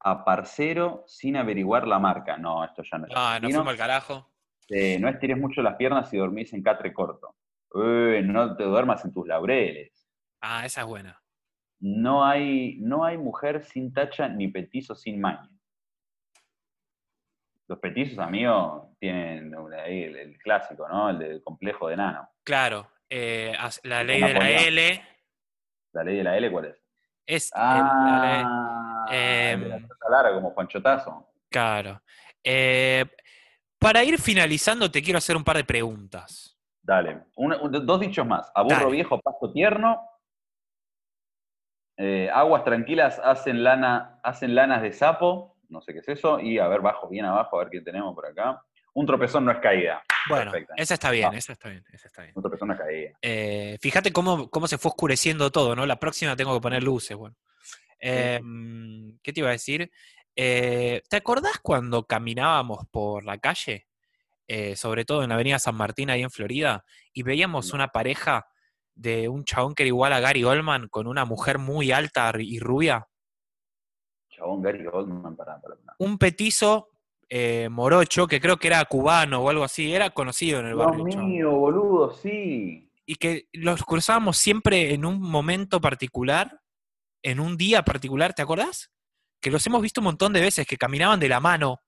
a 0.00 0.22
parcero 0.22 1.04
sin 1.06 1.36
averiguar 1.38 1.86
la 1.88 1.98
marca. 1.98 2.36
No, 2.36 2.62
esto 2.62 2.82
ya 2.82 2.98
no 2.98 3.06
es 3.06 3.12
Ah, 3.14 3.16
no 3.16 3.20
argentino. 3.36 3.58
fuimos 3.60 3.70
al 3.72 3.78
carajo. 3.78 4.28
Eh, 4.68 4.98
no 5.00 5.08
estires 5.08 5.38
mucho 5.38 5.62
las 5.62 5.76
piernas 5.76 6.10
si 6.10 6.18
dormís 6.18 6.52
en 6.52 6.62
catre 6.62 6.92
corto. 6.92 7.34
Eh, 7.74 8.22
no 8.24 8.56
te 8.56 8.64
duermas 8.64 9.04
en 9.04 9.12
tus 9.12 9.26
laureles. 9.26 10.06
Ah, 10.40 10.66
esa 10.66 10.82
es 10.82 10.86
buena. 10.86 11.22
No 11.80 12.24
hay, 12.24 12.76
no 12.80 13.04
hay 13.04 13.18
mujer 13.18 13.64
sin 13.64 13.92
tacha 13.92 14.28
ni 14.28 14.48
petizo 14.48 14.94
sin 14.94 15.20
maña. 15.20 15.48
Los 17.68 17.78
petizos, 17.78 18.18
amigo, 18.18 18.94
tienen 19.00 19.54
ahí 19.78 20.02
el, 20.02 20.16
el 20.16 20.38
clásico, 20.38 20.86
¿no? 20.88 21.10
El 21.10 21.18
del 21.18 21.42
complejo 21.42 21.88
de 21.88 21.96
nano. 21.96 22.28
Claro. 22.44 22.88
eh, 23.08 23.52
la 23.84 24.04
ley 24.04 24.20
de 24.20 24.34
la. 24.34 24.50
L 24.50 25.02
¿La 25.92 26.04
ley 26.04 26.16
de 26.18 26.24
la 26.24 26.36
L 26.36 26.50
cuál 26.50 26.64
es? 26.66 26.82
es 27.26 27.50
el- 27.54 27.60
la 27.60 28.20
ley- 28.22 28.44
Ah, 28.46 29.06
em, 29.10 29.60
de 29.62 29.68
la 29.68 29.80
chota 29.80 30.08
larga 30.10 30.34
como 30.34 30.54
Panchotazo. 30.54 31.28
Claro. 31.50 32.02
Eh, 32.44 33.04
para 33.78 34.02
ir 34.04 34.18
finalizando, 34.20 34.90
te 34.90 35.02
quiero 35.02 35.18
hacer 35.18 35.36
un 35.36 35.44
par 35.44 35.56
de 35.56 35.64
preguntas. 35.64 36.51
Dale. 36.82 37.22
Una- 37.36 37.56
dos 37.58 38.00
dichos 38.00 38.26
más. 38.26 38.50
Aburro 38.54 38.76
Dale. 38.76 38.90
viejo, 38.92 39.20
pasto 39.20 39.52
tierno. 39.52 40.00
Eh, 41.96 42.28
aguas 42.32 42.64
tranquilas 42.64 43.20
hacen, 43.22 43.62
lana, 43.62 44.18
hacen 44.22 44.54
lanas 44.54 44.82
de 44.82 44.92
sapo, 44.92 45.56
no 45.68 45.80
sé 45.82 45.92
qué 45.92 46.00
es 46.00 46.08
eso, 46.08 46.40
y 46.40 46.58
a 46.58 46.66
ver, 46.66 46.80
bajo, 46.80 47.08
bien 47.08 47.24
abajo, 47.26 47.56
a 47.56 47.60
ver 47.64 47.70
qué 47.70 47.80
tenemos 47.80 48.14
por 48.14 48.26
acá. 48.26 48.62
Un 48.94 49.06
tropezón 49.06 49.44
no 49.44 49.52
es 49.52 49.58
caída. 49.58 50.02
Bueno, 50.28 50.52
esa 50.76 50.94
está 50.94 51.10
bien, 51.10 51.30
Ah. 51.32 51.36
esa 51.36 51.52
está 51.52 51.68
bien, 51.68 51.84
esa 51.92 52.08
está 52.08 52.22
bien. 52.22 52.32
Un 52.34 52.42
tropezón 52.42 52.68
no 52.68 52.74
es 52.74 52.80
caída. 52.80 53.10
Eh, 53.22 53.78
fíjate 53.80 54.12
cómo, 54.12 54.50
cómo 54.50 54.66
se 54.66 54.78
fue 54.78 54.90
oscureciendo 54.90 55.50
todo, 55.50 55.76
¿no? 55.76 55.86
La 55.86 55.96
próxima 55.96 56.34
tengo 56.36 56.54
que 56.54 56.60
poner 56.60 56.82
luces, 56.82 57.16
bueno. 57.16 57.36
Eh, 58.00 58.40
¿Qué 59.22 59.32
te 59.32 59.40
iba 59.40 59.48
a 59.48 59.52
decir? 59.52 59.90
Eh, 60.34 61.02
¿Te 61.08 61.16
acordás 61.16 61.58
cuando 61.62 62.04
caminábamos 62.06 62.86
por 62.90 63.24
la 63.24 63.38
calle, 63.38 63.86
eh, 64.54 64.76
sobre 64.76 65.06
todo 65.06 65.22
en 65.22 65.30
la 65.30 65.36
Avenida 65.36 65.58
San 65.58 65.74
Martín, 65.74 66.10
ahí 66.10 66.20
en 66.20 66.30
Florida, 66.30 66.84
y 67.14 67.22
veíamos 67.22 67.72
una 67.72 67.88
pareja 67.88 68.44
de 68.94 69.26
un 69.26 69.44
chabón 69.44 69.74
que 69.74 69.84
era 69.84 69.88
igual 69.88 70.12
a 70.12 70.20
Gary 70.20 70.44
Oldman 70.44 70.88
con 70.88 71.06
una 71.06 71.24
mujer 71.24 71.56
muy 71.56 71.90
alta 71.90 72.30
y 72.38 72.58
rubia? 72.58 73.08
Chabón 74.28 74.60
Gary 74.60 74.84
Goldman, 74.84 75.34
para, 75.36 75.58
para, 75.58 75.76
para. 75.76 75.96
Un 76.00 76.18
petizo 76.18 76.90
eh, 77.30 77.70
morocho, 77.70 78.26
que 78.26 78.42
creo 78.42 78.58
que 78.58 78.66
era 78.66 78.84
cubano 78.84 79.40
o 79.40 79.48
algo 79.48 79.64
así, 79.64 79.94
era 79.94 80.10
conocido 80.10 80.60
en 80.60 80.66
el 80.66 80.76
Dios 80.76 80.86
barrio. 80.86 81.04
mío, 81.04 81.50
boludo, 81.52 82.10
sí. 82.10 82.92
y 83.06 83.14
que 83.14 83.48
los 83.54 83.82
cruzábamos 83.84 84.36
siempre 84.36 84.92
en 84.92 85.06
un 85.06 85.18
momento 85.18 85.80
particular, 85.80 86.60
en 87.22 87.40
un 87.40 87.56
día 87.56 87.86
particular, 87.86 88.34
¿te 88.34 88.42
acordás? 88.42 88.92
Que 89.40 89.50
los 89.50 89.66
hemos 89.66 89.80
visto 89.80 90.02
un 90.02 90.08
montón 90.08 90.34
de 90.34 90.42
veces, 90.42 90.66
que 90.66 90.76
caminaban 90.76 91.20
de 91.20 91.30
la 91.30 91.40
mano. 91.40 91.80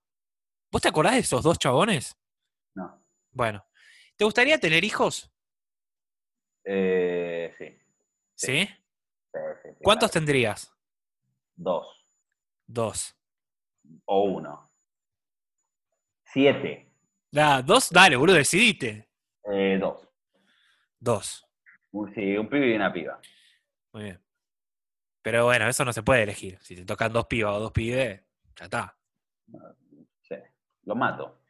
¿Vos 0.73 0.81
te 0.81 0.89
acordás 0.89 1.13
de 1.13 1.21
esos 1.21 1.43
dos 1.43 1.59
chabones? 1.59 2.17
No. 3.35 3.37
Bueno, 3.37 3.67
¿te 4.17 4.25
gustaría 4.25 4.59
tener 4.59 4.85
hijos? 4.85 5.31
Eh, 6.65 7.53
sí. 7.59 7.79
¿Sí? 8.35 8.67
sí, 8.67 8.75
sí, 9.63 9.69
sí, 9.71 9.77
¿Cuántos 9.83 10.11
claro. 10.11 10.25
tendrías? 10.25 10.73
Dos. 11.57 12.07
Dos. 12.67 13.17
O 14.07 14.23
uno. 14.25 14.71
Siete. 16.25 16.91
Ah, 17.37 17.63
dos, 17.65 17.91
dale, 17.91 18.17
boludo, 18.17 18.37
decidite. 18.37 19.09
Eh, 19.53 19.79
dos. 19.81 20.09
Dos. 20.99 21.47
Sí, 22.15 22.37
un 22.37 22.49
pibe 22.49 22.71
y 22.73 22.75
una 22.77 22.93
piba. 22.93 23.21
Muy 23.93 24.05
bien. 24.05 24.21
Pero 25.23 25.45
bueno, 25.45 25.69
eso 25.69 25.85
no 25.85 25.93
se 25.93 26.03
puede 26.03 26.23
elegir. 26.23 26.59
Si 26.61 26.75
te 26.77 26.85
tocan 26.85 27.13
dos 27.13 27.27
pibas 27.27 27.55
o 27.55 27.61
dos 27.61 27.73
pibes, 27.73 28.21
ya 28.57 28.65
está. 28.65 28.99
Sí. 30.23 30.35
Lo 30.85 30.95
mato. 30.95 31.41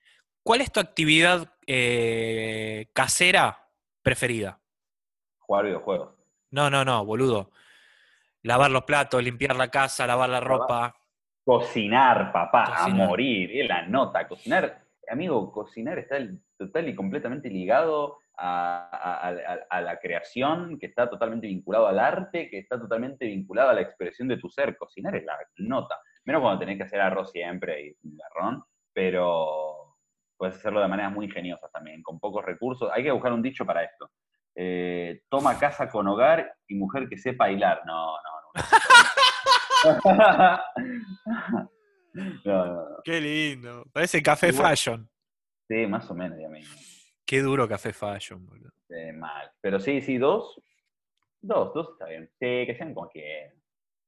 ¿Cuál 0.42 0.60
es 0.60 0.70
tu 0.70 0.80
actividad 0.80 1.53
eh, 1.66 2.88
casera 2.92 3.66
preferida? 4.02 4.58
Jugar 5.38 5.64
videojuegos. 5.66 6.14
No, 6.50 6.70
no, 6.70 6.84
no, 6.84 7.04
boludo. 7.04 7.50
Lavar 8.42 8.70
los 8.70 8.84
platos, 8.84 9.22
limpiar 9.22 9.56
la 9.56 9.68
casa, 9.70 10.06
lavar 10.06 10.28
la 10.28 10.40
ropa. 10.40 10.94
Cocinar, 11.44 12.32
papá, 12.32 12.64
Cocinar. 12.78 13.02
a 13.02 13.06
morir. 13.08 13.50
Es 13.60 13.68
la 13.68 13.82
nota. 13.86 14.26
Cocinar, 14.28 14.82
amigo, 15.08 15.50
cocinar 15.52 15.98
está 15.98 16.16
total 16.58 16.88
y 16.88 16.94
completamente 16.94 17.48
ligado 17.50 18.18
a, 18.36 18.88
a- 18.92 19.28
a- 19.28 19.58
a 19.70 19.80
la 19.80 19.98
creación, 19.98 20.78
que 20.78 20.86
está 20.86 21.08
totalmente 21.08 21.46
vinculado 21.46 21.86
al 21.86 21.98
arte, 21.98 22.48
que 22.50 22.58
está 22.58 22.78
totalmente 22.80 23.26
vinculado 23.26 23.70
a 23.70 23.74
la 23.74 23.82
expresión 23.82 24.28
de 24.28 24.38
tu 24.38 24.48
ser. 24.48 24.76
Cocinar 24.76 25.14
es 25.16 25.24
la 25.24 25.38
nota. 25.58 25.98
Menos 26.24 26.40
cuando 26.42 26.58
tenés 26.60 26.76
que 26.78 26.84
hacer 26.84 27.00
arroz 27.00 27.30
siempre 27.30 27.96
y 28.02 28.16
garrón, 28.16 28.64
pero 28.92 29.93
puedes 30.36 30.56
hacerlo 30.56 30.80
de 30.80 30.88
maneras 30.88 31.12
muy 31.12 31.26
ingeniosas 31.26 31.70
también, 31.72 32.02
con 32.02 32.18
pocos 32.20 32.44
recursos. 32.44 32.90
Hay 32.92 33.02
que 33.02 33.10
buscar 33.10 33.32
un 33.32 33.42
dicho 33.42 33.64
para 33.64 33.84
esto. 33.84 34.10
Eh, 34.56 35.22
toma 35.28 35.58
casa 35.58 35.88
con 35.88 36.06
hogar 36.08 36.54
y 36.68 36.74
mujer 36.76 37.08
que 37.08 37.18
sepa 37.18 37.50
hilar. 37.50 37.82
No, 37.86 38.16
no, 38.16 38.52
no. 38.54 38.62
no, 42.14 42.42
no, 42.44 42.66
no. 42.90 42.96
Qué 43.04 43.20
lindo. 43.20 43.84
Parece 43.92 44.22
café 44.22 44.48
Igual- 44.48 44.70
fashion. 44.70 45.08
Sí, 45.68 45.86
más 45.86 46.08
o 46.10 46.14
menos, 46.14 46.38
ya 46.38 46.48
me 46.48 46.62
Qué 47.26 47.40
duro 47.40 47.66
café 47.66 47.92
fashion, 47.92 48.44
boludo. 48.44 48.70
mal. 49.14 49.50
Pero 49.60 49.80
sí, 49.80 50.00
sí, 50.02 50.18
dos. 50.18 50.60
Dos, 51.40 51.72
dos 51.74 51.90
está 51.92 52.06
bien. 52.06 52.26
Sí, 52.38 52.66
que 52.66 52.74
sean 52.76 52.92
como 52.94 53.08
que 53.10 53.52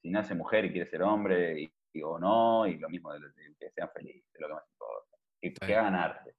si 0.03 0.11
nace 0.11 0.35
mujer 0.35 0.67
y 0.67 0.73
quiere 0.73 0.89
ser 0.89 1.03
hombre 1.03 1.61
y, 1.63 1.73
y- 1.95 2.03
o 2.03 2.19
no, 2.19 2.67
y 2.67 2.77
lo 2.79 2.89
mismo, 2.91 3.11
que 3.59 3.71
sean 3.71 3.91
felices, 3.95 4.23
es 4.35 4.41
lo 4.41 4.49
que 4.49 4.55
más 4.55 4.65
importa. 4.71 5.06
Que, 5.55 5.67
que 5.67 5.75
hagan 5.77 5.95
arte 5.95 6.35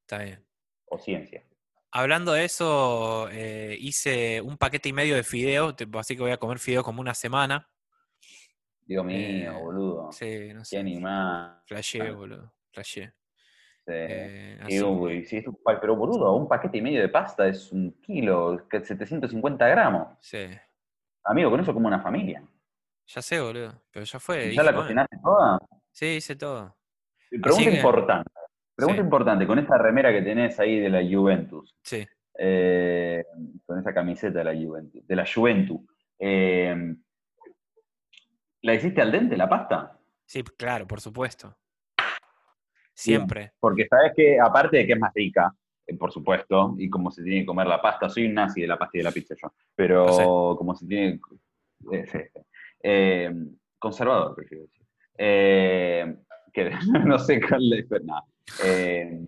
Está 0.00 0.18
bien. 0.22 0.44
o 0.86 0.98
ciencia. 0.98 1.42
Hablando 1.90 2.32
de 2.32 2.44
eso, 2.44 3.28
eh, 3.30 3.76
hice 3.78 4.40
un 4.40 4.58
paquete 4.58 4.88
y 4.88 4.92
medio 4.92 5.14
de 5.14 5.22
fideos, 5.22 5.74
así 5.94 6.16
que 6.16 6.22
voy 6.22 6.32
a 6.32 6.38
comer 6.38 6.58
fideos 6.58 6.84
como 6.84 7.00
una 7.00 7.14
semana. 7.14 7.68
Dios 8.86 9.04
mío, 9.04 9.52
Eh, 9.52 9.62
boludo. 9.62 10.12
Sí, 10.12 10.52
no 10.52 10.60
Qué 10.60 10.64
sé. 10.66 10.78
animal. 10.78 11.62
Flashé, 11.66 12.10
boludo. 12.10 12.52
Flashé. 12.72 13.14
Sí. 13.86 13.92
Eh, 13.92 14.56
Y, 14.60 14.62
así 14.64 14.82
uy, 14.82 15.24
si 15.24 15.36
es 15.38 15.46
un 15.46 15.56
pa- 15.62 15.80
pero 15.80 15.94
boludo, 15.96 16.32
un 16.34 16.48
paquete 16.48 16.78
y 16.78 16.82
medio 16.82 17.00
de 17.00 17.08
pasta 17.08 17.46
es 17.46 17.70
un 17.72 17.92
kilo, 18.02 18.66
que 18.68 18.84
750 18.84 19.66
gramos. 19.68 20.18
sí. 20.20 20.48
Amigo, 21.26 21.50
con 21.50 21.60
eso 21.60 21.72
como 21.72 21.86
una 21.88 22.02
familia. 22.02 22.46
Ya 23.06 23.22
sé, 23.22 23.40
boludo. 23.40 23.82
Pero 23.90 24.04
ya 24.04 24.20
fue. 24.20 24.36
¿Ya 24.42 24.48
dije, 24.50 24.56
la 24.62 24.62
bueno. 24.72 24.80
cocinaste 24.82 25.16
toda? 25.22 25.58
Sí, 25.90 26.06
hice 26.16 26.36
todo. 26.36 26.76
Pregunta 27.42 27.70
que- 27.70 27.76
importante. 27.76 28.30
Pregunta 28.76 29.00
Sí. 29.00 29.04
importante, 29.04 29.46
con 29.46 29.58
esta 29.60 29.78
remera 29.78 30.12
que 30.12 30.22
tenés 30.22 30.58
ahí 30.58 30.80
de 30.80 30.88
la 30.90 31.00
Juventus, 31.02 31.76
Sí. 31.82 32.04
eh, 32.38 33.24
con 33.64 33.78
esa 33.78 33.94
camiseta 33.94 34.40
de 34.40 34.44
la 34.44 34.54
Juventus, 34.54 35.06
de 35.06 35.16
la 35.16 35.24
Juventus, 35.32 35.80
eh, 36.18 36.94
¿la 38.62 38.74
hiciste 38.74 39.00
al 39.00 39.12
dente 39.12 39.36
la 39.36 39.48
pasta? 39.48 39.96
Sí, 40.26 40.42
claro, 40.42 40.86
por 40.88 41.00
supuesto. 41.00 41.56
Siempre. 42.92 43.52
Porque 43.60 43.86
sabes 43.88 44.12
que, 44.16 44.38
aparte 44.40 44.78
de 44.78 44.86
que 44.86 44.92
es 44.94 44.98
más 44.98 45.12
rica, 45.14 45.54
eh, 45.86 45.96
por 45.96 46.10
supuesto, 46.12 46.74
y 46.78 46.88
como 46.88 47.10
se 47.10 47.22
tiene 47.22 47.40
que 47.40 47.46
comer 47.46 47.66
la 47.66 47.80
pasta, 47.82 48.08
soy 48.08 48.26
un 48.26 48.34
nazi 48.34 48.60
de 48.62 48.66
la 48.68 48.78
pasta 48.78 48.96
y 48.96 49.00
de 49.00 49.04
la 49.04 49.10
pizza 49.12 49.34
yo, 49.40 49.52
pero 49.74 50.08
sé. 50.12 50.24
como 50.24 50.74
se 50.74 50.86
tiene. 50.86 51.20
eh. 51.92 52.30
Eh, 52.86 53.34
conservador, 53.78 54.34
prefiero 54.34 54.64
decir. 54.64 54.84
Eh, 56.54 56.70
que 56.70 56.70
no 57.06 57.18
sé 57.18 57.40
cuál 57.40 57.72
es, 57.72 57.86
pero 57.88 58.04
nada. 58.04 58.24
Eh, 58.62 59.20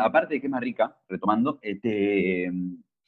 aparte 0.00 0.34
de 0.34 0.40
que 0.40 0.46
es 0.46 0.50
más 0.50 0.60
rica, 0.60 0.96
retomando, 1.08 1.58
eh, 1.62 1.80
te, 1.80 2.50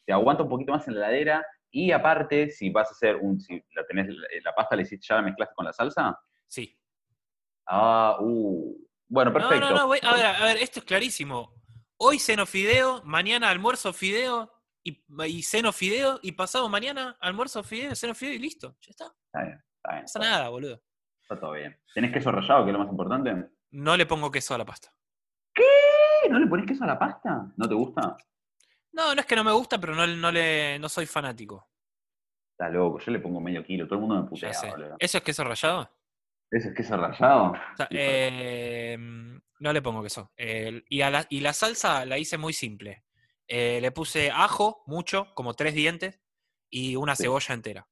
te 0.04 0.12
aguanta 0.12 0.42
un 0.42 0.48
poquito 0.48 0.72
más 0.72 0.86
en 0.88 0.94
la 0.94 1.08
heladera. 1.08 1.46
Y 1.70 1.90
aparte, 1.90 2.50
si 2.50 2.70
vas 2.70 2.88
a 2.88 2.92
hacer 2.92 3.16
un. 3.16 3.40
Si 3.40 3.60
la 3.74 3.84
tenés, 3.86 4.06
la, 4.08 4.26
la 4.44 4.54
pasta 4.54 4.76
la 4.76 4.82
hiciste, 4.82 5.06
ya 5.08 5.16
la 5.16 5.22
mezclaste 5.22 5.54
con 5.56 5.64
la 5.64 5.72
salsa. 5.72 6.16
Sí. 6.46 6.78
Ah, 7.66 8.16
uh. 8.20 8.76
Bueno, 9.08 9.32
perfecto. 9.32 9.60
No, 9.60 9.70
no, 9.70 9.76
no, 9.78 9.86
voy- 9.88 9.98
a 10.02 10.14
ver, 10.14 10.26
a 10.26 10.44
ver, 10.44 10.56
esto 10.58 10.78
es 10.80 10.84
clarísimo. 10.84 11.52
Hoy 11.96 12.18
ceno 12.18 12.46
fideo, 12.46 13.02
mañana 13.04 13.50
almuerzo 13.50 13.92
fideo 13.92 14.52
y, 14.84 15.02
y 15.26 15.42
ceno 15.42 15.72
fideo 15.72 16.20
y 16.22 16.32
pasado 16.32 16.68
mañana 16.68 17.16
almuerzo 17.20 17.62
fideo, 17.64 17.94
ceno 17.96 18.14
fideo 18.14 18.34
y 18.34 18.38
listo. 18.38 18.76
Ya 18.82 18.90
está. 18.90 19.04
No 19.06 19.12
Está 19.26 19.42
bien, 19.42 19.64
está 19.76 19.90
bien. 19.92 20.02
pasa 20.02 20.04
Está, 20.04 20.18
bien. 20.20 20.30
nada, 20.30 20.48
boludo. 20.50 20.82
Está 21.24 21.40
todo 21.40 21.52
bien. 21.52 21.74
¿Tenés 21.94 22.12
queso 22.12 22.30
rallado, 22.30 22.64
que 22.64 22.70
es 22.70 22.72
lo 22.74 22.80
más 22.80 22.90
importante? 22.90 23.48
No 23.70 23.96
le 23.96 24.04
pongo 24.04 24.30
queso 24.30 24.54
a 24.54 24.58
la 24.58 24.66
pasta. 24.66 24.92
¿Qué? 25.54 26.28
¿No 26.28 26.38
le 26.38 26.46
pones 26.46 26.66
queso 26.66 26.84
a 26.84 26.88
la 26.88 26.98
pasta? 26.98 27.46
¿No 27.56 27.66
te 27.66 27.74
gusta? 27.74 28.16
No, 28.92 29.14
no 29.14 29.20
es 29.20 29.26
que 29.26 29.34
no 29.36 29.42
me 29.42 29.52
gusta, 29.52 29.80
pero 29.80 29.94
no, 29.94 30.06
no, 30.06 30.30
le, 30.30 30.78
no 30.78 30.88
soy 30.88 31.06
fanático. 31.06 31.70
Está 32.52 32.68
loco, 32.68 32.98
yo 33.00 33.10
le 33.10 33.18
pongo 33.20 33.40
medio 33.40 33.64
kilo, 33.64 33.86
todo 33.86 33.96
el 33.96 34.00
mundo 34.02 34.22
me 34.22 34.28
putea. 34.28 34.50
¿Eso 34.50 35.18
es 35.18 35.24
queso 35.24 35.42
rallado? 35.44 35.90
¿Ese 36.50 36.68
es 36.68 36.74
queso 36.74 36.96
rallado? 36.96 37.52
O 37.52 37.76
sea, 37.76 37.86
Sí, 37.90 37.96
eh, 37.98 38.96
no 38.98 39.72
le 39.72 39.82
pongo 39.82 40.02
queso. 40.02 40.30
Y, 40.36 41.00
a 41.00 41.10
la, 41.10 41.26
y 41.30 41.40
la 41.40 41.52
salsa 41.54 42.04
la 42.04 42.18
hice 42.18 42.36
muy 42.38 42.52
simple. 42.52 43.04
Eh, 43.48 43.80
le 43.80 43.90
puse 43.92 44.30
ajo, 44.30 44.82
mucho, 44.86 45.34
como 45.34 45.54
tres 45.54 45.74
dientes, 45.74 46.20
y 46.70 46.96
una 46.96 47.16
Sí. 47.16 47.24
cebolla 47.24 47.54
entera. 47.54 47.88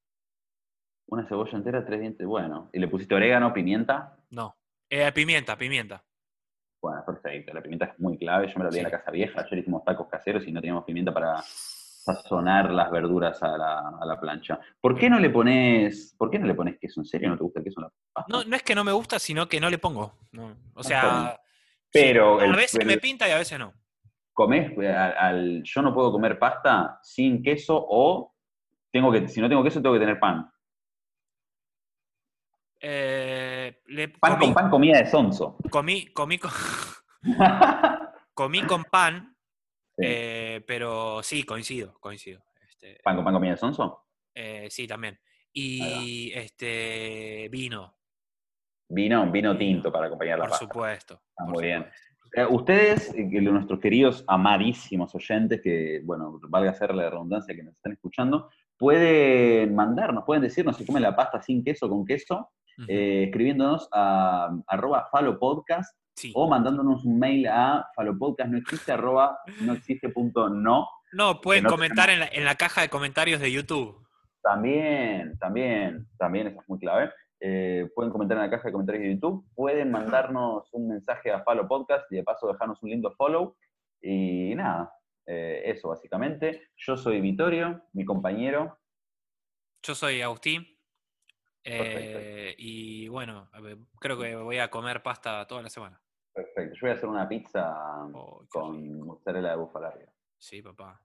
Una 1.12 1.26
cebolla 1.28 1.58
entera, 1.58 1.84
tres 1.84 2.00
dientes, 2.00 2.26
bueno. 2.26 2.70
¿Y 2.72 2.78
le 2.78 2.88
pusiste 2.88 3.14
orégano, 3.14 3.52
pimienta? 3.52 4.16
No. 4.30 4.56
Eh, 4.88 5.12
pimienta, 5.12 5.58
pimienta. 5.58 6.02
Bueno, 6.80 7.04
perfecto. 7.04 7.52
La 7.52 7.60
pimienta 7.60 7.84
es 7.84 8.00
muy 8.00 8.16
clave. 8.16 8.48
Yo 8.48 8.58
me 8.58 8.64
la 8.64 8.70
vi 8.70 8.78
en 8.78 8.84
la 8.84 8.90
casa 8.92 9.10
vieja. 9.10 9.42
Ayer 9.42 9.58
hicimos 9.58 9.84
tacos 9.84 10.08
caseros 10.08 10.46
y 10.48 10.52
no 10.52 10.62
teníamos 10.62 10.84
pimienta 10.84 11.12
para 11.12 11.42
sazonar 11.42 12.70
las 12.70 12.90
verduras 12.90 13.42
a 13.42 13.58
la, 13.58 13.88
a 14.00 14.06
la 14.06 14.18
plancha. 14.18 14.58
¿Por 14.80 14.96
qué 14.98 15.10
no 15.10 15.18
le 15.18 15.28
pones, 15.28 16.14
por 16.16 16.30
qué 16.30 16.38
no 16.38 16.46
le 16.46 16.54
pones 16.54 16.78
queso? 16.80 17.00
¿En 17.02 17.04
serio 17.04 17.28
no 17.28 17.36
te 17.36 17.42
gusta 17.42 17.58
el 17.60 17.64
queso 17.66 17.80
en 17.80 17.84
la 17.84 17.92
pasta? 18.14 18.32
No, 18.32 18.44
no 18.44 18.56
es 18.56 18.62
que 18.62 18.74
no 18.74 18.82
me 18.82 18.92
gusta, 18.92 19.18
sino 19.18 19.46
que 19.46 19.60
no 19.60 19.68
le 19.68 19.76
pongo. 19.76 20.14
No. 20.32 20.56
O 20.72 20.82
sea, 20.82 21.38
Pero 21.92 22.40
sí, 22.40 22.46
a 22.46 22.56
veces 22.56 22.80
el- 22.80 22.86
me 22.86 22.96
pinta 22.96 23.28
y 23.28 23.32
a 23.32 23.36
veces 23.38 23.58
no. 23.58 23.74
comés, 24.32 24.72
eh, 24.78 24.88
al, 24.88 25.12
al- 25.18 25.62
yo 25.62 25.82
no 25.82 25.92
puedo 25.92 26.10
comer 26.10 26.38
pasta 26.38 26.98
sin 27.02 27.42
queso 27.42 27.76
o 27.86 28.34
tengo 28.90 29.12
que, 29.12 29.28
si 29.28 29.42
no 29.42 29.48
tengo 29.50 29.62
queso 29.62 29.82
tengo 29.82 29.94
que 29.94 30.00
tener 30.00 30.18
pan. 30.18 30.50
Eh, 32.84 33.80
le 33.86 34.08
Pan 34.08 34.32
comí, 34.32 34.44
con 34.46 34.54
pan, 34.54 34.70
comida 34.70 34.98
de 34.98 35.06
sonso. 35.06 35.56
comí, 35.70 36.06
comí 36.06 36.38
con, 36.38 36.50
comí 38.34 38.62
con 38.62 38.84
pan, 38.84 39.28
Sí. 39.96 40.04
eh, 40.06 40.64
pero 40.66 41.22
sí, 41.22 41.44
coincido, 41.44 41.94
coincido. 42.00 42.42
Este, 42.66 42.98
¿Pan 43.04 43.14
con 43.16 43.24
pan, 43.24 43.34
comida 43.34 43.52
de 43.52 43.56
sonso? 43.58 44.06
Eh, 44.34 44.66
sí, 44.70 44.86
también. 44.88 45.18
Y 45.52 46.32
este 46.34 47.48
vino. 47.50 47.94
Vino, 48.88 49.30
vino 49.30 49.56
tinto 49.56 49.92
para 49.92 50.06
acompañar 50.06 50.38
la 50.38 50.44
Por 50.44 50.50
pasta. 50.50 50.64
supuesto. 50.66 51.22
Ah, 51.36 51.44
por 51.44 51.54
muy 51.54 51.64
bien. 51.64 51.82
supuesto. 51.84 52.54
Ustedes, 52.54 53.14
nuestros 53.14 53.78
queridos, 53.78 54.24
amadísimos 54.26 55.14
oyentes, 55.14 55.60
que, 55.60 56.00
bueno, 56.04 56.40
valga 56.48 56.70
hacerle 56.70 57.04
la 57.04 57.10
redundancia 57.10 57.54
que 57.54 57.62
nos 57.62 57.74
están 57.74 57.92
escuchando, 57.92 58.48
pueden 58.78 59.74
mandarnos, 59.74 60.24
pueden 60.24 60.42
decirnos 60.42 60.78
si 60.78 60.86
comen 60.86 61.02
la 61.02 61.14
pasta 61.14 61.40
sin 61.42 61.62
queso 61.62 61.84
o 61.86 61.90
con 61.90 62.06
queso, 62.06 62.50
Eh, 62.88 63.24
escribiéndonos 63.24 63.88
a 63.92 64.50
arroba 64.66 65.08
falopodcast 65.10 65.96
Sí. 66.14 66.30
o 66.34 66.46
mandándonos 66.46 67.04
un 67.04 67.18
mail 67.18 67.48
a 67.48 67.88
falopodcast 67.96 68.50
no 68.50 68.58
existe 68.58 68.92
arroba 68.92 69.38
no 69.62 69.72
existe 69.72 70.10
punto 70.10 70.48
no. 70.50 70.86
No, 71.12 71.40
pueden 71.40 71.64
no 71.64 71.70
comentar 71.70 72.10
en 72.10 72.20
la, 72.20 72.26
en 72.26 72.44
la 72.44 72.54
caja 72.56 72.82
de 72.82 72.88
comentarios 72.88 73.40
de 73.40 73.50
YouTube. 73.52 73.98
También, 74.42 75.38
también, 75.38 76.08
también 76.18 76.48
eso 76.48 76.60
es 76.60 76.68
muy 76.68 76.78
clave. 76.78 77.10
Eh, 77.40 77.88
pueden 77.94 78.12
comentar 78.12 78.36
en 78.36 78.44
la 78.44 78.50
caja 78.50 78.68
de 78.68 78.72
comentarios 78.72 79.02
de 79.04 79.14
YouTube, 79.14 79.44
pueden 79.54 79.90
mandarnos 79.90 80.68
un 80.72 80.88
mensaje 80.88 81.30
a 81.32 81.42
Follow 81.42 81.66
Podcast 81.66 82.10
y 82.12 82.16
de 82.16 82.22
paso 82.22 82.46
dejarnos 82.46 82.82
un 82.82 82.90
lindo 82.90 83.10
follow. 83.16 83.56
Y 84.00 84.54
nada, 84.54 84.92
eh, 85.26 85.62
eso 85.66 85.88
básicamente. 85.88 86.68
Yo 86.76 86.96
soy 86.96 87.20
Vittorio, 87.20 87.82
mi 87.92 88.04
compañero. 88.04 88.78
Yo 89.82 89.94
soy 89.94 90.22
Agustín. 90.22 90.71
Eh, 91.64 92.54
y 92.58 93.08
bueno, 93.08 93.48
creo 94.00 94.18
que 94.18 94.34
voy 94.36 94.58
a 94.58 94.70
comer 94.70 95.02
pasta 95.02 95.46
toda 95.46 95.62
la 95.62 95.68
semana. 95.68 96.00
Perfecto. 96.32 96.74
Yo 96.74 96.80
voy 96.82 96.90
a 96.90 96.94
hacer 96.94 97.08
una 97.08 97.28
pizza 97.28 97.74
Oh, 98.14 98.44
con 98.48 99.00
mozzarella 99.00 99.50
de 99.50 99.56
búfala 99.56 99.88
arriba. 99.88 100.10
Sí, 100.38 100.62
papá. 100.62 101.00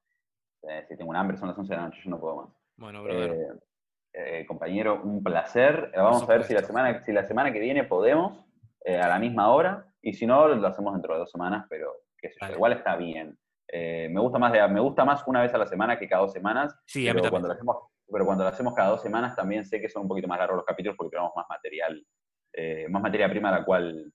Eh, 0.64 0.86
si 0.88 0.98
tengo 0.98 1.10
un 1.12 1.16
hambre, 1.16 1.38
son 1.38 1.50
las 1.50 1.58
11 1.58 1.74
de 1.74 1.78
la 1.78 1.86
noche, 1.88 2.02
yo 2.04 2.10
no 2.10 2.20
puedo 2.20 2.36
más. 2.38 2.50
Bueno, 2.78 3.04
brother. 3.04 3.32
Eh, 3.32 4.40
eh, 4.40 4.46
compañero, 4.48 5.02
un 5.04 5.22
placer. 5.22 5.92
Vamos 5.96 6.24
a 6.24 6.26
ver 6.28 6.44
si 6.44 6.54
la, 6.54 6.64
semana, 6.64 7.04
si 7.04 7.12
la 7.12 7.24
semana 7.26 7.52
que 7.54 7.60
viene 7.60 7.84
podemos, 7.84 8.44
eh, 8.84 8.98
a 8.98 9.08
la 9.08 9.20
misma 9.20 9.50
hora, 9.52 9.86
y 10.02 10.14
si 10.14 10.26
no, 10.26 10.48
lo 10.48 10.68
hacemos 10.68 10.94
dentro 10.94 11.14
de 11.14 11.20
dos 11.20 11.32
semanas, 11.32 11.66
pero 11.70 11.94
yo, 12.24 12.30
Dale. 12.42 12.56
igual 12.56 12.74
está 12.74 12.96
bien. 12.96 13.38
Eh, 13.68 14.08
me, 14.10 14.20
gusta 14.22 14.40
más 14.40 14.52
de- 14.54 14.68
me 14.70 14.80
gusta 14.80 15.04
más 15.06 15.24
una 15.28 15.42
vez 15.42 15.54
a 15.54 15.58
la 15.58 15.68
semana 15.68 16.00
que 16.00 16.08
cada 16.08 16.22
dos 16.22 16.32
semanas, 16.32 16.74
sí, 16.86 17.08
a 17.08 17.14
mí 17.14 17.20
pero 17.20 17.24
también. 17.24 17.32
cuando, 17.32 17.48
lo 17.50 17.54
hacemos, 17.54 17.78
pero 18.12 18.26
cuando 18.26 18.44
lo 18.44 18.50
hacemos 18.50 18.74
cada 18.74 18.90
dos 18.90 19.02
semanas 19.02 19.36
también 19.36 19.66
sé 19.66 19.82
que 19.82 19.90
son 19.90 20.04
un 20.04 20.08
poquito 20.08 20.28
más 20.28 20.40
largos 20.40 20.58
los 20.58 20.66
capítulos 20.66 20.96
porque 20.98 21.12
tenemos 21.12 21.34
más 21.36 21.46
material, 21.50 22.06
eh, 22.54 22.88
más 22.90 23.02
materia 23.02 23.30
prima 23.30 23.50
a 23.50 23.60
la 23.60 23.66
cual 23.66 24.14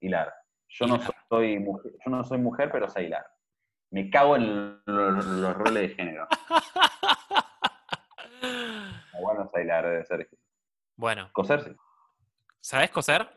hilar. 0.00 0.32
Yo 0.68 0.86
no, 0.86 0.98
soy 1.28 1.58
mujer, 1.58 1.92
yo 2.04 2.10
no 2.10 2.24
soy 2.24 2.38
mujer, 2.38 2.70
pero 2.70 2.88
sé 2.88 3.04
hilar. 3.04 3.26
Me 3.90 4.10
cago 4.10 4.36
en 4.36 4.80
los, 4.84 5.24
los 5.24 5.54
roles 5.56 5.88
de 5.90 5.94
género. 5.94 6.26
Bueno, 9.20 9.50
sé 9.52 9.62
hilar, 9.62 9.84
debe 9.84 10.04
ser. 10.04 10.28
Bueno, 10.96 11.28
Coser, 11.32 11.62
sí. 11.62 11.76
¿sabes 12.60 12.90
coser? 12.90 13.28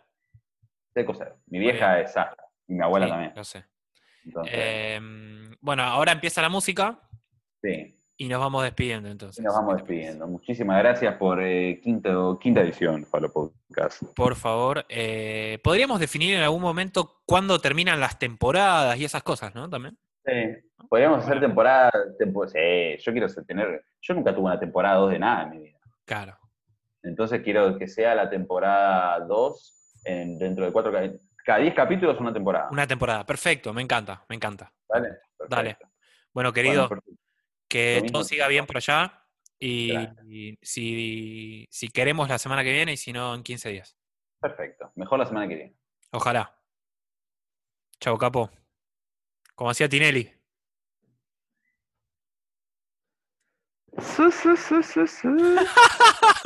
Sé 0.93 1.05
coser. 1.05 1.35
Mi 1.47 1.59
vieja 1.59 1.99
es 1.99 2.13
sastra. 2.13 2.45
Y 2.67 2.73
mi 2.75 2.83
abuela 2.83 3.05
Sí, 3.07 3.11
también. 3.11 3.33
Lo 3.35 3.43
sé. 3.43 3.65
Entonces, 4.23 4.53
Em, 4.55 5.55
bueno, 5.59 5.83
ahora 5.83 6.11
empieza 6.11 6.41
la 6.41 6.49
música 6.49 6.99
sí. 7.61 7.99
Y 8.23 8.27
nos 8.27 8.39
vamos 8.39 8.63
despidiendo 8.63 9.09
entonces. 9.09 9.39
Y 9.39 9.45
nos 9.45 9.55
vamos 9.55 9.75
despidiendo. 9.77 10.27
Muchísimas 10.27 10.77
gracias 10.79 11.15
por 11.15 11.41
eh, 11.41 11.79
quinto, 11.81 12.37
quinta 12.39 12.61
edición, 12.61 13.05
Falo 13.05 13.31
Podcast. 13.31 14.03
Por 14.15 14.35
favor, 14.35 14.85
eh, 14.89 15.57
podríamos 15.63 15.99
definir 15.99 16.35
en 16.35 16.41
algún 16.41 16.61
momento 16.61 17.21
cuándo 17.25 17.59
terminan 17.59 17.99
las 17.99 18.19
temporadas 18.19 18.97
y 18.99 19.05
esas 19.05 19.23
cosas, 19.23 19.55
¿no? 19.55 19.69
También. 19.69 19.97
Sí. 20.25 20.33
Podríamos 20.87 21.23
hacer 21.23 21.39
temporada. 21.39 21.89
tempo- 22.19 22.47
sí, 22.47 22.59
yo 22.99 23.11
quiero 23.11 23.27
tener. 23.47 23.85
Yo 24.01 24.13
nunca 24.13 24.31
tuve 24.35 24.45
una 24.45 24.59
temporada 24.59 24.97
2 24.97 25.11
de 25.13 25.19
nada 25.19 25.43
en 25.43 25.49
mi 25.49 25.59
vida. 25.59 25.79
Claro. 26.05 26.37
Entonces 27.03 27.41
quiero 27.41 27.75
que 27.79 27.87
sea 27.87 28.13
la 28.13 28.29
temporada 28.29 29.19
2 29.21 30.01
en, 30.05 30.37
dentro 30.37 30.65
de 30.65 30.71
cuatro. 30.71 30.91
ca- 30.91 31.09
Cada 31.43 31.57
10 31.59 31.73
capítulos 31.73 32.19
una 32.19 32.31
temporada. 32.31 32.69
Una 32.71 32.85
temporada. 32.85 33.25
Perfecto, 33.25 33.73
me 33.73 33.81
encanta, 33.81 34.23
me 34.29 34.35
encanta. 34.35 34.71
Dale. 34.87 35.09
Perfecto. 35.37 35.87
Bueno, 36.33 36.53
querido, 36.53 36.87
Bueno. 36.87 37.01
Que 37.71 38.03
todo 38.11 38.23
siga 38.23 38.47
bien 38.49 38.65
por 38.65 38.77
allá. 38.77 39.25
Y, 39.57 40.57
si, 40.61 41.67
si 41.71 41.87
queremos 41.89 42.27
la 42.27 42.37
semana 42.37 42.63
que 42.63 42.73
viene 42.73 42.93
y 42.93 42.97
si 42.97 43.13
no, 43.13 43.33
en 43.33 43.43
15 43.43 43.69
días. 43.69 43.95
Perfecto. 44.39 44.91
Mejor 44.95 45.19
la 45.19 45.25
semana 45.25 45.47
que 45.47 45.55
viene. 45.55 45.75
Ojalá. 46.11 46.59
Chau, 47.99 48.17
capo. 48.17 48.49
Como 49.55 49.69
hacía 49.69 49.87
Tinelli. 49.87 50.33
Su, 53.99 54.31
su, 54.31 54.57
su, 54.57 54.83
su, 54.83 55.07
su. 55.07 55.29